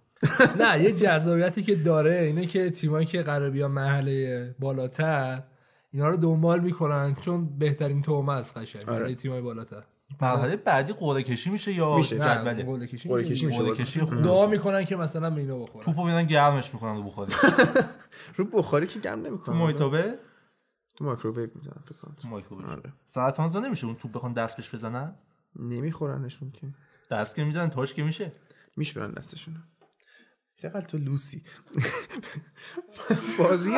نه 0.60 0.82
یه 0.82 0.92
جذابیتی 0.92 1.64
که 1.64 1.76
داره 1.76 2.12
اینه 2.12 2.46
که 2.46 2.70
تیمایی 2.70 3.06
که 3.06 3.24
قرار 3.24 3.50
بیان 3.50 3.72
مرحله 3.72 4.56
بالاتر 4.60 5.44
اینا 5.92 6.10
رو 6.10 6.18
دنبال 6.18 6.60
می‌کنن 6.60 7.16
چون 7.16 7.58
بهترین 7.58 8.02
تومه 8.02 8.34
است 8.34 8.58
قشنگ 8.58 8.86
برای 8.86 9.16
تیمای 9.16 9.42
بالاتر. 9.42 9.84
مرحله 10.22 10.56
بعدی 10.56 10.94
قرعه 10.94 11.24
کشی 11.24 11.50
میشه 11.50 11.74
یا 11.74 11.98
میشه. 11.98 12.16
نه 12.16 12.36
جدوله 12.36 12.64
قول 12.64 12.86
کشی 12.86 13.10
قرعه 13.10 13.30
میشه. 13.30 13.72
کشی. 13.72 14.02
میشه. 14.02 14.22
دعا 14.22 14.48
می‌کنن 14.48 14.86
که 14.86 14.96
مثلا 14.96 15.30
به 15.30 15.42
اینا 15.42 15.60
بخورن 15.60 15.86
توپو 15.86 16.04
میرن 16.04 16.24
گرمش 16.24 16.74
می‌کنن 16.74 16.96
رو 16.96 17.04
بخاری. 17.04 17.34
رو 18.38 18.46
بخاری 18.46 18.88
که 18.88 19.00
گرم 19.00 19.24
تو 19.24 19.30
نمی‌کنه 19.30 19.56
مایتابه؟ 19.56 20.16
تو 20.96 21.06
مایکروویو 21.06 21.50
می‌زنن 21.56 21.84
تو 21.86 21.94
تو 22.22 22.28
مایکروویو. 22.28 22.68
آره. 22.68 22.94
سرطانزا 23.06 23.60
نمیشه 23.60 23.86
اون 23.86 23.96
توپ 23.96 24.12
بخوان 24.12 24.34
دست 24.34 24.58
بهش 24.58 24.70
بزنن؟ 24.70 25.16
نمیخورنشون 25.60 26.52
که. 26.52 26.68
دست 27.12 27.36
که 27.36 27.44
می‌زنن 27.44 27.70
تاش 27.70 27.94
که 27.94 28.04
میشه. 28.04 28.32
میشورن 28.78 29.12
دستشون 29.12 29.56
چقدر 30.58 30.82
تو 30.82 30.98
لوسی؟ 30.98 31.44
بازی 33.40 33.72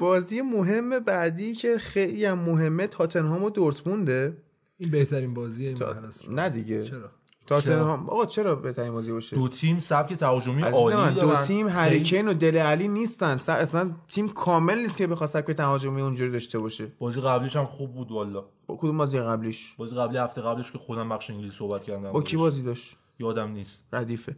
بازی 0.00 0.40
مهم 0.40 0.98
بعدی 0.98 1.54
که 1.54 1.78
خیلی 1.78 2.24
هم 2.24 2.38
مهمه 2.38 2.86
تاتنهام 2.86 3.42
و 3.44 3.50
دورتمونده. 3.50 4.36
این 4.76 4.90
بهترین 4.90 5.34
بازی 5.34 5.66
این 5.66 5.76
تا... 5.76 5.94
نه 6.30 6.48
دیگه. 6.50 6.82
چرا؟ 6.82 7.10
تاتنهام 7.46 8.10
آقا 8.10 8.26
چرا 8.26 8.54
بهترین 8.54 8.92
بازی 8.92 9.12
باشه؟ 9.12 9.36
دو 9.36 9.48
تیم 9.48 9.78
سبک 9.78 10.14
تهاجمی 10.14 10.62
عالی 10.62 11.14
دو 11.14 11.20
دارن. 11.20 11.42
تیم 11.42 11.68
هری 11.68 11.94
کین 11.94 12.28
و 12.28 12.34
دل 12.34 12.56
علی 12.56 12.88
نیستن. 12.88 13.38
س- 13.38 13.48
اصلا 13.48 13.90
تیم 14.08 14.28
کامل 14.28 14.78
نیست 14.78 14.96
که 14.96 15.06
بخواد 15.06 15.28
سبک 15.30 15.50
تهاجمی 15.56 16.00
اونجوری 16.02 16.30
داشته 16.30 16.58
باشه. 16.58 16.86
بازی 16.98 17.20
قبلیش 17.20 17.56
هم 17.56 17.66
خوب 17.66 17.94
بود 17.94 18.10
والا 18.12 18.44
با 18.66 18.76
کدوم 18.76 18.98
بازی 18.98 19.18
قبلیش؟ 19.20 19.74
بازی 19.76 19.96
قبلی 19.96 20.18
هفته 20.18 20.40
قبلش 20.40 20.72
که 20.72 20.78
خودم 20.78 21.08
بخش 21.08 21.30
انگلیسی 21.30 21.56
صحبت 21.56 21.84
کردم. 21.84 22.12
با 22.12 22.22
کی 22.22 22.36
بازی 22.36 22.62
داشت؟ 22.62 22.96
یادم 23.20 23.50
نیست. 23.50 23.84
ردیفه. 23.92 24.36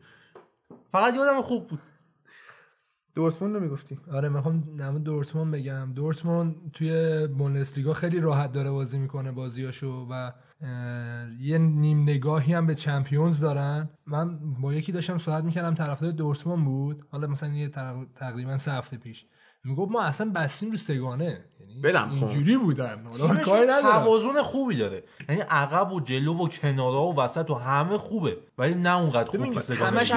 فقط 0.93 1.15
یادم 1.15 1.43
خوب 1.43 1.69
بود. 1.69 1.81
دورتموند 3.15 3.55
رو 3.55 3.61
می‌گفتی؟ 3.61 3.99
آره 4.13 4.29
می‌خوام 4.29 4.63
نام 4.77 4.99
دورتموند 4.99 5.55
بگم. 5.55 5.93
دورتموند 5.95 6.71
توی 6.73 7.27
بوندسلیگا 7.27 7.93
خیلی 7.93 8.21
راحت 8.21 8.53
داره 8.53 8.71
بازی 8.71 8.99
می‌کنه 8.99 9.33
بازیاشو 9.33 10.07
و 10.11 10.33
یه 11.41 11.59
نیم 11.59 12.03
نگاهی 12.03 12.53
هم 12.53 12.67
به 12.67 12.75
چمپیونز 12.75 13.41
دارن. 13.41 13.91
من 14.07 14.39
با 14.61 14.75
یکی 14.75 14.93
داشتم 14.93 15.19
صحبت 15.19 15.45
می‌کردم 15.45 15.75
طرفدار 15.75 16.11
دورتموند 16.11 16.65
بود. 16.65 17.07
حالا 17.11 17.27
مثلا 17.27 17.49
یه 17.49 17.69
تق- 17.69 18.07
تقریبا 18.15 18.59
سه 18.59 18.73
هفته 18.73 18.97
پیش. 18.97 19.27
می‌گفت 19.65 19.93
ما 19.93 20.03
اصلا 20.03 20.31
بستیم 20.31 20.71
رو 20.71 20.77
سگانه. 20.77 21.45
یعنی. 21.85 22.13
اینجوری 22.13 22.57
بودن. 22.57 23.05
کاری 23.45 23.67
توازن 23.67 24.43
خوبی 24.43 24.77
داره. 24.77 25.03
یعنی 25.29 25.41
عقب 25.41 25.93
و 25.93 26.01
جلو 26.01 26.35
و 26.35 26.49
کنارا 26.49 27.03
و 27.03 27.17
وسط 27.17 27.51
و 27.51 27.55
همه 27.55 27.99
خوبه. 27.99 28.37
ولی 28.59 28.75
نه 28.75 28.97
اونقدر 28.97 29.31
خوب 29.31 29.59
بشه. 29.59 29.75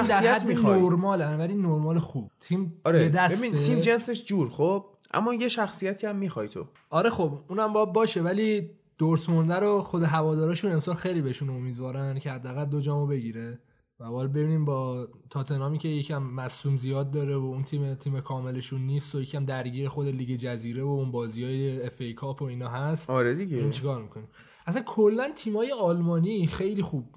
در 0.08 0.18
حد. 0.18 0.52
نرمالن 0.52 1.40
ولی 1.40 1.56
نرمال 1.56 2.00
خوب. 2.00 2.32
تیم 2.40 2.82
آره 2.84 3.10
ببین 3.10 3.60
تیم 3.60 3.80
جنسش 3.80 4.26
جور 4.26 4.50
خب؟ 4.50 4.86
اما 5.14 5.34
یه 5.34 5.48
شخصیتی 5.48 6.08
هم 6.08 6.16
می‌خوای 6.16 6.48
تو. 6.48 6.68
آره 6.90 7.10
خب 7.10 7.40
اونم 7.48 7.74
با 7.74 7.86
باشه 7.86 8.22
ولی 8.22 8.70
دورتمونده 8.98 9.56
رو 9.56 9.82
خود 9.82 10.04
هواداراشون 10.04 10.72
امسال 10.72 10.96
خیلی 10.96 11.22
بهشون 11.22 11.50
امیدوارن 11.50 12.20
که 12.20 12.32
حداقل 12.32 12.66
دو 12.66 12.80
جامو 12.82 13.08
بگیره. 13.08 13.60
و 14.00 14.04
حالا 14.04 14.28
ببینیم 14.28 14.66
با 14.66 15.08
تاتنامی 15.30 15.78
که 15.78 15.88
یکم 15.88 16.24
مصدوم 16.24 16.78
زیاد 16.78 17.12
داره 17.12 17.36
و 17.36 17.44
اون 17.44 17.64
تیم 17.64 17.96
تیم 17.96 18.22
کاملشون 18.22 18.82
نیست 18.82 19.16
و 19.16 19.22
یکم 19.22 19.46
درگیر 19.46 19.90
خود 19.90 20.08
لیگ 20.08 20.40
جزیره 20.40 20.84
و 20.84 20.88
اون 20.88 21.12
بازی 21.12 21.44
های 21.44 21.86
FA 21.86 22.02
Cup 22.02 22.42
و 22.42 22.46
اینا 22.46 22.70
هست. 22.70 23.10
آره 23.10 23.36
دیگه. 23.36 23.70
چیکار 23.70 24.02
می‌کنیم. 24.02 24.28
اصلا 24.66 24.82
کلا 24.86 25.32
تیمای 25.36 25.72
آلمانی 25.72 26.48
خیلی 26.48 26.82
خوب 26.82 27.16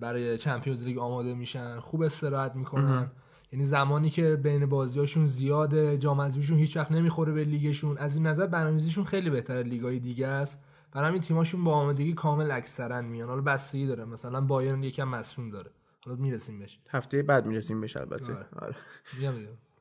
برای 0.00 0.38
چمپیونز 0.38 0.82
لیگ 0.82 0.98
آماده 0.98 1.34
میشن 1.34 1.80
خوب 1.80 2.02
استراحت 2.02 2.56
می‌کنن. 2.56 3.10
یعنی 3.52 3.64
زمانی 3.64 4.10
که 4.10 4.36
بین 4.36 4.66
بازیاشون 4.66 5.26
زیاده 5.26 5.98
جام 5.98 6.20
هیچ 6.50 6.76
وقت 6.76 6.92
نمی‌خوره 6.92 7.32
به 7.32 7.44
لیگشون. 7.44 7.98
از 7.98 8.16
این 8.16 8.26
نظر 8.26 8.46
برنامه‌ریزیشون 8.46 9.04
خیلی 9.04 9.30
بهتره 9.30 9.62
لیگای 9.62 9.98
دیگه 9.98 10.26
است. 10.26 10.64
برای 10.92 11.08
همین 11.08 11.20
تیماشون 11.20 11.64
با 11.64 11.72
آمادگی 11.72 12.12
کامل 12.12 12.50
اکثرا 12.50 13.02
میان. 13.02 13.28
حالا 13.28 13.42
بستگی 13.42 13.86
داره. 13.86 14.04
مثلا 14.04 14.40
بایرن 14.40 14.82
یکم 14.82 15.08
مصون 15.08 15.50
داره. 15.50 15.70
حالا 16.04 16.16
می‌رسیم 16.16 16.58
بهش 16.58 16.78
هفته 16.90 17.22
بعد 17.22 17.46
می‌رسیم 17.46 17.80
بهش 17.80 17.96
البته. 17.96 18.32
آره. 18.32 18.46
آره. 18.58 18.76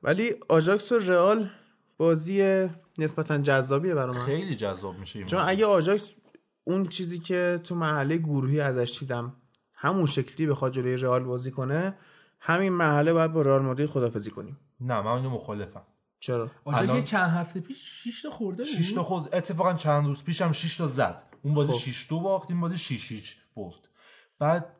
ولی 0.03 0.35
آژاکس 0.49 0.91
و 0.91 0.97
رئال 0.97 1.49
بازی 1.97 2.67
نسبتا 2.97 3.37
جذابیه 3.37 3.93
برای 3.95 4.15
من. 4.17 4.25
خیلی 4.25 4.55
جذاب 4.55 4.99
میشه 4.99 5.23
چون. 5.23 5.39
اگه 5.39 5.65
آژاکس 5.65 6.15
اون 6.63 6.85
چیزی 6.85 7.19
که 7.19 7.59
تو 7.63 7.75
محله 7.75 8.17
گروهی 8.17 8.59
ازش 8.59 8.97
دیدم 8.99 9.33
همون 9.75 10.05
شکلی 10.05 10.47
بخواد 10.47 10.71
جلوی 10.73 10.97
رئال 10.97 11.23
بازی 11.23 11.51
کنه 11.51 11.97
همین 12.39 12.73
محله 12.73 13.13
باید 13.13 13.31
با 13.31 13.41
رئال 13.41 13.61
مادرید 13.61 13.89
خدافزی 13.89 14.29
کنیم. 14.31 14.57
نه 14.81 15.01
من 15.01 15.07
اینو 15.11 15.29
مخالفم. 15.29 15.81
چرا؟ 16.19 16.51
الان- 16.65 17.01
چند 17.01 17.29
هفته 17.29 17.59
پیش 17.59 17.77
6 18.03 18.21
تا 18.21 18.29
خورده 18.29 18.63
بود. 18.63 18.71
6 18.71 18.93
تا 18.93 19.03
خود 19.03 19.29
اتفاقا 19.35 19.73
چند 19.73 20.05
روز 20.05 20.23
پیشم 20.23 20.51
6 20.51 20.77
تا 20.77 20.87
زد. 20.87 21.23
اون 21.41 21.53
بازی 21.53 21.71
خب. 21.71 21.77
6 21.79 22.07
2 22.09 22.19
باخت 22.19 22.51
این 22.51 22.59
بازی 22.61 22.77
6 22.77 23.11
هیچ 23.11 23.35
برد. 23.55 23.87
بعد 24.39 24.75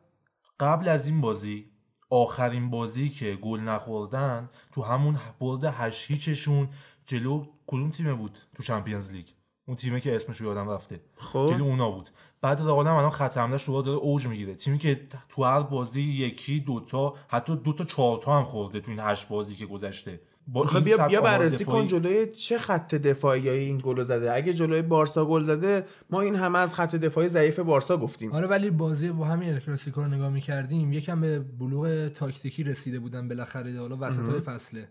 قبل 0.60 0.88
از 0.88 1.06
این 1.06 1.20
بازی 1.20 1.70
آخرین 2.10 2.70
بازی 2.70 3.08
که 3.08 3.34
گل 3.34 3.60
نخوردن 3.60 4.50
تو 4.72 4.82
همون 4.82 5.20
برد 5.40 5.64
8 5.64 6.10
هیچشون 6.10 6.68
جلو 7.06 7.46
کدوم 7.66 7.90
تیمه 7.90 8.14
بود 8.14 8.38
تو 8.54 8.62
چمپیونز 8.62 9.10
لیگ؟ 9.10 9.26
اون 9.66 9.76
تیمه 9.76 10.00
که 10.00 10.16
اسمش 10.16 10.36
رو 10.36 10.46
یادم 10.46 10.70
رفته. 10.70 11.00
خب. 11.16 11.46
جلو 11.50 11.64
اونا 11.64 11.90
بود. 11.90 12.10
بعد 12.40 12.60
رئال 12.60 12.86
هم 12.86 12.94
الان 12.94 13.10
خط 13.10 13.38
حمله‌اش 13.38 13.64
رو 13.64 13.82
داره 13.82 13.98
اوج 13.98 14.26
می‌گیره. 14.26 14.54
تیمی 14.54 14.78
که 14.78 15.08
تو 15.28 15.44
هر 15.44 15.62
بازی 15.62 16.02
یکی 16.02 16.60
دوتا 16.60 17.14
حتی 17.28 17.56
دوتا 17.56 17.84
چهار 17.84 18.18
تا 18.18 18.38
هم 18.38 18.44
خورده 18.44 18.80
تو 18.80 18.90
این 18.90 19.00
هشت 19.00 19.28
بازی 19.28 19.56
که 19.56 19.66
گذشته. 19.66 20.20
با 20.52 20.64
خب 20.66 20.84
بیا 20.84 21.08
بیا 21.08 21.20
بررسی 21.20 21.64
دفاعی- 21.64 21.80
کن 21.80 21.86
جلوی 21.86 22.26
چه 22.26 22.58
خط 22.58 22.94
دفاعی 22.94 23.48
این 23.48 23.80
گل 23.84 24.02
زده. 24.02 24.34
اگه 24.34 24.52
جلوی 24.54 24.82
بارسا 24.82 25.26
گل 25.26 25.42
زده 25.42 25.86
ما 26.10 26.20
این 26.20 26.34
همه 26.34 26.58
از 26.58 26.74
خط 26.74 26.94
دفاعی 26.96 27.28
ضعیف 27.28 27.58
بارسا 27.58 27.96
گفتیم. 27.96 28.32
آره 28.32 28.46
ولی 28.46 28.70
بازی 28.70 29.10
با 29.10 29.24
همین 29.24 29.48
الکلاسیکو 29.48 30.00
رو 30.02 30.08
نگاه 30.08 30.30
می‌کردیم 30.30 30.92
یکم 30.92 31.20
به 31.20 31.38
بلوغ 31.38 32.08
تاکتیکی 32.08 32.64
رسیده 32.64 32.98
بودن 32.98 33.28
بالاخره 33.28 33.78
حالا 33.80 33.96
وسط 34.00 34.22
های 34.22 34.40
فصله. 34.40 34.88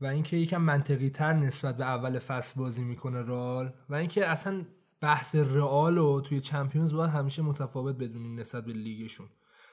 و 0.00 0.06
اینکه 0.06 0.36
یکم 0.36 0.62
منطقی 0.62 1.10
تر 1.10 1.32
نسبت 1.32 1.76
به 1.76 1.84
اول 1.84 2.18
فصل 2.18 2.60
بازی 2.60 2.84
می‌کنه 2.84 3.22
رئال. 3.22 3.72
و 3.90 3.94
اینکه 3.94 4.26
اصلا 4.26 4.62
بحث 5.00 5.34
رئال 5.34 5.96
رو 5.98 6.20
توی 6.20 6.40
Champions 6.40 6.92
باید 6.94 7.10
همیشه 7.10 7.42
متفاوت 7.42 7.96
بدونیم 7.96 8.40
نسبت 8.40 8.64
به 8.64 8.72
لیگشون. 8.72 9.26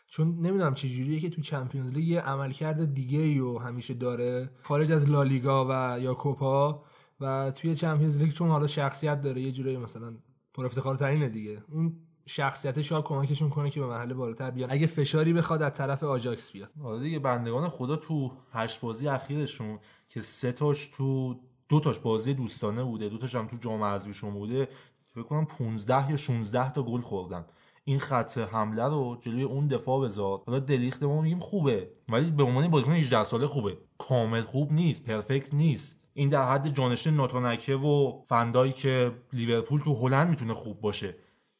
چون 0.10 0.28
نمی‌دونم 0.28 0.74
چه 0.74 0.90
جوریه 0.90 1.20
که 1.20 1.30
تو 1.30 1.42
Champions 1.42 1.92
League 1.92 2.08
یه 2.08 2.22
عملکرد 2.22 2.94
دیگه 2.94 3.20
ای 3.20 3.38
رو 3.38 3.60
همیشه 3.60 3.94
داره 3.94 4.50
خارج 4.62 4.92
از 4.92 5.10
لالیگا 5.10 5.68
و 5.70 6.00
یا 6.00 6.14
کوپا 6.14 6.84
و 7.22 7.52
توی 7.52 7.76
Champions 7.76 8.18
League 8.18 8.32
چون 8.32 8.50
حالا 8.50 8.68
شخصیت 8.68 9.22
داره 9.22 9.42
یه 9.42 9.52
جورایی 9.52 9.78
مثلا 9.78 10.14
پر 10.54 10.66
افتخارترینه 10.66 11.30
دیگه. 11.30 11.64
اون 11.72 11.94
شخصیت 12.26 12.82
شاید 12.82 13.04
کمکشون 13.04 13.50
کنه 13.50 13.70
که 13.70 13.80
به 13.80 13.88
مراحل 13.88 14.14
بالاتر 14.14 14.52
بیان. 14.52 14.72
اگه 14.72 14.88
فشاری 14.88 15.34
بخواد 15.34 15.62
از 15.62 15.74
طرف 15.74 16.04
آجاکس 16.04 16.52
بیاد. 16.52 16.72
آره 16.84 17.00
دیگه 17.00 17.20
بندگان 17.20 17.70
خدا 17.70 17.96
تو 17.96 18.32
هشت 18.52 18.82
بازی 18.82 19.08
اخیرشون 19.08 19.80
که 20.10 20.22
سه 20.22 20.52
تاش 20.52 20.88
تو 20.88 21.40
دو 21.70 21.80
تاش 21.80 22.00
بازی 22.00 22.34
دوستانه 22.34 22.84
بوده 22.84 23.10
دو 23.10 23.18
تاش 23.18 23.36
هم 23.36 23.48
تو 23.48 23.58
جام 23.58 23.84
حذفیشون 23.84 24.34
بوده 24.34 24.68
فکر 25.08 25.24
کنم 25.24 25.46
15 25.46 26.10
یا 26.10 26.16
16 26.16 26.72
تا 26.72 26.84
گل 26.84 27.02
خوردن. 27.02 27.46
این 27.90 28.00
خط 28.00 28.38
حمله 28.38 28.84
رو 28.84 29.18
جلوی 29.22 29.44
اون 29.44 29.68
دفاع 29.68 30.06
بذار. 30.06 30.42
حالا 30.48 30.60
دلیخت 30.60 31.04
ما 31.04 31.22
میگیم 31.22 31.40
خوبه 31.40 31.90
ولی 32.10 32.32
به 32.32 32.44
عنوان 32.44 32.68
بازیکن 32.68 32.92
18 32.92 33.24
ساله 33.24 33.48
خوبه. 33.48 33.78
کامل 33.98 34.42
خوب 34.42 34.72
نیست 34.72 35.04
پرفکت 35.04 35.54
نیست. 35.54 36.00
این 36.14 36.30
در 36.30 36.44
حد 36.44 36.68
جانشین 36.68 37.16
ناتانکه 37.16 37.76
و 37.76 38.22
فندایی 38.26 38.72
که 38.72 39.12
لیورپول 39.34 39.82
تو 39.82 39.96
هلند 39.96 40.30
می‌تونه 40.30 40.54
خوب 40.54 40.82
باشه. 40.82 41.16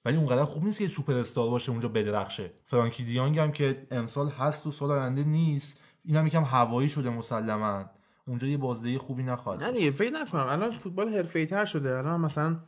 ولی 0.06 0.18
اونقدر 0.18 0.46
خوب 0.46 0.64
نیست 0.64 0.80
که 0.80 0.88
سوپر 0.88 1.14
استار 1.14 1.50
باشه 1.50 1.72
اونجا 1.72 1.88
بدرخشه. 1.88 2.52
فرانکی 2.66 3.04
دیانگ 3.04 3.40
هم 3.40 3.52
که 3.52 3.88
امسال 3.92 4.30
هست 4.30 4.68
و 4.68 4.72
سال 4.72 4.92
آینده 4.92 5.24
نیست 5.24 5.80
اینم 6.06 6.28
یکم 6.28 6.44
هوایی 6.44 6.90
شده 6.90 7.10
مسلما. 7.10 7.86
اونجا 8.28 8.48
یه 8.48 8.58
بازدهی 8.58 8.98
خوبی 8.98 9.24
نخواهد 9.24 9.64
نه. 9.64 9.72
دیگه 9.72 9.92
فکر 9.92 10.12
نکنم. 10.12 10.48
الان 10.48 10.78
فوتبال 10.78 11.10
حرفه‌ای 11.10 11.46
تر 11.46 11.66
شده. 11.66 11.98
الان 11.98 12.22
مثلا 12.22 12.60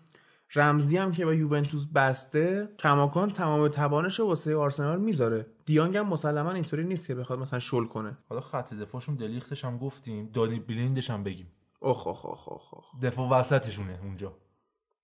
رمزی 0.56 0.98
هم 0.98 1.12
که 1.12 1.26
با 1.26 1.34
یوونتوس 1.34 1.88
بسته 1.96 2.70
کماکان 2.80 3.30
تمام 3.30 3.68
توانش 3.68 4.20
رو 4.20 4.28
واسه 4.28 4.56
آرسنال 4.56 5.00
می‌ذاره. 5.00 5.46
دیانگ 5.66 5.98
هم 5.98 6.08
مسلما 6.08 6.52
اینطوری 6.52 6.84
نیست 6.84 7.08
که 7.08 7.16
بخواد 7.16 7.40
مثلا 7.40 7.60
شل 7.60 7.86
کنه. 7.86 8.18
حالا 8.30 8.42
خط 8.42 8.74
دفاعشون 8.74 9.16
دلیختش 9.16 9.66
هم 9.66 9.78
گفتیم 9.78 10.30
دانی 10.34 10.60
بلیندش 10.60 11.10
هم 11.10 11.24
بگیم. 11.24 11.48
اخ 11.82 12.08
اخ 12.08 12.26
اخ 12.26 12.48
اخ 12.48 13.00
دفاع 13.02 13.30
وسطشونه 13.30 14.00
اونجا. 14.04 14.34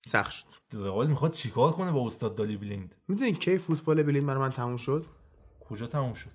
سخت 0.06 0.32
شد. 0.32 0.46
رئال 0.72 1.06
می‌خواد 1.06 1.32
چیکار 1.32 1.72
کنه 1.72 1.92
با 1.92 2.06
استاد 2.06 2.36
دالی 2.36 2.56
بلیند؟ 2.56 2.94
می‌دونی 3.08 3.32
کی 3.32 3.58
فوتبال 3.58 4.02
بلین 4.02 4.26
برای 4.26 4.40
من 4.40 4.50
تموم 4.50 4.76
شد؟ 4.76 5.06
کجا 5.68 5.86
تموم 5.86 6.12
شد؟ 6.12 6.30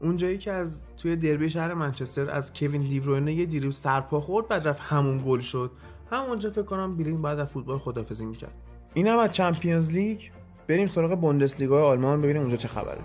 اونجایی 0.00 0.38
که 0.38 0.52
از 0.52 0.82
توی 0.96 1.16
دربی 1.16 1.50
شهر 1.50 1.74
منچستر 1.74 2.30
از 2.30 2.52
کوین 2.52 2.82
دیبروینه 2.82 3.32
یه 3.32 3.46
دیروز 3.46 3.76
سرپا 3.76 4.20
خورد 4.20 4.48
بعد 4.48 4.68
رفت 4.68 4.80
همون 4.80 5.22
گل 5.26 5.40
شد. 5.40 5.70
همونجا 6.10 6.50
فکر 6.50 6.62
کنم 6.62 6.96
بیلین 6.96 7.22
بعد 7.22 7.38
از 7.38 7.48
فوتبال 7.48 7.78
خدافزی 7.78 8.24
می‌کرد. 8.24 8.52
این 8.94 9.06
هم 9.06 9.18
از 9.18 9.30
چمپیونز 9.30 9.90
لیگ؟ 9.90 10.20
بریم 10.68 10.88
سراغ 10.88 11.20
بوندسلیگا 11.20 11.88
آلمان 11.88 12.22
ببینیم 12.22 12.42
اونجا 12.42 12.56
چه 12.56 12.68
خبره. 12.68 12.98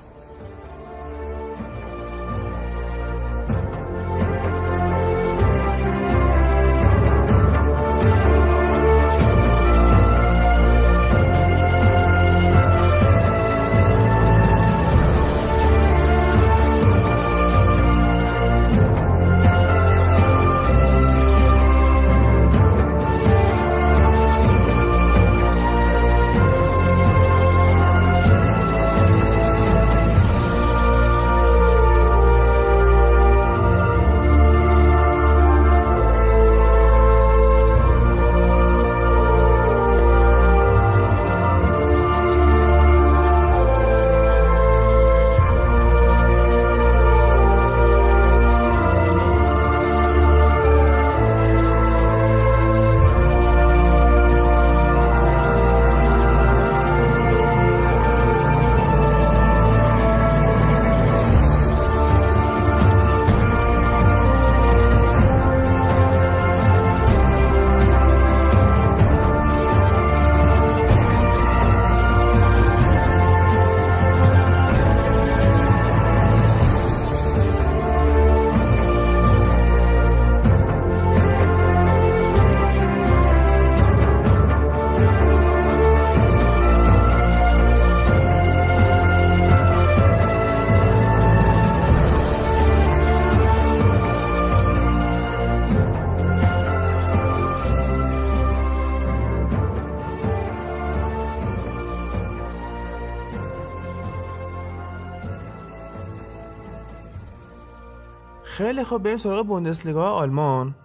خیلی 108.63 108.83
خب 108.83 108.97
بریم 108.97 109.17
سراغ 109.17 109.47
بوندسلیگا 109.47 110.11
آلمان. 110.11 110.75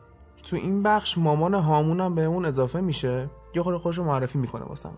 تو 0.42 0.56
این 0.56 0.82
بخش 0.82 1.18
مامان 1.18 1.54
هامون 1.54 2.00
هم 2.00 2.14
بهمون 2.14 2.44
اضافه 2.44 2.80
میشه. 2.80 3.30
یه 3.54 3.62
خورده 3.62 3.78
خودش 3.78 3.98
رو 3.98 4.04
معرفی 4.04 4.38
می‌کنه 4.38 4.64
واسمون. 4.64 4.96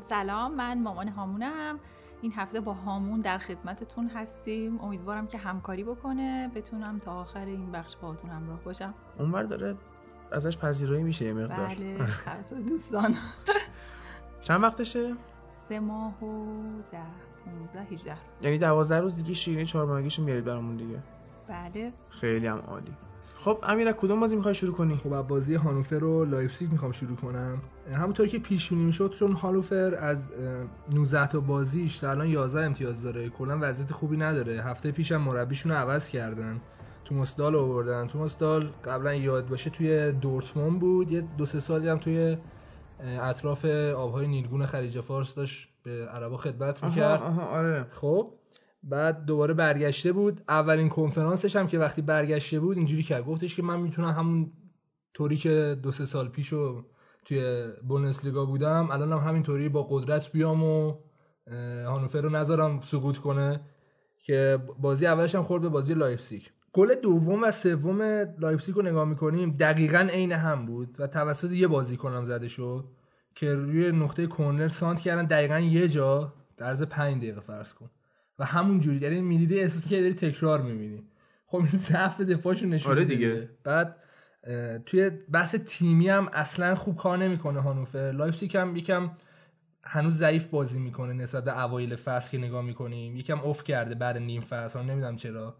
سلام 0.00 0.54
من 0.54 0.82
مامان 0.82 1.08
هامونم. 1.08 1.78
این 2.22 2.32
هفته 2.32 2.60
با 2.60 2.72
هامون 2.72 3.20
در 3.20 3.38
خدمتتون 3.38 4.08
هستیم. 4.08 4.80
امیدوارم 4.80 5.26
که 5.26 5.38
همکاری 5.38 5.84
بکنه. 5.84 6.50
بتونم 6.54 6.98
تا 6.98 7.12
آخر 7.12 7.46
این 7.46 7.72
بخش 7.72 7.96
باهاتون 7.96 8.30
همراه 8.30 8.60
باشم. 8.64 8.94
اونور 9.18 9.42
داره 9.42 9.76
ازش 10.32 10.56
پذیرایی 10.58 11.02
میشه 11.02 11.24
یه 11.24 11.32
مقدار. 11.32 11.66
بله 11.66 12.62
دوستان. 12.68 13.14
چند 14.46 14.62
وقتشه؟ 14.62 15.14
سه 15.48 15.80
ماه 15.80 16.24
و 16.24 16.46
ده 16.92 16.98
15 17.72 17.80
18 17.92 18.16
یعنی 18.42 18.58
دوازده 18.58 19.00
روز 19.00 19.16
دیگه 19.16 19.34
شیرینی 19.34 19.66
چهار 19.66 19.86
ماهگیشو 19.86 20.22
میارید 20.22 20.44
برامون 20.44 20.76
دیگه. 20.76 21.02
بله. 21.48 21.92
خیلی 22.10 22.46
هم 22.46 22.58
عالی. 22.58 22.92
خب 23.38 23.58
امیر 23.62 23.88
از 23.88 23.94
کدوم 23.94 24.20
بازی 24.20 24.36
می‌خوای 24.36 24.54
شروع 24.54 24.74
کنی؟ 24.74 24.96
خب 24.96 25.12
از 25.12 25.26
بازی 25.26 25.54
هانوفر 25.54 26.04
و 26.04 26.24
لایپزیگ 26.24 26.72
می‌خوام 26.72 26.92
شروع 26.92 27.16
کنم. 27.16 27.58
همونطور 27.92 28.26
که 28.26 28.38
پیش 28.38 28.68
بینی 28.68 28.84
می‌شد 28.84 29.10
چون 29.10 29.32
هانوفر 29.32 29.94
از 29.94 30.32
اه، 30.32 30.94
19 30.94 31.26
تا 31.26 31.40
بازیش 31.40 31.96
تا 31.96 32.10
الان 32.10 32.26
11 32.26 32.60
امتیاز 32.60 33.02
داره. 33.02 33.28
کلا 33.28 33.58
وضعیت 33.60 33.92
خوبی 33.92 34.16
نداره. 34.16 34.62
هفته 34.62 34.92
پیشم 34.92 35.16
مربیشون 35.16 35.72
رو 35.72 35.78
عوض 35.78 36.08
کردن. 36.08 36.60
توماس 37.04 37.36
دال 37.36 37.56
آوردن. 37.56 38.06
توماس 38.06 38.38
دال 38.38 38.70
قبلا 38.84 39.14
یاد 39.14 39.48
باشه 39.48 39.70
توی 39.70 40.12
دورتموند 40.12 40.80
بود. 40.80 41.12
یه 41.12 41.20
دو 41.38 41.46
سه 41.46 41.60
سالی 41.60 41.88
هم 41.88 41.98
توی 41.98 42.36
اطراف 43.00 43.64
آبهای 43.96 44.28
نیلگون 44.28 44.66
خلیج 44.66 45.00
فارس 45.00 45.34
داشت 45.34 45.68
به 45.82 46.06
عربا 46.06 46.36
خدمت 46.36 46.84
می‌کرد. 46.84 47.22
آها 47.22 47.42
آره. 47.42 47.86
خب 47.90 48.32
بعد 48.88 49.24
دوباره 49.24 49.54
برگشته 49.54 50.12
بود. 50.12 50.42
اولین 50.48 50.88
کنفرانسش 50.88 51.56
هم 51.56 51.66
که 51.66 51.78
وقتی 51.78 52.02
برگشته 52.02 52.60
بود 52.60 52.76
اینجوری 52.76 53.02
کرد. 53.02 53.24
گفتش 53.24 53.56
که 53.56 53.62
من 53.62 53.80
می‌تونم 53.80 54.10
همون 54.10 54.52
طوری 55.14 55.36
که 55.36 55.76
دو 55.82 55.92
سه 55.92 56.04
سال 56.04 56.28
پیشو 56.28 56.84
توی 57.24 57.68
بوندسلیگا 57.88 58.46
بودم 58.46 58.90
الان 58.90 59.12
هم 59.12 59.28
همینطوری 59.28 59.68
با 59.68 59.82
قدرت 59.82 60.32
بیام 60.32 60.64
و 60.64 60.94
هانوفر 61.86 62.20
رو 62.20 62.30
نذارم 62.30 62.80
سقوط 62.80 63.18
کنه 63.18 63.60
که 64.18 64.58
بازی 64.78 65.06
اولش 65.06 65.34
هم 65.34 65.42
خورد 65.42 65.62
به 65.62 65.68
بازی 65.68 65.94
لایپزیگ. 65.94 66.42
گل 66.72 66.94
دوم 66.94 67.42
و 67.42 67.50
سوم 67.50 68.02
لایپزیگ 68.38 68.74
رو 68.74 68.82
نگاه 68.82 69.04
می‌کنیم 69.04 69.50
دقیقا 69.50 70.08
عین 70.10 70.32
هم 70.32 70.66
بود 70.66 70.96
و 70.98 71.06
توسط 71.06 71.50
یه 71.50 71.68
بازیکنم 71.68 72.24
زده 72.24 72.48
شد 72.48 72.84
که 73.34 73.54
روی 73.54 73.92
نقطه 73.92 74.26
کورنر 74.26 74.68
سانتر 74.68 75.00
کردن. 75.00 75.24
دقیقا 75.24 75.58
یه 75.58 75.88
جا 75.88 76.32
در 76.56 76.66
عرض 76.66 76.82
5 76.82 77.16
دقیقه 77.16 77.40
فرض 77.40 77.72
کن. 77.72 77.90
و 78.38 78.44
همون 78.44 78.80
جوری. 78.80 78.98
یعنی 78.98 79.20
می‌دیده 79.20 79.54
احساس 79.54 79.82
که 79.82 80.00
داری 80.00 80.14
تکرار 80.14 80.62
می‌بینی. 80.62 81.02
خب 81.46 81.56
این 81.56 81.66
ضعف 81.66 82.20
دفاعشو 82.20 82.66
نشون 82.66 82.92
آره 82.92 83.00
میده. 83.00 83.14
دیگه. 83.14 83.48
بعد 83.64 83.96
توی 84.86 85.10
بحث 85.10 85.54
تیمی 85.54 86.08
هم 86.08 86.28
اصلا 86.32 86.74
خوب 86.74 86.96
کار 86.96 87.18
نمی‌کنه 87.18 87.60
هانوفر. 87.60 88.12
لایپزیگ 88.12 88.56
هم 88.56 88.76
یکم 88.76 89.10
هنوز 89.84 90.18
ضعیف 90.18 90.46
بازی 90.50 90.78
می‌کنه 90.78 91.12
نسبت 91.12 91.44
به 91.44 91.64
اوایل 91.64 91.96
فصل 91.96 92.30
که 92.30 92.46
نگاه 92.46 92.62
می‌کنیم. 92.64 93.16
یکم 93.16 93.40
افت 93.40 93.64
کرده 93.64 93.94
بعد 93.94 94.18
نیم 94.18 94.40
فصل. 94.40 94.82
نمی‌دونم 94.82 95.16
چرا. 95.16 95.56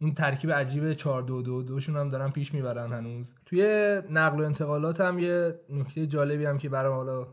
اون 0.00 0.14
ترکیب 0.14 0.52
عجیب 0.52 0.92
4 0.92 1.22
2 1.22 1.42
2 1.42 1.62
دوشون 1.62 1.96
هم 1.96 2.08
دارن 2.08 2.30
پیش 2.30 2.54
می‌برن 2.54 2.92
هنوز. 2.92 3.34
توی 3.46 3.62
نقل 4.10 4.40
و 4.40 4.44
انتقالات 4.44 5.00
هم 5.00 5.18
یه 5.18 5.54
نکته 5.70 6.06
جالبی 6.06 6.44
هم 6.44 6.58
که 6.58 6.68
برای 6.68 6.92
حالا 6.92 7.26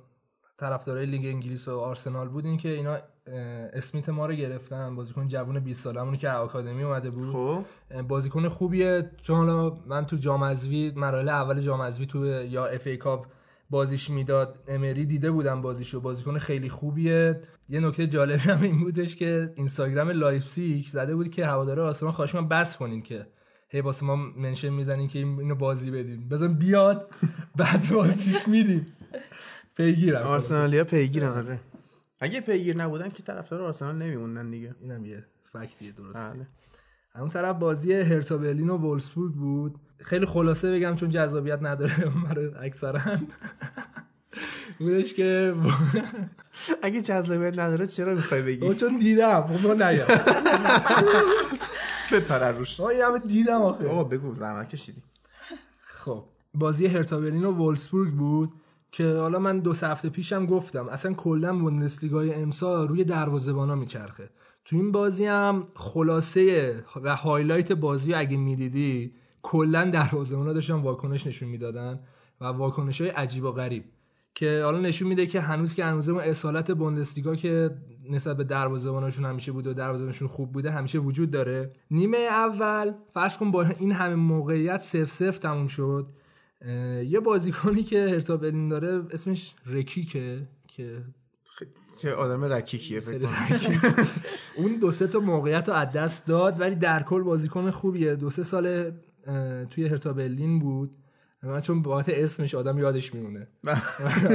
طرفدارای 0.57 1.05
لیگ 1.05 1.25
انگلیس 1.25 1.67
و 1.67 1.79
آرسنال 1.79 2.27
بود 2.27 2.45
این 2.45 2.57
که 2.57 2.69
اینا 2.69 2.97
اسمیت 3.73 4.09
ما 4.09 4.25
رو 4.25 4.34
گرفتن. 4.34 4.95
بازیکن 4.95 5.27
جوون 5.27 5.59
20 5.59 5.84
سالمون 5.84 6.17
که 6.17 6.29
آکادمی 6.29 6.84
اومده 6.84 7.09
بود. 7.09 7.31
خب. 7.31 7.63
بازیکن 8.07 8.47
خوبیه. 8.47 9.11
چون 9.21 9.38
حالا 9.38 9.77
من 9.88 10.05
تو 10.05 10.15
جام 10.15 10.43
حذفی 10.43 10.93
مراحل 10.95 11.29
اول 11.29 11.61
جام 11.61 11.81
حذفی 11.81 12.05
تو 12.05 12.25
یا 12.25 12.65
FA 12.65 12.88
Cup 12.88 13.26
بازیش 13.69 14.09
می‌داد 14.09 14.55
امری 14.67 15.05
دیده 15.05 15.31
بودم 15.31 15.61
بازیشو. 15.61 16.01
بازیکن 16.01 16.38
خیلی 16.38 16.69
خوبیه. 16.69 17.39
یه 17.69 17.79
نکته 17.79 18.07
جالبی 18.07 18.39
هم 18.39 18.61
این 18.63 18.79
بودش 18.79 19.15
که 19.15 19.53
اینستاگرام 19.55 20.09
لایپزیگ 20.09 20.85
زده 20.85 21.15
بود 21.15 21.29
که 21.31 21.45
هواداره 21.45 21.81
آرسنال 21.81 22.11
خواهشا 22.11 22.47
بس 22.47 22.77
کنین 22.77 23.01
که 23.01 23.27
هی 23.69 23.81
واسه 23.81 24.05
ما 24.05 24.15
mention 24.15 24.69
می‌زنین 24.69 25.07
که 25.07 25.19
این- 25.19 25.39
اینو 25.39 25.55
بازی 25.55 25.91
بدیم 25.91 26.29
بزن 26.29 26.53
بیاد 26.53 27.09
بعد 27.55 27.89
بازیش 27.93 28.47
میدیم. 28.47 28.88
پیگیرم. 29.77 30.27
آرسنالیا 30.27 30.83
پیگیرن 30.83 31.29
آره. 31.29 31.59
اگه 32.19 32.41
پیگیر 32.41 32.77
نبودن 32.77 33.09
که 33.09 33.23
طرفدار 33.23 33.61
آرسنال 33.61 33.95
نمیموندن 33.95 34.49
دیگه. 34.49 34.75
اینم 34.81 35.05
یه 35.05 35.25
fact 35.53 35.79
یه 35.79 35.91
درسته. 35.91 36.33
بله. 36.35 36.47
اون 37.19 37.29
طرف 37.29 37.55
بازی 37.55 37.93
هرتا 37.93 38.37
برلین 38.37 38.69
و 38.69 38.77
وولسبورگ 38.77 39.33
بود. 39.33 39.75
خیلی 39.99 40.25
خلاصه 40.25 40.71
بگم 40.71 40.95
چون 40.95 41.09
جذابیت 41.09 41.59
نداره 41.61 41.93
برای 42.29 42.51
اکثرا. 42.59 42.99
بودش 44.79 45.13
که 45.13 45.55
اگه 46.83 47.01
جذابیت 47.01 47.59
نداره 47.59 47.85
چرا 47.85 48.13
می‌خوای 48.13 48.41
بگی؟ 48.41 48.65
او 48.65 48.73
چون 48.73 48.97
دیدم 48.97 49.41
خب 49.47 49.67
ما 49.67 49.73
نیام 49.73 50.07
بپر 52.11 52.51
روش. 52.51 52.79
آه، 52.79 52.87
این 52.87 53.01
همه 53.01 53.19
دیدم 53.19 53.61
آخه. 53.61 53.87
بابا 53.87 54.03
بگو 54.03 54.35
زحمت 54.35 54.69
کشیدی. 54.69 55.03
خب 55.81 56.23
بازی 56.53 56.87
هرتا 56.87 57.19
برلین 57.19 57.45
و 57.45 57.51
وولسبورگ 57.51 58.11
بود. 58.13 58.53
که 58.91 59.18
حالا 59.18 59.39
من 59.39 59.59
دو 59.59 59.73
سه 59.73 59.88
هفته 59.88 60.09
پیشم 60.09 60.45
گفتم 60.45 60.88
اصلا 60.89 61.14
کلا 61.14 61.57
بوندسلیگای 61.59 62.34
امسال 62.34 62.88
روی 62.88 63.03
دروازه‌بانا 63.03 63.76
میچرخه. 63.76 64.30
تو 64.65 64.76
این 64.76 64.91
بازی 64.91 65.26
هم 65.26 65.68
خلاصه 65.76 66.76
و 67.03 67.15
هایلایت 67.15 67.72
بازی 67.72 68.14
اگه 68.14 68.38
می‌دیدی 68.38 69.14
کلا 69.41 69.84
دروازه‌بانا 69.84 70.53
داشتن 70.53 70.73
واکنش 70.73 71.27
نشون 71.27 71.49
می‌دادن 71.49 71.99
و 72.41 72.45
واکنش 72.45 73.01
های 73.01 73.09
عجیب 73.09 73.43
و 73.43 73.51
غریب. 73.51 73.84
که 74.35 74.61
حالا 74.64 74.80
نشون 74.80 75.07
میده 75.07 75.27
که 75.27 75.41
هنوز 75.41 75.76
که 75.76 75.85
هنوز 75.85 76.09
اون 76.09 76.19
اصالت 76.19 76.72
بوندسلیگا 76.72 77.35
که 77.35 77.77
نسبت 78.09 78.38
به 78.38 78.43
دروازه‌باناشون 78.43 79.26
همیشه 79.26 79.51
بوده 79.51 79.69
و 79.69 79.73
دروازه‌بانشون 79.73 80.27
خوب 80.27 80.51
بوده 80.51 80.72
همیشه 80.72 80.99
وجود 80.99 81.31
داره. 81.31 81.72
نیمه 81.91 82.18
اول 82.18 82.93
فرض 83.14 83.38
کن 83.38 83.51
با 83.51 83.64
این 83.64 83.91
همه 83.91 84.15
موقعیت 84.15 84.81
سف 84.81 85.11
سف 85.11 85.39
تموم 85.39 85.68
شد. 85.68 86.07
یه 87.05 87.19
بازیکنی 87.19 87.84
که 87.84 88.09
هرتا 88.09 88.38
برلین 88.38 88.67
داره 88.67 89.03
اسمش 89.11 89.55
رکیکه 89.65 90.47
که 90.67 91.03
که 91.97 92.11
آدم 92.11 92.43
رکیکیه 92.43 92.99
فکر 92.99 93.17
کنم. 93.17 94.07
اون 94.57 94.75
دو 94.75 94.91
سه 94.91 95.07
تا 95.07 95.19
موقعیت 95.19 95.69
رو 95.69 95.75
از 95.75 95.91
دست 95.91 96.27
داد 96.27 96.59
ولی 96.59 96.75
در 96.75 97.03
کل 97.03 97.23
بازیکن 97.23 97.71
خوبیه. 97.71 98.15
دو 98.15 98.29
سه 98.29 98.43
سال 98.43 98.91
توی 99.69 99.88
هرتا 99.88 100.13
برلین 100.13 100.59
بود. 100.59 100.91
من 101.43 101.61
چون 101.61 101.81
بابت 101.81 102.09
اسمش 102.09 102.55
آدم 102.55 102.77
یادش 102.77 103.13
میمونه. 103.13 103.47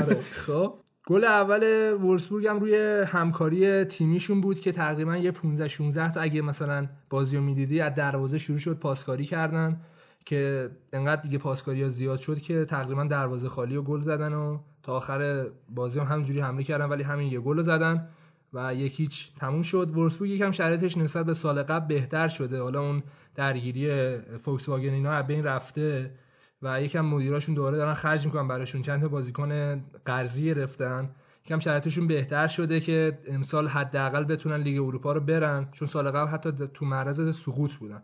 آره، 0.02 0.20
خب. 0.20 0.74
گل 1.06 1.24
اول 1.24 1.92
وولسبورگ 1.92 2.46
هم 2.46 2.60
روی 2.60 3.04
همکاری 3.06 3.84
تیمیشون 3.84 4.40
بود 4.40 4.60
که 4.60 4.72
تقریبا 4.72 5.16
یه 5.16 5.30
15 5.30 5.68
16 5.68 6.10
تا 6.10 6.20
اگه 6.20 6.42
مثلا 6.42 6.88
بازی 7.10 7.36
رو 7.36 7.42
می‌دیدی 7.42 7.80
از 7.80 7.94
دروازه 7.94 8.38
شروع 8.38 8.58
شد 8.58 8.78
پاسکاری 8.78 9.24
کردن. 9.24 9.80
که 10.24 10.70
انقدر 10.92 11.22
دیگه 11.22 11.38
پاسکاری 11.38 11.82
ها 11.82 11.88
زیاد 11.88 12.18
شد 12.18 12.40
که 12.40 12.64
تقریبا 12.64 13.04
دروازه 13.04 13.48
خالی 13.48 13.76
و 13.76 13.82
گل 13.82 14.00
زدن 14.00 14.32
و 14.32 14.58
تا 14.82 14.92
آخر 14.92 15.46
بازی 15.68 15.98
هم 15.98 16.06
همینجوری 16.06 16.40
حمله 16.40 16.62
کردن 16.62 16.84
ولی 16.84 17.02
همین 17.02 17.32
یه 17.32 17.40
گل 17.40 17.62
زدن 17.62 18.08
و 18.52 18.74
یکیچ 18.74 19.34
تموم 19.34 19.62
شد. 19.62 19.90
وولسبورگ 19.90 20.30
یکم 20.30 20.50
شرایطش 20.50 20.96
نسبت 20.96 21.26
به 21.26 21.34
سال 21.34 21.62
قبل 21.62 21.86
بهتر 21.86 22.28
شده. 22.28 22.62
حالا 22.62 22.80
اون 22.80 23.02
درگیری 23.34 24.18
فوکس 24.38 24.68
واگن 24.68 24.92
اینا 24.92 25.22
بین 25.22 25.44
رفته 25.44 26.14
و 26.62 26.82
یکم 26.82 27.00
مدیراشون 27.00 27.54
دوباره 27.54 27.76
دارن 27.76 27.94
خرج 27.94 28.26
می‌کنن 28.26 28.48
براشون 28.48 28.82
چند 28.82 29.00
تا 29.00 29.08
بازیکن 29.08 29.80
قرضی 30.04 30.44
گرفتن. 30.44 31.10
یکم 31.44 31.58
شرایطشون 31.58 32.06
بهتر 32.06 32.46
شده 32.46 32.80
که 32.80 33.18
امسال 33.26 33.68
حداقل 33.68 34.24
بتونن 34.24 34.56
لیگ 34.56 34.82
اروپا 34.82 35.12
رو 35.12 35.20
برن 35.20 35.68
چون 35.72 35.88
سال 35.88 36.10
قبل 36.10 36.30
حتی 36.30 36.52
تو 36.74 36.84
معرض 36.84 37.36
سقوط 37.36 37.74
بودن. 37.74 38.02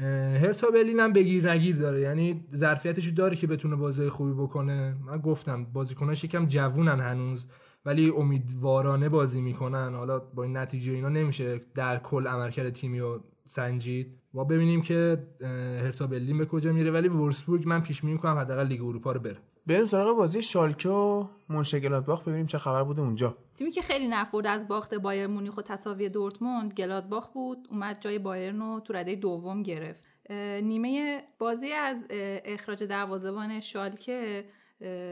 هرتا 0.00 0.70
برلین 0.70 1.00
هم 1.00 1.12
بگیر 1.12 1.50
نگیر 1.50 1.76
داره. 1.76 2.00
یعنی 2.00 2.44
ظرفیتش 2.54 3.08
داره 3.08 3.36
که 3.36 3.46
بتونه 3.46 3.76
بازی 3.76 4.08
خوبی 4.08 4.32
بکنه. 4.32 4.96
من 5.06 5.18
گفتم 5.18 5.64
بازیکناش 5.64 6.24
یکم 6.24 6.46
جوونن 6.46 7.00
هنوز 7.00 7.46
ولی 7.84 8.10
امیدوارانه 8.10 9.08
بازی 9.08 9.40
می‌کنن. 9.40 9.94
حالا 9.94 10.18
با 10.18 10.42
این 10.42 10.56
نتیجه 10.56 10.92
اینا 10.92 11.08
نمیشه 11.08 11.60
در 11.74 11.98
کل 11.98 12.26
عملکرد 12.26 12.70
تیمی 12.70 12.98
رو 12.98 13.24
سنجید. 13.50 14.18
و 14.34 14.44
ببینیم 14.44 14.82
که 14.82 15.18
هرتا 15.82 16.06
برلین 16.06 16.38
به 16.38 16.46
کجا 16.46 16.72
میره 16.72 16.90
ولی 16.90 17.08
وولسبورگ 17.08 17.68
من 17.68 17.82
پیش 17.82 18.00
بینی 18.00 18.12
می‌کنم 18.12 18.38
حداقل 18.38 18.66
لیگ 18.66 18.82
اروپا 18.82 19.12
رو 19.12 19.20
بره. 19.20 19.36
بریم 19.66 19.86
سراغ 19.86 20.16
بازی 20.16 20.42
شالکه 20.42 20.88
و 20.88 21.26
منشگلادباخ 21.48 22.22
ببینیم 22.22 22.46
چه 22.46 22.58
خبر 22.58 22.82
بوده 22.82 23.02
اونجا. 23.02 23.36
تیمی 23.56 23.70
که 23.70 23.82
خیلی 23.82 24.08
نفورد 24.08 24.46
از 24.46 24.68
باخت 24.68 24.94
بایر 24.94 25.26
مونیخ 25.26 25.56
و 25.56 25.62
تساوی 25.62 26.08
دورتموند 26.08 26.72
گلادباخ 26.72 27.28
بود 27.28 27.68
اومد 27.70 28.00
جای 28.00 28.18
بایرن 28.18 28.60
رو 28.60 28.80
تو 28.80 28.92
رده 28.92 29.14
دوم 29.14 29.62
گرفت. 29.62 30.08
نیمه 30.62 31.22
بازی 31.38 31.72
از 31.72 32.06
اخراج 32.44 32.84
دروازه‌بان 32.84 33.60
شالکه 33.60 34.44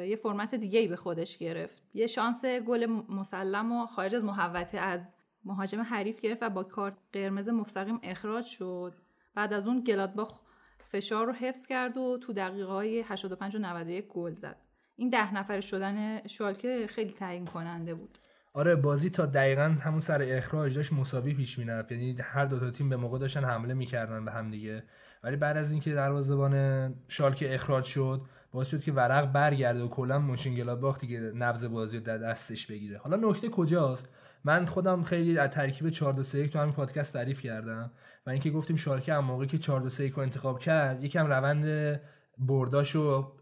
یه 0.08 0.18
فرمت 0.22 0.54
دیگه 0.54 0.80
ای 0.80 0.88
به 0.88 0.96
خودش 0.96 1.38
گرفت. 1.38 1.82
یه 1.94 2.06
شانس 2.06 2.44
گل 2.44 2.86
مسلم 3.08 3.72
و 3.72 3.86
خارج 3.86 4.14
از 4.14 4.24
محوطه 4.24 4.78
از 4.78 5.00
مهاجم 5.44 5.82
حریف 5.82 6.20
گرفت 6.20 6.42
و 6.42 6.50
با 6.50 6.62
کارت 6.64 6.94
قرمز 7.12 7.48
مستقیم 7.48 8.00
اخراج 8.02 8.44
شد. 8.44 8.94
بعد 9.34 9.52
از 9.52 9.68
اون 9.68 9.84
گلادباخ 9.84 10.40
فشار 10.84 11.26
رو 11.26 11.32
حفظ 11.32 11.66
کرد 11.66 11.96
و 11.96 12.18
تو 12.18 12.32
دقیقه 12.32 12.72
های 12.72 13.00
85 13.00 13.56
و 13.56 13.58
91 13.58 14.08
گل 14.08 14.34
زد. 14.34 14.56
این 14.96 15.10
ده 15.10 15.34
نفر 15.34 15.60
شدن 15.60 16.26
شالکه 16.26 16.86
خیلی 16.90 17.12
تعیین 17.12 17.46
کننده 17.46 17.94
بود. 17.94 18.18
آره 18.52 18.76
بازی 18.76 19.10
تا 19.10 19.26
دقیقا 19.26 19.62
همون 19.62 19.98
سر 19.98 20.22
اخراج 20.22 20.74
داشت 20.74 20.92
مساوی 20.92 21.34
پیش 21.34 21.58
می‌رفت. 21.58 21.92
یعنی 21.92 22.16
هر 22.20 22.44
دو 22.44 22.60
تا 22.60 22.70
تیم 22.70 22.88
به 22.88 22.96
موقع 22.96 23.18
داشتن 23.18 23.44
حمله 23.44 23.74
می‌کردن 23.74 24.24
به 24.24 24.32
هم 24.32 24.50
دیگه. 24.50 24.82
ولی 25.22 25.36
بعد 25.36 25.56
از 25.56 25.70
اینکه 25.70 25.94
دروازه‌بان 25.94 26.94
شالکه 27.08 27.54
اخراج 27.54 27.84
شد 27.84 28.20
باعث 28.52 28.70
شد 28.70 28.82
که 28.82 28.92
ورق 28.92 29.32
برگرده 29.32 29.82
و 29.82 29.88
کلا 29.88 30.18
مونشنگلادباخ 30.18 30.98
دیگه 30.98 31.20
نبض 31.20 31.64
بازی 31.64 31.96
رو 31.96 32.02
در 32.02 32.18
دستش 32.18 32.66
بگیره. 32.66 32.98
حالا 32.98 33.28
نکته 33.30 33.48
کجاست؟ 33.48 34.08
من 34.44 34.66
خودم 34.66 35.02
خیلی 35.02 35.38
از 35.38 35.50
ترکیب 35.50 35.88
4 35.90 36.12
2 36.12 36.22
3 36.22 36.48
تو 36.48 36.58
همین 36.58 36.72
پادکست 36.74 37.12
تعریف 37.12 37.40
کردم 37.40 37.90
و 38.26 38.30
اینکه 38.30 38.50
گفتیم 38.50 38.76
شالکه 38.76 39.14
هم 39.14 39.24
موقعی 39.24 39.46
که 39.46 39.58
4 39.58 39.80
2 39.80 39.88
3 39.88 40.08
رو 40.08 40.22
انتخاب 40.22 40.58
کرد 40.58 41.04
یکم 41.04 41.26
روند 41.26 42.00
برداشو 42.38 43.32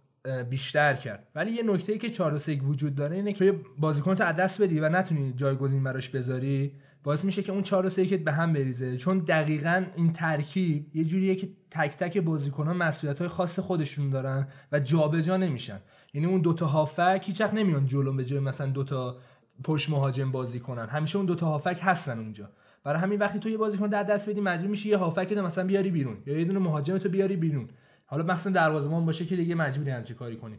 بیشتر 0.51 0.94
کرد. 0.94 1.28
ولی 1.35 1.52
یه 1.52 1.62
نکته 1.62 1.93
ای 1.93 1.98
که 1.98 2.10
4 2.10 2.39
2 2.39 2.66
وجود 2.66 2.94
داره 2.94 3.16
اینه 3.16 3.32
که 3.32 3.60
بازیکن 3.78 4.14
تو 4.14 4.32
دست 4.32 4.62
بدی 4.62 4.81
و 4.81 4.89
نتونی 4.89 5.32
جایگزین 5.32 5.85
براش 5.85 6.09
بذاری 6.09 6.73
باعث 7.02 7.24
میشه 7.24 7.43
که 7.43 7.52
اون 7.52 7.62
4 7.62 7.89
3 7.89 8.16
به 8.16 8.32
هم 8.32 8.52
بریزه. 8.52 8.97
چون 8.97 9.18
دقیقا 9.18 9.85
این 9.97 10.12
ترکیب 10.12 10.97
یه 10.97 11.05
جوریه 11.05 11.35
که 11.35 11.48
تک 11.70 11.97
تک 11.97 12.18
بازیکنان 12.18 12.77
مسئولیت 12.77 13.18
های 13.18 13.28
خاص 13.28 13.59
خودشون 13.59 14.10
دارن 14.10 14.48
و 14.73 14.81
جابجا 14.81 15.20
جا 15.20 15.36
نمیشن. 15.36 15.81
یعنی 16.14 16.27
اون 16.27 16.40
دوتا 16.40 16.66
هافک 16.66 17.23
هیچ 17.27 17.40
نمیان 17.40 17.86
جلو 17.86 18.12
به 18.12 18.24
جای 18.24 18.40
مثلا 18.40 18.66
دوتا 18.66 19.18
پشت 19.65 19.91
مهاجم 19.91 20.33
بازی 20.33 20.61
کنن. 20.61 20.87
همیشه 20.87 21.16
اون 21.16 21.27
دوتا 21.27 21.47
هافک 21.47 21.81
هستن 21.83 22.19
اونجا. 22.19 22.51
برای 22.85 23.01
همین 23.01 23.19
وقتی 23.19 23.39
تو 23.39 23.49
یه 23.49 23.59
بازیکن 23.59 23.89
در 23.89 24.03
دست 24.03 24.31
بدی 24.31 24.41
مجبور 24.41 24.70
میشی 24.70 24.89
یه 24.89 24.97
هافک 24.97 25.33
رو 25.33 25.47
مثلا 25.47 25.65
بیاری 25.66 25.91
بیرون. 25.91 26.16
یا 26.27 26.39
یه 26.39 26.45
دونه 26.45 26.59
مهاجم 26.59 26.99
تو 26.99 27.09
بیاری 27.09 27.37
بیرون. 27.37 27.69
حالا 28.07 28.24
مثلا 28.24 28.53
دروازه‌بان 28.53 29.07
باشه 29.07 29.24
که 29.24 29.37
دیگه 29.37 29.55
مجبوری 29.55 29.91
همچی 29.91 30.15
کاری 30.15 30.37
کنی. 30.37 30.59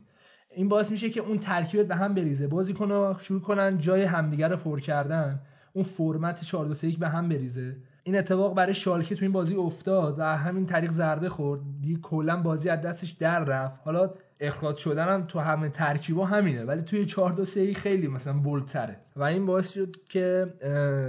این 0.52 0.70
باعث 0.70 0.92
میشه 0.92 1.10
که 1.10 1.22
اون 1.22 1.38
ترکیب 1.38 1.88
به 1.88 1.96
هم 1.96 2.14
بریزه. 2.14 2.48
بازیکن‌ها 2.48 3.18
شروع 3.20 3.42
کنن 3.42 3.78
جای 3.78 4.04
همدیگه 4.04 4.48
رو 4.48 4.58
پر 4.58 4.80
کردن. 4.80 5.42
اون 5.74 5.84
فرمت 5.84 6.44
4 6.44 6.66
2 6.66 6.74
3 6.74 6.92
به 7.00 7.10
هم 7.10 7.30
بریزه. 7.30 7.78
این 8.04 8.18
اتفاق 8.18 8.56
برای 8.56 8.74
شالکه 8.74 9.16
تو 9.16 9.26
این 9.26 9.32
بازی 9.32 9.56
افتاد 9.56 10.20
و 10.20 10.24
همین 10.24 10.66
طریق 10.66 10.92
ضربه 10.92 11.30
خورد. 11.30 11.62
دیگه 11.82 12.00
کلا 12.00 12.42
بازی 12.42 12.70
از 12.70 12.82
دستش 12.82 13.12
در 13.12 13.44
رفت. 13.44 13.82
حالا 13.84 14.10
اخراج 14.40 14.78
شدن 14.78 15.08
هم 15.08 15.28
تو 15.28 15.40
همه 15.40 15.70
ترکیبا 15.70 16.26
همینه 16.26 16.66
ولی 16.66 16.82
توی 16.82 17.06
4 17.06 17.32
2 17.32 17.46
3 17.46 17.74
خیلی 17.74 18.08
مثلا 18.08 18.34
بولتره 18.34 19.00
و 19.16 19.24
این 19.24 19.46
باعث 19.46 19.74
شد 19.74 19.96
که 20.10 20.54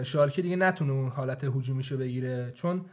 شالکه 0.05 0.43
دیگه 0.43 0.57
نتونه 0.57 0.93
اون 0.93 1.09
حالت 1.09 1.45
هجومیشو 1.45 1.97
بگیره. 1.97 2.53
چون 2.55 2.85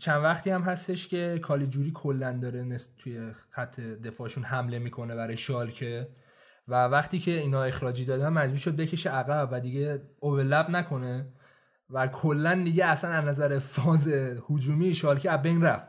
چند 0.00 0.22
وقتی 0.22 0.50
هم 0.50 0.62
هستش 0.62 1.08
که 1.08 1.38
کالیجوری 1.42 1.90
کلا 1.94 2.32
داره 2.32 2.76
توی 2.98 3.32
خط 3.50 3.80
دفاعشون 3.80 4.44
حمله 4.44 4.78
می‌کنه 4.78 5.14
برای 5.14 5.36
شالکه 5.36 6.08
و 6.68 6.84
وقتی 6.84 7.18
که 7.18 7.30
اینا 7.30 7.62
اخراجی 7.62 8.04
دادن 8.04 8.28
مجبور 8.28 8.58
شد 8.58 8.76
بکشه 8.76 9.10
عقب 9.10 9.48
و 9.52 9.60
دیگه 9.60 10.02
اوورلپ 10.20 10.70
نکنه. 10.70 11.26
و 11.90 12.06
کلا 12.06 12.62
دیگه 12.64 12.84
اصلا 12.84 13.10
از 13.10 13.24
نظر 13.24 13.58
فاز 13.58 14.08
هجومی 14.50 14.94
شالکه 14.94 15.30
از 15.30 15.42
بین 15.42 15.62
رفت. 15.62 15.86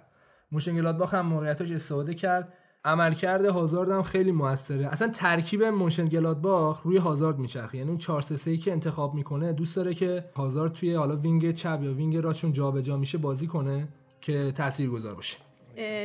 موشنگلادباخ 0.51 1.13
هم 1.13 1.25
موقعیتاش 1.25 1.71
استفاده 1.71 2.13
کرد. 2.13 2.53
عملکرد 2.85 3.45
هازارد 3.45 3.89
هم 3.89 4.03
خیلی 4.03 4.31
موثره. 4.31 4.87
اصلا 4.87 5.07
ترکیب 5.07 5.63
موشنگلادباخ 5.63 6.81
روی 6.81 6.97
هازارد 6.97 7.39
میچرخه. 7.39 7.77
یعنی 7.77 7.89
اون 7.89 7.97
4 7.97 8.21
3 8.21 8.57
که 8.57 8.71
انتخاب 8.71 9.13
می‌کنه 9.13 9.53
دوست 9.53 9.75
داره 9.75 9.93
که 9.93 10.25
هازارد 10.35 10.73
توی 10.73 10.93
حالا 10.93 11.15
wing 11.15 11.53
چپ 11.53 11.79
یا 11.83 11.93
wing 11.93 12.17
راستشون 12.17 12.53
جابجا 12.53 12.97
میشه 12.97 13.17
بازی 13.17 13.47
کنه 13.47 13.87
که 14.21 14.51
تاثیرگذار 14.51 15.15
باشه. 15.15 15.37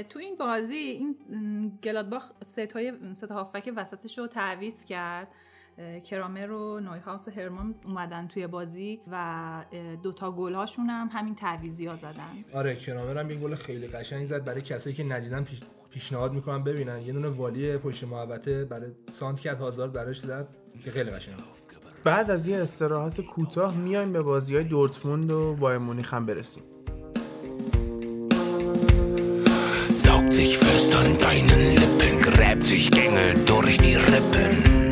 تو 0.09 0.19
این 0.19 0.37
بازی 0.37 0.75
این 0.75 1.17
گلادباخ 1.83 2.31
سه 2.45 2.69
تای 2.69 2.93
سه 3.15 3.28
تا 3.28 3.35
هافبک 3.35 3.73
وسطش 3.77 4.19
رو 4.19 4.27
تعویض 4.27 4.85
کرد. 4.85 5.29
کرامر 6.05 6.51
و 6.51 6.81
نویهاوس 6.81 7.29
هرمان 7.29 7.75
اومدن 7.85 8.29
توی 8.29 8.47
بازی 8.47 9.01
و 9.13 9.65
دوتا 10.03 10.33
گل 10.33 10.55
هاشون 10.55 10.87
هم 10.87 11.09
همین 11.13 11.35
تعویزی 11.35 11.87
ها 11.87 11.97
زدن. 11.97 12.45
آره 12.55 12.77
کرامر 12.77 13.19
هم 13.19 13.29
این 13.29 13.41
گل 13.41 13.55
خیلی 13.55 13.87
قشنگ 13.87 14.25
زد 14.25 14.45
برای 14.45 14.63
کسایی 14.63 14.97
که 14.97 15.05
ندیدن 15.05 15.45
پیشنهاد 15.91 16.33
می‌کنم 16.33 16.65
ببینن. 16.65 17.01
یه 17.01 17.13
دونه 17.13 17.29
والی 17.29 17.77
پشت 17.77 18.05
محوطه 18.05 18.65
برای 18.65 18.91
سانت 19.13 19.41
کرد 19.41 19.59
هازار 19.59 19.89
براش 19.89 20.21
زد. 20.21 20.49
که 20.85 20.91
خیلی 20.91 21.11
قشنگ. 21.11 21.35
بعد 22.05 22.31
از 22.31 22.49
یه 22.49 22.57
استراحت 22.57 23.21
کوتاه 23.21 23.77
میایم 23.77 24.13
به 24.13 24.23
بازی 24.23 24.55
های 24.55 24.65
دورتموند 24.65 25.31
و 25.31 25.55
بایر 25.55 25.79
مونیخ 25.79 26.15
هم 26.15 26.27
برسیم. 26.27 26.63
Saugt 30.05 30.33
sich 30.41 30.53
fest 30.65 30.93
an 31.01 31.09
deinen 31.25 31.63
Lippen, 31.81 32.15
gräbt 32.29 32.67
sich 32.73 32.85
Gänge 32.91 33.27
durch 33.51 33.77
die 33.85 33.97
Rippen. 34.11 34.90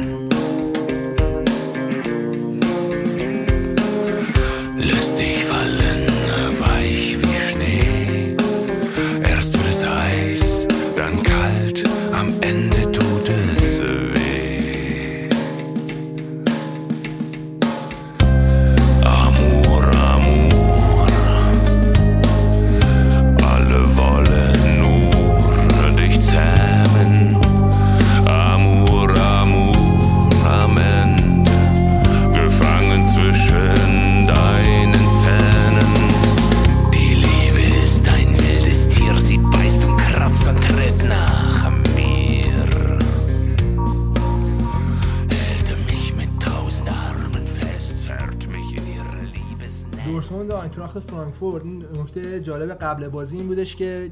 فرانکفورت. 51.01 51.65
این 51.65 51.85
نکته 52.01 52.41
جالب 52.41 52.70
قبل 52.70 53.09
بازی 53.09 53.37
این 53.37 53.47
بودش 53.47 53.77
که 53.77 54.11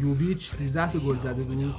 یوویچ 0.00 0.50
13 0.50 0.92
تا 0.92 0.98
گل 0.98 1.16
زده 1.16 1.42
بود 1.42 1.74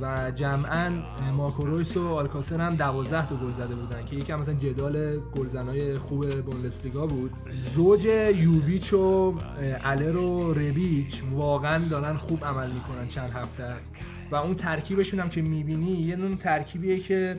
و 0.00 0.30
جمعا 0.30 0.90
مارکو 1.36 1.66
رویس 1.66 1.96
و 1.96 2.08
آلکاسر 2.08 2.60
هم 2.60 2.74
12 2.74 3.26
تا 3.26 3.36
گل 3.36 3.52
زده 3.52 3.74
بودن 3.74 4.04
که 4.04 4.16
یکم 4.16 4.40
مثلا 4.40 4.54
جدال 4.54 5.20
گلزنای 5.20 5.98
خوب 5.98 6.40
بوندسلیگا 6.40 7.06
بود. 7.06 7.30
زوج 7.74 8.04
یوویچ 8.36 8.92
و 8.92 9.38
الر 9.84 10.16
و 10.16 10.52
ربیچ 10.54 11.22
واقعا 11.32 11.88
دارن 11.88 12.16
خوب 12.16 12.44
عمل 12.44 12.70
می‌کنن 12.70 13.08
چند 13.08 13.30
هفته 13.30 13.62
است. 13.62 13.88
و 14.30 14.36
اون 14.36 14.54
ترکیبشون 14.54 15.20
هم 15.20 15.28
که 15.28 15.42
می‌بینی 15.42 15.92
یه 15.92 16.16
نون 16.16 16.36
ترکیبیه 16.36 16.98
که 16.98 17.38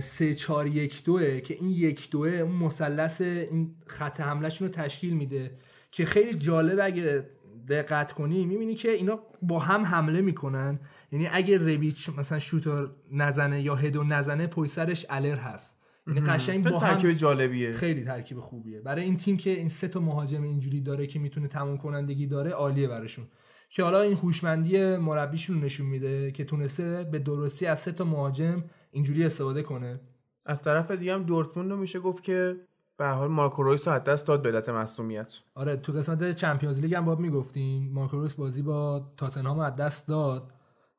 سه 0.00 0.34
چار 0.34 0.66
یک 0.66 1.04
دوه 1.04 1.40
که 1.40 1.54
این 1.54 1.70
یک 1.70 2.10
دوه 2.10 2.28
اون 2.28 2.56
مثلث 2.56 3.20
این 3.20 3.74
خط 3.86 4.20
حملهشون 4.20 4.68
رو 4.68 4.74
تشکیل 4.74 5.14
میده. 5.14 5.50
که 5.92 6.04
خیلی 6.04 6.38
جالب 6.38 6.78
اگه 6.82 7.26
دقت 7.68 8.12
کنی 8.12 8.46
می‌بینی 8.46 8.74
که 8.74 8.90
اینا 8.90 9.18
با 9.42 9.58
هم 9.58 9.84
حمله 9.84 10.20
می‌کنن. 10.20 10.80
یعنی 11.12 11.28
اگه 11.32 11.58
رویچ 11.58 12.10
مثلا 12.18 12.38
شوتر 12.38 12.88
نزنه 13.12 13.62
یا 13.62 13.74
هدو 13.74 14.04
نزنه 14.04 14.46
پشت 14.46 14.70
سرش 14.70 15.06
الر 15.08 15.36
هست. 15.36 15.76
یعنی 16.06 16.20
قشنگ 16.20 16.70
با 16.70 16.78
هم 16.78 16.94
ترکیب 16.94 17.12
جالبیه. 17.12 17.72
خیلی 17.72 18.04
ترکیب 18.04 18.40
خوبیه. 18.40 18.80
برای 18.80 19.04
این 19.04 19.16
تیم 19.16 19.36
که 19.36 19.50
این 19.50 19.68
سه 19.68 19.88
تا 19.88 20.00
مهاجم 20.00 20.42
اینجوری 20.42 20.80
داره 20.80 21.06
که 21.06 21.18
می‌تونه 21.18 21.48
تموم 21.48 21.78
کنندگی 21.78 22.26
داره 22.26 22.50
عالیه 22.50 22.88
براشون. 22.88 23.26
که 23.70 23.82
حالا 23.82 24.00
این 24.00 24.16
هوشمندی 24.16 24.96
مربیشون 24.96 25.60
نشون 25.60 25.86
میده 25.86 26.30
که 26.30 26.44
تونسته 26.44 27.08
به 27.12 27.18
درستی 27.18 27.66
از 27.66 27.78
سه 27.78 27.92
تا 27.92 28.04
مهاجم 28.04 28.64
اینجوری 28.90 29.24
استفاده 29.24 29.62
کنه. 29.62 30.00
از 30.46 30.62
طرف 30.62 30.90
دیگه 30.90 31.14
هم 31.14 31.22
دورتموند 31.22 31.70
رو 31.70 31.76
میشه 31.76 32.00
گفت 32.00 32.22
که 32.22 32.56
به 32.96 33.08
حال 33.08 33.28
مارکو 33.28 33.62
رویس 33.62 33.88
از 33.88 34.04
دست 34.04 34.26
داد 34.26 34.42
به 34.42 34.48
علت 34.48 34.68
مصدومیت 34.68 35.38
آره 35.54 35.76
تو 35.76 35.92
قسمت 35.92 36.32
Champions 36.32 36.80
League 36.80 36.94
هم 36.94 37.04
باید 37.04 37.18
می‌گفتیم. 37.18 37.92
مارکو 37.92 38.16
رویس 38.16 38.34
بازی 38.34 38.62
با 38.62 39.12
تاتنهام 39.16 39.58
از 39.58 39.76
دست 39.76 40.08
داد 40.08 40.52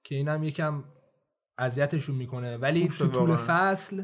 که 0.03 0.15
اینم 0.15 0.43
یکم 0.43 0.83
اذیتشون 1.57 2.15
می‌کنه. 2.15 2.57
ولی 2.57 2.87
تو 2.87 3.07
طول 3.07 3.35
فصل 3.35 4.03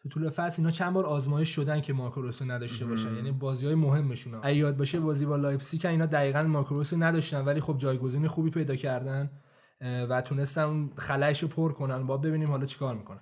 تو 0.00 0.08
طول 0.08 0.30
فصل 0.30 0.62
اینا 0.62 0.70
چند 0.70 0.92
بار 0.92 1.06
آزمایش 1.06 1.48
شدن 1.48 1.80
که 1.80 1.92
مارکو 1.92 2.22
رو 2.22 2.30
نداشته 2.46 2.86
باشن. 2.86 3.14
یعنی 3.14 3.32
بازی 3.32 3.66
های 3.66 3.74
مهمشون 3.74 4.34
اگه 4.42 4.56
یاد 4.56 4.76
باشه 4.76 5.00
بازی 5.00 5.26
با 5.26 5.36
لایپزیگ 5.36 5.86
اینا 5.86 6.06
دقیقا 6.06 6.42
مارکو 6.42 6.74
رو 6.74 6.84
نداشتن 6.98 7.44
ولی 7.44 7.60
خب 7.60 7.78
جایگزین 7.78 8.28
خوبی 8.28 8.50
پیدا 8.50 8.76
کردن. 8.76 9.30
و 9.80 10.22
تونستن 10.22 10.62
اون 10.62 10.90
خلایش 10.96 11.42
رو 11.42 11.48
پر 11.48 11.72
کنن. 11.72 12.06
با 12.06 12.16
ببینیم 12.16 12.50
حالا 12.50 12.66
چیکار 12.66 12.94
می‌کنن. 12.94 13.20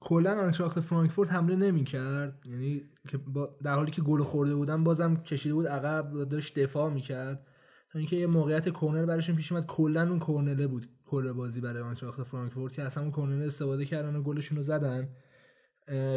کلا 0.00 0.40
آنتراخت 0.40 0.80
فرانکفورت 0.80 1.32
حمله 1.32 1.56
نمی‌کرد. 1.56 2.38
یعنی 2.44 2.82
که 3.08 3.18
در 3.62 3.74
حالی 3.74 3.90
که 3.90 4.02
گل 4.02 4.22
خورده 4.22 4.54
بودن 4.54 4.84
بازم 4.84 5.16
کشیده 5.16 5.54
بود 5.54 5.66
عقب 5.66 6.28
داشت 6.28 6.58
دفاع 6.58 6.90
می‌کرد. 6.90 7.46
اینکه 7.94 8.16
یه 8.16 8.26
موقعیت 8.26 8.68
کورنر 8.68 9.06
براشون 9.06 9.36
پیش 9.36 9.52
اومد. 9.52 9.66
کلا 9.66 10.08
اون 10.08 10.18
کورنره 10.18 10.66
بود 10.66 10.88
کل 11.06 11.32
بازی 11.32 11.60
برای 11.60 11.82
آنتراخت 11.82 12.22
فرانکفورت 12.22 12.72
که 12.72 12.82
اصلا 12.82 13.02
اون 13.02 13.12
کورنر 13.12 13.44
استفاده 13.44 13.84
کردن 13.84 14.16
و 14.16 14.22
گلشون 14.22 14.56
رو 14.56 14.62
زدن. 14.62 15.08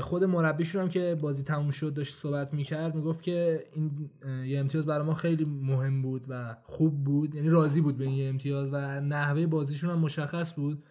خود 0.02 0.24
مربیشون 0.24 0.82
هم 0.82 0.90
که 0.90 1.18
بازی 1.22 1.44
تموم 1.44 1.72
شد 1.72 1.94
داشت 1.94 2.14
صحبت 2.14 2.54
می‌کرد 2.54 2.96
می‌گفت 2.96 3.24
که 3.24 3.64
این 3.74 4.10
یه 4.46 4.60
امتیاز 4.60 4.86
برای 4.86 5.06
ما 5.08 5.14
خیلی 5.14 5.46
مهم 5.46 6.02
بود 6.02 6.26
و 6.30 6.56
خوب 6.64 7.04
بود 7.04 7.36
یعنی 7.36 7.50
راضی 7.50 7.82
بود 7.82 7.98
به 7.98 8.06
این 8.06 8.14
یه 8.14 8.30
امتیاز 8.30 8.70
و 8.74 9.02
نحوه 9.02 9.46
بازیشون 9.46 9.90
هم 9.90 10.00
مشخص 10.00 10.54
بود. 10.54 10.84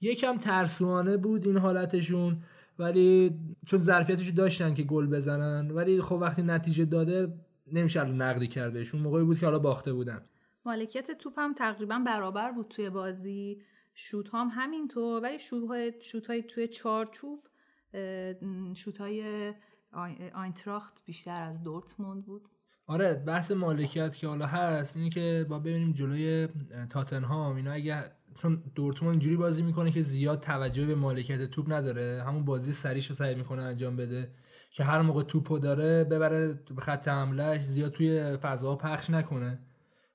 یکم 0.00 0.38
ترسوانه 0.38 1.16
بود 1.16 1.46
این 1.46 1.56
حالتشون 1.56 2.42
ولی 2.78 3.38
چون 3.66 3.80
ظرفیتش 3.80 4.28
داشتن 4.28 4.74
که 4.74 4.82
گل 4.82 5.06
بزنن 5.06 5.70
ولی 5.70 6.00
خب 6.00 6.18
وقتی 6.20 6.42
نتیجه 6.42 6.84
داده 6.84 7.34
نمیشه 7.72 8.00
الان 8.00 8.22
نقدی 8.22 8.48
کرد 8.48 8.72
بهشون 8.72 9.00
موقعی 9.00 9.24
بود 9.24 9.38
که 9.38 9.46
حالا 9.46 9.58
باخته 9.58 9.92
بودن. 9.92 10.20
مالکیت 10.66 11.10
توپ 11.10 11.38
هم 11.38 11.54
تقریبا 11.54 11.98
برابر 12.06 12.52
بود 12.52 12.68
توی 12.68 12.90
بازی. 12.90 13.62
شوت 13.94 14.34
هم 14.34 14.48
همینطور 14.52 15.22
ولی 15.22 15.38
شوت 15.38 15.68
های, 15.68 15.92
شوت 16.02 16.26
های 16.26 16.42
توی 16.42 16.68
چارچوب 16.68 17.46
شوت 18.74 18.98
های 18.98 19.52
آینتراخت 20.34 21.02
بیشتر 21.04 21.42
از 21.42 21.62
دورتموند 21.62 22.24
بود. 22.24 22.48
آره 22.86 23.14
بحث 23.14 23.50
مالکیت 23.50 24.16
که 24.16 24.28
حالا 24.28 24.46
هست 24.46 24.96
اینی 24.96 25.10
که 25.10 25.46
با 25.48 25.58
ببینیم 25.58 25.92
جلوی 25.92 26.48
تاتنهام. 26.90 27.56
اینا 27.56 27.72
اگه 27.72 28.04
چون 28.38 28.62
دورتموند 28.74 29.12
اینجوری 29.12 29.36
بازی 29.36 29.62
می‌کنه 29.62 29.90
که 29.90 30.02
زیاد 30.02 30.40
توجه 30.40 30.86
به 30.86 30.94
مالکیت 30.94 31.50
توپ 31.50 31.72
نداره. 31.72 32.22
همون 32.26 32.44
بازی 32.44 32.72
سریش 32.72 33.06
رو 33.06 33.14
سعی 33.14 33.34
می‌کنه 33.34 33.62
انجام 33.62 33.96
بده 33.96 34.30
که 34.70 34.84
هر 34.84 35.02
موقع 35.02 35.22
توپو 35.22 35.58
داره 35.58 36.04
ببره 36.04 36.52
به 36.54 36.80
خط 36.80 37.08
حملهش 37.08 37.62
زیاد 37.62 37.92
توی 37.92 38.36
فضاها 38.36 38.76
پخش 38.76 39.10
نکنه. 39.10 39.58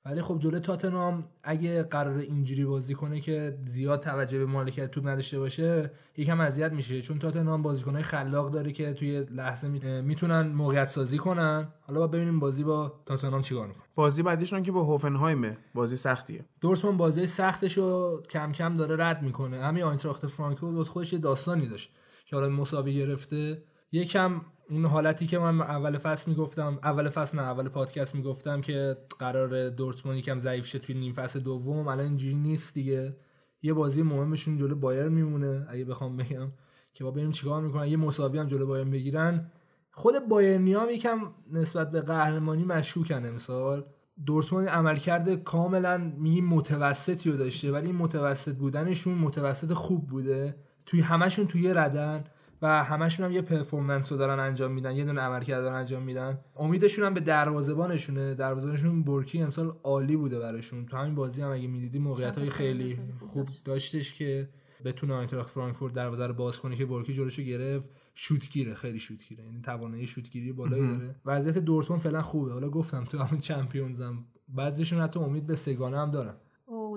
ولی 0.09 0.21
خب 0.21 0.39
جلوی 0.39 0.59
تاتنهام 0.59 1.23
اگه 1.43 1.83
قرار 1.83 2.17
اینجوری 2.17 2.65
بازی 2.65 2.93
کنه 2.93 3.19
که 3.19 3.57
زیاد 3.65 3.99
توجه 3.99 4.37
به 4.39 4.45
مالکیت 4.45 4.91
توپ 4.91 5.07
نداشته 5.07 5.39
باشه 5.39 5.91
یکم 6.17 6.39
اذیت 6.41 6.71
میشه. 6.71 7.01
چون 7.01 7.19
تاتنهام 7.19 7.61
بازیکنای 7.61 8.03
خلاق 8.03 8.51
داره 8.51 8.71
که 8.71 8.93
توی 8.93 9.19
لحظه 9.19 9.67
می‌تونن 10.01 10.41
موقعیت 10.47 10.87
سازی 10.87 11.17
کنن. 11.17 11.67
حالا 11.81 11.99
با 11.99 12.07
ببینیم 12.07 12.39
بازی 12.39 12.63
با 12.63 12.93
تاتنهام 13.05 13.41
چیکار 13.41 13.67
می‌کنه. 13.67 13.83
بازی 13.95 14.23
بعدیشون 14.23 14.63
که 14.63 14.71
با 14.71 14.83
هوفنهایمه. 14.83 15.57
بازی 15.73 15.95
سختیه. 15.95 16.45
دورتموند 16.61 16.97
بازی 16.97 17.25
سختش 17.25 17.77
رو 17.77 18.21
کم 18.29 18.51
کم 18.51 18.77
داره 18.77 19.05
رد 19.05 19.21
می‌کنه. 19.21 19.63
همین 19.63 19.83
آینتراخت 19.83 20.27
فرانکفورت 20.27 20.87
خودش 20.87 21.13
داستانی 21.13 21.67
داشت 21.67 21.91
که 22.25 22.35
حالا 22.35 22.49
مساوی 22.49 22.95
گرفته. 22.95 23.63
یکم 23.91 24.41
اون 24.69 24.85
حالتی 24.85 25.27
که 25.27 25.39
من 25.39 25.61
اول 25.61 25.97
فصل 25.97 26.31
می‌گفتم 26.31 26.79
اول 26.83 27.09
فصل 27.09 27.37
نه 27.37 27.43
اول 27.43 27.69
پادکست 27.69 28.15
می‌گفتم 28.15 28.61
که 28.61 28.97
قرار 29.19 29.69
دورتموند 29.69 30.17
یکم 30.17 30.39
ضعیف 30.39 30.65
شه 30.65 30.79
توی 30.79 30.95
نیم 30.95 31.13
فصل 31.13 31.39
دوم 31.39 31.87
الان 31.87 32.05
اینجوری 32.05 32.35
نیست 32.35 32.73
دیگه. 32.73 33.17
یه 33.61 33.73
بازی 33.73 34.01
مهمشون 34.01 34.57
جلو 34.57 34.75
بایر 34.75 35.09
میمونه 35.09 35.65
اگه 35.69 35.85
بخوام 35.85 36.17
بگم. 36.17 36.51
که 36.93 37.03
با 37.03 37.11
ببینیم 37.11 37.31
چیکار 37.31 37.61
می‌کنن. 37.61 37.87
یه 37.87 37.97
مساوی 37.97 38.39
هم 38.39 38.47
جلو 38.47 38.65
بایر 38.65 38.83
بگیرن. 38.83 39.51
خود 39.91 40.27
بایرنی 40.27 40.73
هم 40.73 40.89
یکم 40.89 41.19
نسبت 41.51 41.91
به 41.91 42.01
قهرمانی 42.01 42.63
مشکوکن 42.63 43.25
امسال. 43.25 43.85
دورتموند 44.25 44.67
عملکرد 44.67 45.43
کاملا 45.43 45.97
میگیم 46.17 46.45
متوسطی 46.45 47.31
رو 47.31 47.37
داشته 47.37 47.71
ولی 47.71 47.87
این 47.87 47.95
متوسط 47.95 48.55
بودنشون 48.55 49.13
متوسط 49.13 49.73
خوب 49.73 50.07
بوده. 50.07 50.55
توی 50.85 51.01
همشون 51.01 51.47
توی 51.47 51.73
ردن. 51.73 52.23
و 52.61 52.83
همشون 52.83 53.25
هم 53.25 53.31
یه 53.31 53.41
پرفورمنس 53.41 54.11
رو 54.11 54.17
دارن 54.17 54.39
انجام 54.39 54.71
میدن 54.71 54.95
یه 54.95 55.05
دونه 55.05 55.21
عملکرد 55.21 55.61
دارن 55.61 55.75
انجام 55.75 56.03
میدن. 56.03 56.39
امیدشون 56.55 57.05
هم 57.05 57.13
به 57.13 57.19
دروازه‌بانشونه. 57.19 58.35
دروازه‌بانشون 58.35 59.03
برکی 59.03 59.41
امسال 59.41 59.75
عالی 59.83 60.15
بوده 60.15 60.39
براشون. 60.39 60.85
تو 60.85 60.97
همین 60.97 61.15
بازی 61.15 61.41
هم 61.41 61.51
اگه 61.51 61.67
می‌دیدی 61.67 61.99
موقعیت 61.99 62.37
های 62.37 62.49
خیلی 62.49 62.99
خوب 63.19 63.47
داشتش 63.65 64.13
که 64.13 64.49
بتونه 64.85 65.13
آینتراخت 65.13 65.49
فرانکفورت 65.49 65.93
دروازه 65.93 66.27
رو 66.27 66.33
باز 66.33 66.59
کنه 66.59 66.75
که 66.75 66.85
برکی 66.85 67.13
جلوشو 67.13 67.41
گرفت. 67.41 67.91
شوتگیره 68.15 68.73
خیلی 68.73 68.99
شوتگیره. 68.99 69.43
یعنی 69.43 69.61
توانایی 69.61 70.07
شوتگیری 70.07 70.51
بالایی 70.51 70.87
داره. 70.87 71.15
وضعیت 71.25 71.57
دورتموند 71.57 72.01
فعلا 72.01 72.21
خوبه. 72.21 72.53
حالا 72.53 72.69
گفتم 72.69 73.03
تو 73.03 73.17
همون 73.17 73.41
چمپیونزم 73.41 74.25
بعضیشون 74.49 75.01
حتی 75.01 75.19
امید 75.19 75.47
به 75.47 75.55
سگانه 75.55 75.97
هم 75.97 76.11
دارن. 76.11 76.35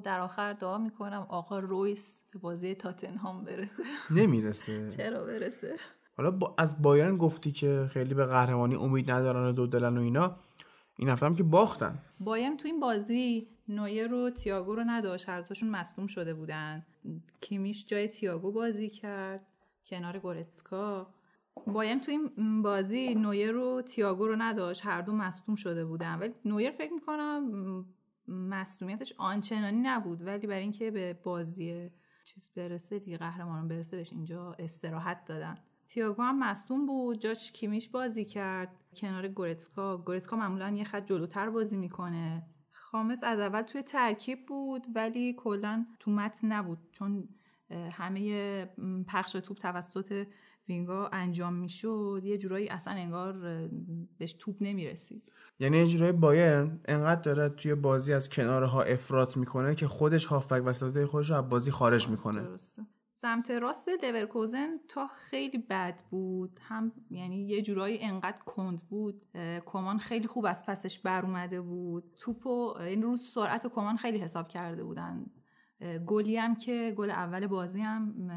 در 0.03 0.21
آخر 0.21 0.53
دعا 0.53 0.79
می‌کنم 0.79 1.27
آقا 1.29 1.59
رویس 1.59 2.23
به 2.33 2.39
بازی 2.39 2.75
تاتنهام 2.75 3.45
برسه. 3.45 3.83
نمی‌رسه. 4.11 4.91
چرا 4.97 5.25
برسه؟ 5.25 5.77
حالا 6.17 6.31
با 6.31 6.55
از 6.59 6.83
بایرن 6.83 7.17
گفتی 7.17 7.53
که 7.53 7.89
خیلی 7.93 8.15
به 8.15 8.27
قهرمانی 8.27 8.75
امید 8.75 9.11
ندارن 9.11 9.49
و 9.49 9.53
دو 9.53 9.67
دلن 9.67 9.99
و 9.99 10.01
اینا. 10.01 10.37
این 10.99 11.09
هفته 11.09 11.27
هم 11.27 11.35
که 11.35 11.43
باختن. 11.43 11.99
بایرن 12.25 12.57
تو 12.57 12.69
این 12.69 12.81
بازی 12.81 13.49
نویر 13.69 14.09
رو 14.09 14.31
تییاگو 14.31 14.75
رو 14.75 14.85
نداشت. 14.87 15.29
هر 15.29 15.41
دوشون 15.41 15.71
مصدوم 15.71 16.07
شده 16.07 16.35
بودن. 16.35 16.87
کیمیش 17.41 17.87
جای 17.87 18.09
تییاگو 18.09 18.53
بازی 18.53 18.89
کرد. 18.89 19.47
کنار 19.87 20.19
گورتسکا. 20.19 21.07
بایرن 21.67 22.01
تو 22.01 22.11
این 22.11 22.63
بازی 22.63 23.15
نویر 23.15 23.51
رو 23.51 23.83
تییاگو 23.83 24.27
رو 24.27 24.37
نداشت. 24.37 24.87
هر 24.87 25.01
دو 25.01 25.13
مصدوم 25.13 25.55
شده 25.55 25.85
بودن. 25.85 26.19
ولی 26.19 26.35
نویر 26.45 26.71
فکر 26.71 26.93
می‌کنم 26.93 27.85
مصدومیتش 28.29 29.13
آنچنانی 29.19 29.81
نبود 29.83 30.27
ولی 30.27 30.47
برای 30.47 30.63
اینکه 30.63 30.91
به 30.91 31.13
بازی 31.13 31.91
چیز 32.25 32.51
برسه 32.57 32.99
دیگه 32.99 33.19
قهرمانان 33.19 33.69
برسه 33.69 33.97
بهش 33.97 34.13
اینجا 34.13 34.57
استراحت 34.59 35.25
دادن. 35.25 35.59
تیاگو 35.89 36.23
هم 36.23 36.39
مصدوم 36.39 36.87
بود 36.87 37.21
جاش 37.21 37.53
کیمیش 37.53 37.89
بازی 37.89 38.25
کرد. 38.25 38.81
کنار 38.97 39.29
گورتسکا 39.29 39.97
گورتسکا 39.97 40.37
معمولا 40.37 40.71
یه 40.71 40.85
خط 40.85 41.07
جلوتر 41.07 41.51
بازی 41.51 41.77
می‌کنه. 41.77 42.47
خامس 42.71 43.25
از 43.25 43.39
اول 43.39 43.63
توی 43.63 43.83
ترکیب 43.83 44.47
بود 44.47 44.87
ولی 44.95 45.35
کلا 45.39 45.87
تو 46.01 46.11
متن 46.11 46.53
نبود 46.53 46.79
چون 46.93 47.29
همه 47.71 48.65
پخش 49.09 49.33
توپ 49.33 49.59
توسط 49.59 50.27
وینگا 50.69 51.09
انجام 51.13 51.55
می‌شد 51.55 52.21
یه 52.25 52.39
جورایی 52.39 52.69
اصلا 52.69 52.95
انگار 52.95 53.33
بهش 54.19 54.33
توپ 54.33 54.57
نمی‌رسید. 54.61 55.23
یعنی 55.59 55.79
یه 55.79 55.87
جورایی 55.87 56.13
بایرن 56.13 56.81
انقدر 56.85 57.21
داره 57.21 57.49
توی 57.49 57.75
بازی 57.75 58.13
از 58.13 58.29
کنارها 58.29 58.83
افراط 58.83 59.37
می‌کنه 59.37 59.75
که 59.75 59.89
خودش 59.89 60.27
هافبک 60.27 60.63
وسطای 60.67 61.07
خودش 61.07 61.31
رو 61.31 61.37
از 61.37 61.49
بازی 61.49 61.71
خارج 61.71 62.09
می‌کنه. 62.09 62.43
درسته. 62.43 62.83
سمت 63.11 63.51
راست 63.51 63.89
لورکوزن 64.03 64.69
تا 64.89 65.07
خیلی 65.07 65.59
بد 65.59 66.03
بود. 66.11 66.61
هم 66.63 66.93
یعنی 67.11 67.37
یه 67.37 67.63
جورایی 67.63 67.99
انقدر 68.03 68.39
کند 68.47 68.83
بود. 68.89 69.23
کمان 69.67 69.99
خیلی 69.99 70.27
خوب 70.27 70.47
از 70.47 70.65
پسش 70.67 70.99
بر 70.99 71.23
اومده 71.23 71.61
بود. 71.61 72.05
توپو 72.21 72.75
این 72.81 73.03
روز 73.03 73.21
سرعت 73.21 73.67
کمان 73.67 73.97
خیلی 73.97 74.19
حساب 74.19 74.49
کرده 74.49 74.85
بودن. 74.85 75.27
گلی 76.07 76.37
هم 76.37 76.55
که 76.55 76.95
گل 76.97 77.11
اول 77.11 77.47
بازی 77.47 77.81
هم 77.81 78.31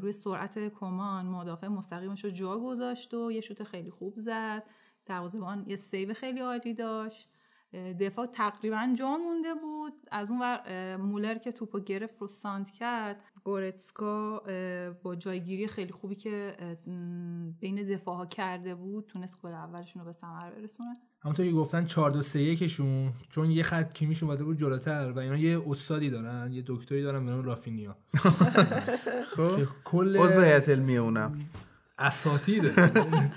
روی 0.00 0.12
سرعت 0.12 0.68
کمان 0.68 1.26
مدافع 1.26 1.68
مستقیمش 1.68 2.24
رو 2.24 2.30
جا 2.30 2.58
گذاشت 2.58 3.14
و 3.14 3.32
یه 3.32 3.40
شوت 3.40 3.64
خیلی 3.64 3.90
خوب 3.90 4.14
زد. 4.16 4.62
دروازه‌بان 5.06 5.64
یه 5.68 5.76
سیو 5.76 6.14
خیلی 6.14 6.40
عالی 6.40 6.74
داشت. 6.74 7.30
دفاع 8.00 8.26
تقریبا 8.26 8.94
جا 8.98 9.16
مونده 9.16 9.54
بود. 9.54 9.92
از 10.10 10.30
اون 10.30 10.40
ور 10.40 10.96
مولر 10.96 11.38
که 11.38 11.52
توپو 11.52 11.80
گرفت 11.80 12.18
رو 12.20 12.28
سانت 12.28 12.70
کرد. 12.70 13.24
گورتسکا 13.46 14.42
با 15.02 15.16
جایگیری 15.16 15.66
خیلی 15.66 15.92
خوبی 15.92 16.14
که 16.14 16.56
بین 17.60 17.86
دفاع 17.86 18.16
ها 18.16 18.26
کرده 18.26 18.74
بود 18.74 19.06
تونست 19.06 19.42
گل 19.42 19.52
اولشون 19.52 20.02
رو 20.02 20.06
به 20.06 20.12
ثمر 20.12 20.50
برسونه. 20.50 20.96
همونطور 21.20 21.46
که 21.46 21.52
گفتن 21.52 21.84
4 21.84 22.10
2 22.10 22.22
3 22.22 22.40
1 22.40 22.66
شون 22.66 23.12
چون 23.30 23.50
یه 23.50 23.62
خط 23.62 23.92
کیمیش 23.92 24.22
اومده 24.22 24.44
بود 24.44 24.58
جلوتر 24.58 25.12
و 25.16 25.18
اینا 25.18 25.36
یه 25.36 25.62
استادی 25.70 26.10
دارن 26.10 26.52
یه 26.52 26.62
دکتری 26.66 27.02
دارن 27.02 27.26
به 27.26 27.32
نام 27.32 27.44
رافینیا. 27.44 27.96
خب؟ 29.36 29.62
کل 29.84 30.16
عضو 30.16 30.40
هیئت 30.40 30.68
علمیه 30.68 31.00
اونم 31.00 31.38
اساتید 31.98 32.72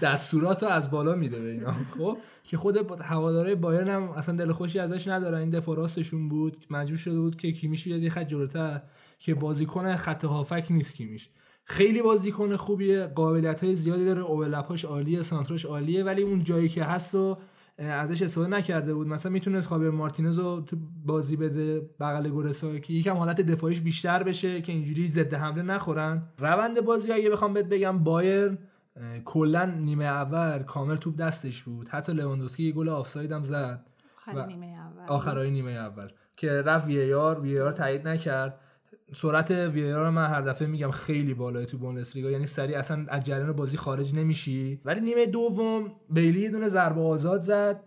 دستورات 0.02 0.64
رو 0.64 0.70
از 0.70 0.92
بالا 0.92 1.16
میده 1.16 1.40
به 1.40 1.52
اینا. 1.52 1.74
خب؟ 1.98 2.18
که 2.44 2.58
خود 2.58 3.02
هواداره 3.02 3.56
بایرن 3.56 3.90
هم 3.90 4.04
اصلا 4.10 4.36
دل 4.36 4.52
خوشی 4.52 4.80
ازش 4.80 5.08
ندارن. 5.08 5.40
این 5.40 5.50
دفاع 5.50 5.76
راستشون 5.76 6.30
بود 6.30 6.66
مجبور 6.70 6.98
شده 6.98 7.20
بود 7.20 7.36
که 7.36 7.52
کیمیش 7.52 7.84
بیاد 7.84 8.02
یه 8.02 8.10
خط 8.10 8.28
جلوتر 8.28 8.82
که 9.20 9.36
بازیکن 9.36 9.96
خط 9.96 10.26
هافک 10.26 10.68
نیست 10.70 10.94
کیمیش. 10.94 11.30
خیلی 11.64 12.02
بازیکن 12.02 12.56
خوبیه 12.56 13.06
قابلیت 13.06 13.64
های 13.64 13.76
زیادی 13.76 14.06
داره 14.06 14.22
اولپاش 14.22 14.86
عالیه 14.86 15.22
سانتروش 15.22 15.66
عالیه 15.66 16.04
ولی 16.04 16.22
اون 16.22 16.44
جایی 16.44 16.70
که 16.70 16.84
هست 16.84 17.16
و 17.16 17.38
ازش 17.78 18.22
استفاده 18.22 18.48
نکرده 18.48 18.94
بود. 18.94 19.08
مثلا 19.08 19.32
می‌تونست 19.32 19.68
خابر 19.68 19.90
مارتینز 19.90 20.40
رو 20.40 20.62
تو 20.62 20.78
بازی 21.06 21.36
بده 21.36 21.90
بغل 22.00 22.30
گورتسکا 22.30 22.80
که 22.80 22.94
یکم 22.94 23.16
حالت 23.16 23.42
دفاعیش 23.42 23.82
بیشتر 23.82 24.24
بشه 24.24 24.62
که 24.62 24.72
اینجوری 24.72 25.08
ضد 25.08 25.34
حمله 25.34 25.62
نخورن. 25.62 26.24
روند 26.38 26.82
بازی 26.82 27.12
اگه 27.12 27.30
بخوام 27.30 27.54
بهت 27.54 27.66
بگم 27.66 28.04
بایرن 28.04 28.58
کلا 29.26 29.66
نیمه 29.66 30.06
اول 30.06 30.64
کامل 30.64 30.96
توپ 30.96 31.16
دستش 31.16 31.64
بود. 31.64 31.90
حتی 31.90 32.14
لواندوسکی 32.14 32.64
یه 32.64 32.72
گل 32.72 32.90
آفساید 32.90 33.32
هم 33.32 33.44
زد. 33.44 33.86
آخر 34.18 34.46
نیمه 34.46 34.66
اول. 34.66 35.04
آخرای 35.08 35.52
نیمه 35.52 35.72
اول. 35.72 36.08
که 36.38 36.52
رفت 36.52 36.86
وی 36.86 37.14
آر 37.14 37.40
وی 37.40 37.60
آر 37.60 37.72
تایید 37.72 38.08
نکرد. 38.08 38.60
سرعت 39.14 39.52
VAR 39.52 40.10
من 40.10 40.28
هر 40.28 40.42
دفعه 40.42 40.68
میگم 40.68 40.92
خیلی 40.92 41.34
بالای 41.34 41.66
تو 41.66 41.78
بوندسلیگا. 41.78 42.32
یعنی 42.32 42.46
سریع 42.46 42.78
اصلا 42.78 43.06
از 43.08 43.24
جریان 43.24 43.52
بازی 43.52 43.78
خارج 43.78 44.16
نمیشی. 44.16 44.82
ولی 44.86 45.02
نیمه 45.02 45.26
دوم 45.26 45.92
بیلی 46.10 46.42
یه 46.42 46.50
دونه 46.50 46.68
ضربه 46.68 47.02
آزاد 47.02 47.42
زد. 47.42 47.84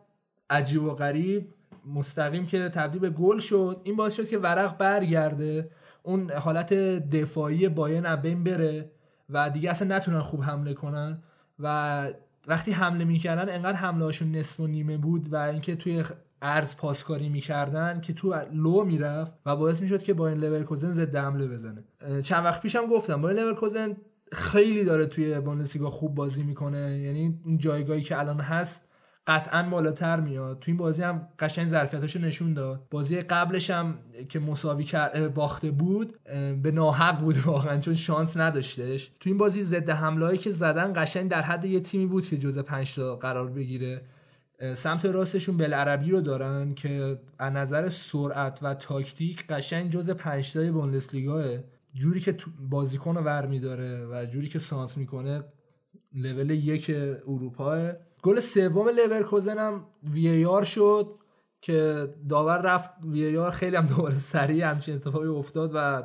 عجیب 0.50 0.82
و 0.82 0.90
غریب. 0.90 1.48
مستقیم 1.94 2.46
که 2.46 2.68
تبدیل 2.68 3.00
به 3.00 3.10
گل 3.10 3.38
شد. 3.38 3.80
این 3.84 3.96
باعث 3.96 4.14
شد 4.16 4.28
که 4.28 4.38
ورق 4.38 4.78
برگرده. 4.78 5.70
اون 6.02 6.30
حالت 6.30 6.74
دفاعی 7.10 7.68
باین 7.68 8.06
از 8.06 8.22
بره 8.22 8.90
و 9.30 9.50
دیگه 9.50 9.70
اصلا 9.70 9.96
نتونن 9.96 10.20
خوب 10.20 10.42
حمله 10.42 10.74
کنن. 10.74 11.22
و 11.58 12.08
وقتی 12.46 12.72
حمله 12.72 13.04
می‌کردن 13.04 13.54
انقدر 13.54 13.76
حمله 13.76 14.04
هاشون 14.04 14.36
نصف 14.36 14.60
و 14.60 14.66
نیمه 14.66 14.96
بود 14.96 15.32
و 15.32 15.36
اینکه 15.36 15.76
توی 15.76 16.04
عرض 16.42 16.76
پاسکاری 16.76 17.28
می‌کردن 17.28 18.00
که 18.00 18.12
توپ 18.12 18.34
لو 18.52 18.84
می‌رفت 18.84 19.32
و 19.46 19.56
باعث 19.56 19.80
می‌شد 19.80 20.02
که 20.02 20.14
بایر 20.14 20.38
لورکوزن 20.38 20.90
ضد 20.90 21.16
حمله 21.16 21.46
بزنه. 21.46 21.84
چند 22.22 22.44
وقت 22.44 22.62
پیشم 22.62 22.86
گفتم 22.86 23.20
بایر 23.20 23.38
لورکوزن 23.38 23.96
خیلی 24.32 24.84
داره 24.84 25.06
توی 25.06 25.40
بوندسلیگا 25.40 25.90
خوب 25.90 26.14
بازی 26.14 26.42
می‌کنه. 26.42 26.98
یعنی 26.98 27.38
اون 27.44 27.58
جایگاهی 27.58 28.02
که 28.02 28.18
الان 28.18 28.40
هست 28.40 28.88
قطعا 29.26 29.62
بالاتر 29.62 30.20
میاد. 30.20 30.58
تو 30.58 30.70
این 30.70 30.76
بازی 30.76 31.02
هم 31.02 31.28
قشنگ 31.38 31.66
ظرفیتاشو 31.66 32.18
نشون 32.18 32.54
داد. 32.54 32.86
بازی 32.90 33.20
قبلش 33.20 33.70
هم 33.70 33.98
که 34.28 34.38
مساوی 34.38 34.86
باخته 35.34 35.70
بود 35.70 36.18
به 36.62 36.70
ناحق 36.70 37.20
بود 37.20 37.46
واقعا 37.46 37.80
چون 37.80 37.94
شانس 37.94 38.36
نداشتش. 38.36 39.10
تو 39.20 39.30
این 39.30 39.38
بازی 39.38 39.62
ضد 39.64 39.90
حمله 39.90 40.36
که 40.36 40.52
زدن 40.52 40.92
قشنگ 40.96 41.30
در 41.30 41.42
حد 41.42 41.64
یه 41.64 41.80
تیمی 41.80 42.06
بود 42.06 42.26
که 42.26 42.38
جزء 42.38 42.62
5 42.62 42.94
تا 42.94 43.16
قرار 43.16 43.50
بگیره. 43.50 44.02
سمت 44.74 45.04
راستشون 45.04 45.56
بلعربی 45.56 46.10
رو 46.10 46.20
دارن 46.20 46.74
که 46.74 47.20
از 47.38 47.52
نظر 47.52 47.88
سرعت 47.88 48.58
و 48.62 48.74
تاکتیک 48.74 49.46
قشنگ 49.46 49.90
جزء 49.90 50.14
5 50.14 50.52
تای 50.52 50.70
بوندسلیگاه 50.70 51.44
جوری 51.94 52.20
که 52.20 52.36
بازیکن 52.70 53.16
رو 53.16 53.22
ور 53.22 53.46
میداره 53.46 54.06
و 54.06 54.26
جوری 54.26 54.48
که 54.48 54.58
سانت 54.58 54.96
می‌کنه 54.96 55.44
لول 56.14 56.50
یک 56.50 56.90
اروپا. 57.28 57.92
گل 58.22 58.40
سوم 58.40 58.88
لورکوزن 58.88 59.58
هم 59.58 59.86
VAR 60.02 60.64
شد 60.64 61.06
که 61.60 62.08
داور 62.28 62.58
رفت. 62.58 62.90
VAR 63.04 63.50
خیلی 63.50 63.76
هم 63.76 63.86
دوباره 63.86 64.14
سریع 64.14 64.70
همچین 64.70 64.94
اتفاقی 64.94 65.28
افتاد 65.28 65.70
و 65.74 66.02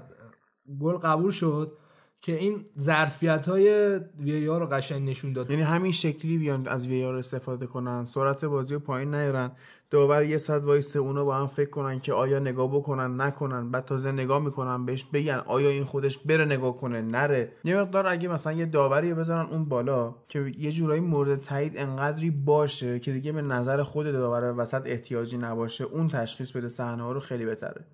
گل 0.79 0.97
قبول 0.97 1.31
شد. 1.31 1.77
که 2.21 2.37
این 2.37 2.65
ظرفیت 2.79 3.45
های 3.45 3.99
VAR 4.19 4.59
رو 4.59 4.67
قشنگ 4.67 5.09
نشون 5.09 5.33
داد 5.33 5.49
یعنی 5.49 5.61
همین 5.61 5.91
شکلی 5.91 6.37
بیان 6.37 6.67
از 6.67 6.87
VAR 6.87 7.15
استفاده 7.15 7.65
کنن 7.65 8.05
سرعت 8.05 8.45
بازی 8.45 8.73
رو 8.73 8.79
پایین 8.79 9.15
نیارن 9.15 9.51
داور 9.89 10.23
یه 10.23 10.37
ساعت 10.37 10.63
وایسه 10.63 10.99
اونو 10.99 11.25
با 11.25 11.35
هم 11.35 11.47
فکر 11.47 11.69
کنن 11.69 11.99
که 11.99 12.13
آیا 12.13 12.39
نگاه 12.39 12.75
بکنن 12.75 13.21
نکنن 13.21 13.71
بعد 13.71 13.85
تازه 13.85 14.11
نگاه 14.11 14.43
می‌کنن 14.43 14.85
بهش 14.85 15.03
بگن 15.03 15.41
آیا 15.45 15.69
این 15.69 15.83
خودش 15.83 16.17
بره 16.17 16.45
نگاه 16.45 16.77
کنه 16.77 17.01
نره. 17.01 17.51
یه 17.63 17.81
مقدار 17.81 18.07
اگه 18.07 18.27
مثلا 18.27 18.53
یه 18.53 18.65
داوری 18.65 19.13
بذارن 19.13 19.45
اون 19.49 19.65
بالا 19.65 20.15
که 20.27 20.53
یه 20.57 20.71
جورایی 20.71 21.01
مورد 21.01 21.41
تایید 21.41 21.77
انقدری 21.77 22.31
باشه 22.31 22.99
که 22.99 23.11
دیگه 23.11 23.31
به 23.31 23.41
نظر 23.41 23.83
خود 23.83 24.11
داور 24.11 24.53
وسط 24.57 24.81
احتیاجی 24.85 25.37
نباشه 25.37 25.83
اون 25.83 26.07
تشخیص 26.07 26.51
بده 26.51 26.67
صحنه 26.67 27.03
ها 27.03 27.11
رو 27.11 27.19
خیلی 27.19 27.45
بهتره. 27.45 27.85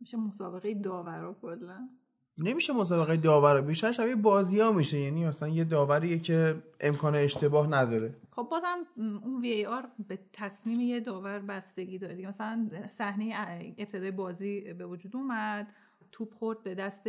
میشه 0.00 0.16
مسابقه 0.16 0.74
داورا 0.74 1.36
کلا؟ 1.42 1.88
نمیشه 2.38 2.72
مسابقه 2.72 3.16
داور 3.16 3.60
بیشتر 3.60 3.92
شبیه 3.92 4.14
بازی 4.14 4.60
ها 4.60 4.72
میشه. 4.72 4.98
یعنی 4.98 5.24
مثلا 5.24 5.48
یه 5.48 5.64
داوریه 5.64 6.18
که 6.18 6.62
امکان 6.80 7.14
اشتباه 7.14 7.66
نداره. 7.66 8.14
خب 8.30 8.48
بازم 8.50 8.76
اون 8.96 9.40
وی 9.40 9.66
آر 9.66 9.88
به 10.08 10.18
تصمیم 10.32 10.80
یه 10.80 11.00
داور 11.00 11.38
بستگی 11.38 11.98
داره. 11.98 12.28
مثلا 12.28 12.70
صحنه 12.88 13.34
ابتدای 13.78 14.10
بازی 14.10 14.72
به 14.72 14.86
وجود 14.86 15.16
اومد 15.16 15.66
توپ 16.12 16.34
خورد 16.34 16.62
به 16.62 16.74
دست 16.74 17.08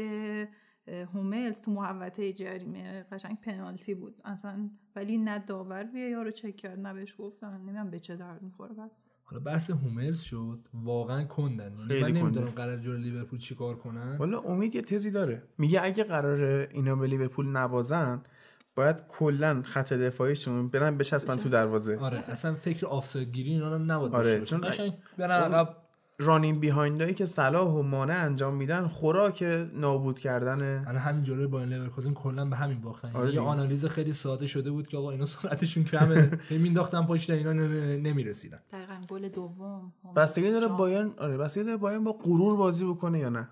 هوملز 0.87 1.61
تو 1.61 1.71
محوطه 1.71 2.33
جریمه 2.33 3.05
قشنگ 3.11 3.37
پنالتی 3.41 3.93
بود. 3.93 4.21
اصلا 4.25 4.69
ولی 4.95 5.17
نه 5.17 5.39
داور 5.39 5.89
وی 5.93 6.15
آر 6.15 6.25
رو 6.25 6.31
چک 6.31 6.55
کرد 6.55 6.79
نه 6.79 6.93
بهش 6.93 7.15
گفتن. 7.17 7.57
نمی‌دونم 7.57 7.89
به 7.89 7.99
چه 7.99 8.15
درد 8.15 8.41
می‌خوره 8.41 8.73
بس. 8.73 9.07
حالا 9.23 9.43
بحث 9.43 9.69
هوملز 9.69 10.19
شد. 10.21 10.59
واقعا 10.73 11.23
کندن. 11.23 11.73
یعنی 11.89 12.01
من 12.01 12.11
نمی‌دونم 12.11 12.49
قراره 12.49 12.77
جلو 12.77 12.97
لیورپول 12.97 13.39
چیکار 13.39 13.75
کنن. 13.75 14.17
والا 14.17 14.39
امید 14.39 14.75
یه 14.75 14.81
تزی 14.81 15.11
داره. 15.11 15.43
میگه 15.57 15.83
اگه 15.83 16.03
قراره 16.03 16.67
اینا 16.71 16.95
به 16.95 17.07
لیورپول 17.07 17.47
نبازن 17.47 18.21
باید 18.75 19.07
کلا 19.07 19.61
خط 19.61 19.93
دفاعیشون 19.93 20.67
برن 20.67 20.97
بچسبن 20.97 21.35
تو 21.35 21.49
دروازه. 21.49 21.97
آره 21.97 22.17
اصلا 22.17 22.53
فکر 22.53 22.85
آفساید 22.85 23.31
گیری 23.31 23.51
اینا 23.51 23.69
رو 23.75 23.79
نباید 23.79 24.15
آره 24.15 24.41
چون 24.41 24.61
قشنگ 24.61 24.93
برن 25.17 25.53
عقب. 25.53 25.77
running 26.19 26.59
behind 26.59 27.00
ایی 27.00 27.13
که 27.13 27.25
صلاح 27.25 27.67
و 27.67 27.81
مانه 27.81 28.23
انجام 28.25 28.55
میدن 28.55 28.87
خوراک 28.87 29.43
نابود 29.73 30.19
کردن 30.19 30.83
الان 30.87 30.97
همین 30.97 31.23
جلوی 31.23 31.47
بایر 31.47 31.63
لورکوزن 31.63 32.13
کلا 32.13 32.45
به 32.45 32.55
همین 32.55 32.81
باختن. 32.81 33.11
آره 33.13 33.33
یه 33.33 33.41
آنالیز 33.41 33.85
خیلی 33.85 34.13
ساده 34.13 34.47
شده 34.47 34.71
بود 34.71 34.87
که 34.87 34.97
آقا 34.97 35.11
اینا 35.11 35.25
سرعتشون 35.25 35.83
کمه. 35.83 36.31
مینداختن 36.49 37.05
پشت 37.05 37.29
اینا 37.29 37.53
نمی‌رسیدن. 37.53 38.59
دقیقاً 38.73 39.01
گل 39.09 39.29
دوم. 39.29 39.93
بستگی 40.15 40.51
داره 40.51 40.67
بایرن 40.67 41.11
آره 41.17 41.37
بستگی 41.37 41.63
داره 41.63 41.77
بایرن 41.77 42.03
با 42.03 42.11
غرور 42.11 42.55
بازی 42.55 42.85
بکنه 42.85 43.19
یا 43.19 43.29
نه؟ 43.29 43.49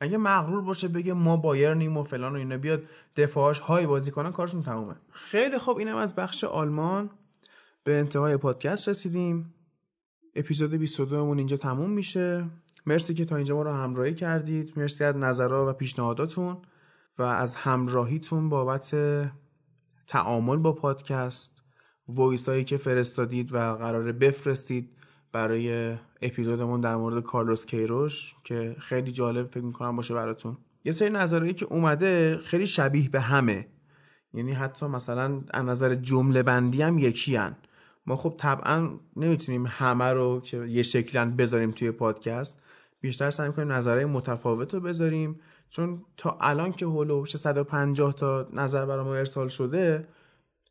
اگه 0.00 0.16
مغرور 0.16 0.62
باشه 0.62 0.88
بگه 0.88 1.12
ما 1.12 1.36
بایرنیم 1.36 1.96
و 1.96 2.02
فلان 2.02 2.32
و 2.32 2.36
اینا 2.36 2.56
بیاد 2.56 2.82
دفاعش 3.16 3.58
های 3.58 3.86
بازی 3.86 4.10
کنن 4.10 4.32
کارشون 4.32 4.62
تمومه. 4.62 4.94
خیلی 5.10 5.58
خوب 5.58 5.78
اینم 5.78 5.96
از 5.96 6.14
بخش 6.14 6.44
آلمان. 6.44 7.10
به 7.84 7.98
انتهای 7.98 8.36
پادکست 8.36 8.88
رسیدیم. 8.88 9.54
اپیزود 10.36 10.74
22 10.74 11.24
مون 11.24 11.38
اینجا 11.38 11.56
تموم 11.56 11.90
میشه. 11.90 12.50
مرسی 12.86 13.14
که 13.14 13.24
تا 13.24 13.36
اینجا 13.36 13.54
ما 13.54 13.62
رو 13.62 13.72
همراهی 13.72 14.14
کردید. 14.14 14.72
مرسی 14.76 15.04
از 15.04 15.16
نظرها 15.16 15.70
و 15.70 15.72
پیشنهاداتون 15.72 16.56
و 17.18 17.22
از 17.22 17.56
همراهیتون 17.56 18.48
بابت 18.48 18.96
تعامل 20.06 20.56
با 20.56 20.72
پادکست. 20.72 21.62
وایس 22.08 22.48
هایی 22.48 22.64
که 22.64 22.76
فرستادید 22.76 23.52
و 23.52 23.58
قراره 23.58 24.12
بفرستید 24.12 24.90
برای 25.32 25.96
اپیزودمون 26.22 26.80
در 26.80 26.96
مورد 26.96 27.22
کارلوس 27.22 27.66
کیروش 27.66 28.34
که 28.44 28.76
خیلی 28.78 29.12
جالب 29.12 29.50
فکر 29.50 29.64
می‌کنم 29.64 29.96
باشه 29.96 30.14
براتون. 30.14 30.56
یه 30.84 30.92
سری 30.92 31.10
نظرهایی 31.10 31.54
که 31.54 31.66
اومده 31.66 32.38
خیلی 32.44 32.66
شبیه 32.66 33.08
به 33.08 33.20
همه. 33.20 33.68
یعنی 34.34 34.52
حتی 34.52 34.86
مثلا 34.86 35.42
از 35.50 35.64
نظر 35.64 35.94
جمله 35.94 36.42
بندی 36.42 36.82
هم 36.82 36.98
یکی 36.98 37.36
هن. 37.36 37.56
ما 38.06 38.16
خب 38.16 38.34
طبعا 38.38 38.90
نمی‌تونیم 39.16 39.66
همه 39.66 40.12
رو 40.12 40.40
که 40.40 40.56
یه 40.56 40.82
شکلن 40.82 41.36
بذاریم 41.36 41.70
توی 41.70 41.90
پادکست 41.90 42.60
بیشتر 43.04 43.30
سعی 43.30 43.52
کنیم 43.52 43.72
نظرهای 43.72 44.04
متفاوت 44.04 44.74
رو 44.74 44.80
بذاریم. 44.80 45.40
چون 45.68 46.04
تا 46.16 46.38
الان 46.40 46.72
که 46.72 46.86
هولوش 46.86 47.36
150 47.36 48.12
تا 48.12 48.48
نظر 48.52 48.86
برای 48.86 49.04
ما 49.04 49.14
ارسال 49.14 49.48
شده 49.48 50.08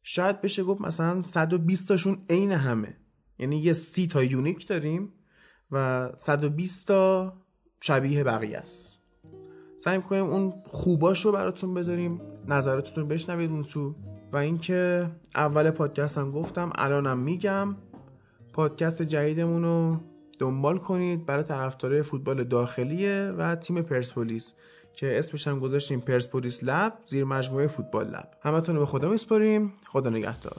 شاید 0.04 0.42
بشه 0.42 0.64
گفت 0.64 0.82
مثلا 0.82 1.22
120 1.22 1.88
تاشون 1.88 2.18
عین 2.30 2.52
همه. 2.52 2.98
یعنی 3.40 3.58
یه 3.58 3.74
سی 3.74 4.08
تا 4.08 4.24
یونیک 4.24 4.68
داریم 4.68 5.14
و 5.72 6.10
120 6.16 6.88
تا 6.88 7.34
شبیه 7.82 8.24
بقیه 8.24 8.58
است. 8.58 9.00
سعی 9.78 10.02
کنیم 10.02 10.26
اون 10.26 10.54
خوباش 10.66 11.26
رو 11.26 11.32
براتون 11.32 11.74
بذاریم 11.74 12.22
نظراتتون 12.48 13.08
بشنوید 13.08 13.52
اون 13.52 13.64
تو 13.64 13.96
و 14.34 14.38
اینکه 14.38 15.10
اول 15.36 15.72
پادکست 15.72 16.18
هم 16.18 16.32
گفتم 16.32 16.72
الانم 16.76 17.18
میگم. 17.18 17.76
پادکست 18.54 19.02
جدیدمون 19.02 19.64
رو 19.64 19.98
دنبال 20.40 20.78
کنید. 20.78 21.26
برای 21.26 21.44
طرفدارای 21.44 22.04
فوتبال 22.04 22.44
داخلیه 22.44 23.34
و 23.38 23.56
تیم 23.56 23.82
پرسپولیس 23.82 24.54
که 24.94 25.20
اسمش 25.20 25.48
هم 25.48 25.60
گذاشتیم 25.60 26.00
پرسپولیس 26.00 26.64
لب 26.64 26.94
زیر 27.04 27.24
مجموعه 27.24 27.68
فوتبال 27.68 28.08
لب. 28.08 28.30
همتون 28.42 28.76
رو 28.76 28.82
به 28.82 28.88
خدا 28.88 29.10
میسپاریم. 29.10 29.74
خدا 29.88 30.10
نگهدار. 30.10 30.58